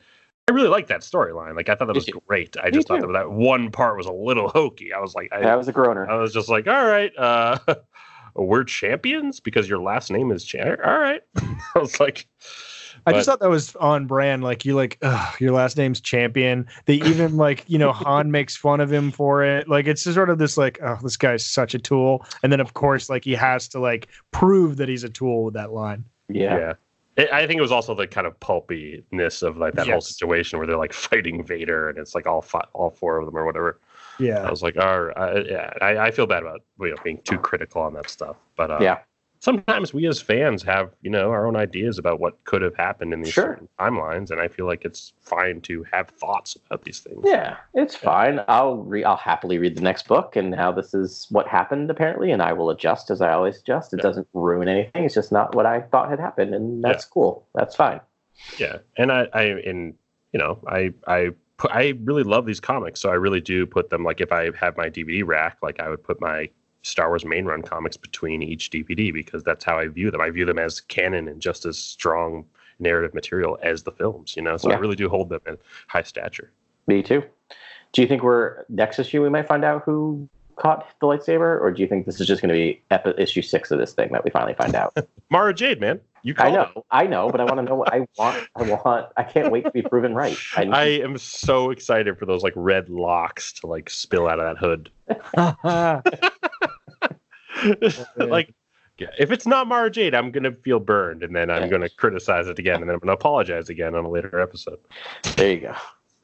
I 0.48 0.52
really 0.52 0.68
like 0.68 0.88
that 0.88 1.02
storyline. 1.02 1.54
Like 1.54 1.68
I 1.68 1.76
thought 1.76 1.86
that 1.86 1.94
was 1.94 2.10
great. 2.26 2.56
I 2.60 2.66
Me 2.66 2.72
just 2.72 2.88
thought 2.88 3.00
that 3.00 3.12
that 3.12 3.30
one 3.30 3.70
part 3.70 3.96
was 3.96 4.06
a 4.06 4.12
little 4.12 4.48
hokey. 4.48 4.92
I 4.92 4.98
was 4.98 5.14
like, 5.14 5.28
I, 5.32 5.40
That 5.40 5.56
was 5.56 5.68
a 5.68 5.72
groaner. 5.72 6.08
I 6.10 6.16
was 6.16 6.32
just 6.32 6.48
like, 6.48 6.66
all 6.66 6.84
right, 6.84 7.16
uh, 7.16 7.58
we're 8.34 8.64
champions 8.64 9.38
because 9.38 9.68
your 9.68 9.78
last 9.78 10.10
name 10.10 10.32
is 10.32 10.44
Chan. 10.44 10.78
All 10.84 10.98
right. 10.98 11.22
I 11.36 11.78
was 11.78 12.00
like, 12.00 12.26
I 13.06 13.12
just 13.12 13.26
thought 13.26 13.40
that 13.40 13.50
was 13.50 13.74
on 13.76 14.06
brand. 14.06 14.44
Like 14.44 14.64
you 14.64 14.74
like, 14.74 14.98
Ugh, 15.02 15.40
your 15.40 15.52
last 15.52 15.76
name's 15.76 16.00
Champion. 16.00 16.66
They 16.86 16.94
even 16.94 17.36
like, 17.36 17.64
you 17.66 17.78
know, 17.78 17.92
Han 17.92 18.30
makes 18.30 18.56
fun 18.56 18.80
of 18.80 18.92
him 18.92 19.10
for 19.10 19.42
it. 19.44 19.68
Like 19.68 19.86
it's 19.86 20.04
just 20.04 20.14
sort 20.14 20.30
of 20.30 20.38
this 20.38 20.56
like, 20.56 20.78
oh, 20.82 20.98
this 21.02 21.16
guy's 21.16 21.44
such 21.44 21.74
a 21.74 21.78
tool. 21.78 22.24
And 22.42 22.52
then 22.52 22.60
of 22.60 22.74
course, 22.74 23.10
like 23.10 23.24
he 23.24 23.32
has 23.32 23.68
to 23.68 23.80
like 23.80 24.08
prove 24.30 24.76
that 24.76 24.88
he's 24.88 25.04
a 25.04 25.08
tool 25.08 25.44
with 25.44 25.54
that 25.54 25.72
line. 25.72 26.04
yeah. 26.28 26.58
yeah. 26.58 26.72
It, 27.14 27.30
I 27.30 27.46
think 27.46 27.58
it 27.58 27.62
was 27.62 27.72
also 27.72 27.94
the 27.94 28.06
kind 28.06 28.26
of 28.26 28.40
pulpiness 28.40 29.42
of 29.42 29.58
like 29.58 29.74
that 29.74 29.86
whole 29.86 30.00
situation 30.00 30.58
where 30.58 30.66
they're 30.66 30.78
like 30.78 30.94
fighting 30.94 31.44
Vader 31.44 31.90
and 31.90 31.98
it's 31.98 32.14
like 32.14 32.26
all 32.26 32.40
fi- 32.40 32.66
all 32.72 32.88
four 32.88 33.18
of 33.18 33.26
them 33.26 33.36
or 33.36 33.44
whatever. 33.44 33.80
Yeah. 34.18 34.42
I 34.42 34.50
was 34.50 34.62
like, 34.62 34.78
all 34.78 35.02
right, 35.02 35.16
I, 35.18 35.40
yeah, 35.42 35.72
I, 35.82 35.98
I 36.06 36.10
feel 36.10 36.26
bad 36.26 36.42
about 36.42 36.62
you 36.80 36.88
know 36.88 36.96
being 37.04 37.20
too 37.24 37.36
critical 37.38 37.82
on 37.82 37.92
that 37.94 38.08
stuff, 38.08 38.36
but 38.56 38.70
uh, 38.70 38.78
Yeah. 38.80 38.98
Sometimes 39.42 39.92
we 39.92 40.06
as 40.06 40.20
fans 40.20 40.62
have 40.62 40.94
you 41.02 41.10
know 41.10 41.30
our 41.30 41.46
own 41.46 41.56
ideas 41.56 41.98
about 41.98 42.20
what 42.20 42.42
could 42.44 42.62
have 42.62 42.76
happened 42.76 43.12
in 43.12 43.20
these 43.22 43.32
Sure. 43.32 43.54
certain 43.54 43.68
timelines, 43.78 44.30
and 44.30 44.40
I 44.40 44.46
feel 44.48 44.66
like 44.66 44.84
it's 44.84 45.12
fine 45.20 45.60
to 45.62 45.84
have 45.92 46.08
thoughts 46.08 46.56
about 46.66 46.84
these 46.84 47.00
things. 47.00 47.20
Yeah, 47.24 47.56
it's 47.74 47.96
fine. 47.96 48.40
I'll 48.48 48.76
re- 48.76 49.04
I'll 49.04 49.16
happily 49.16 49.58
read 49.58 49.76
the 49.76 49.82
next 49.82 50.06
book 50.06 50.36
and 50.36 50.54
how 50.54 50.70
this 50.72 50.94
is 50.94 51.26
what 51.30 51.48
happened 51.48 51.90
apparently, 51.90 52.30
and 52.30 52.40
I 52.40 52.52
will 52.52 52.70
adjust 52.70 53.10
as 53.10 53.20
I 53.20 53.32
always 53.32 53.58
adjust. 53.58 53.92
It 53.92 53.96
Yeah. 53.98 54.02
doesn't 54.04 54.28
ruin 54.32 54.68
anything. 54.68 55.04
It's 55.04 55.14
just 55.14 55.32
not 55.32 55.54
what 55.54 55.66
I 55.66 55.80
thought 55.82 56.08
had 56.08 56.20
happened, 56.20 56.54
and 56.54 56.82
that's 56.82 57.04
cool. 57.04 57.46
That's 57.54 57.74
fine. 57.74 58.00
Yeah, 58.58 58.78
and 58.96 59.10
I, 59.12 59.28
I, 59.34 59.42
and 59.42 59.94
you 60.32 60.38
know, 60.38 60.58
I, 60.66 60.92
I, 61.06 61.30
I 61.70 61.94
really 62.04 62.22
love 62.22 62.46
these 62.46 62.60
comics, 62.60 63.00
so 63.00 63.10
I 63.10 63.14
really 63.14 63.40
do 63.40 63.66
put 63.66 63.90
them 63.90 64.04
like 64.04 64.20
if 64.20 64.32
I 64.32 64.50
have 64.58 64.76
my 64.76 64.88
DVD 64.88 65.26
rack, 65.26 65.58
like 65.62 65.80
I 65.80 65.88
would 65.88 66.02
put 66.02 66.20
my 66.20 66.48
Star 66.82 67.08
Wars 67.08 67.24
main 67.24 67.44
run 67.44 67.62
comics 67.62 67.96
between 67.96 68.42
each 68.42 68.70
DVD 68.70 69.12
because 69.12 69.42
that's 69.42 69.64
how 69.64 69.78
I 69.78 69.88
view 69.88 70.10
them. 70.10 70.20
I 70.20 70.30
view 70.30 70.44
them 70.44 70.58
as 70.58 70.80
canon 70.80 71.28
and 71.28 71.40
just 71.40 71.64
as 71.64 71.78
strong 71.78 72.44
narrative 72.78 73.14
material 73.14 73.58
as 73.62 73.82
the 73.82 73.92
films, 73.92 74.34
you 74.36 74.42
know. 74.42 74.56
So 74.56 74.70
I 74.70 74.76
really 74.76 74.96
do 74.96 75.08
hold 75.08 75.28
them 75.28 75.40
in 75.46 75.56
high 75.86 76.02
stature. 76.02 76.50
Me 76.86 77.02
too. 77.02 77.22
Do 77.92 78.02
you 78.02 78.08
think 78.08 78.22
we're 78.22 78.64
next 78.68 78.98
issue 78.98 79.22
we 79.22 79.28
might 79.28 79.46
find 79.46 79.64
out 79.64 79.82
who 79.84 80.28
caught 80.56 80.86
the 81.00 81.06
lightsaber, 81.06 81.60
or 81.60 81.70
do 81.70 81.82
you 81.82 81.88
think 81.88 82.06
this 82.06 82.20
is 82.20 82.26
just 82.26 82.42
going 82.42 82.48
to 82.48 82.54
be 82.54 82.82
epi- 82.90 83.14
issue 83.18 83.42
six 83.42 83.70
of 83.70 83.78
this 83.78 83.92
thing 83.92 84.10
that 84.12 84.24
we 84.24 84.30
finally 84.30 84.54
find 84.54 84.74
out? 84.74 84.96
Mara 85.30 85.54
Jade, 85.54 85.80
man, 85.80 86.00
you 86.22 86.34
I 86.38 86.50
called 86.50 86.54
it. 86.54 86.56
know, 86.76 86.84
I 86.90 87.06
know, 87.06 87.28
but 87.30 87.40
I 87.40 87.44
want 87.44 87.56
to 87.58 87.62
know 87.62 87.74
what 87.74 87.92
I 87.92 88.06
want. 88.18 88.48
I 88.56 88.62
want. 88.62 89.06
I 89.16 89.22
can't 89.22 89.50
wait 89.50 89.64
to 89.64 89.70
be 89.70 89.82
proven 89.82 90.14
right. 90.14 90.36
I, 90.56 90.62
I 90.64 90.84
am 90.84 91.18
so 91.18 91.70
excited 91.70 92.18
for 92.18 92.26
those 92.26 92.42
like 92.42 92.52
red 92.56 92.88
locks 92.88 93.52
to 93.54 93.66
like 93.66 93.90
spill 93.90 94.28
out 94.28 94.38
of 94.40 94.46
that 94.46 94.58
hood. 94.58 94.90
like 98.16 98.54
yeah, 98.98 99.08
if 99.18 99.30
it's 99.32 99.46
not 99.46 99.66
Mara 99.66 99.90
Jade, 99.90 100.14
I'm 100.14 100.30
gonna 100.30 100.52
feel 100.52 100.78
burned, 100.80 101.22
and 101.22 101.34
then 101.34 101.50
I'm 101.50 101.68
gonna 101.68 101.88
criticize 101.88 102.46
it 102.46 102.58
again, 102.58 102.76
and 102.80 102.88
then 102.88 102.94
I'm 102.94 103.00
gonna 103.00 103.12
apologize 103.12 103.68
again 103.68 103.94
on 103.94 104.04
a 104.04 104.10
later 104.10 104.38
episode. 104.40 104.78
there 105.36 105.52
you 105.52 105.60
go. 105.60 105.74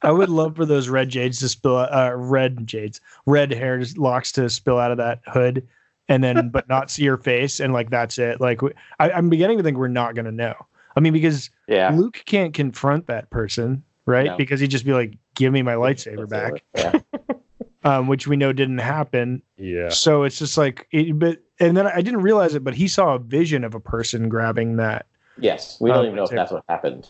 I 0.01 0.11
would 0.11 0.29
love 0.29 0.55
for 0.55 0.65
those 0.65 0.87
red 0.87 1.09
jades 1.09 1.39
to 1.39 1.49
spill 1.49 1.77
uh 1.77 2.13
red 2.15 2.65
jades, 2.65 3.01
red 3.25 3.51
hair 3.51 3.83
locks 3.97 4.31
to 4.33 4.49
spill 4.49 4.77
out 4.79 4.91
of 4.91 4.97
that 4.97 5.21
hood 5.27 5.67
and 6.09 6.23
then 6.23 6.49
but 6.49 6.67
not 6.67 6.91
see 6.91 7.03
your 7.03 7.17
face 7.17 7.59
and 7.59 7.71
like 7.71 7.89
that's 7.89 8.17
it. 8.17 8.41
Like 8.41 8.59
I, 8.99 9.11
am 9.11 9.29
beginning 9.29 9.57
to 9.57 9.63
think 9.63 9.77
we're 9.77 9.87
not 9.87 10.15
gonna 10.15 10.31
know. 10.31 10.55
I 10.97 10.99
mean, 10.99 11.13
because 11.13 11.49
Yeah. 11.67 11.91
Luke 11.93 12.21
can't 12.25 12.53
confront 12.53 13.07
that 13.07 13.29
person, 13.29 13.83
right? 14.05 14.25
No. 14.27 14.37
Because 14.37 14.59
he'd 14.59 14.71
just 14.71 14.85
be 14.85 14.93
like, 14.93 15.17
"Give 15.35 15.53
me 15.53 15.61
my 15.61 15.75
lightsaber 15.75 16.27
back," 16.27 16.63
Yeah. 16.75 16.99
um, 17.83 18.07
which 18.07 18.27
we 18.27 18.35
know 18.35 18.51
didn't 18.51 18.79
happen. 18.79 19.41
Yeah, 19.55 19.89
So 19.89 20.23
it's 20.23 20.37
just 20.39 20.57
like, 20.57 20.87
it, 20.91 21.17
but 21.17 21.39
and 21.59 21.77
then 21.77 21.87
I 21.87 22.01
didn't 22.01 22.21
realize 22.21 22.55
it, 22.55 22.63
but 22.63 22.73
he 22.73 22.87
saw 22.87 23.15
a 23.15 23.19
vision 23.19 23.63
of 23.63 23.75
a 23.75 23.79
person 23.79 24.27
grabbing 24.29 24.77
that. 24.77 25.05
Yes. 25.37 25.77
We 25.79 25.89
don't 25.89 25.99
Oh, 25.99 26.03
even 26.05 26.15
know 26.15 26.23
if 26.23 26.31
that's 26.31 26.51
what 26.51 26.63
happened. 26.67 27.09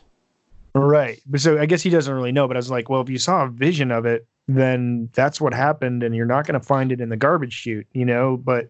Right. 0.76 1.20
But 1.26 1.42
so 1.42 1.58
I 1.60 1.66
guess 1.66 1.82
he 1.82 1.90
doesn't 1.90 2.14
really 2.14 2.32
know. 2.32 2.48
But 2.48 2.58
I 2.58 2.60
was 2.60 2.70
like, 2.70 2.90
well, 2.90 3.02
if 3.02 3.10
you 3.10 3.18
saw 3.18 3.46
a 3.46 3.50
vision 3.50 3.92
of 3.92 4.06
it, 4.06 4.28
then 4.48 5.10
that's 5.14 5.40
what 5.42 5.54
happened, 5.54 6.04
and 6.04 6.16
you're 6.16 6.26
not 6.26 6.46
going 6.46 6.60
to 6.60 6.66
find 6.66 6.92
it 6.92 7.02
in 7.02 7.10
the 7.10 7.18
garbage 7.18 7.54
chute, 7.54 7.88
you 7.94 8.06
know. 8.06 8.38
But 8.38 8.70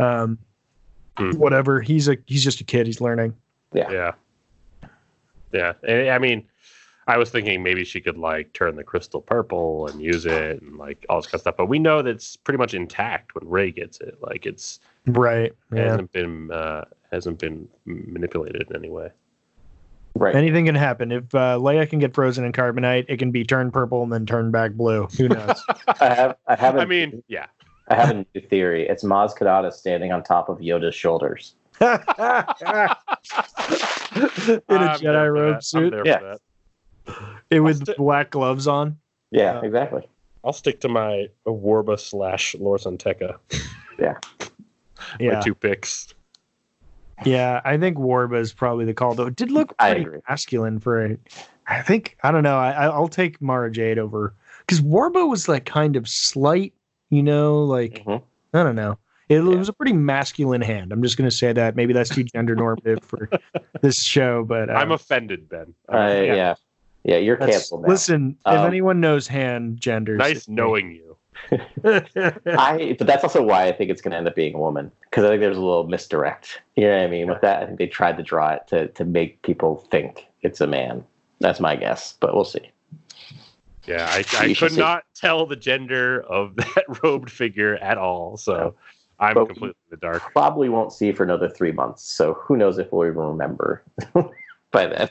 um, 0.00 0.38
Hmm. 1.18 1.32
whatever. 1.32 1.80
He's 1.80 2.08
a 2.08 2.16
he's 2.26 2.42
just 2.44 2.60
a 2.60 2.64
kid. 2.64 2.86
He's 2.86 3.00
learning. 3.00 3.34
yeah, 3.72 3.90
yeah. 3.90 4.12
Yeah. 5.52 5.72
And, 5.86 6.08
I 6.10 6.18
mean, 6.18 6.46
I 7.08 7.18
was 7.18 7.30
thinking 7.30 7.62
maybe 7.62 7.84
she 7.84 8.00
could 8.00 8.16
like 8.16 8.52
turn 8.52 8.76
the 8.76 8.84
crystal 8.84 9.20
purple 9.20 9.88
and 9.88 10.00
use 10.00 10.24
it, 10.26 10.62
and 10.62 10.76
like 10.78 11.04
all 11.08 11.18
this 11.20 11.26
kind 11.26 11.34
of 11.34 11.40
stuff. 11.40 11.56
But 11.56 11.66
we 11.66 11.78
know 11.78 12.02
that 12.02 12.10
it's 12.10 12.36
pretty 12.36 12.58
much 12.58 12.72
intact 12.74 13.34
when 13.34 13.48
Rey 13.48 13.70
gets 13.72 14.00
it. 14.00 14.16
Like 14.22 14.46
it's 14.46 14.80
Right. 15.06 15.52
Yeah. 15.74 15.82
hasn't 15.90 16.12
been 16.12 16.50
uh, 16.52 16.84
hasn't 17.10 17.38
been 17.38 17.68
manipulated 17.84 18.68
in 18.70 18.76
any 18.76 18.90
way. 18.90 19.10
Right. 20.14 20.34
Anything 20.34 20.66
can 20.66 20.74
happen. 20.74 21.12
If 21.12 21.34
uh, 21.34 21.56
Leia 21.58 21.88
can 21.88 21.98
get 21.98 22.14
frozen 22.14 22.44
in 22.44 22.52
carbonite, 22.52 23.06
it 23.08 23.18
can 23.18 23.30
be 23.30 23.44
turned 23.44 23.72
purple 23.72 24.02
and 24.02 24.12
then 24.12 24.26
turned 24.26 24.52
back 24.52 24.72
blue. 24.72 25.06
Who 25.18 25.28
knows? 25.28 25.64
I 26.00 26.14
have. 26.14 26.36
I 26.46 26.56
haven't. 26.56 26.80
I 26.80 26.84
mean, 26.84 27.22
yeah. 27.28 27.46
I 27.90 27.94
have 27.96 28.10
a 28.10 28.14
new 28.34 28.40
theory. 28.48 28.88
It's 28.88 29.02
Maz 29.04 29.36
Kanata 29.36 29.72
standing 29.72 30.12
on 30.12 30.22
top 30.22 30.48
of 30.48 30.58
Yoda's 30.58 30.94
shoulders. 30.94 31.54
in 31.80 31.86
a 31.88 31.96
I'm 34.68 34.98
Jedi 35.00 35.26
for 35.26 35.32
robe 35.32 35.48
that. 35.50 35.54
I'm 35.56 35.60
suit, 35.62 35.90
there 35.90 36.06
Yeah. 36.06 36.18
for 36.18 36.24
that. 37.06 37.16
it 37.50 37.60
with 37.60 37.82
sti- 37.82 37.94
black 37.96 38.30
gloves 38.30 38.66
on. 38.66 38.98
Yeah. 39.30 39.60
Yeah. 39.60 39.66
Exactly. 39.66 40.08
I'll 40.44 40.52
stick 40.52 40.80
to 40.80 40.88
my 40.88 41.28
Warba 41.46 41.98
slash 41.98 42.54
Lor 42.58 42.78
San 42.78 42.96
Tekka. 42.98 43.36
Yeah. 43.98 44.14
My 45.20 45.40
two 45.40 45.54
picks. 45.54 46.14
Yeah, 47.24 47.60
I 47.66 47.76
think 47.76 47.98
Warba 47.98 48.38
is 48.40 48.50
probably 48.52 48.86
the 48.86 48.94
call, 48.94 49.14
though. 49.14 49.26
It 49.26 49.36
did 49.36 49.50
look 49.50 49.76
pretty 49.76 50.06
masculine 50.28 50.78
for 50.78 51.04
a. 51.04 51.16
I 51.66 51.82
think 51.82 52.16
I 52.22 52.30
don't 52.30 52.42
know. 52.42 52.56
I 52.58 52.70
I- 52.70 52.86
I'll 52.88 53.08
take 53.08 53.40
Mara 53.42 53.70
Jade 53.70 53.98
over 53.98 54.34
because 54.60 54.80
Warba 54.80 55.28
was 55.28 55.46
like 55.48 55.66
kind 55.66 55.96
of 55.96 56.08
slight, 56.08 56.72
you 57.10 57.22
know, 57.22 57.64
like 57.64 58.04
Mhm. 58.04 58.22
I 58.54 58.62
don't 58.62 58.76
know. 58.76 58.98
It, 59.28 59.36
Yeah. 59.36 59.56
was 59.56 59.68
a 59.68 59.72
pretty 59.72 59.92
masculine 59.92 60.60
hand. 60.62 60.92
I'm 60.92 61.02
just 61.02 61.16
gonna 61.16 61.30
say 61.30 61.52
that. 61.52 61.76
Maybe 61.76 61.92
that's 61.92 62.10
too 62.10 62.24
gender 62.24 62.56
normative 62.56 62.98
for 63.04 63.28
this 63.82 64.00
show, 64.02 64.44
but 64.44 64.70
uh, 64.70 64.72
I'm 64.74 64.90
offended, 64.92 65.48
Ben. 65.48 65.72
Uh, 65.92 65.98
yeah. 66.24 66.54
yeah. 67.04 67.16
You're 67.16 67.36
that's- 67.36 67.56
canceled 67.58 67.82
now. 67.82 67.88
Listen, 67.88 68.36
if 68.46 68.52
Um, 68.58 68.66
anyone 68.66 69.00
knows 69.00 69.28
hand 69.28 69.80
genders, 69.80 70.18
Nice 70.18 70.36
it's 70.38 70.48
me. 70.48 70.54
knowing 70.56 70.90
you. 70.92 71.16
I, 71.84 72.94
but 72.98 73.06
that's 73.06 73.24
also 73.24 73.42
why 73.42 73.66
I 73.66 73.72
think 73.72 73.90
it's 73.90 74.02
going 74.02 74.12
to 74.12 74.18
end 74.18 74.26
up 74.28 74.34
being 74.34 74.54
a 74.54 74.58
woman 74.58 74.90
because 75.04 75.24
I 75.24 75.28
think 75.28 75.40
there's 75.40 75.56
a 75.56 75.60
little 75.60 75.86
misdirect. 75.86 76.60
You 76.76 76.84
know 76.86 76.96
what 76.98 77.04
I 77.04 77.06
mean? 77.08 77.28
With 77.28 77.40
that, 77.40 77.62
I 77.62 77.66
think 77.66 77.78
they 77.78 77.86
tried 77.86 78.16
to 78.18 78.22
draw 78.22 78.50
it 78.50 78.66
to 78.68 78.88
to 78.88 79.04
make 79.04 79.40
people 79.42 79.86
think 79.90 80.26
it's 80.42 80.60
a 80.60 80.66
man. 80.66 81.04
That's 81.40 81.60
my 81.60 81.76
guess, 81.76 82.14
but 82.20 82.34
we'll 82.34 82.44
see. 82.44 82.70
Yeah, 83.90 84.06
I, 84.08 84.24
I 84.38 84.44
You 84.46 84.54
should 84.54 84.68
could 84.68 84.72
see. 84.74 84.80
not 84.80 85.04
tell 85.14 85.46
the 85.46 85.56
gender 85.56 86.22
of 86.22 86.54
that 86.56 86.84
robed 87.02 87.30
figure 87.30 87.76
at 87.76 87.98
all. 87.98 88.36
So 88.36 88.74
I'm 89.18 89.34
But 89.34 89.46
completely 89.46 89.76
in 89.90 89.90
the 89.90 89.96
dark. 89.96 90.22
Probably 90.32 90.68
won't 90.68 90.92
see 90.92 91.12
for 91.12 91.24
another 91.24 91.48
three 91.48 91.72
months, 91.72 92.02
so 92.04 92.34
who 92.34 92.56
knows 92.56 92.78
if 92.78 92.92
we'll 92.92 93.06
even 93.06 93.18
remember 93.20 93.82
by 94.70 94.86
then 94.86 95.08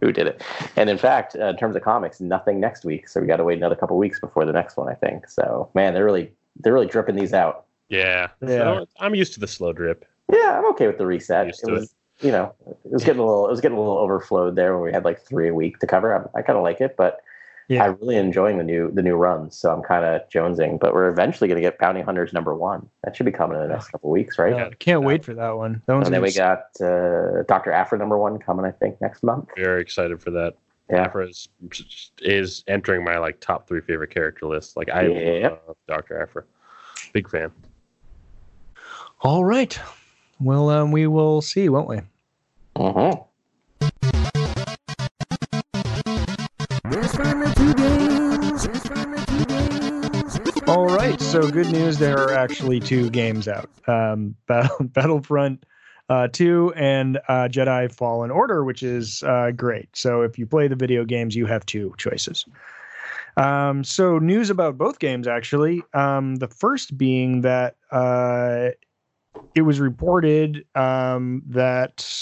who 0.00 0.12
did 0.12 0.26
it. 0.26 0.42
And 0.76 0.88
in 0.88 0.96
fact, 0.98 1.36
uh, 1.36 1.46
in 1.46 1.56
terms 1.56 1.76
of 1.76 1.82
comics, 1.82 2.20
nothing 2.20 2.60
next 2.60 2.84
week, 2.84 3.08
so 3.08 3.20
we 3.20 3.26
got 3.26 3.36
to 3.38 3.44
wait 3.44 3.58
another 3.58 3.76
couple 3.76 3.98
weeks 3.98 4.20
before 4.20 4.44
the 4.44 4.52
next 4.52 4.76
one. 4.76 4.88
I 4.88 4.94
think 4.94 5.28
so. 5.28 5.68
Man, 5.74 5.92
they're 5.94 6.04
really 6.04 6.32
they're 6.56 6.72
really 6.72 6.86
dripping 6.86 7.16
these 7.16 7.32
out. 7.34 7.64
Yeah. 7.88 8.28
Yeah. 8.40 8.48
So 8.48 8.86
I'm 9.00 9.14
used 9.14 9.34
to 9.34 9.40
the 9.40 9.48
slow 9.48 9.72
drip. 9.72 10.04
Yeah, 10.32 10.56
I'm 10.58 10.66
okay 10.70 10.86
with 10.86 10.98
the 10.98 11.06
reset. 11.06 11.48
It 11.48 11.56
to 11.64 11.72
was, 11.72 11.94
you 12.20 12.30
know, 12.30 12.54
it 12.84 12.92
was 12.92 13.02
getting 13.02 13.20
a 13.20 13.24
little, 13.26 13.46
it 13.46 13.50
was 13.50 13.60
getting 13.60 13.76
a 13.76 13.80
little 13.80 13.98
overflowed 13.98 14.54
there 14.54 14.74
when 14.74 14.84
we 14.84 14.92
had 14.92 15.04
like 15.04 15.20
three 15.22 15.48
a 15.48 15.54
week 15.54 15.80
to 15.80 15.86
cover. 15.88 16.14
I, 16.14 16.38
I 16.38 16.42
kind 16.42 16.56
of 16.56 16.62
like 16.62 16.80
it, 16.80 16.96
but 16.96 17.20
Yeah. 17.70 17.84
I'm 17.84 17.96
really 18.00 18.16
enjoying 18.16 18.58
the 18.58 18.64
new 18.64 18.90
the 18.90 19.00
new 19.00 19.14
runs. 19.14 19.56
So 19.56 19.72
I'm 19.72 19.80
kind 19.80 20.04
of 20.04 20.28
jonesing. 20.28 20.80
But 20.80 20.92
we're 20.92 21.08
eventually 21.08 21.46
going 21.46 21.62
to 21.62 21.62
get 21.62 21.78
Bounty 21.78 22.00
Hunters 22.00 22.32
number 22.32 22.52
one. 22.52 22.88
That 23.04 23.14
should 23.14 23.26
be 23.26 23.32
coming 23.32 23.56
in 23.58 23.62
the 23.62 23.68
next 23.72 23.88
couple 23.90 24.10
weeks, 24.10 24.40
right? 24.40 24.52
Yeah, 24.52 24.70
can't 24.80 25.04
wait 25.04 25.24
for 25.24 25.34
that 25.34 25.56
one. 25.56 25.80
That 25.86 25.94
one's 25.94 26.08
And 26.08 26.14
then 26.14 26.20
gonna 26.20 26.30
we 26.30 26.34
got 26.34 26.64
uh, 26.84 27.44
Doctor 27.46 27.70
Afra 27.70 27.96
number 27.96 28.18
one 28.18 28.40
coming, 28.40 28.64
I 28.66 28.72
think, 28.72 29.00
next 29.00 29.22
month. 29.22 29.50
Very 29.56 29.80
excited 29.80 30.20
for 30.20 30.32
that. 30.32 30.54
Yeah. 30.90 31.04
Afra 31.04 31.28
is, 31.28 31.48
is 32.20 32.64
entering 32.66 33.04
my 33.04 33.18
like 33.18 33.38
top 33.38 33.68
three 33.68 33.80
favorite 33.80 34.10
character 34.10 34.46
list. 34.46 34.76
Like 34.76 34.88
I 34.90 35.06
Yep. 35.06 35.62
love 35.68 35.76
Doctor 35.86 36.20
Afra. 36.20 36.42
Big 37.12 37.30
fan. 37.30 37.52
All 39.20 39.44
right. 39.44 39.78
Well, 40.40 40.70
um, 40.70 40.90
we 40.90 41.06
will 41.06 41.40
see, 41.40 41.68
won't 41.68 41.88
we? 41.88 42.00
Mhm. 42.74 43.24
So 51.30 51.48
good 51.48 51.70
news. 51.70 51.98
There 51.98 52.18
are 52.18 52.32
actually 52.32 52.80
two 52.80 53.08
games 53.10 53.46
out. 53.46 53.70
Um, 53.86 54.34
Battle, 54.48 54.76
Battlefront 54.80 55.64
uh, 56.08 56.26
2 56.26 56.72
and 56.74 57.18
uh, 57.28 57.46
Jedi 57.48 57.94
Fallen 57.94 58.32
Order, 58.32 58.64
which 58.64 58.82
is 58.82 59.22
uh, 59.22 59.52
great. 59.52 59.88
So 59.92 60.22
if 60.22 60.40
you 60.40 60.46
play 60.46 60.66
the 60.66 60.74
video 60.74 61.04
games, 61.04 61.36
you 61.36 61.46
have 61.46 61.64
two 61.66 61.94
choices. 61.98 62.44
Um, 63.36 63.84
so 63.84 64.18
news 64.18 64.50
about 64.50 64.76
both 64.76 64.98
games 64.98 65.28
actually. 65.28 65.84
Um, 65.94 66.34
the 66.36 66.48
first 66.48 66.98
being 66.98 67.42
that 67.42 67.76
uh, 67.92 68.70
it 69.54 69.62
was 69.62 69.78
reported 69.78 70.64
um, 70.74 71.42
that 71.46 72.12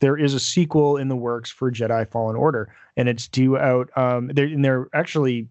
there 0.00 0.18
is 0.18 0.34
a 0.34 0.40
sequel 0.40 0.98
in 0.98 1.08
the 1.08 1.16
works 1.16 1.50
for 1.50 1.72
Jedi 1.72 2.06
Fallen 2.10 2.36
Order, 2.36 2.74
and 2.98 3.08
it's 3.08 3.26
due 3.26 3.56
out. 3.56 3.88
Um, 3.96 4.28
there, 4.28 4.44
and 4.44 4.62
there 4.62 4.88
actually 4.92 5.48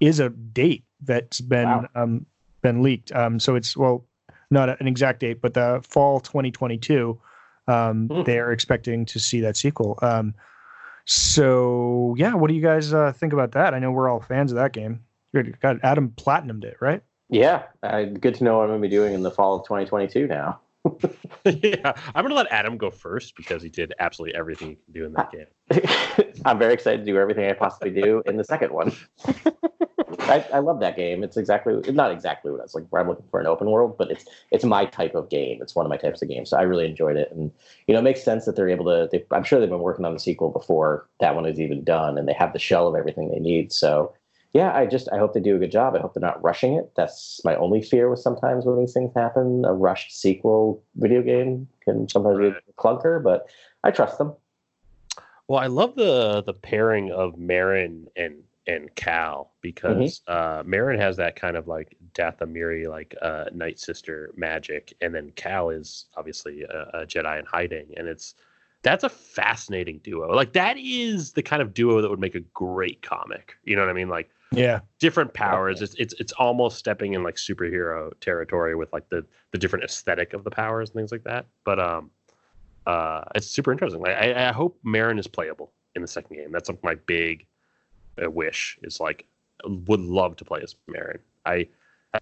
is 0.00 0.20
a 0.20 0.28
date 0.28 0.84
that's 1.00 1.40
been 1.40 1.68
Wow. 1.68 1.88
um, 1.94 2.26
been 2.64 2.82
leaked. 2.82 3.12
Um, 3.12 3.38
so 3.38 3.54
it's 3.54 3.76
well, 3.76 4.04
not 4.50 4.80
an 4.80 4.88
exact 4.88 5.20
date, 5.20 5.40
but 5.40 5.54
the 5.54 5.84
fall 5.88 6.18
2022. 6.18 7.20
Um, 7.68 8.08
Hmm. 8.08 8.22
They're 8.24 8.50
expecting 8.52 9.04
to 9.06 9.20
see 9.20 9.40
that 9.40 9.56
sequel. 9.56 9.98
Um, 10.02 10.34
so 11.06 12.14
yeah, 12.18 12.34
what 12.34 12.48
do 12.48 12.54
you 12.54 12.62
guys 12.62 12.92
uh, 12.92 13.12
think 13.12 13.32
about 13.32 13.52
that? 13.52 13.74
I 13.74 13.78
know 13.78 13.92
we're 13.92 14.08
all 14.08 14.20
fans 14.20 14.50
of 14.50 14.56
that 14.56 14.72
game. 14.72 15.04
Got 15.60 15.82
Adam 15.82 16.12
platinumed 16.16 16.64
it, 16.64 16.76
right? 16.80 17.02
Yeah, 17.28 17.64
uh, 17.82 18.04
good 18.04 18.34
to 18.36 18.44
know 18.44 18.58
what 18.58 18.64
I'm 18.64 18.68
going 18.70 18.82
to 18.82 18.88
be 18.88 18.94
doing 18.94 19.14
in 19.14 19.22
the 19.22 19.30
fall 19.30 19.56
of 19.56 19.64
2022 19.64 20.26
now. 20.26 20.60
Yeah, 21.44 21.92
I'm 22.14 22.24
gonna 22.24 22.34
let 22.34 22.50
Adam 22.50 22.76
go 22.76 22.90
first 22.90 23.36
because 23.36 23.62
he 23.62 23.68
did 23.68 23.94
absolutely 24.00 24.36
everything 24.36 24.70
he 24.70 24.74
can 24.76 24.92
do 24.92 25.04
in 25.06 25.12
that 25.14 25.30
game. 25.30 26.34
I'm 26.44 26.58
very 26.58 26.74
excited 26.74 26.98
to 26.98 27.04
do 27.04 27.18
everything 27.18 27.48
I 27.48 27.54
possibly 27.54 27.90
do 27.90 28.22
in 28.26 28.36
the 28.36 28.44
second 28.44 28.72
one. 28.72 28.92
I, 30.20 30.46
I 30.52 30.58
love 30.58 30.80
that 30.80 30.96
game. 30.96 31.22
It's 31.22 31.36
exactly 31.36 31.80
not 31.92 32.10
exactly 32.10 32.50
what 32.50 32.60
I 32.60 32.64
was 32.64 32.74
like. 32.74 32.84
Where 32.90 33.00
I'm 33.00 33.08
looking 33.08 33.26
for 33.30 33.40
an 33.40 33.46
open 33.46 33.70
world, 33.70 33.96
but 33.96 34.10
it's 34.10 34.26
it's 34.50 34.64
my 34.64 34.84
type 34.84 35.14
of 35.14 35.30
game. 35.30 35.60
It's 35.60 35.74
one 35.74 35.86
of 35.86 35.90
my 35.90 35.96
types 35.96 36.22
of 36.22 36.28
games. 36.28 36.50
So 36.50 36.58
I 36.58 36.62
really 36.62 36.86
enjoyed 36.86 37.16
it, 37.16 37.30
and 37.32 37.50
you 37.86 37.94
know, 37.94 38.00
it 38.00 38.04
makes 38.04 38.22
sense 38.22 38.44
that 38.44 38.56
they're 38.56 38.68
able 38.68 38.86
to. 38.86 39.08
They, 39.10 39.24
I'm 39.30 39.44
sure 39.44 39.60
they've 39.60 39.68
been 39.68 39.78
working 39.78 40.04
on 40.04 40.14
the 40.14 40.20
sequel 40.20 40.50
before 40.50 41.08
that 41.20 41.34
one 41.34 41.46
is 41.46 41.60
even 41.60 41.84
done, 41.84 42.18
and 42.18 42.28
they 42.28 42.34
have 42.34 42.52
the 42.52 42.58
shell 42.58 42.88
of 42.88 42.94
everything 42.94 43.30
they 43.30 43.40
need. 43.40 43.72
So 43.72 44.14
yeah, 44.54 44.72
I 44.72 44.86
just 44.86 45.08
I 45.12 45.18
hope 45.18 45.34
they 45.34 45.40
do 45.40 45.56
a 45.56 45.58
good 45.58 45.72
job. 45.72 45.96
I 45.96 45.98
hope 45.98 46.14
they're 46.14 46.20
not 46.20 46.42
rushing 46.42 46.74
it. 46.74 46.92
That's 46.96 47.40
my 47.44 47.56
only 47.56 47.82
fear 47.82 48.08
with 48.08 48.20
sometimes 48.20 48.64
when 48.64 48.78
these 48.78 48.92
things 48.92 49.12
happen. 49.14 49.64
A 49.64 49.72
rushed 49.72 50.12
sequel 50.18 50.80
video 50.94 51.22
game 51.22 51.68
can 51.82 52.08
sometimes 52.08 52.38
be 52.38 52.46
a 52.46 52.72
clunker, 52.78 53.22
but 53.22 53.48
I 53.82 53.90
trust 53.90 54.16
them. 54.16 54.32
Well, 55.48 55.58
I 55.58 55.66
love 55.66 55.96
the 55.96 56.44
the 56.46 56.54
pairing 56.54 57.10
of 57.10 57.36
Marin 57.36 58.06
and 58.14 58.44
and 58.68 58.94
Cal 58.94 59.50
because 59.60 60.22
uh 60.28 60.62
Marin 60.64 61.00
has 61.00 61.16
that 61.16 61.34
kind 61.34 61.56
of 61.56 61.66
like 61.66 61.96
Dathomiri 62.14 62.88
like 62.88 63.12
uh 63.22 63.46
Night 63.52 63.80
Sister 63.80 64.32
magic, 64.36 64.94
and 65.00 65.12
then 65.12 65.32
Cal 65.34 65.70
is 65.70 66.06
obviously 66.16 66.62
a, 66.62 67.00
a 67.00 67.06
Jedi 67.06 67.40
in 67.40 67.44
hiding, 67.44 67.88
and 67.96 68.06
it's 68.06 68.36
that's 68.82 69.02
a 69.02 69.08
fascinating 69.08 69.98
duo. 70.04 70.32
Like 70.32 70.52
that 70.52 70.76
is 70.78 71.32
the 71.32 71.42
kind 71.42 71.60
of 71.60 71.74
duo 71.74 72.00
that 72.00 72.08
would 72.08 72.20
make 72.20 72.36
a 72.36 72.40
great 72.40 73.02
comic. 73.02 73.56
You 73.64 73.74
know 73.74 73.82
what 73.82 73.90
I 73.90 73.94
mean? 73.94 74.08
Like 74.08 74.30
Yeah. 74.56 74.80
different 74.98 75.34
powers. 75.34 75.82
It's 75.82 75.94
it's 75.94 76.14
it's 76.14 76.32
almost 76.32 76.78
stepping 76.78 77.14
in 77.14 77.22
like 77.22 77.36
superhero 77.36 78.12
territory 78.20 78.74
with 78.74 78.92
like 78.92 79.08
the 79.08 79.24
the 79.52 79.58
different 79.58 79.84
aesthetic 79.84 80.32
of 80.32 80.44
the 80.44 80.50
powers 80.50 80.90
and 80.90 80.96
things 80.96 81.12
like 81.12 81.24
that. 81.24 81.46
But 81.64 81.78
um, 81.78 82.10
uh, 82.86 83.22
it's 83.34 83.46
super 83.46 83.72
interesting. 83.72 84.00
Like 84.00 84.16
I, 84.16 84.48
I 84.48 84.52
hope 84.52 84.78
Marin 84.84 85.18
is 85.18 85.26
playable 85.26 85.72
in 85.94 86.02
the 86.02 86.08
second 86.08 86.36
game. 86.36 86.52
That's 86.52 86.68
like 86.68 86.82
my 86.82 86.94
big 86.94 87.46
uh, 88.22 88.30
wish. 88.30 88.78
Is 88.82 89.00
like 89.00 89.26
would 89.64 90.00
love 90.00 90.36
to 90.36 90.44
play 90.44 90.60
as 90.62 90.76
Marin. 90.86 91.18
I 91.44 91.68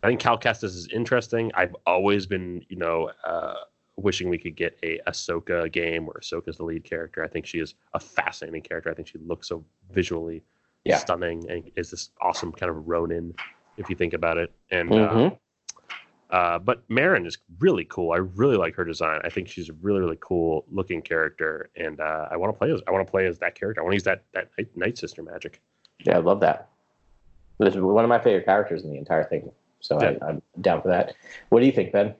I 0.03 0.07
think 0.09 0.20
Cal 0.20 0.39
Kestis 0.39 0.64
is 0.64 0.89
interesting. 0.89 1.51
I've 1.55 1.76
always 1.87 2.26
been 2.26 2.64
you 2.68 2.76
know. 2.76 3.11
Uh, 3.24 3.55
Wishing 3.97 4.30
we 4.30 4.39
could 4.39 4.57
get 4.57 4.78
a 4.83 5.01
Ahsoka 5.07 5.70
game 5.70 6.07
where 6.07 6.14
Ahsoka's 6.14 6.57
the 6.57 6.64
lead 6.64 6.83
character. 6.83 7.22
I 7.22 7.28
think 7.28 7.45
she 7.45 7.59
is 7.59 7.74
a 7.93 8.01
fascinating 8.01 8.62
character. 8.62 8.91
I 8.91 8.95
think 8.95 9.07
she 9.07 9.18
looks 9.18 9.49
so 9.49 9.62
visually 9.91 10.43
Yeah. 10.85 10.99
stunning 10.99 11.49
and 11.49 11.70
is 11.76 11.91
this 11.91 12.11
awesome 12.20 12.53
kind 12.53 12.70
of 12.70 12.89
Ronin, 12.89 13.35
if 13.76 13.89
you 13.89 13.97
think 13.97 14.14
about 14.14 14.37
it. 14.37 14.53
And 14.70 14.91
Mhm. 14.91 15.33
uh, 15.33 16.35
uh, 16.35 16.59
but 16.59 16.83
Marin 16.89 17.26
is 17.26 17.39
really 17.61 17.85
cool. 17.85 18.12
I 18.12 18.16
really 18.16 18.57
like 18.57 18.74
her 18.74 18.85
design. 18.85 19.20
I 19.22 19.28
think 19.28 19.49
she's 19.49 19.68
a 19.68 19.74
really 19.74 20.01
really 20.01 20.18
cool 20.20 20.64
looking 20.70 21.03
character, 21.03 21.70
and 21.76 22.01
uh, 22.01 22.28
I 22.30 22.37
want 22.37 22.53
to 22.55 22.59
play 22.59 22.72
as 22.72 22.80
I 22.89 22.91
want 22.91 23.07
to 23.07 23.11
play 23.11 23.26
as 23.26 23.39
that 23.39 23.55
character. 23.55 23.80
I 23.80 23.85
want 23.85 23.93
to 23.93 23.97
use 23.97 24.03
that 24.05 24.24
that 24.33 24.49
Night, 24.59 24.76
Night 24.76 24.99
Sister 24.99 25.22
magic. 25.22 25.61
Yeah, 26.05 26.16
I 26.16 26.20
love 26.20 26.41
that. 26.41 26.68
This 27.59 27.74
is 27.76 27.80
one 27.80 28.03
of 28.05 28.09
my 28.09 28.18
favorite 28.18 28.45
characters 28.47 28.83
in 28.83 28.91
the 28.91 28.99
entire 28.99 29.24
thing. 29.24 29.53
So 29.80 30.01
Yeah. 30.01 30.14
I, 30.22 30.26
I'm 30.30 30.43
down 30.61 30.83
for 30.83 30.89
that. 30.89 31.14
What 31.51 31.61
do 31.61 31.66
you 31.66 31.72
think, 31.72 31.93
Ben? 31.93 32.14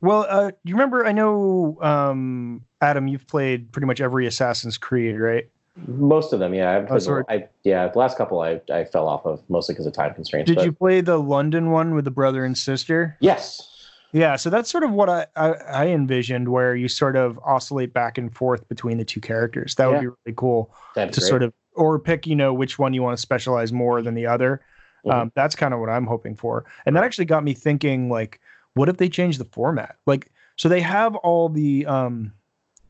Well, 0.00 0.24
uh, 0.28 0.52
you 0.64 0.74
remember? 0.74 1.04
I 1.04 1.12
know, 1.12 1.76
um, 1.82 2.64
Adam, 2.80 3.06
you've 3.08 3.26
played 3.26 3.70
pretty 3.72 3.86
much 3.86 4.00
every 4.00 4.26
Assassin's 4.26 4.78
Creed, 4.78 5.18
right? 5.18 5.50
Most 5.86 6.32
of 6.32 6.40
them, 6.40 6.54
yeah. 6.54 6.76
I've 6.76 6.90
Oh, 6.90 6.98
sorry. 6.98 7.24
I, 7.28 7.48
yeah, 7.64 7.88
the 7.88 7.98
last 7.98 8.16
couple 8.16 8.40
I, 8.40 8.60
I 8.72 8.84
fell 8.84 9.08
off 9.08 9.24
of 9.26 9.42
mostly 9.48 9.74
because 9.74 9.86
of 9.86 9.92
time 9.92 10.14
constraints. 10.14 10.48
Did 10.48 10.56
but 10.56 10.64
you 10.64 10.72
play 10.72 11.00
the 11.00 11.18
London 11.18 11.70
one 11.70 11.94
with 11.94 12.04
the 12.04 12.10
brother 12.10 12.44
and 12.44 12.56
sister? 12.56 13.16
Yes. 13.20 13.66
Yeah, 14.12 14.36
so 14.36 14.50
that's 14.50 14.68
sort 14.68 14.82
of 14.82 14.90
what 14.90 15.08
I, 15.08 15.26
I, 15.36 15.52
I 15.52 15.86
envisioned, 15.86 16.48
where 16.48 16.74
you 16.74 16.88
sort 16.88 17.14
of 17.16 17.38
oscillate 17.44 17.92
back 17.92 18.18
and 18.18 18.34
forth 18.34 18.68
between 18.68 18.98
the 18.98 19.04
two 19.04 19.20
characters. 19.20 19.76
That 19.76 19.88
would 19.88 20.00
be 20.00 20.06
really 20.06 20.34
cool 20.36 20.74
That'd 20.96 21.14
to 21.14 21.20
sort 21.20 21.42
of, 21.44 21.52
or 21.74 21.98
pick, 21.98 22.26
you 22.26 22.34
know, 22.34 22.52
which 22.52 22.78
one 22.78 22.92
you 22.92 23.02
want 23.02 23.16
to 23.16 23.20
specialize 23.20 23.72
more 23.72 24.02
than 24.02 24.14
the 24.14 24.26
other. 24.26 24.62
Mhm. 25.06 25.12
Um, 25.12 25.32
that's 25.36 25.54
kind 25.54 25.72
of 25.72 25.80
what 25.80 25.88
I'm 25.88 26.06
hoping 26.06 26.34
for. 26.34 26.64
And 26.84 26.96
that 26.96 27.04
actually 27.04 27.26
got 27.26 27.44
me 27.44 27.54
thinking, 27.54 28.10
like, 28.10 28.40
what 28.74 28.88
if 28.88 28.96
they 28.96 29.08
change 29.08 29.38
the 29.38 29.44
format? 29.46 29.96
Like, 30.06 30.32
so 30.56 30.68
they 30.68 30.80
have 30.80 31.14
all 31.16 31.48
the, 31.48 31.86
um, 31.86 32.32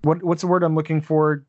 what 0.03 0.23
what's 0.23 0.41
the 0.41 0.49
word 0.49 0.63
I'm 0.63 0.75
looking 0.75 1.03
for? 1.03 1.45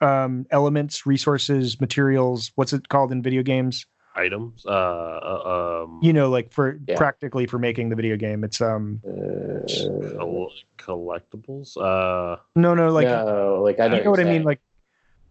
Um, 0.00 0.46
elements, 0.50 1.06
resources, 1.06 1.80
materials. 1.80 2.52
What's 2.54 2.72
it 2.72 2.88
called 2.88 3.12
in 3.12 3.22
video 3.22 3.42
games? 3.42 3.86
Items, 4.14 4.64
uh, 4.66 4.70
uh, 4.70 5.84
um, 5.84 6.00
You 6.02 6.12
know, 6.12 6.30
like 6.30 6.52
for 6.52 6.78
Yeah. 6.86 6.96
practically 6.96 7.46
for 7.46 7.58
making 7.58 7.90
the 7.90 7.96
video 7.96 8.16
game. 8.16 8.44
It's 8.44 8.60
um, 8.60 9.00
Uh, 9.04 10.46
collectibles. 10.78 11.76
Uh, 11.76 12.36
no, 12.54 12.74
no, 12.74 12.90
like 12.90 13.06
no, 13.06 13.60
like 13.62 13.78
I 13.80 13.88
know, 13.88 13.96
you 13.96 14.04
know 14.04 14.10
what 14.10 14.20
I 14.20 14.24
mean? 14.24 14.42
Like 14.42 14.60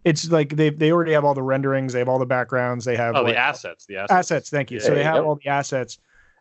it's 0.03 0.29
like 0.31 0.55
they 0.55 0.69
they 0.69 0.91
already 0.91 1.13
have 1.13 1.25
all 1.25 1.33
the 1.33 1.43
renderings, 1.43 1.93
they 1.93 1.99
have 1.99 2.09
all 2.09 2.19
the 2.19 2.25
backgrounds, 2.25 2.85
they 2.85 2.95
have 2.95 3.15
oh, 3.15 3.23
like, 3.23 3.33
the 3.33 3.39
assets. 3.39 3.85
The 3.87 3.97
assets. 3.97 4.31
assets. 4.31 4.49
Thank 4.49 4.71
you. 4.71 4.79
So 4.79 4.91
they 4.91 4.99
you 4.99 5.03
have 5.03 5.15
go. 5.15 5.29
all 5.29 5.35
the 5.35 5.49
assets, 5.49 5.97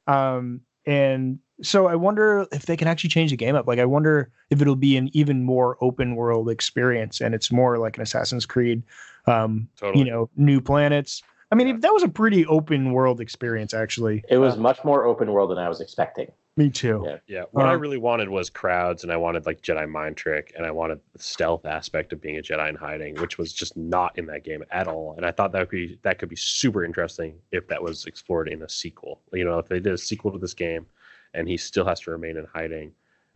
um, 0.07 0.61
and 0.87 1.39
so 1.63 1.87
I 1.87 1.95
wonder 1.95 2.47
if 2.53 2.67
they 2.67 2.77
can 2.77 2.89
actually 2.89 3.11
change 3.11 3.31
the 3.31 3.37
game 3.37 3.55
up. 3.55 3.67
Like 3.67 3.79
I 3.79 3.85
wonder 3.85 4.31
if 4.51 4.61
it'll 4.61 4.77
be 4.77 4.97
an 4.97 5.09
even 5.13 5.45
more 5.45 5.77
open 5.81 6.17
world 6.17 6.49
experience, 6.51 7.21
and 7.21 7.35
it's 7.35 7.51
more 7.53 7.79
like 7.79 7.97
an 7.97 8.03
Assassin's 8.03 8.47
Creed. 8.47 8.83
Um, 9.27 9.69
Totally. 9.77 10.05
You 10.05 10.11
know, 10.11 10.31
new 10.37 10.61
planets. 10.61 11.23
I 11.53 11.55
mean, 11.55 11.81
that 11.81 11.93
was 11.93 12.03
a 12.03 12.09
pretty 12.09 12.45
open 12.47 12.93
world 12.93 13.21
experience, 13.21 13.73
actually. 13.75 14.25
it 14.29 14.39
was 14.39 14.55
Uh, 14.55 14.59
much 14.59 14.85
more 14.85 15.05
open 15.05 15.31
world 15.33 15.51
than 15.51 15.59
I 15.59 15.69
was 15.69 15.81
expecting. 15.81 16.31
me 16.57 16.71
too. 16.71 17.03
Yeah. 17.07 17.17
Yeah, 17.27 17.43
what 17.53 17.67
I 17.67 17.75
Um, 17.75 17.81
really 17.81 17.97
wanted 17.99 18.29
was 18.29 18.49
crowds, 18.51 19.03
and 19.03 19.11
I 19.13 19.17
wanted 19.17 19.45
like 19.47 19.61
Jedi 19.63 19.89
mind 19.89 20.17
trick, 20.17 20.53
and 20.57 20.65
I 20.67 20.71
wanted 20.71 21.01
the 21.13 21.23
stealth 21.23 21.65
aspect 21.67 22.13
of 22.13 22.21
being 22.21 22.39
a 22.39 22.43
Jedi 22.43 22.69
in 22.69 22.77
hiding, 22.77 23.17
which 23.21 23.39
was 23.39 23.53
just 23.53 23.77
not 23.77 24.17
in 24.19 24.27
that 24.27 24.45
game 24.45 24.63
at 24.71 24.87
all. 24.89 25.15
And 25.17 25.25
I 25.27 25.31
thought 25.33 25.51
that 25.53 25.61
could 25.69 25.71
be 25.71 25.99
that 26.03 26.19
could 26.19 26.29
be 26.29 26.37
super 26.37 26.85
interesting 26.85 27.35
if 27.53 27.67
that 27.69 27.83
was 27.83 28.07
explored 28.07 28.49
in 28.49 28.63
a 28.63 28.69
sequel. 28.69 29.21
You 29.33 29.45
know, 29.45 29.59
if 29.59 29.67
they 29.69 29.81
did 29.81 29.93
a 29.95 29.99
sequel 29.99 30.31
to 30.33 30.39
this 30.39 30.55
game, 30.55 30.87
and 31.35 31.49
he 31.49 31.57
still 31.57 31.85
has 31.85 32.01
to 32.01 32.11
remain 32.11 32.37
in 32.37 32.47
hiding, 32.53 32.93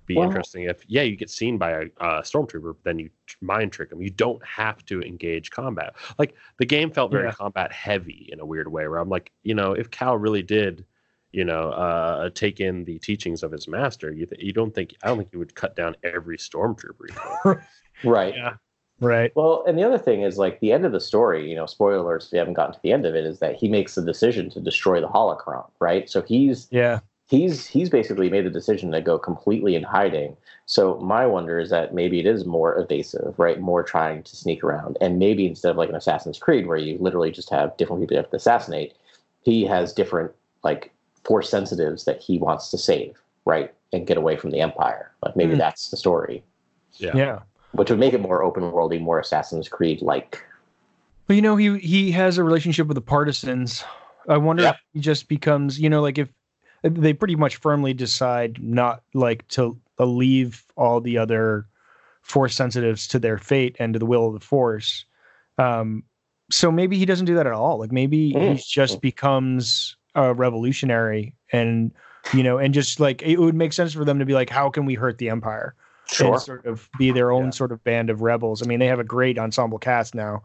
be 0.07 0.15
Well- 0.17 0.27
interesting. 0.29 0.65
If 0.65 0.85
yeah, 0.89 1.03
you 1.03 1.17
get 1.17 1.31
seen 1.31 1.59
by 1.59 1.71
a 1.73 1.83
uh, 2.01 2.23
stormtrooper, 2.23 2.77
then 2.85 2.99
you 2.99 3.11
mind 3.41 3.73
trick 3.73 3.93
him. 3.93 4.01
You 4.01 4.11
don't 4.11 4.43
have 4.45 4.85
to 4.87 5.03
engage 5.03 5.51
combat. 5.51 5.95
Like 6.19 6.35
the 6.59 6.65
game 6.67 6.91
felt 6.91 7.11
very 7.13 7.27
Yeah. 7.27 7.33
combat 7.33 7.73
heavy 7.73 8.29
in 8.33 8.41
a 8.41 8.47
weird 8.47 8.69
way, 8.73 8.89
where 8.89 8.99
I'm 8.99 9.09
like, 9.11 9.33
you 9.43 9.55
know, 9.55 9.73
if 9.73 9.91
Cal 9.91 10.17
really 10.17 10.43
did 10.43 10.85
you 11.31 11.45
know, 11.45 11.69
uh, 11.73 12.31
take 12.31 12.59
in 12.59 12.87
the 12.87 12.99
teachings 13.01 13.43
of 13.43 13.53
his 13.53 13.69
master. 13.69 14.11
You 14.11 14.25
th- 14.25 14.41
you 14.43 14.51
don't 14.55 14.75
think 14.75 14.95
I 15.03 15.09
don't 15.09 15.19
think 15.19 15.29
you 15.31 15.39
would 15.39 15.55
cut 15.55 15.77
down 15.77 15.95
every 16.03 16.39
stormtrooper. 16.39 17.63
Right. 18.05 18.35
Yeah. 18.35 18.55
Right. 19.01 19.31
Well, 19.37 19.63
and 19.67 19.79
the 19.79 19.83
other 19.83 19.99
thing 19.99 20.23
is 20.23 20.39
like 20.39 20.59
the 20.61 20.73
end 20.73 20.87
of 20.87 20.93
the 20.93 21.01
story, 21.01 21.47
you 21.49 21.55
know, 21.55 21.67
spoiler 21.67 22.03
alerts 22.03 22.29
if 22.29 22.33
you 22.33 22.39
haven't 22.39 22.55
gotten 22.55 22.73
to 22.75 22.81
the 22.83 22.93
end 22.93 23.05
of 23.05 23.15
it, 23.15 23.27
is 23.27 23.41
that 23.41 23.57
he 23.57 23.69
makes 23.69 23.95
the 23.95 24.03
decision 24.03 24.49
to 24.51 24.61
destroy 24.61 25.01
the 25.03 25.07
holocron, 25.09 25.69
right? 25.81 26.09
So 26.09 26.23
he's 26.23 26.67
Yeah. 26.71 27.01
He's 27.29 27.67
he's 27.67 27.91
basically 27.91 28.31
made 28.31 28.45
the 28.45 28.51
decision 28.51 28.91
to 28.93 29.01
go 29.01 29.19
completely 29.19 29.75
in 29.75 29.83
hiding. 29.83 30.37
So 30.67 30.99
my 30.99 31.27
wonder 31.27 31.59
is 31.59 31.71
that 31.71 31.95
maybe 31.95 32.19
it 32.19 32.27
is 32.27 32.45
more 32.45 32.79
evasive, 32.79 33.35
right? 33.39 33.61
More 33.61 33.83
trying 33.83 34.23
to 34.25 34.37
sneak 34.37 34.65
around. 34.65 34.99
And 35.01 35.19
maybe 35.19 35.47
instead 35.47 35.71
of 35.71 35.77
like 35.77 35.89
an 35.89 35.95
Assassin's 35.95 36.39
Creed 36.39 36.67
where 36.67 36.77
you 36.77 36.99
literally 36.99 37.31
just 37.31 37.51
have 37.51 37.77
different 37.77 38.03
people 38.03 38.15
you 38.15 38.23
have 38.23 38.31
to 38.31 38.37
assassinate, 38.37 38.95
he 39.43 39.65
has 39.65 39.93
different 39.93 40.33
like 40.65 40.93
force 41.25 41.49
sensitives 41.49 42.05
that 42.05 42.21
he 42.21 42.39
wants 42.39 42.71
to 42.71 42.79
save, 42.79 43.17
right? 43.45 43.73
And 43.93 44.07
get 44.07 44.17
away 44.17 44.37
from 44.37 44.51
the 44.51 44.61
Empire. 44.61 45.13
Like 45.23 45.37
maybe 45.37 45.55
Mhm. 45.55 45.59
that's 45.59 45.91
the 45.91 45.97
story. 45.97 46.43
Yeah. 46.97 47.17
Yeah. 47.17 47.39
Which 47.73 47.91
would 47.91 47.99
make 47.99 48.15
it 48.15 48.21
more 48.21 48.43
open 48.43 48.63
worldy, 48.65 49.01
more 49.01 49.19
Assassin's 49.19 49.69
Creed 49.69 50.01
like. 50.03 50.43
Well, 51.29 51.37
you 51.37 51.43
know, 51.43 51.57
he 51.57 51.79
he 51.79 52.11
has 52.13 52.39
a 52.39 52.45
relationship 52.45 52.87
with 52.87 52.95
the 52.95 53.03
partisans. 53.03 53.85
I 54.29 54.39
wonder 54.39 54.63
Yeah. 54.63 54.71
if 54.71 54.77
he 54.95 55.01
just 55.01 55.29
becomes, 55.29 55.79
you 55.79 55.89
know, 55.91 56.01
like 56.03 56.19
if 56.19 56.29
they 56.83 57.13
pretty 57.13 57.37
much 57.37 57.57
firmly 57.57 57.93
decide 57.95 58.63
not 58.63 59.03
like 59.15 59.47
to 59.49 59.79
leave 59.99 60.65
all 60.77 61.01
the 61.01 61.19
other 61.19 61.67
force 62.23 62.55
sensitives 62.55 63.09
to 63.09 63.19
their 63.19 63.39
fate 63.39 63.77
and 63.79 63.93
to 63.95 63.99
the 63.99 64.07
will 64.07 64.27
of 64.29 64.35
the 64.35 64.45
force. 64.45 65.05
Um, 65.59 66.05
so 66.51 66.71
maybe 66.71 66.97
he 66.99 67.05
doesn't 67.05 67.27
do 67.27 67.35
that 67.35 67.47
at 67.47 67.53
all. 67.53 67.79
Like 67.79 67.93
maybe 67.93 68.33
Mm. 68.33 68.57
he 68.57 68.63
just 68.63 69.01
becomes 69.01 69.97
a 70.15 70.33
revolutionary 70.35 71.35
and 71.53 71.93
you 72.35 72.43
know, 72.43 72.59
and 72.59 72.75
just 72.75 73.01
like 73.01 73.23
it 73.23 73.39
would 73.39 73.55
make 73.55 73.73
sense 73.73 73.95
for 73.95 74.05
them 74.05 74.19
to 74.19 74.27
be 74.27 74.35
like, 74.35 74.51
how 74.51 74.69
can 74.69 74.85
we 74.85 74.95
hurt 74.95 75.19
the 75.19 75.31
empire? 75.31 75.75
Sure. 76.07 76.35
And 76.35 76.43
sort 76.43 76.67
of 76.67 76.89
be 76.99 77.11
their 77.11 77.31
own 77.31 77.47
Yeah. 77.47 77.51
sort 77.51 77.73
of 77.73 77.83
band 77.85 78.11
of 78.11 78.23
rebels. 78.23 78.63
I 78.63 78.67
mean, 78.67 78.79
they 78.79 78.87
have 78.87 78.99
a 79.01 79.05
great 79.05 79.39
ensemble 79.39 79.79
cast 79.79 80.15
now. 80.15 80.43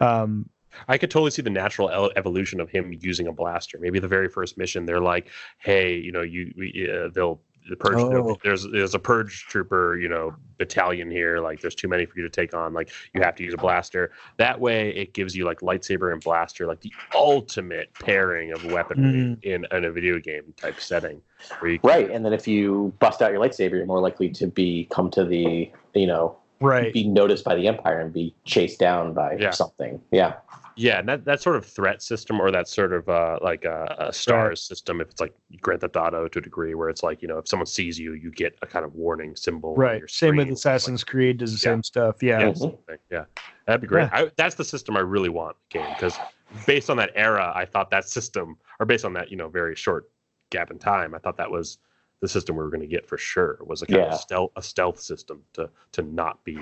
Um, 0.00 0.48
I 0.88 0.98
could 0.98 1.10
totally 1.10 1.30
see 1.30 1.42
the 1.42 1.50
natural 1.50 1.90
evolution 2.16 2.60
of 2.60 2.70
him 2.70 2.92
using 3.00 3.26
a 3.26 3.32
blaster. 3.32 3.78
Maybe 3.80 3.98
the 3.98 4.08
very 4.08 4.28
first 4.28 4.56
mission, 4.58 4.86
they're 4.86 5.00
like, 5.00 5.28
"Hey, 5.58 5.96
you 5.96 6.12
know, 6.12 6.22
you 6.22 6.52
we, 6.56 6.88
uh, 6.92 7.08
they'll 7.14 7.40
the 7.70 7.76
purge. 7.76 7.94
Oh. 7.96 8.36
There's 8.42 8.66
there's 8.72 8.94
a 8.94 8.98
purge 8.98 9.46
trooper, 9.46 9.96
you 9.96 10.08
know, 10.08 10.34
battalion 10.58 11.08
here. 11.08 11.38
Like, 11.38 11.60
there's 11.60 11.76
too 11.76 11.86
many 11.86 12.06
for 12.06 12.18
you 12.18 12.24
to 12.24 12.28
take 12.28 12.54
on. 12.54 12.72
Like, 12.72 12.90
you 13.14 13.22
have 13.22 13.36
to 13.36 13.44
use 13.44 13.54
a 13.54 13.56
blaster. 13.56 14.10
That 14.36 14.58
way, 14.58 14.90
it 14.90 15.14
gives 15.14 15.36
you 15.36 15.44
like 15.44 15.60
lightsaber 15.60 16.12
and 16.12 16.20
blaster, 16.20 16.66
like 16.66 16.80
the 16.80 16.92
ultimate 17.14 17.94
pairing 17.94 18.50
of 18.52 18.64
weaponry 18.64 19.36
in, 19.44 19.64
in 19.70 19.84
a 19.84 19.92
video 19.92 20.18
game 20.18 20.52
type 20.56 20.80
setting. 20.80 21.22
Where 21.60 21.70
you 21.70 21.78
can- 21.78 21.88
Right, 21.88 22.10
and 22.10 22.24
then 22.24 22.32
if 22.32 22.48
you 22.48 22.92
bust 22.98 23.22
out 23.22 23.30
your 23.30 23.40
lightsaber, 23.40 23.72
you're 23.72 23.86
more 23.86 24.00
likely 24.00 24.28
to 24.30 24.48
be 24.48 24.88
come 24.90 25.08
to 25.12 25.24
the 25.24 25.70
you 25.94 26.06
know 26.08 26.36
right. 26.60 26.92
be 26.92 27.06
noticed 27.06 27.44
by 27.44 27.54
the 27.54 27.68
empire 27.68 28.00
and 28.00 28.12
be 28.12 28.34
chased 28.44 28.80
down 28.80 29.12
by 29.14 29.36
Yeah. 29.38 29.50
something. 29.50 30.00
Yeah, 30.10 30.34
Yeah, 30.76 30.98
and 31.00 31.08
that, 31.08 31.24
that 31.26 31.42
sort 31.42 31.56
of 31.56 31.66
threat 31.66 32.02
system 32.02 32.40
or 32.40 32.50
that 32.50 32.66
sort 32.66 32.92
of 32.92 33.08
uh, 33.08 33.38
like 33.42 33.64
a, 33.64 33.94
a 33.98 34.12
stars 34.12 34.48
Right. 34.50 34.58
system, 34.58 35.00
if 35.00 35.10
it's 35.10 35.20
like 35.20 35.34
Grand 35.60 35.82
Theft 35.82 35.96
Auto 35.96 36.28
to 36.28 36.38
a 36.38 36.42
degree, 36.42 36.74
where 36.74 36.88
it's 36.88 37.02
like 37.02 37.20
you 37.20 37.28
know 37.28 37.38
if 37.38 37.46
someone 37.48 37.66
sees 37.66 37.98
you, 37.98 38.14
you 38.14 38.30
get 38.30 38.56
a 38.62 38.66
kind 38.66 38.84
of 38.84 38.94
warning 38.94 39.36
symbol. 39.36 39.74
Right. 39.76 40.02
Same 40.08 40.36
with 40.36 40.44
screen. 40.46 40.52
Assassin's 40.54 41.04
Creed 41.04 41.38
does 41.38 41.52
the 41.60 41.68
Yeah. 41.68 41.74
same 41.74 41.82
stuff. 41.82 42.22
Yeah. 42.22 42.40
Yeah, 42.40 42.46
Mhm. 42.52 42.78
yeah, 43.10 43.24
that'd 43.66 43.80
be 43.82 43.86
great. 43.86 44.08
I, 44.12 44.30
that's 44.36 44.54
the 44.54 44.64
system 44.64 44.96
I 44.96 45.00
really 45.00 45.28
want 45.28 45.56
in 45.74 45.80
the 45.80 45.84
game 45.86 45.94
because 45.94 46.18
based 46.66 46.88
on 46.88 46.96
that 46.96 47.10
era, 47.14 47.52
I 47.54 47.64
thought 47.66 47.90
that 47.90 48.08
system, 48.08 48.56
or 48.80 48.86
based 48.86 49.04
on 49.04 49.12
that 49.14 49.30
you 49.30 49.36
know 49.36 49.48
very 49.48 49.74
short 49.76 50.10
gap 50.50 50.70
in 50.70 50.78
time, 50.78 51.14
I 51.14 51.18
thought 51.18 51.36
that 51.36 51.50
was 51.50 51.78
the 52.20 52.28
system 52.28 52.56
we 52.56 52.62
were 52.62 52.70
going 52.70 52.80
to 52.80 52.86
get 52.86 53.06
for 53.06 53.18
sure. 53.18 53.58
Was 53.62 53.82
a 53.82 53.86
kind 53.86 54.00
Yeah. 54.00 54.14
of 54.14 54.20
stealth 54.20 54.52
a 54.56 54.62
stealth 54.62 55.00
system 55.00 55.42
to 55.52 55.68
to 55.92 56.02
not 56.02 56.42
be 56.44 56.58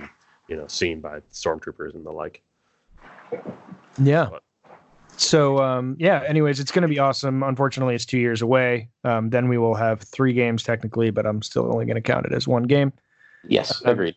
you 0.48 0.56
know 0.56 0.66
seen 0.66 1.00
by 1.00 1.20
stormtroopers 1.32 1.94
and 1.94 2.04
the 2.04 2.10
like. 2.10 2.42
Yeah. 4.00 4.28
But- 4.30 4.42
So 5.16 5.58
um, 5.62 5.96
yeah. 5.98 6.22
Anyways, 6.26 6.60
it's 6.60 6.70
going 6.72 6.82
to 6.82 6.88
be 6.88 6.98
awesome. 6.98 7.42
Unfortunately, 7.42 7.94
it's 7.94 8.06
two 8.06 8.18
years 8.18 8.40
away. 8.42 8.88
Um, 9.04 9.28
then 9.30 9.48
we 9.48 9.58
will 9.58 9.74
have 9.74 10.00
three 10.00 10.32
games 10.32 10.62
technically, 10.62 11.10
but 11.10 11.26
I'm 11.26 11.42
still 11.42 11.70
only 11.70 11.84
going 11.84 11.96
to 11.96 12.00
count 12.00 12.24
it 12.26 12.32
as 12.32 12.48
one 12.48 12.62
game. 12.62 12.92
yes, 13.46 13.82
Um, 13.84 13.92
agreed. 13.92 14.14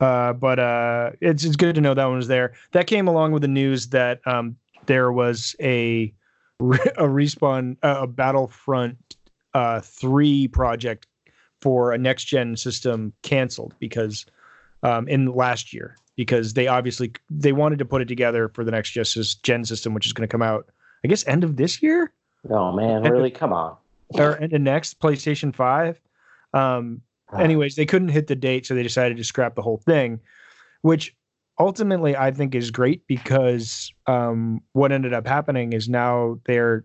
Uh, 0.00 0.32
but 0.32 0.58
uh, 0.58 1.10
it's 1.20 1.44
it's 1.44 1.54
good 1.54 1.76
to 1.76 1.80
know 1.80 1.94
that 1.94 2.04
one 2.06 2.16
was 2.16 2.26
there. 2.26 2.54
That 2.72 2.88
came 2.88 3.06
along 3.06 3.30
with 3.30 3.42
the 3.42 3.48
news 3.48 3.88
that 3.90 4.20
um, 4.26 4.56
there 4.86 5.12
was 5.12 5.54
a 5.60 6.12
a 6.60 7.06
respawn 7.06 7.76
uh, 7.84 7.98
a 8.00 8.06
Battlefront 8.08 8.96
uh, 9.54 9.80
three 9.80 10.48
project 10.48 11.06
for 11.60 11.92
a 11.92 11.98
next 11.98 12.24
gen 12.24 12.56
system 12.56 13.12
canceled 13.22 13.74
because 13.78 14.26
um, 14.82 15.06
in 15.06 15.26
last 15.26 15.72
year 15.72 15.96
because 16.16 16.54
they 16.54 16.66
obviously 16.66 17.12
they 17.30 17.52
wanted 17.52 17.78
to 17.78 17.84
put 17.84 18.02
it 18.02 18.08
together 18.08 18.48
for 18.48 18.64
the 18.64 18.70
next 18.70 18.90
just 18.90 19.42
gen 19.42 19.64
system 19.64 19.94
which 19.94 20.06
is 20.06 20.12
going 20.12 20.26
to 20.26 20.30
come 20.30 20.42
out 20.42 20.66
I 21.04 21.08
guess 21.08 21.26
end 21.26 21.44
of 21.44 21.56
this 21.56 21.82
year 21.82 22.12
Oh 22.50 22.72
man, 22.72 23.04
and- 23.04 23.10
really? 23.10 23.30
Come 23.30 23.52
on. 23.52 23.76
or 24.14 24.36
end 24.42 24.52
of 24.52 24.60
next 24.60 24.98
PlayStation 24.98 25.54
Five. 25.54 26.00
Um, 26.52 27.00
anyways, 27.38 27.76
they 27.76 27.86
couldn't 27.86 28.08
hit 28.08 28.26
the 28.26 28.34
date, 28.34 28.66
so 28.66 28.74
they 28.74 28.82
decided 28.82 29.16
to 29.16 29.24
scrap 29.24 29.54
the 29.54 29.62
whole 29.62 29.76
thing, 29.78 30.18
which 30.82 31.14
ultimately 31.60 32.16
I 32.16 32.32
think 32.32 32.54
is 32.56 32.72
great 32.72 33.06
because 33.06 33.92
um, 34.08 34.60
what 34.72 34.90
ended 34.90 35.14
up 35.14 35.24
happening 35.26 35.72
is 35.72 35.88
now 35.88 36.40
they're 36.46 36.84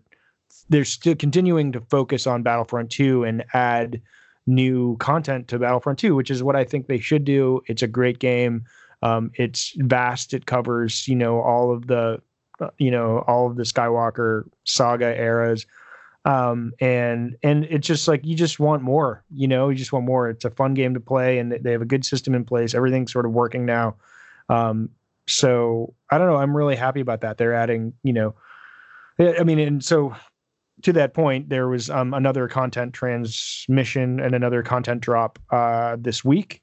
they're 0.68 0.84
still 0.84 1.16
continuing 1.16 1.72
to 1.72 1.80
focus 1.90 2.26
on 2.26 2.44
Battlefront 2.44 2.90
2 2.90 3.24
and 3.24 3.44
add 3.52 4.00
new 4.46 4.96
content 4.98 5.48
to 5.48 5.58
Battlefront 5.58 5.98
2, 5.98 6.14
which 6.14 6.30
is 6.30 6.42
what 6.42 6.54
I 6.56 6.62
think 6.64 6.86
they 6.86 7.00
should 7.00 7.24
do. 7.24 7.62
It's 7.66 7.82
a 7.82 7.88
great 7.88 8.18
game. 8.20 8.64
Um, 9.02 9.30
it's 9.34 9.72
vast. 9.76 10.34
It 10.34 10.46
covers, 10.46 11.06
you 11.06 11.14
know, 11.14 11.40
all 11.40 11.72
of 11.72 11.86
the, 11.86 12.20
uh, 12.60 12.70
you 12.78 12.90
know, 12.90 13.24
all 13.26 13.46
of 13.46 13.56
the 13.56 13.62
Skywalker 13.62 14.44
saga 14.64 15.16
eras. 15.16 15.66
Um 16.24 16.72
and 16.80 17.36
and 17.42 17.64
it's 17.64 17.86
just 17.86 18.08
like 18.08 18.24
you 18.24 18.34
just 18.34 18.58
want 18.58 18.82
more 18.82 19.24
you 19.30 19.46
know 19.46 19.68
you 19.68 19.76
just 19.76 19.92
want 19.92 20.04
more. 20.04 20.28
It's 20.28 20.44
a 20.44 20.50
fun 20.50 20.74
game 20.74 20.92
to 20.94 21.00
play 21.00 21.38
and 21.38 21.52
they 21.52 21.72
have 21.72 21.80
a 21.80 21.86
good 21.86 22.04
system 22.04 22.34
in 22.34 22.44
place. 22.44 22.74
Everything's 22.74 23.12
sort 23.12 23.24
of 23.24 23.32
working 23.32 23.64
now. 23.64 23.96
Um 24.48 24.90
so 25.26 25.94
i 26.10 26.18
don't 26.18 26.26
know. 26.26 26.36
I'm 26.36 26.56
really 26.56 26.76
happy 26.76 27.00
about 27.00 27.20
that. 27.20 27.38
They're 27.38 27.54
adding 27.54 27.92
you 28.02 28.12
know 28.12 28.34
i 29.18 29.42
mean 29.42 29.58
and 29.58 29.84
so 29.84 30.14
to 30.82 30.92
that 30.92 31.14
point 31.14 31.48
there 31.48 31.68
was 31.68 31.88
um 31.88 32.14
another 32.14 32.46
content 32.46 32.94
transmission 32.94 34.20
and 34.20 34.34
another 34.34 34.62
content 34.62 35.00
drop 35.00 35.38
uh 35.50 35.96
this 36.00 36.24
week. 36.24 36.62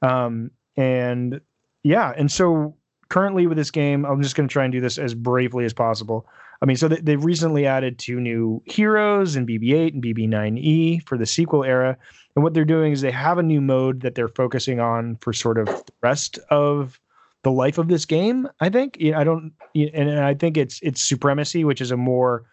Um 0.00 0.52
and 0.76 1.40
yeah 1.86 2.12
and 2.16 2.30
so 2.30 2.74
currently 3.08 3.46
with 3.46 3.56
this 3.56 3.70
game 3.70 4.04
i'm 4.04 4.22
just 4.22 4.36
going 4.36 4.48
to 4.48 4.52
try 4.52 4.64
and 4.64 4.72
do 4.72 4.80
this 4.80 4.98
as 4.98 5.14
bravely 5.14 5.64
as 5.64 5.72
possible 5.72 6.26
I 6.62 6.66
mean, 6.66 6.76
so 6.76 6.88
they, 6.88 6.96
they've 6.96 7.24
recently 7.24 7.66
added 7.66 7.98
two 7.98 8.20
new 8.20 8.62
heroes 8.64 9.36
in 9.36 9.46
BB-8 9.46 9.94
and 9.94 10.02
BB-9E 10.02 11.06
for 11.06 11.18
the 11.18 11.26
sequel 11.26 11.64
era, 11.64 11.96
and 12.34 12.42
what 12.42 12.54
they're 12.54 12.64
doing 12.64 12.92
is 12.92 13.00
they 13.00 13.10
have 13.10 13.38
a 13.38 13.42
new 13.42 13.60
mode 13.60 14.00
that 14.00 14.14
they're 14.14 14.28
focusing 14.28 14.80
on 14.80 15.16
for 15.16 15.32
sort 15.32 15.58
of 15.58 15.66
the 15.66 15.92
rest 16.02 16.38
of 16.50 17.00
the 17.42 17.50
life 17.50 17.78
of 17.78 17.88
this 17.88 18.04
game. 18.04 18.48
I 18.60 18.68
think 18.68 18.98
I 19.14 19.24
don't, 19.24 19.52
and 19.74 20.20
I 20.20 20.34
think 20.34 20.56
it's 20.56 20.80
it's 20.82 21.02
supremacy, 21.02 21.64
which 21.64 21.80
is 21.80 21.90
a 21.90 21.96
more, 21.96 22.44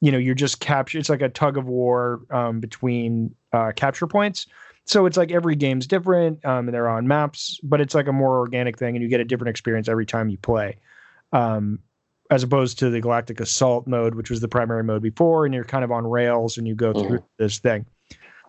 you 0.00 0.10
know, 0.10 0.18
you're 0.18 0.34
just 0.34 0.60
capture. 0.60 0.98
It's 0.98 1.08
like 1.08 1.22
a 1.22 1.28
tug 1.28 1.56
of 1.56 1.66
war 1.66 2.20
um, 2.30 2.60
between 2.60 3.34
uh, 3.52 3.72
capture 3.74 4.06
points. 4.06 4.46
So 4.86 5.06
it's 5.06 5.16
like 5.16 5.32
every 5.32 5.56
game's 5.56 5.86
different, 5.86 6.44
um, 6.44 6.68
and 6.68 6.74
they're 6.74 6.88
on 6.88 7.08
maps, 7.08 7.58
but 7.62 7.80
it's 7.80 7.94
like 7.94 8.06
a 8.06 8.12
more 8.12 8.38
organic 8.38 8.78
thing, 8.78 8.94
and 8.94 9.02
you 9.02 9.08
get 9.08 9.20
a 9.20 9.24
different 9.24 9.48
experience 9.48 9.88
every 9.88 10.06
time 10.06 10.28
you 10.28 10.38
play. 10.38 10.76
Um, 11.32 11.78
as 12.30 12.42
opposed 12.42 12.78
to 12.78 12.90
the 12.90 13.00
Galactic 13.00 13.40
Assault 13.40 13.86
mode, 13.86 14.14
which 14.14 14.30
was 14.30 14.40
the 14.40 14.48
primary 14.48 14.82
mode 14.82 15.02
before, 15.02 15.44
and 15.44 15.54
you're 15.54 15.64
kind 15.64 15.84
of 15.84 15.92
on 15.92 16.06
rails 16.06 16.56
and 16.56 16.66
you 16.66 16.74
go 16.74 16.92
through 16.92 17.22
this 17.36 17.58
thing. 17.58 17.86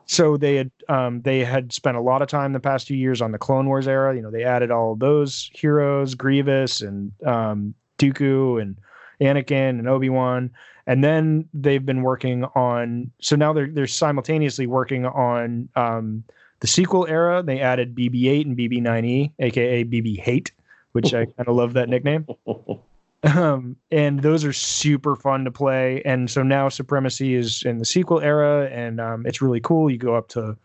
So 0.05 0.37
they 0.37 0.55
had 0.55 0.71
um, 0.87 1.21
they 1.21 1.43
had 1.43 1.73
spent 1.73 1.97
a 1.97 2.01
lot 2.01 2.21
of 2.21 2.27
time 2.27 2.53
the 2.53 2.59
past 2.59 2.87
few 2.87 2.97
years 2.97 3.21
on 3.21 3.31
the 3.31 3.37
Clone 3.37 3.67
Wars 3.67 3.87
era. 3.87 4.15
You 4.15 4.21
know, 4.21 4.31
they 4.31 4.43
added 4.43 4.71
all 4.71 4.93
of 4.93 4.99
those 4.99 5.49
heroes, 5.53 6.13
Grievous 6.15 6.81
and 6.81 7.11
um, 7.25 7.73
Dooku 7.97 8.61
and 8.61 8.77
Anakin 9.21 9.79
and 9.79 9.87
Obi 9.87 10.09
Wan, 10.09 10.51
and 10.87 11.03
then 11.03 11.47
they've 11.53 11.85
been 11.85 12.03
working 12.03 12.45
on. 12.55 13.11
So 13.19 13.35
now 13.35 13.53
they're 13.53 13.69
they're 13.69 13.87
simultaneously 13.87 14.67
working 14.67 15.05
on 15.05 15.69
um, 15.75 16.23
the 16.59 16.67
sequel 16.67 17.05
era. 17.07 17.43
They 17.43 17.59
added 17.59 17.95
BB-8 17.95 18.45
and 18.45 18.57
BB-9E, 18.57 19.31
aka 19.39 19.83
BB 19.83 20.19
Hate, 20.19 20.51
which 20.93 21.13
I 21.13 21.25
kind 21.25 21.47
of 21.47 21.55
love 21.55 21.73
that 21.73 21.89
nickname 21.89 22.25
um, 23.25 23.75
and 23.91 24.21
those 24.21 24.43
are 24.45 24.53
super 24.53 25.15
fun 25.15 25.45
to 25.45 25.51
play. 25.51 26.01
And 26.05 26.29
so 26.29 26.43
now 26.43 26.69
Supremacy 26.69 27.33
is 27.33 27.63
in 27.63 27.79
the 27.79 27.85
sequel 27.85 28.19
era, 28.21 28.69
and 28.71 29.01
um, 29.01 29.25
it's 29.25 29.41
really 29.41 29.59
cool. 29.59 29.89
You 29.89 29.97
go 29.97 30.15
up 30.15 30.27
to 30.29 30.55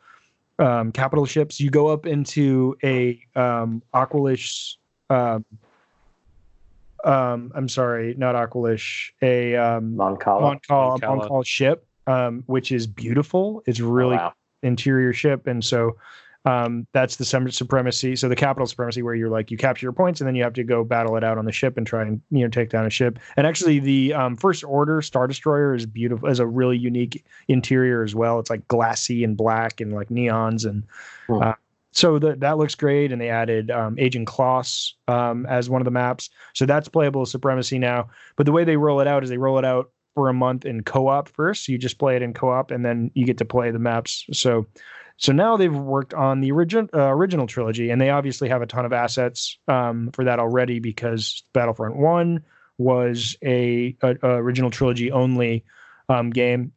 um, 0.58 0.92
capital 0.92 1.24
ships. 1.24 1.60
You 1.60 1.70
go 1.70 1.88
up 1.88 2.06
into 2.06 2.76
a 2.84 3.20
um, 3.34 3.82
Aqualish. 3.94 4.76
Um, 5.08 5.44
um, 7.04 7.52
I'm 7.54 7.68
sorry, 7.68 8.14
not 8.16 8.34
Aqualish. 8.34 9.10
A 9.22 9.56
um, 9.56 9.94
Moncala. 9.96 10.40
Mon 10.42 10.60
Call, 10.66 10.88
Mon 10.90 10.98
Cala. 11.00 11.16
Mon 11.16 11.28
Call 11.28 11.42
ship, 11.42 11.86
um, 12.06 12.42
which 12.46 12.72
is 12.72 12.86
beautiful. 12.86 13.62
It's 13.66 13.80
really 13.80 14.16
Oh, 14.16 14.18
wow. 14.18 14.32
interior 14.62 15.12
ship, 15.12 15.46
and 15.46 15.64
so 15.64 15.96
um, 16.46 16.86
that's 16.94 17.16
the 17.16 17.24
sem- 17.24 17.50
supremacy. 17.50 18.16
So 18.16 18.28
the 18.28 18.36
capital 18.36 18.66
supremacy, 18.66 19.02
where 19.02 19.14
you're 19.14 19.28
like 19.28 19.50
you 19.50 19.56
capture 19.58 19.84
your 19.84 19.92
points, 19.92 20.20
and 20.20 20.26
then 20.28 20.34
you 20.34 20.42
have 20.42 20.54
to 20.54 20.64
go 20.64 20.84
battle 20.84 21.16
it 21.16 21.24
out 21.24 21.36
on 21.36 21.44
the 21.44 21.52
ship 21.52 21.76
and 21.76 21.86
try 21.86 22.02
and 22.02 22.20
you 22.30 22.40
know 22.40 22.48
take 22.48 22.70
down 22.70 22.86
a 22.86 22.90
ship. 22.90 23.18
And 23.36 23.46
actually, 23.46 23.78
the 23.78 24.14
um, 24.14 24.36
first 24.36 24.64
order 24.64 25.02
Star 25.02 25.26
Destroyer 25.26 25.74
is 25.74 25.84
beautiful, 25.86 26.28
is 26.28 26.38
a 26.38 26.46
really 26.46 26.78
unique 26.78 27.24
interior 27.48 28.02
as 28.02 28.14
well. 28.14 28.38
It's 28.40 28.48
like 28.50 28.66
glassy 28.68 29.22
and 29.24 29.36
black 29.36 29.80
and 29.80 29.92
like 29.92 30.08
neons, 30.08 30.64
and 30.68 30.82
Hmm. 31.28 31.42
uh, 31.42 31.54
so 31.92 32.18
the, 32.18 32.36
that 32.36 32.58
looks 32.58 32.74
great. 32.74 33.12
And 33.12 33.20
they 33.20 33.30
added 33.30 33.70
um, 33.70 33.96
Ajan 33.96 34.24
Kloss 34.24 34.92
um, 35.08 35.46
as 35.46 35.68
one 35.68 35.80
of 35.80 35.84
the 35.84 35.90
maps, 35.90 36.30
so 36.54 36.66
that's 36.66 36.88
playable 36.88 37.26
supremacy 37.26 37.78
now. 37.78 38.08
But 38.36 38.46
the 38.46 38.52
way 38.52 38.64
they 38.64 38.76
roll 38.76 39.00
it 39.00 39.06
out 39.06 39.24
is 39.24 39.30
they 39.30 39.38
roll 39.38 39.58
it 39.58 39.64
out 39.64 39.90
for 40.14 40.28
a 40.28 40.34
month 40.34 40.64
in 40.64 40.82
co-op 40.82 41.28
first. 41.28 41.64
So 41.64 41.72
you 41.72 41.78
just 41.78 41.98
play 41.98 42.16
it 42.16 42.22
in 42.22 42.34
co-op, 42.34 42.70
and 42.70 42.84
then 42.84 43.10
you 43.14 43.24
get 43.24 43.38
to 43.38 43.44
play 43.44 43.70
the 43.70 43.78
maps. 43.78 44.24
So, 44.32 44.66
so 45.16 45.32
now 45.32 45.56
they've 45.56 45.74
worked 45.74 46.14
on 46.14 46.40
the 46.40 46.52
original 46.52 46.88
uh, 46.94 47.12
original 47.12 47.46
trilogy, 47.46 47.90
and 47.90 48.00
they 48.00 48.10
obviously 48.10 48.48
have 48.48 48.62
a 48.62 48.66
ton 48.66 48.84
of 48.84 48.92
assets 48.92 49.58
um, 49.68 50.10
for 50.12 50.24
that 50.24 50.38
already 50.38 50.78
because 50.78 51.42
Battlefront 51.52 51.96
One 51.96 52.42
was 52.78 53.36
a, 53.44 53.94
a, 54.02 54.16
a 54.22 54.28
original 54.36 54.70
trilogy 54.70 55.12
only 55.12 55.64
um, 56.08 56.30
game. 56.30 56.72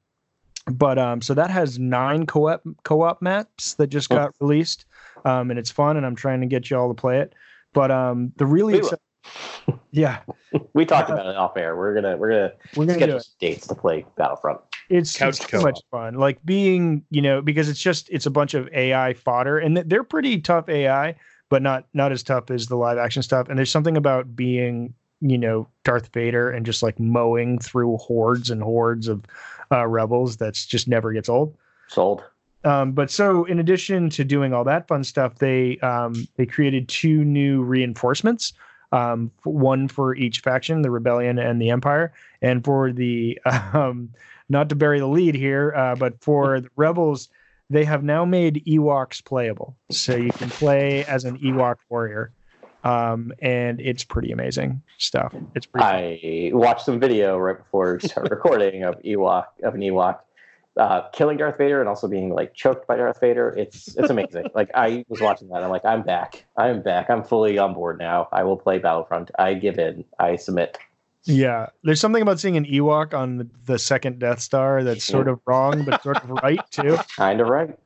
But 0.65 0.98
um, 0.98 1.22
so 1.22 1.34
that 1.34 1.49
has 1.49 1.80
nine 1.80 2.26
co-op 2.26 2.61
co-op 2.84 3.22
maps 3.22 3.73
that 3.76 3.88
just 3.88 4.10
got 4.10 4.34
released. 4.40 4.85
Um, 5.25 5.49
and 5.49 5.59
it's 5.59 5.71
fun, 5.71 5.97
and 5.97 6.05
I'm 6.05 6.15
trying 6.15 6.41
to 6.41 6.47
get 6.47 6.69
you 6.69 6.77
all 6.77 6.87
to 6.87 6.93
play 6.93 7.19
it. 7.19 7.33
But 7.73 7.91
um, 7.91 8.33
the 8.37 8.45
really, 8.45 8.79
exci- 8.79 9.79
yeah, 9.91 10.19
We 10.73 10.85
talked 10.85 11.09
about 11.09 11.25
it 11.25 11.35
off 11.35 11.57
air. 11.57 11.75
We're 11.75 11.93
gonna 11.93 12.17
we're 12.17 12.29
gonna 12.29 12.51
we're 12.75 12.85
gonna 12.85 12.99
do 12.99 13.05
schedule 13.05 13.19
some 13.19 13.33
dates 13.39 13.67
to 13.67 13.75
play 13.75 14.05
Battlefront. 14.17 14.61
It's, 14.89 15.15
Couch 15.17 15.39
it's 15.39 15.49
so 15.49 15.61
much 15.61 15.79
fun. 15.89 16.15
Like 16.15 16.43
being, 16.45 17.03
you 17.09 17.21
know, 17.21 17.41
because 17.41 17.69
it's 17.69 17.79
just 17.81 18.09
it's 18.09 18.25
a 18.25 18.31
bunch 18.31 18.53
of 18.53 18.67
AI 18.73 19.13
fodder, 19.13 19.57
and 19.57 19.77
they're 19.77 20.03
pretty 20.03 20.39
tough 20.41 20.69
AI, 20.69 21.15
but 21.49 21.61
not 21.61 21.87
not 21.93 22.11
as 22.11 22.21
tough 22.21 22.51
as 22.51 22.67
the 22.67 22.75
live 22.75 22.97
action 22.97 23.23
stuff. 23.23 23.49
And 23.49 23.57
there's 23.57 23.71
something 23.71 23.97
about 23.97 24.35
being, 24.35 24.93
you 25.21 25.37
know, 25.37 25.67
Darth 25.83 26.13
Vader 26.13 26.51
and 26.51 26.65
just 26.65 26.83
like 26.83 26.99
mowing 26.99 27.59
through 27.59 27.97
hordes 27.97 28.49
and 28.49 28.61
hordes 28.61 29.07
of 29.07 29.23
uh, 29.71 29.87
rebels 29.87 30.37
that's 30.37 30.65
just 30.65 30.87
never 30.87 31.13
gets 31.13 31.29
old. 31.29 31.55
Sold. 31.87 32.23
Um, 32.64 32.94
but 32.94 33.11
so 33.11 33.45
in 33.45 33.60
addition 33.60 34.10
to 34.11 34.23
doing 34.23 34.53
all 34.53 34.64
that 34.64 34.88
fun 34.88 35.03
stuff, 35.03 35.35
they 35.40 35.77
um, 35.80 36.27
they 36.35 36.45
created 36.45 36.88
two 36.88 37.23
new 37.26 37.64
reinforcements. 37.64 38.53
Um, 38.91 39.31
one 39.44 39.88
for 39.88 40.15
each 40.15 40.41
faction, 40.41 40.84
the 40.84 40.91
rebellion 40.91 41.40
and 41.40 41.60
the 41.60 41.72
empire, 41.72 42.14
and 42.44 42.64
for 42.64 42.91
the 42.91 43.40
um, 43.73 44.10
not 44.49 44.69
to 44.69 44.76
bury 44.76 44.99
the 44.99 45.07
lead 45.07 45.35
here, 45.35 45.73
uh, 45.76 45.95
but 45.95 46.22
for 46.22 46.61
the 46.61 46.69
rebels, 46.76 47.30
they 47.69 47.84
have 47.85 48.03
now 48.03 48.23
made 48.23 48.64
Ewoks 48.68 49.23
playable, 49.23 49.76
so 49.90 50.15
you 50.15 50.31
can 50.31 50.49
play 50.49 51.03
as 51.06 51.26
an 51.26 51.40
Ewok 51.40 51.77
warrior, 51.90 52.31
um, 52.84 53.34
and 53.41 53.81
it's 53.81 54.03
pretty 54.03 54.31
amazing 54.31 54.81
stuff. 54.99 55.34
It's 55.56 55.65
pretty. 55.65 56.52
I 56.53 56.56
watched 56.56 56.85
some 56.85 56.99
video 56.99 57.38
right 57.38 57.57
before 57.57 57.98
we 57.99 58.07
started 58.07 58.30
recording 58.31 58.84
of 58.84 59.02
Ewok 59.02 59.45
of 59.64 59.73
an 59.73 59.81
Ewok 59.81 60.19
uh, 60.77 61.09
killing 61.09 61.37
Darth 61.37 61.57
Vader 61.57 61.79
and 61.79 61.87
also 61.87 62.07
being 62.07 62.33
like 62.33 62.53
choked 62.53 62.87
by 62.87 62.97
Darth 62.97 63.19
Vader. 63.19 63.49
It's 63.49 63.95
it's 63.95 64.09
amazing. 64.09 64.47
like 64.55 64.69
I 64.73 65.05
was 65.07 65.21
watching 65.21 65.49
that. 65.49 65.63
I'm 65.63 65.69
like, 65.69 65.85
I'm 65.85 66.01
back. 66.01 66.45
I'm 66.57 66.81
back. 66.81 67.09
I'm 67.09 67.23
fully 67.23 67.57
on 67.57 67.73
board 67.73 67.99
now. 67.99 68.27
I 68.31 68.43
will 68.43 68.57
play 68.57 68.79
Battlefront. 68.79 69.31
I 69.37 69.53
give 69.53 69.77
in. 69.77 70.03
I 70.19 70.35
submit. 70.35 70.77
Yeah, 71.25 71.67
there's 71.83 72.01
something 72.01 72.21
about 72.21 72.39
seeing 72.39 72.57
an 72.57 72.65
Ewok 72.65 73.13
on 73.13 73.37
the, 73.37 73.47
the 73.65 73.79
second 73.79 74.19
Death 74.19 74.41
Star 74.41 74.83
that's 74.83 75.05
sort 75.05 75.29
of 75.29 75.39
wrong, 75.45 75.85
but 75.85 76.03
sort 76.03 76.17
of 76.17 76.29
right 76.29 76.59
too. 76.69 76.97
Kind 77.15 77.41
of 77.41 77.47
right. 77.47 77.77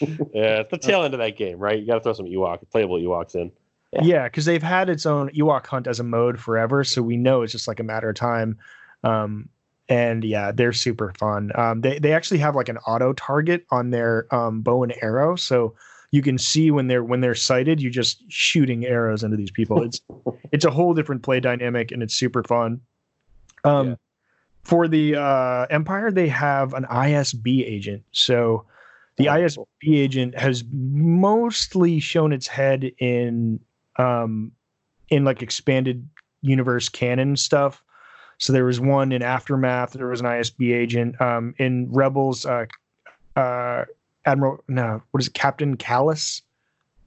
Yeah, 0.00 0.60
it's 0.60 0.70
the 0.72 0.76
tail 0.76 1.04
end 1.04 1.14
of 1.14 1.20
that 1.20 1.36
game, 1.36 1.56
right? 1.56 1.78
You 1.78 1.86
got 1.86 1.94
to 1.94 2.00
throw 2.00 2.12
some 2.12 2.26
Ewok, 2.26 2.68
playable 2.72 2.98
Ewoks 2.98 3.36
in. 3.36 3.52
Yeah. 3.92 4.02
Yeah, 4.02 4.24
because 4.24 4.44
they've 4.44 4.62
had 4.62 4.90
its 4.90 5.06
own 5.06 5.30
Ewok 5.30 5.66
hunt 5.66 5.86
as 5.86 6.00
a 6.00 6.02
mode 6.02 6.40
forever, 6.40 6.82
so 6.82 7.00
we 7.00 7.16
know 7.16 7.42
it's 7.42 7.52
just 7.52 7.68
like 7.68 7.78
a 7.78 7.84
matter 7.84 8.10
of 8.10 8.16
time. 8.16 8.58
Um, 9.04 9.48
and 9.88 10.24
yeah, 10.24 10.50
they're 10.52 10.72
super 10.72 11.12
fun. 11.18 11.50
Um, 11.54 11.80
they 11.82 11.98
they 11.98 12.12
actually 12.12 12.38
have 12.38 12.54
like 12.56 12.68
an 12.68 12.78
auto 12.78 13.12
target 13.12 13.66
on 13.70 13.90
their 13.90 14.26
um, 14.34 14.62
bow 14.62 14.82
and 14.82 14.94
arrow, 15.02 15.36
so 15.36 15.74
you 16.10 16.22
can 16.22 16.38
see 16.38 16.70
when 16.70 16.86
they're 16.86 17.04
when 17.04 17.20
they're 17.20 17.34
sighted, 17.34 17.80
You're 17.80 17.90
just 17.90 18.22
shooting 18.30 18.86
arrows 18.86 19.22
into 19.22 19.36
these 19.36 19.50
people. 19.50 19.82
It's 19.82 20.00
it's 20.52 20.64
a 20.64 20.70
whole 20.70 20.94
different 20.94 21.22
play 21.22 21.40
dynamic, 21.40 21.90
and 21.92 22.02
it's 22.02 22.14
super 22.14 22.42
fun. 22.44 22.80
Um, 23.64 23.88
Yeah. 23.88 23.94
For 24.62 24.88
the 24.88 25.16
uh, 25.16 25.66
Empire, 25.68 26.10
they 26.10 26.28
have 26.28 26.72
an 26.72 26.84
ISB 26.84 27.66
agent, 27.66 28.02
so 28.12 28.64
the 29.18 29.28
Oh, 29.28 29.32
ISB 29.32 29.66
agent 29.98 30.38
has 30.38 30.64
mostly 30.72 32.00
shown 32.00 32.32
its 32.32 32.46
head 32.46 32.90
in 32.98 33.60
um 33.96 34.52
in 35.10 35.24
like 35.24 35.42
expanded 35.42 36.08
universe 36.40 36.88
canon 36.88 37.36
stuff. 37.36 37.82
So 38.38 38.52
there 38.52 38.64
was 38.64 38.80
one 38.80 39.12
in 39.12 39.22
Aftermath, 39.22 39.92
there 39.92 40.08
was 40.08 40.20
an 40.20 40.26
ISB 40.26 40.74
agent. 40.74 41.20
Um 41.20 41.54
in 41.58 41.90
Rebels, 41.90 42.46
uh 42.46 42.66
uh 43.36 43.84
Admiral 44.24 44.62
no, 44.68 45.02
what 45.10 45.22
is 45.22 45.28
it, 45.28 45.34
Captain 45.34 45.76
Kallus? 45.76 46.42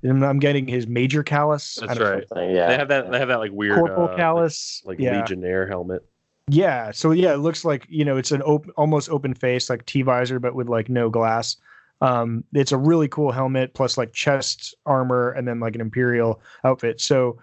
I'm 0.04 0.24
I'm 0.24 0.40
getting 0.40 0.68
his 0.68 0.88
Major 0.88 1.24
Kallus. 1.24 1.80
That's 1.86 2.00
right. 2.00 2.24
Yeah. 2.36 2.68
They 2.68 2.78
have 2.78 2.88
that. 2.90 3.12
They 3.12 3.20
have 3.20 3.28
that 3.30 3.40
like 3.40 3.52
weird 3.52 3.78
Corporal 3.78 4.10
uh, 4.10 4.18
Kallus. 4.18 4.86
like 4.86 5.00
yeah. 5.00 5.20
Legionnaire 5.20 5.68
helmet. 5.68 6.06
Yeah. 6.50 6.92
So 6.92 7.12
yeah, 7.12 7.34
it 7.34 7.38
looks 7.38 7.66
like 7.66 7.86
you 7.90 8.06
know 8.06 8.18
it's 8.18 8.32
an 8.32 8.42
open, 8.46 8.72
almost 8.78 9.10
open 9.10 9.34
face, 9.34 9.70
like 9.70 9.86
T 9.86 10.02
visor, 10.02 10.40
but 10.40 10.56
with 10.56 10.70
like 10.70 10.90
no 10.90 11.10
glass. 11.10 11.58
Um, 12.00 12.44
it's 12.54 12.72
a 12.72 12.78
really 12.78 13.08
cool 13.08 13.32
helmet, 13.32 13.74
plus 13.74 13.98
like 13.98 14.14
chest 14.14 14.76
armor, 14.86 15.32
and 15.32 15.48
then 15.48 15.60
like 15.60 15.74
an 15.74 15.82
Imperial 15.82 16.40
outfit. 16.64 17.02
So 17.02 17.38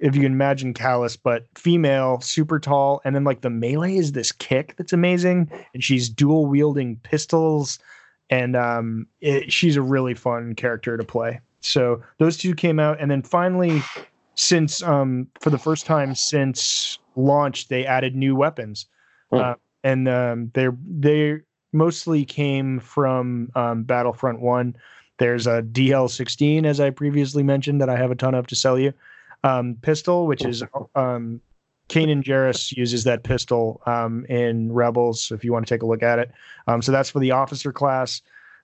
if 0.00 0.14
you 0.14 0.22
can 0.22 0.32
imagine 0.32 0.74
Kallus, 0.74 1.18
but 1.20 1.46
female, 1.56 2.20
super 2.20 2.58
tall, 2.58 3.00
and 3.04 3.14
then 3.14 3.24
like 3.24 3.40
the 3.40 3.50
melee 3.50 3.96
is 3.96 4.12
this 4.12 4.32
kick 4.32 4.74
that's 4.76 4.92
amazing, 4.92 5.50
and 5.74 5.82
she's 5.82 6.08
dual 6.08 6.46
wielding 6.46 6.96
pistols, 7.02 7.78
and 8.30 8.56
um, 8.56 9.06
it, 9.20 9.52
she's 9.52 9.76
a 9.76 9.82
really 9.82 10.14
fun 10.14 10.54
character 10.54 10.96
to 10.96 11.04
play. 11.04 11.40
So 11.60 12.02
those 12.18 12.36
two 12.36 12.54
came 12.54 12.78
out, 12.78 13.00
and 13.00 13.10
then 13.10 13.22
finally, 13.22 13.82
since 14.36 14.82
um, 14.82 15.26
for 15.40 15.50
the 15.50 15.58
first 15.58 15.84
time 15.86 16.14
since 16.14 16.98
launch, 17.16 17.68
they 17.68 17.84
added 17.84 18.14
new 18.14 18.36
weapons, 18.36 18.86
Hmm. 19.30 19.38
uh, 19.38 19.54
and 19.84 20.08
um, 20.08 20.50
they're 20.54 20.76
they 20.88 21.40
mostly 21.72 22.24
came 22.24 22.80
from 22.80 23.50
um, 23.54 23.82
Battlefront 23.82 24.40
One. 24.40 24.74
There's 25.18 25.46
a 25.46 25.62
DL16, 25.62 26.64
as 26.64 26.80
I 26.80 26.90
previously 26.90 27.42
mentioned, 27.42 27.80
that 27.80 27.88
I 27.90 27.96
have 27.96 28.10
a 28.10 28.14
ton 28.14 28.34
of 28.34 28.46
to 28.46 28.54
sell 28.54 28.78
you. 28.78 28.92
Um, 29.44 29.76
pistol, 29.82 30.26
which 30.26 30.44
is 30.44 30.64
um, 30.96 31.40
Kanan 31.88 32.22
Jarrus 32.22 32.76
uses 32.76 33.04
that 33.04 33.22
pistol 33.22 33.80
um, 33.86 34.24
in 34.26 34.72
Rebels. 34.72 35.30
If 35.30 35.44
you 35.44 35.52
want 35.52 35.66
to 35.66 35.74
take 35.74 35.82
a 35.82 35.86
look 35.86 36.02
at 36.02 36.18
it, 36.18 36.32
um, 36.66 36.82
so 36.82 36.92
that's 36.92 37.10
for 37.10 37.20
the 37.20 37.30
officer 37.30 37.72
class. 37.72 38.20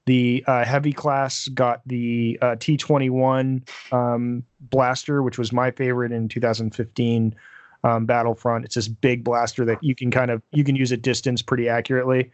The 0.07 0.45
uh, 0.47 0.65
heavy 0.65 0.93
class 0.93 1.49
got 1.49 1.81
the 1.87 2.39
uh, 2.43 2.57
T21 2.57 3.67
um, 3.93 4.45
blaster, 4.61 5.23
which 5.23 5.39
was 5.39 5.53
my 5.53 5.71
favorite 5.71 6.13
in 6.13 6.29
2015 6.29 7.35
um, 7.85 8.05
Battlefront. 8.05 8.65
It's 8.65 8.75
this 8.75 8.89
big 8.89 9.25
blaster 9.25 9.65
that 9.65 9.83
you 9.83 9.95
can 9.95 10.11
kind 10.11 10.31
of 10.31 10.43
you 10.53 10.65
can 10.65 10.77
use 10.77 10.93
at 10.93 11.01
distance 11.01 11.41
pretty 11.41 11.69
accurately. 11.69 12.31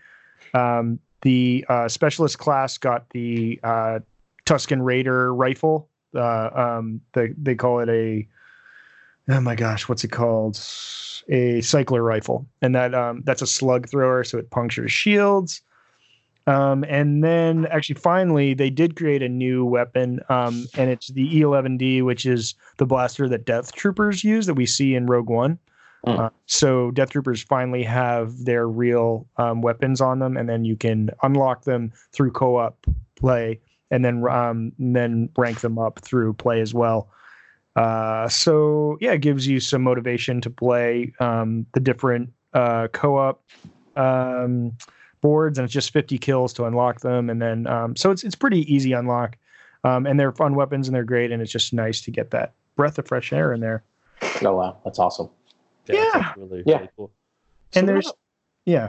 Um, 0.55 0.99
the 1.23 1.65
uh, 1.69 1.89
specialist 1.89 2.39
class 2.39 2.79
got 2.79 3.09
the 3.11 3.61
uh, 3.63 4.01
Tusken 4.47 4.83
Raider 4.83 5.35
rifle. 5.35 5.90
Uh, 6.15 6.51
um, 6.55 7.01
they 7.13 7.29
they 7.37 7.55
call 7.55 7.81
it 7.81 7.89
a 7.89 8.27
oh 9.29 9.41
my 9.41 9.55
gosh, 9.55 9.89
what's 9.89 10.05
it 10.05 10.11
called? 10.11 10.57
A 11.29 11.61
cycler 11.61 12.03
rifle, 12.03 12.47
and 12.63 12.75
that 12.75 12.95
um, 12.95 13.23
that's 13.25 13.43
a 13.43 13.47
slug 13.47 13.89
thrower, 13.89 14.25
so 14.25 14.39
it 14.39 14.51
punctures 14.51 14.91
shields. 14.91 15.63
Um, 16.47 16.85
and 16.89 17.23
then 17.23 17.67
actually, 17.67 17.97
finally, 17.97 18.55
they 18.55 18.71
did 18.71 18.97
create 18.97 19.23
a 19.23 19.29
new 19.29 19.65
weapon, 19.65 20.21
um, 20.29 20.67
and 20.77 20.91
it's 20.91 21.09
the 21.09 21.29
E11D, 21.33 22.03
which 22.03 22.27
is 22.27 22.55
the 22.79 22.87
blaster 22.87 23.29
that 23.29 23.45
Death 23.45 23.73
Troopers 23.73 24.25
use 24.25 24.47
that 24.47 24.55
we 24.55 24.67
see 24.67 24.95
in 24.95 25.07
Rogue 25.07 25.29
One. 25.29 25.59
Hmm. 26.05 26.11
Uh, 26.11 26.29
so 26.47 26.91
Death 26.93 27.11
Troopers 27.11 27.43
finally 27.43 27.83
have 27.83 28.45
their 28.45 28.67
real 28.67 29.29
um, 29.37 29.61
weapons 29.61 30.01
on 30.01 30.19
them, 30.19 30.37
and 30.37 30.49
then 30.49 30.65
you 30.65 30.77
can 30.77 31.11
unlock 31.23 31.65
them 31.65 31.93
through 32.13 32.33
co-op 32.33 32.87
play, 33.17 33.61
and 33.91 34.05
then 34.05 34.27
um, 34.29 34.73
and 34.79 34.95
then 34.97 35.29
rank 35.37 35.61
them 35.61 35.79
up 35.79 36.01
through 36.01 36.33
play 36.35 36.61
as 36.61 36.73
well. 36.75 37.09
Uh, 37.77 38.29
so 38.29 38.99
yeah, 39.01 39.13
it 39.13 39.21
gives 39.21 39.47
you 39.47 39.61
some 39.61 39.83
motivation 39.83 40.41
to 40.41 40.51
play 40.51 41.13
um, 41.21 41.65
the 41.73 41.81
different 41.81 42.33
uh, 42.53 42.89
co-op 42.93 43.43
um, 43.97 44.73
boards, 45.21 45.59
and 45.59 45.65
it's 45.65 45.73
just 45.75 45.93
50 45.93 46.19
kills 46.19 46.53
to 46.55 46.65
unlock 46.65 47.01
them, 47.01 47.31
and 47.31 47.41
then 47.41 47.67
um, 47.67 47.95
so 47.97 48.11
it's 48.11 48.25
it's 48.25 48.35
pretty 48.35 48.73
easy 48.73 48.93
unlock, 48.93 49.37
um, 49.85 50.07
and 50.07 50.19
they're 50.19 50.33
fun 50.33 50.55
weapons 50.55 50.89
and 50.89 50.95
they're 50.95 51.05
great, 51.05 51.31
and 51.31 51.41
it's 51.43 51.53
just 51.53 51.73
nice 51.73 52.01
to 52.03 52.11
get 52.11 52.31
that 52.33 52.53
breath 52.77 52.99
of 52.99 53.07
fresh 53.07 53.33
air 53.33 53.53
in 53.53 53.61
there. 53.61 53.83
Oh 54.43 54.55
wow, 54.57 54.77
that's 54.85 54.99
awesome. 54.99 55.29
that's 55.87 55.99
Yeah. 55.99 56.11
actually 56.21 56.45
really, 56.45 56.63
Yeah. 56.67 56.77
really 56.77 56.89
cool. 56.97 57.11
And 57.75 57.89
there's 57.89 58.07
about- 58.07 58.19
yeah, 58.67 58.89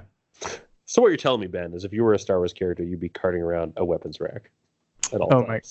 so 0.86 1.02
what 1.02 1.10
you're 1.10 1.18
telling 1.18 1.40
me, 1.42 1.48
Ben, 1.48 1.74
is 1.74 1.84
if 1.86 1.94
you 1.94 2.04
were 2.04 2.14
a 2.14 2.20
Star 2.20 2.38
Wars 2.38 2.52
character, 2.54 2.84
you'd 2.84 3.00
be 3.00 3.10
carting 3.10 3.42
around 3.42 3.74
a 3.78 3.86
weapons 3.86 4.20
rack 4.20 4.50
at 5.14 5.22
all 5.22 5.34
Oh, 5.34 5.46
my- 5.48 5.62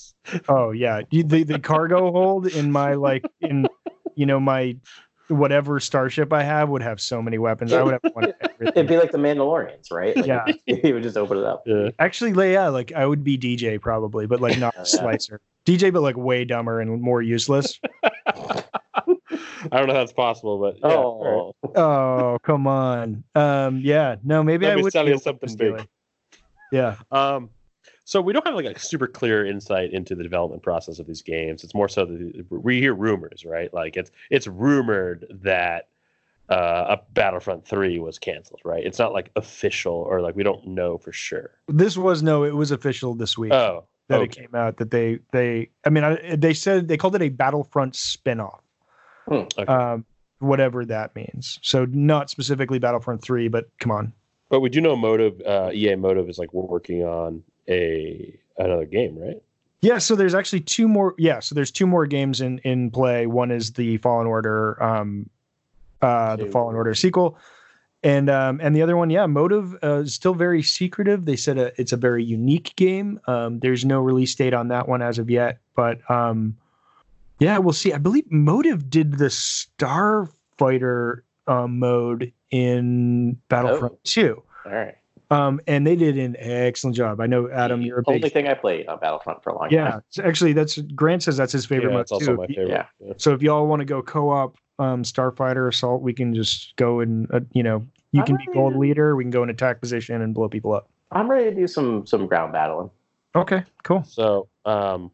oh 0.49 0.71
yeah, 0.71 1.01
the 1.11 1.43
the 1.43 1.59
cargo 1.59 2.11
hold 2.11 2.47
in 2.47 2.71
my 2.71 2.93
like 2.95 3.25
in 3.41 3.67
you 4.15 4.25
know 4.25 4.39
my 4.39 4.75
whatever 5.27 5.79
starship 5.79 6.33
I 6.33 6.43
have 6.43 6.67
would 6.69 6.81
have 6.81 6.99
so 6.99 7.21
many 7.21 7.37
weapons. 7.37 7.71
I 7.71 7.81
would 7.81 7.93
have 8.03 8.13
one. 8.13 8.33
It'd 8.59 8.87
be 8.87 8.97
like 8.97 9.11
the 9.13 9.17
Mandalorians, 9.17 9.89
right? 9.89 10.13
Like, 10.17 10.25
Yeah. 10.25 10.45
you 10.65 10.93
would 10.93 11.03
just 11.03 11.15
open 11.15 11.37
it 11.37 11.45
up. 11.45 11.63
Yeah. 11.65 11.91
Actually, 11.99 12.33
like, 12.33 12.51
yeah, 12.51 12.67
like 12.67 12.91
I 12.91 13.05
would 13.05 13.23
be 13.23 13.37
DJ 13.37 13.79
probably, 13.79 14.27
but 14.27 14.41
like 14.41 14.57
not 14.59 14.73
Yeah. 14.77 14.83
slicer. 14.83 15.39
DJ, 15.65 15.93
but 15.93 16.01
like 16.01 16.17
way 16.17 16.43
dumber 16.43 16.81
and 16.81 17.01
more 17.01 17.21
useless. 17.21 17.79
I 18.25 19.77
don't 19.77 19.87
know 19.87 19.93
how 19.93 19.99
that's 19.99 20.11
possible, 20.11 20.57
but 20.59 20.77
yeah, 20.79 20.95
all 20.95 21.53
right. 21.63 21.71
Oh, 21.77 21.81
Oh, 22.33 22.39
come 22.43 22.67
on. 22.67 23.23
Um, 23.35 23.79
yeah, 23.79 24.15
no, 24.23 24.43
maybe 24.43 24.65
Let 24.65 24.79
I 24.79 24.81
would 24.81 24.91
sell 24.91 25.03
be 25.05 25.11
you 25.11 25.15
a 25.17 25.19
something 25.19 25.55
big. 25.55 25.87
Yeah, 26.71 26.95
Um, 27.11 27.49
so 28.05 28.21
we 28.21 28.33
don't 28.33 28.45
have 28.45 28.55
like 28.55 28.65
a 28.65 28.79
super 28.79 29.07
clear 29.07 29.45
insight 29.45 29.93
into 29.93 30.15
the 30.15 30.23
development 30.23 30.63
process 30.63 30.99
of 30.99 31.07
these 31.07 31.21
games. 31.21 31.63
It's 31.63 31.73
more 31.73 31.89
so 31.89 32.05
that 32.05 32.45
we 32.49 32.79
hear 32.79 32.93
rumors, 32.93 33.45
right? 33.45 33.73
Like 33.73 33.97
it's 33.97 34.11
it's 34.29 34.47
rumored 34.47 35.25
that 35.43 35.89
uh, 36.49 36.97
a 36.97 37.01
Battlefront 37.13 37.65
Three 37.65 37.99
was 37.99 38.19
canceled, 38.19 38.61
right? 38.65 38.83
It's 38.83 38.99
not 38.99 39.13
like 39.13 39.31
official 39.35 39.93
or 39.93 40.21
like 40.21 40.35
we 40.35 40.43
don't 40.43 40.67
know 40.67 40.97
for 40.97 41.11
sure. 41.11 41.51
this 41.67 41.97
was 41.97 42.23
no, 42.23 42.43
it 42.43 42.55
was 42.55 42.71
official 42.71 43.15
this 43.15 43.37
week. 43.37 43.53
Oh, 43.53 43.85
that 44.07 44.21
it 44.21 44.31
came 44.31 44.53
out 44.53 44.77
that 44.77 44.91
they 44.91 45.19
they 45.31 45.69
I 45.85 45.89
mean 45.89 46.03
I, 46.03 46.35
they 46.35 46.53
said 46.53 46.87
they 46.87 46.97
called 46.97 47.15
it 47.15 47.21
a 47.21 47.29
Battlefront 47.29 47.93
spinoff. 47.93 48.59
Okay. 49.29 49.65
Um, 49.65 50.05
whatever 50.41 50.83
that 50.85 51.15
means. 51.15 51.59
So 51.61 51.85
not 51.85 52.29
specifically 52.29 52.79
Battlefront 52.79 53.21
3, 53.21 53.47
but 53.47 53.69
come 53.79 53.91
on. 53.91 54.13
But 54.49 54.59
we 54.59 54.69
do 54.69 54.81
know 54.81 54.95
Motive, 54.95 55.39
uh, 55.45 55.69
EA 55.71 55.95
Motive 55.95 56.29
is 56.29 56.37
like 56.37 56.51
we're 56.53 56.65
working 56.65 57.03
on 57.03 57.43
a 57.69 58.37
another 58.57 58.85
game, 58.85 59.17
right? 59.17 59.41
Yeah, 59.81 59.97
so 59.97 60.15
there's 60.15 60.35
actually 60.35 60.61
two 60.61 60.87
more. 60.87 61.15
Yeah, 61.17 61.39
so 61.39 61.55
there's 61.55 61.71
two 61.71 61.87
more 61.87 62.05
games 62.05 62.41
in 62.41 62.59
in 62.59 62.91
play. 62.91 63.25
One 63.25 63.49
is 63.51 63.73
the 63.73 63.97
Fallen 63.97 64.27
Order, 64.27 64.81
um, 64.81 65.29
uh, 66.01 66.35
the 66.35 66.45
Fallen 66.45 66.75
Order 66.75 66.93
sequel, 66.93 67.37
and 68.03 68.29
um, 68.29 68.59
and 68.61 68.75
the 68.75 68.83
other 68.83 68.95
one, 68.95 69.09
yeah, 69.09 69.25
Motive 69.25 69.75
uh, 69.83 70.01
is 70.01 70.13
still 70.13 70.35
very 70.35 70.61
secretive. 70.61 71.25
They 71.25 71.35
said 71.35 71.57
uh 71.57 71.71
it's 71.77 71.91
a 71.93 71.97
very 71.97 72.23
unique 72.23 72.75
game. 72.75 73.19
Um, 73.25 73.59
there's 73.59 73.83
no 73.83 73.99
release 74.01 74.35
date 74.35 74.53
on 74.53 74.67
that 74.67 74.87
one 74.87 75.01
as 75.01 75.17
of 75.17 75.29
yet, 75.31 75.57
but 75.75 75.99
um, 76.11 76.55
yeah, 77.39 77.57
we'll 77.57 77.73
see. 77.73 77.91
I 77.91 77.97
believe 77.97 78.31
Motive 78.31 78.87
did 78.87 79.17
the 79.17 79.29
Starfighter 79.29 81.21
um, 81.47 81.79
mode 81.79 82.31
in 82.51 83.33
Battlefront 83.49 83.93
Oh. 83.93 83.99
2. 84.03 84.43
All 84.65 84.71
right. 84.71 84.95
Um, 85.31 85.61
and 85.65 85.87
they 85.87 85.95
did 85.95 86.17
an 86.17 86.35
excellent 86.37 86.95
job. 86.95 87.21
I 87.21 87.25
know 87.25 87.49
Adam, 87.49 87.79
The 87.79 87.87
you're 87.87 87.99
a 87.99 88.03
only 88.05 88.19
big 88.19 88.33
thing 88.33 88.47
I 88.47 88.53
played 88.53 88.87
on 88.87 88.99
Battlefront 88.99 89.41
for 89.41 89.51
a 89.51 89.57
long 89.57 89.69
yeah, 89.71 89.91
time. 89.91 90.01
so 90.09 90.23
actually, 90.23 90.51
that's 90.53 90.77
Grant 90.77 91.23
says 91.23 91.37
that's 91.37 91.53
his 91.53 91.65
favorite 91.65 91.89
yeah, 91.89 91.93
mode 91.95 92.01
it's 92.01 92.11
also 92.11 92.33
too. 92.33 92.37
my 92.37 92.47
favorite. 92.47 92.85
Yeah. 92.99 93.13
So 93.17 93.33
if 93.33 93.41
y'all 93.41 93.65
want 93.65 93.79
to 93.79 93.85
go 93.85 94.01
co-op 94.01 94.57
um, 94.77 95.03
Starfighter 95.03 95.69
Assault, 95.69 96.01
we 96.01 96.11
can 96.13 96.35
just 96.35 96.75
go 96.75 96.99
and 96.99 97.31
uh, 97.33 97.39
you 97.53 97.63
know 97.63 97.85
you 98.11 98.23
can 98.23 98.35
be 98.35 98.45
gold 98.53 98.73
Ah. 98.75 98.79
leader. 98.79 99.15
We 99.15 99.23
can 99.23 99.31
go 99.31 99.41
in 99.41 99.49
attack 99.49 99.79
position 99.79 100.21
and 100.21 100.33
blow 100.33 100.49
people 100.49 100.73
up. 100.73 100.89
I'm 101.11 101.31
ready 101.31 101.49
to 101.49 101.55
do 101.55 101.65
some 101.67 102.05
some 102.05 102.27
ground 102.27 102.51
battling. 102.51 102.89
Okay, 103.33 103.63
cool. 103.83 104.03
So, 104.03 104.49
um, 104.65 105.11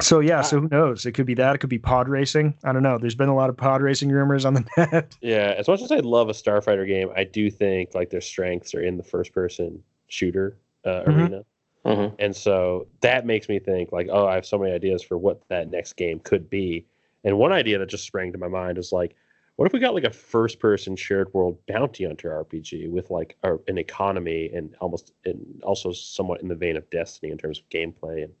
So 0.00 0.20
yeah, 0.20 0.38
Ah. 0.38 0.42
so 0.42 0.60
who 0.60 0.68
knows? 0.68 1.06
It 1.06 1.12
could 1.12 1.26
be 1.26 1.34
that. 1.34 1.54
It 1.56 1.58
could 1.58 1.70
be 1.70 1.78
pod 1.78 2.08
racing. 2.08 2.54
I 2.64 2.72
don't 2.72 2.82
know. 2.82 2.98
There's 2.98 3.14
been 3.16 3.28
a 3.28 3.34
lot 3.34 3.50
of 3.50 3.56
pod 3.56 3.82
racing 3.82 4.10
rumors 4.10 4.44
on 4.44 4.54
the 4.54 4.64
net. 4.92 5.16
yeah, 5.20 5.54
as 5.56 5.66
much 5.68 5.82
as 5.82 5.90
I 5.90 5.98
love 5.98 6.28
a 6.28 6.32
Starfighter 6.32 6.86
game, 6.86 7.10
I 7.16 7.24
do 7.24 7.50
think 7.50 7.94
like 7.94 8.10
their 8.10 8.20
strengths 8.20 8.74
are 8.74 8.80
in 8.82 8.96
the 8.96 9.02
first 9.02 9.32
person 9.32 9.82
shooter 10.08 10.56
uh, 10.84 11.02
Mhm. 11.02 11.08
arena. 11.16 11.44
Mhm. 11.84 12.14
And 12.18 12.34
so 12.36 12.86
that 13.00 13.24
makes 13.26 13.48
me 13.48 13.58
think 13.58 13.92
like, 13.92 14.08
oh, 14.10 14.26
I 14.26 14.34
have 14.34 14.46
so 14.46 14.58
many 14.58 14.72
ideas 14.72 15.02
for 15.02 15.16
what 15.18 15.40
that 15.48 15.70
next 15.70 15.94
game 15.94 16.20
could 16.20 16.48
be. 16.50 16.84
And 17.24 17.38
one 17.38 17.52
idea 17.52 17.78
that 17.78 17.88
just 17.88 18.04
sprang 18.04 18.30
to 18.32 18.38
my 18.38 18.48
mind 18.48 18.78
is 18.78 18.92
like, 18.92 19.14
what 19.56 19.66
if 19.66 19.72
we 19.72 19.80
got 19.80 19.94
like 19.94 20.04
a 20.04 20.10
first 20.10 20.60
person 20.60 20.94
shared 20.94 21.32
world 21.34 21.58
bounty 21.66 22.04
hunter 22.04 22.30
RPG 22.44 22.88
with 22.90 23.10
like 23.10 23.36
a, 23.42 23.56
an 23.66 23.76
economy 23.78 24.50
and 24.54 24.74
almost 24.80 25.12
and 25.24 25.60
also 25.64 25.90
somewhat 25.90 26.40
in 26.42 26.46
the 26.48 26.54
vein 26.54 26.76
of 26.76 26.88
Destiny 26.90 27.32
in 27.32 27.38
terms 27.38 27.58
of 27.58 27.68
gameplay 27.68 28.22
and 28.22 28.32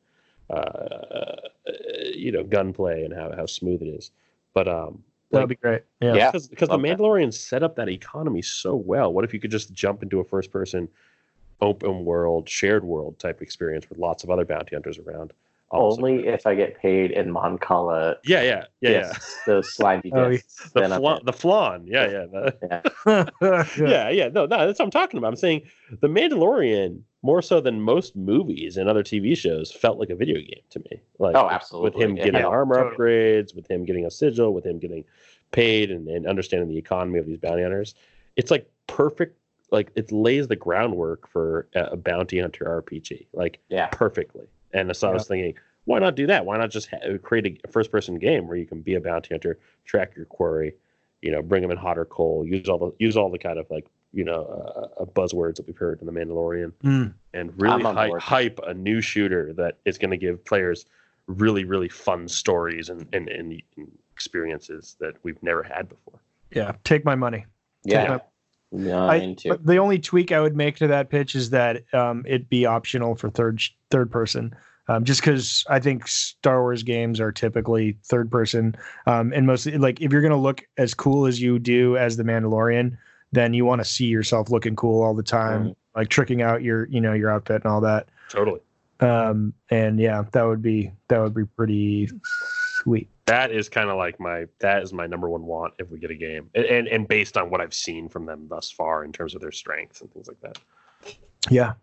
uh, 0.50 1.36
you 2.14 2.32
know 2.32 2.44
gunplay 2.44 3.04
and 3.04 3.14
how, 3.14 3.32
how 3.34 3.46
smooth 3.46 3.82
it 3.82 3.88
is. 3.88 4.10
But 4.54 4.68
um, 4.68 5.02
That'd 5.30 5.48
be 5.48 5.56
great. 5.56 5.82
Yeah. 6.00 6.14
Yeah. 6.14 6.30
because 6.30 6.48
because 6.48 6.68
the 6.68 6.78
love 6.78 6.82
that. 6.82 6.98
Mandalorian 6.98 7.32
set 7.32 7.62
up 7.62 7.76
that 7.76 7.88
economy 7.88 8.42
so 8.42 8.74
well. 8.74 9.12
What 9.12 9.24
if 9.24 9.34
you 9.34 9.40
could 9.40 9.50
just 9.50 9.72
jump 9.72 10.02
into 10.02 10.20
a 10.20 10.24
first 10.24 10.50
person, 10.50 10.88
open 11.60 12.04
world, 12.04 12.48
shared 12.48 12.84
world 12.84 13.18
type 13.18 13.42
experience 13.42 13.88
with 13.88 13.98
lots 13.98 14.24
of 14.24 14.30
other 14.30 14.44
bounty 14.44 14.74
hunters 14.74 14.98
around? 14.98 15.32
Also- 15.70 16.00
Only 16.02 16.26
if 16.26 16.46
I 16.46 16.54
get 16.54 16.78
paid 16.80 17.10
in 17.10 17.26
Moncala 17.32 18.16
Yeah, 18.24 18.40
yeah, 18.42 18.64
yeah, 18.80 18.90
yeah. 18.90 18.98
discs, 19.08 19.36
those 19.46 19.74
slimy 19.74 20.10
Oh, 20.14 20.30
discs. 20.30 20.70
The 20.70 20.80
then 20.80 20.98
flan, 21.00 21.20
the 21.24 21.32
flan. 21.32 21.86
Yeah, 21.86 22.08
yeah, 22.08 22.26
the- 22.26 23.32
yeah. 23.78 23.88
yeah, 23.88 24.08
yeah. 24.08 24.28
No, 24.28 24.46
no, 24.46 24.66
that's 24.66 24.78
what 24.78 24.86
I'm 24.86 24.90
talking 24.90 25.18
about. 25.18 25.28
I'm 25.28 25.36
saying 25.36 25.68
the 26.00 26.08
Mandalorian 26.08 27.00
more 27.22 27.42
so 27.42 27.60
than 27.60 27.80
most 27.82 28.16
movies 28.16 28.76
and 28.76 28.88
other 28.88 29.02
TV 29.02 29.36
shows 29.36 29.70
felt 29.72 29.98
like 29.98 30.08
a 30.08 30.14
video 30.16 30.36
game 30.36 30.62
to 30.70 30.78
me. 30.90 31.02
Like 31.18 31.36
Oh, 31.36 31.80
with 31.80 31.94
him 31.94 32.16
Yeah. 32.16 32.24
getting 32.26 32.40
Yeah, 32.40 32.46
armor 32.46 32.76
totally. 32.76 32.96
upgrades, 32.96 33.54
with 33.54 33.70
him 33.70 33.84
getting 33.84 34.06
a 34.06 34.10
sigil, 34.10 34.54
with 34.54 34.64
him 34.64 34.78
getting 34.78 35.04
paid 35.50 35.90
and, 35.90 36.08
and 36.08 36.26
understanding 36.26 36.68
the 36.68 36.78
economy 36.78 37.18
of 37.18 37.26
these 37.26 37.38
bounty 37.38 37.62
hunters. 37.62 37.94
It's 38.36 38.50
like 38.50 38.70
perfect. 38.86 39.36
Like 39.70 39.90
it 39.96 40.10
lays 40.12 40.48
the 40.48 40.56
groundwork 40.56 41.28
for 41.28 41.68
a, 41.74 41.84
a 41.92 41.96
bounty 41.96 42.38
hunter 42.38 42.64
RPG. 42.64 43.26
Like 43.34 43.58
Yeah. 43.68 43.88
perfectly. 43.88 44.46
And 44.72 44.94
so 44.96 45.08
I 45.10 45.12
was 45.14 45.26
thinking, 45.26 45.54
why 45.84 45.98
not 45.98 46.14
do 46.16 46.26
that? 46.26 46.44
Why 46.44 46.58
not 46.58 46.70
just 46.70 46.88
ha- 46.90 47.16
create 47.22 47.60
a 47.64 47.68
first 47.68 47.90
person 47.90 48.18
game 48.18 48.46
where 48.46 48.56
you 48.56 48.66
can 48.66 48.80
be 48.82 48.94
a 48.94 49.00
bounty 49.00 49.34
hunter, 49.34 49.58
track 49.84 50.14
your 50.16 50.26
quarry, 50.26 50.74
you 51.22 51.30
know, 51.30 51.40
bring 51.42 51.62
them 51.62 51.70
in 51.70 51.76
hot 51.78 51.98
or 51.98 52.04
cold, 52.04 52.46
use 52.48 52.68
all 52.68 52.78
the 52.78 52.92
use 52.98 53.16
all 53.16 53.30
the 53.30 53.38
kind 53.38 53.58
of 53.58 53.66
like 53.70 53.86
you 54.12 54.24
know 54.24 54.44
uh, 54.98 55.02
uh, 55.02 55.04
buzzwords 55.06 55.56
that 55.56 55.66
we've 55.66 55.76
heard 55.78 56.00
in 56.00 56.06
the 56.06 56.12
Mandalorian, 56.12 56.72
Mm. 56.84 57.14
and 57.34 57.52
really 57.60 57.84
I'm 57.84 58.18
hype, 58.20 58.60
a 58.66 58.74
new 58.74 59.00
shooter 59.00 59.52
that 59.54 59.78
is 59.84 59.98
going 59.98 60.10
to 60.10 60.16
give 60.16 60.44
players 60.44 60.86
really 61.26 61.64
really 61.64 61.88
fun 61.88 62.28
stories 62.28 62.88
and, 62.88 63.06
and, 63.12 63.28
and 63.28 63.60
experiences 64.12 64.96
that 65.00 65.14
we've 65.22 65.42
never 65.42 65.62
had 65.62 65.88
before. 65.88 66.20
yeah. 66.50 66.72
Take 66.84 67.04
my 67.04 67.14
money. 67.14 67.44
Yeah. 67.84 68.04
I, 68.04 68.08
Mine 68.08 68.20
too. 69.38 69.48
but 69.50 69.64
the 69.66 69.78
only 69.78 69.98
tweak 69.98 70.32
I 70.32 70.40
would 70.40 70.56
make 70.56 70.76
to 70.76 70.86
that 70.88 71.10
pitch 71.10 71.34
is 71.34 71.50
that 71.50 71.82
um, 71.94 72.24
it 72.26 72.48
be 72.48 72.66
optional 72.66 73.14
for 73.14 73.30
third 73.30 73.60
third 73.90 74.10
person. 74.10 74.54
Um, 74.90 75.04
just 75.04 75.20
because 75.20 75.64
I 75.68 75.80
think 75.80 76.08
Star 76.08 76.62
Wars 76.62 76.82
games 76.82 77.20
are 77.20 77.30
typically 77.30 77.98
third 78.04 78.30
person, 78.30 78.74
um, 79.06 79.32
and 79.34 79.46
mostly 79.46 79.76
like 79.76 80.00
if 80.00 80.12
you're 80.12 80.22
gonna 80.22 80.36
look 80.36 80.62
as 80.78 80.94
cool 80.94 81.26
as 81.26 81.40
you 81.42 81.58
do 81.58 81.96
as 81.98 82.16
the 82.16 82.22
Mandalorian, 82.22 82.96
then 83.32 83.52
you 83.52 83.66
want 83.66 83.80
to 83.80 83.84
see 83.84 84.06
yourself 84.06 84.50
looking 84.50 84.74
cool 84.76 85.02
all 85.02 85.14
the 85.14 85.22
time, 85.22 85.68
Mhm. 85.68 85.76
like 85.94 86.08
tricking 86.08 86.40
out 86.40 86.62
your 86.62 86.86
you 86.88 87.00
know 87.02 87.12
your 87.12 87.30
outfit 87.30 87.62
and 87.64 87.70
all 87.72 87.82
that. 87.82 88.08
Totally. 88.30 88.60
Um, 89.00 89.52
and 89.70 90.00
yeah, 90.00 90.24
that 90.32 90.42
would 90.44 90.62
be 90.62 90.90
that 91.08 91.20
would 91.20 91.34
be 91.34 91.44
pretty 91.44 92.08
sweet. 92.82 93.08
That 93.28 93.52
is 93.52 93.68
kind 93.68 93.90
of 93.90 93.98
like 93.98 94.18
my 94.18 94.46
that 94.60 94.82
is 94.82 94.92
my 94.92 95.06
number 95.06 95.28
one 95.28 95.44
want 95.44 95.74
if 95.78 95.90
we 95.90 95.98
get 95.98 96.10
a 96.10 96.14
game, 96.14 96.48
and, 96.54 96.64
and 96.64 96.88
and 96.88 97.06
based 97.06 97.36
on 97.36 97.50
what 97.50 97.60
I've 97.60 97.74
seen 97.74 98.08
from 98.08 98.24
them 98.24 98.46
thus 98.48 98.70
far 98.70 99.04
in 99.04 99.12
terms 99.12 99.34
of 99.34 99.40
their 99.40 99.52
strengths 99.52 100.00
and 100.00 100.10
things 100.12 100.28
like 100.28 100.40
that. 100.40 100.58
Yeah. 101.50 101.74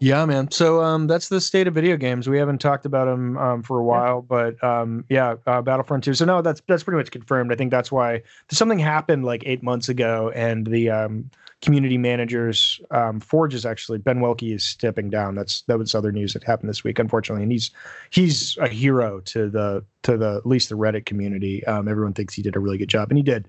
Yeah, 0.00 0.26
man. 0.26 0.50
So 0.50 0.82
um, 0.82 1.06
that's 1.06 1.28
the 1.28 1.40
state 1.40 1.66
of 1.66 1.74
video 1.74 1.96
games. 1.96 2.28
We 2.28 2.38
haven't 2.38 2.58
talked 2.58 2.84
about 2.84 3.06
them 3.06 3.38
um, 3.38 3.62
for 3.62 3.78
a 3.78 3.84
while, 3.84 4.20
but 4.20 4.62
um, 4.62 5.04
yeah, 5.08 5.36
uh, 5.46 5.62
Battlefront 5.62 6.04
2. 6.04 6.14
So 6.14 6.24
no, 6.24 6.42
that's 6.42 6.60
that's 6.68 6.82
pretty 6.82 6.98
much 6.98 7.10
confirmed. 7.10 7.52
I 7.52 7.56
think 7.56 7.70
that's 7.70 7.90
why 7.90 8.22
something 8.50 8.78
happened 8.78 9.24
like 9.24 9.42
eight 9.46 9.62
months 9.62 9.88
ago, 9.88 10.30
and 10.34 10.66
the 10.66 10.90
um, 10.90 11.30
community 11.60 11.98
managers 11.98 12.80
um, 12.90 13.20
Forge 13.20 13.54
is 13.54 13.66
actually 13.66 13.98
Ben 13.98 14.20
Walke 14.20 14.54
is 14.54 14.64
stepping 14.64 15.10
down. 15.10 15.34
That's 15.34 15.62
that 15.62 15.78
was 15.78 15.94
other 15.94 16.12
news 16.12 16.32
that 16.34 16.44
happened 16.44 16.68
this 16.68 16.84
week, 16.84 16.98
unfortunately, 16.98 17.42
and 17.42 17.52
he's 17.52 17.70
he's 18.10 18.56
a 18.58 18.68
hero 18.68 19.20
to 19.20 19.50
the 19.50 19.84
to 20.02 20.16
the 20.16 20.36
at 20.36 20.46
least 20.46 20.68
the 20.68 20.76
Reddit 20.76 21.06
community. 21.06 21.64
Um, 21.66 21.88
everyone 21.88 22.14
thinks 22.14 22.34
he 22.34 22.42
did 22.42 22.56
a 22.56 22.60
really 22.60 22.78
good 22.78 22.88
job, 22.88 23.10
and 23.10 23.18
he 23.18 23.22
did. 23.24 23.48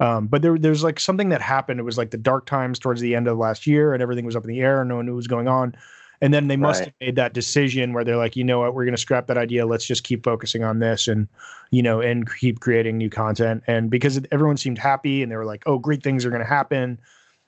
Um, 0.00 0.28
but 0.28 0.40
there, 0.40 0.58
there's 0.58 0.82
like 0.82 0.98
something 0.98 1.28
that 1.28 1.42
happened. 1.42 1.78
It 1.78 1.82
was 1.82 1.98
like 1.98 2.10
the 2.10 2.16
dark 2.16 2.46
times 2.46 2.78
towards 2.78 3.02
the 3.02 3.14
end 3.14 3.28
of 3.28 3.36
last 3.36 3.66
year, 3.66 3.92
and 3.92 4.02
everything 4.02 4.24
was 4.24 4.34
up 4.36 4.44
in 4.44 4.48
the 4.48 4.60
air, 4.60 4.80
and 4.80 4.88
no 4.88 4.96
one 4.96 5.04
knew 5.06 5.12
what 5.12 5.16
was 5.16 5.26
going 5.26 5.48
on. 5.48 5.74
And 6.22 6.32
then 6.34 6.48
they 6.48 6.56
must 6.56 6.80
Right. 6.80 6.86
have 6.86 6.94
made 7.00 7.16
that 7.16 7.32
decision 7.34 7.92
where 7.92 8.04
they're 8.04 8.16
like, 8.16 8.36
you 8.36 8.44
know 8.44 8.60
what, 8.60 8.74
we're 8.74 8.84
going 8.84 8.94
to 8.94 9.00
scrap 9.00 9.26
that 9.26 9.38
idea. 9.38 9.66
Let's 9.66 9.86
just 9.86 10.04
keep 10.04 10.24
focusing 10.24 10.64
on 10.64 10.78
this, 10.78 11.06
and 11.08 11.28
you 11.70 11.82
know, 11.82 12.00
and 12.00 12.26
keep 12.38 12.60
creating 12.60 12.96
new 12.96 13.10
content. 13.10 13.62
And 13.66 13.90
because 13.90 14.18
everyone 14.32 14.56
seemed 14.56 14.78
happy, 14.78 15.22
and 15.22 15.30
they 15.30 15.36
were 15.36 15.44
like, 15.44 15.62
oh, 15.66 15.78
great 15.78 16.02
things 16.02 16.24
are 16.24 16.30
going 16.30 16.42
to 16.42 16.48
happen, 16.48 16.98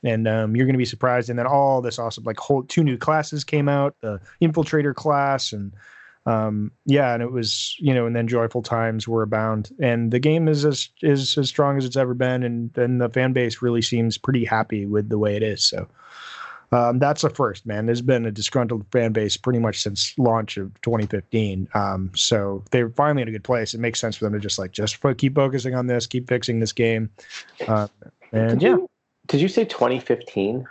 and 0.05 0.27
um, 0.27 0.57
you're 0.57 0.67
going 0.67 0.75
to 0.75 0.79
be 0.79 0.85
surprised. 0.85 1.31
And 1.31 1.39
then 1.39 1.47
all 1.47 1.81
this 1.81 1.99
awesome, 1.99 2.25
like, 2.25 2.39
whole 2.39 2.63
two 2.63 2.83
new 2.83 2.97
classes 2.97 3.45
came 3.45 3.69
out, 3.69 3.95
the 4.01 4.21
infiltrator 4.41 4.95
class, 4.95 5.53
and 5.53 5.73
um 6.25 6.71
yeah 6.87 7.15
and 7.15 7.23
it 7.23 7.33
was 7.33 7.75
you 7.81 7.93
know 7.93 8.07
and 8.07 8.15
then 8.15 8.29
joyful 8.29 8.63
times 8.63 9.09
were 9.09 9.23
abound. 9.23 9.71
And 9.81 10.13
the 10.13 10.21
game 10.21 10.47
is 10.49 10.65
as 10.65 10.89
is 11.03 11.37
as 11.37 11.49
strong 11.49 11.77
as 11.77 11.85
it's 11.85 11.97
ever 11.97 12.15
been. 12.15 12.43
And 12.43 12.77
and 12.79 13.01
the 13.01 13.09
fan 13.09 13.33
base 13.33 13.61
really 13.61 13.83
seems 13.83 14.19
pretty 14.19 14.45
happy 14.45 14.87
with 14.87 15.09
the 15.09 15.19
way 15.19 15.37
it 15.37 15.43
is. 15.43 15.65
So 15.65 15.89
um 16.71 17.01
that's 17.01 17.25
a 17.25 17.31
first 17.31 17.67
man. 17.67 17.87
There's 17.87 18.03
been 18.03 18.25
a 18.25 18.31
disgruntled 18.31 18.87
fan 18.93 19.13
base 19.13 19.37
pretty 19.37 19.59
much 19.59 19.83
since 19.83 20.15
launch 20.17 20.57
of 20.59 20.81
2015 20.83 21.69
um 21.75 22.13
so 22.15 22.63
they're 22.71 22.91
finally 22.91 23.23
in 23.23 23.29
a 23.29 23.33
good 23.33 23.45
place. 23.45 23.75
It 23.75 23.81
makes 23.81 23.99
sense 23.99 24.17
for 24.17 24.25
them 24.25 24.35
to 24.35 24.39
just 24.39 24.61
like 24.61 24.71
just 24.71 24.99
keep 25.17 25.35
focusing 25.35 25.75
on 25.75 25.89
this 25.89 26.07
keep 26.07 26.29
fixing 26.29 26.61
this 26.61 26.73
game. 26.73 27.11
Uh, 27.67 27.89
and 28.31 28.61
did 28.61 28.63
yeah. 28.63 28.77
you, 28.77 28.89
did 29.33 29.41
you 29.41 29.49
say 29.49 29.65
2015? 29.65 30.67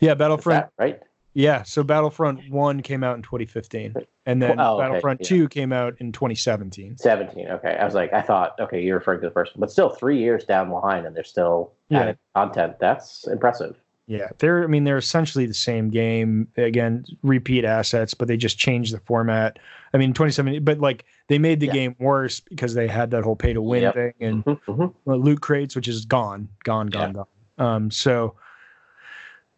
yeah 0.00 0.14
battlefront 0.14 0.66
that 0.66 0.72
right? 0.82 1.00
yeah 1.34 1.62
so 1.62 1.82
battlefront 1.82 2.50
1 2.50 2.82
came 2.82 3.04
out 3.04 3.16
in 3.16 3.22
2015 3.22 3.94
and 4.26 4.42
then 4.42 4.58
Oh, 4.60 4.74
okay, 4.74 4.82
battlefront 4.88 5.20
yeah. 5.20 5.28
2 5.28 5.48
came 5.48 5.72
out 5.72 5.94
in 6.00 6.10
2017 6.12 6.98
17. 6.98 7.48
Okay. 7.48 7.76
I 7.80 7.84
was 7.84 7.94
like, 7.94 8.12
I 8.12 8.20
thought, 8.22 8.54
okay, 8.60 8.82
you're 8.82 8.98
referring 8.98 9.20
to 9.22 9.28
the 9.28 9.32
first 9.32 9.54
one, 9.54 9.60
but 9.60 9.70
still 9.70 9.88
three 9.90 10.18
years 10.18 10.44
down 10.44 10.68
the 10.68 10.74
line 10.74 11.06
and 11.06 11.16
they're 11.16 11.24
still 11.24 11.72
Yeah. 11.88 12.00
adding 12.00 12.18
content. 12.34 12.78
That's 12.80 13.26
impressive. 13.28 13.76
Yeah, 14.06 14.28
they're. 14.38 14.64
I 14.64 14.66
mean, 14.66 14.82
they're 14.82 14.96
essentially 14.98 15.46
the 15.46 15.54
same 15.54 15.88
game. 15.88 16.48
Again, 16.56 17.04
repeat 17.22 17.64
assets, 17.64 18.12
but 18.12 18.26
they 18.26 18.36
just 18.36 18.58
changed 18.58 18.92
the 18.92 18.98
format. 19.00 19.60
I 19.94 19.98
mean, 19.98 20.12
2017, 20.12 20.64
but 20.64 20.80
like 20.80 21.04
they 21.28 21.38
made 21.38 21.60
the 21.60 21.66
Yeah. 21.66 21.72
game 21.74 21.96
worse 22.00 22.40
because 22.40 22.74
they 22.74 22.88
had 22.88 23.12
that 23.12 23.22
whole 23.22 23.36
pay 23.36 23.52
to 23.52 23.62
win 23.62 23.82
Yep. 23.82 23.94
thing 23.94 24.12
and 24.20 24.44
Mhm, 24.44 24.60
mhm. 24.66 24.94
uh, 25.06 25.14
loot 25.14 25.40
crates, 25.40 25.76
which 25.76 25.86
is 25.86 26.04
gone, 26.06 26.48
gone, 26.64 26.88
gone, 26.88 27.12
gone. 27.12 27.26
Um, 27.60 27.90
so 27.90 28.34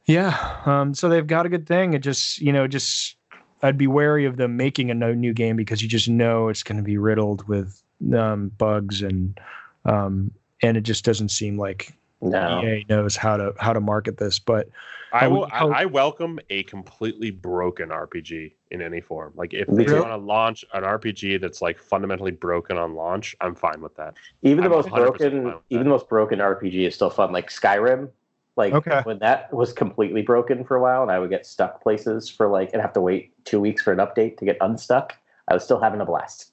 yeah, 0.07 0.61
um, 0.67 0.95
so 0.95 1.09
they've 1.09 1.27
got 1.27 1.47
a 1.47 1.49
good 1.49 1.67
thing. 1.67 1.95
It 1.95 2.01
just, 2.01 2.41
you 2.41 2.53
know, 2.53 2.67
just 2.67 3.17
I'd 3.63 3.79
be 3.79 3.87
wary 3.87 4.25
of 4.25 4.37
them 4.37 4.57
making 4.57 4.91
a 4.91 4.95
no, 4.95 5.15
new 5.15 5.33
game 5.33 5.57
because 5.57 5.81
you 5.83 5.89
just 5.89 6.09
know 6.09 6.49
it's 6.49 6.63
going 6.65 6.77
to 6.77 6.83
be 6.83 6.99
riddled 6.99 7.47
with 7.47 7.81
um, 8.15 8.51
bugs 8.59 9.01
and 9.03 9.39
um, 9.85 10.33
and 10.63 10.77
it 10.77 10.83
just 10.83 11.05
doesn't 11.05 11.31
seem 11.31 11.57
like 11.57 11.93
No. 12.21 12.63
EA 12.65 12.85
knows 12.89 13.17
how 13.17 13.37
to 13.37 13.55
how 13.59 13.73
to 13.73 13.81
market 13.81 14.19
this. 14.19 14.39
But 14.41 14.69
I 15.13 15.27
I 15.27 15.29
would 15.29 15.39
will. 15.39 15.49
I, 15.53 15.59
hope- 15.59 15.75
I 15.75 15.85
welcome 15.85 16.41
a 16.51 16.65
completely 16.65 17.31
broken 17.31 17.91
RPG 17.91 18.53
in 18.73 18.81
any 18.81 19.01
form. 19.01 19.33
Like 19.37 19.53
if 19.53 19.69
Me 19.69 19.85
they 19.85 19.93
too. 19.93 20.01
want 20.01 20.09
to 20.13 20.17
launch 20.17 20.65
an 20.73 20.83
RPG 20.83 21.41
that's 21.41 21.61
like 21.61 21.79
fundamentally 21.79 22.31
broken 22.31 22.79
on 22.79 22.95
launch, 22.95 23.37
I'm 23.41 23.55
fine 23.55 23.81
with 23.83 23.95
that. 23.97 24.15
Even 24.43 24.65
the 24.65 24.71
I'm 24.71 24.77
most 24.77 24.89
broken, 24.91 25.33
even 25.37 25.45
that. 25.45 25.63
the 25.71 25.85
most 25.85 26.09
broken 26.09 26.39
RPG 26.41 26.87
is 26.87 26.95
still 26.95 27.11
fun. 27.11 27.33
Like 27.33 27.51
Skyrim, 27.51 28.09
like 28.57 28.73
Okay. 28.73 29.03
when 29.05 29.19
that 29.19 29.53
was 29.53 29.73
completely 29.75 30.23
broken 30.23 30.65
for 30.65 30.77
a 30.77 30.81
while, 30.81 31.03
and 31.03 31.11
I 31.11 31.19
would 31.19 31.31
get 31.31 31.47
stuck 31.47 31.83
places 31.83 32.29
for 32.31 32.49
like 32.49 32.73
and 32.73 32.81
have 32.81 32.95
to 32.95 33.01
wait 33.01 33.33
two 33.45 33.61
weeks 33.61 33.83
for 33.83 33.93
an 33.93 33.99
update 33.99 34.39
to 34.39 34.47
get 34.47 34.57
unstuck. 34.63 35.15
I 35.49 35.55
was 35.55 35.63
still 35.65 35.81
having 35.81 36.01
a 36.01 36.07
blast. 36.07 36.53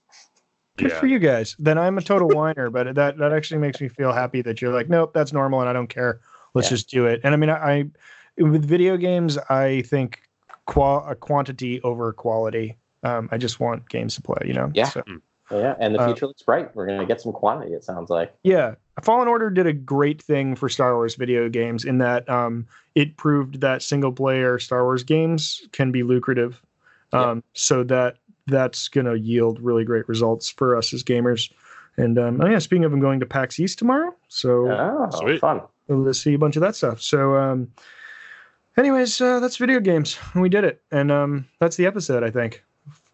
good 0.77 0.91
Yeah. 0.91 0.99
for 0.99 1.07
you 1.07 1.19
guys. 1.19 1.55
Then 1.57 1.77
I'm 1.77 1.97
a 1.97 2.01
total 2.01 2.27
whiner, 2.35 2.69
but 2.69 2.95
that 2.95 3.17
that 3.17 3.31
actually 3.31 3.59
makes 3.61 3.79
me 3.79 3.87
feel 3.87 4.11
happy 4.11 4.41
that 4.41 4.61
you're 4.61 4.73
like, 4.73 4.89
nope, 4.89 5.13
that's 5.13 5.31
normal, 5.31 5.61
and 5.61 5.69
I 5.69 5.73
don't 5.73 5.87
care. 5.89 6.19
Let's 6.53 6.67
Yeah. 6.67 6.75
just 6.75 6.89
do 6.89 7.05
it. 7.05 7.21
And 7.23 7.33
I 7.33 7.37
mean, 7.37 7.49
I, 7.49 7.79
I 7.79 7.85
with 8.43 8.65
video 8.65 8.97
games, 8.97 9.37
I 9.49 9.83
think 9.83 10.21
qual 10.69 11.03
a 11.07 11.15
quantity 11.15 11.81
over 11.81 12.13
quality. 12.13 12.77
Um, 13.03 13.29
I 13.31 13.37
just 13.37 13.59
want 13.59 13.87
games 13.89 14.15
to 14.15 14.21
play. 14.21 14.41
You 14.45 14.53
know. 14.53 14.71
Yeah. 14.73 14.89
So, 14.89 15.03
Yeah, 15.51 15.75
and 15.79 15.95
the 15.95 15.99
Uh, 15.99 16.05
future 16.07 16.27
looks 16.27 16.43
bright. 16.43 16.75
We're 16.75 16.85
gonna 16.85 17.05
get 17.07 17.21
some 17.21 17.31
quantity. 17.33 17.73
It 17.73 17.83
sounds 17.83 18.09
like. 18.11 18.31
Yeah, 18.43 18.75
Fallen 19.01 19.27
Order 19.27 19.49
did 19.49 19.65
a 19.65 19.73
great 19.73 20.21
thing 20.21 20.55
for 20.55 20.69
Star 20.69 20.93
Wars 20.95 21.15
video 21.15 21.49
games 21.49 21.85
in 21.85 21.97
that 21.99 22.29
um, 22.29 22.67
it 22.93 23.17
proved 23.17 23.61
that 23.61 23.81
single 23.81 24.11
player 24.11 24.59
Star 24.59 24.83
Wars 24.83 25.03
games 25.03 25.61
can 25.71 25.91
be 25.91 26.03
lucrative. 26.03 26.61
Um, 27.13 27.43
So 27.53 27.83
that 27.85 28.17
that's 28.45 28.87
going 28.89 29.05
to 29.05 29.17
yield 29.17 29.59
really 29.59 29.83
great 29.85 30.07
results 30.07 30.49
for 30.51 30.75
us 30.75 30.93
as 30.93 31.03
gamers. 31.03 31.51
And 31.97 32.17
um, 32.19 32.39
oh 32.41 32.47
yeah, 32.47 32.59
speaking 32.59 32.85
of, 32.85 32.93
I'm 32.93 32.99
going 32.99 33.19
to 33.19 33.25
PAX 33.25 33.59
East 33.59 33.79
tomorrow, 33.79 34.13
so 34.27 34.69
Oh, 34.71 35.09
Sweet. 35.19 35.39
fun. 35.41 35.61
we'll 35.87 36.13
see 36.13 36.33
a 36.35 36.37
bunch 36.37 36.55
of 36.55 36.61
that 36.61 36.75
stuff. 36.75 37.01
So, 37.01 37.35
um, 37.35 37.71
anyways, 38.79 39.19
uh, 39.21 39.39
that's 39.39 39.57
video 39.57 39.79
games. 39.79 40.17
We 40.35 40.49
did 40.49 40.63
it, 40.63 40.81
and 40.91 41.11
um, 41.11 41.45
that's 41.59 41.75
the 41.75 41.85
episode. 41.85 42.23
I 42.23 42.31
think 42.31 42.63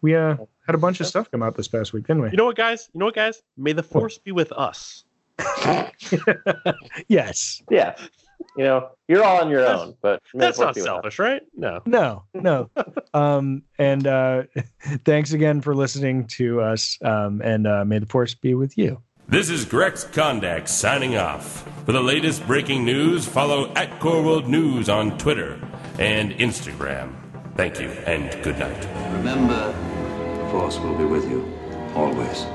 we 0.00 0.14
uh, 0.14 0.36
had 0.66 0.74
a 0.74 0.78
bunch 0.78 1.00
of 1.00 1.06
stuff 1.06 1.30
come 1.30 1.42
out 1.42 1.56
this 1.56 1.68
past 1.68 1.92
week, 1.92 2.06
didn't 2.06 2.22
we? 2.22 2.30
You 2.30 2.36
know 2.36 2.46
what, 2.46 2.56
guys? 2.56 2.88
You 2.94 3.00
know 3.00 3.06
what, 3.06 3.14
guys? 3.14 3.42
May 3.56 3.72
the 3.72 3.82
force 3.82 4.18
be 4.18 4.32
with 4.32 4.52
us. 4.52 5.04
yes. 7.08 7.62
Yeah, 7.70 7.94
you 8.56 8.64
know, 8.64 8.90
you're 9.08 9.22
all 9.22 9.40
on 9.42 9.50
your 9.50 9.60
That's- 9.62 9.80
own, 9.80 9.94
but 10.00 10.22
That's 10.34 10.58
not 10.58 10.74
be 10.74 10.80
with 10.80 10.88
us. 10.88 10.94
selfish, 10.94 11.18
right? 11.18 11.42
No. 11.54 11.82
No, 11.86 12.24
no. 12.34 12.70
um, 13.14 13.62
and 13.78 14.06
uh, 14.06 14.44
thanks 15.04 15.32
again 15.32 15.60
for 15.60 15.74
listening 15.74 16.26
to 16.28 16.60
us. 16.60 16.98
Um, 17.02 17.42
and 17.42 17.66
uh, 17.66 17.84
may 17.84 17.98
the 17.98 18.06
force 18.06 18.34
be 18.34 18.54
with 18.54 18.76
you. 18.78 19.02
This 19.28 19.50
is 19.50 19.64
Grex 19.64 20.04
Kondak 20.04 20.68
signing 20.68 21.16
off. 21.16 21.68
For 21.84 21.90
the 21.90 22.00
latest 22.00 22.46
breaking 22.46 22.84
news, 22.84 23.26
follow 23.26 23.72
at 23.74 23.98
Core 23.98 24.22
World 24.22 24.48
News 24.48 24.88
on 24.88 25.18
Twitter 25.18 25.58
and 25.98 26.30
Instagram. 26.34 27.12
Thank 27.56 27.80
you 27.80 27.88
and 27.88 28.30
good 28.44 28.56
night. 28.56 28.86
Remember, 29.14 29.72
the 30.44 30.50
Force 30.52 30.78
will 30.78 30.96
be 30.96 31.06
with 31.06 31.28
you 31.28 31.44
always. 31.96 32.46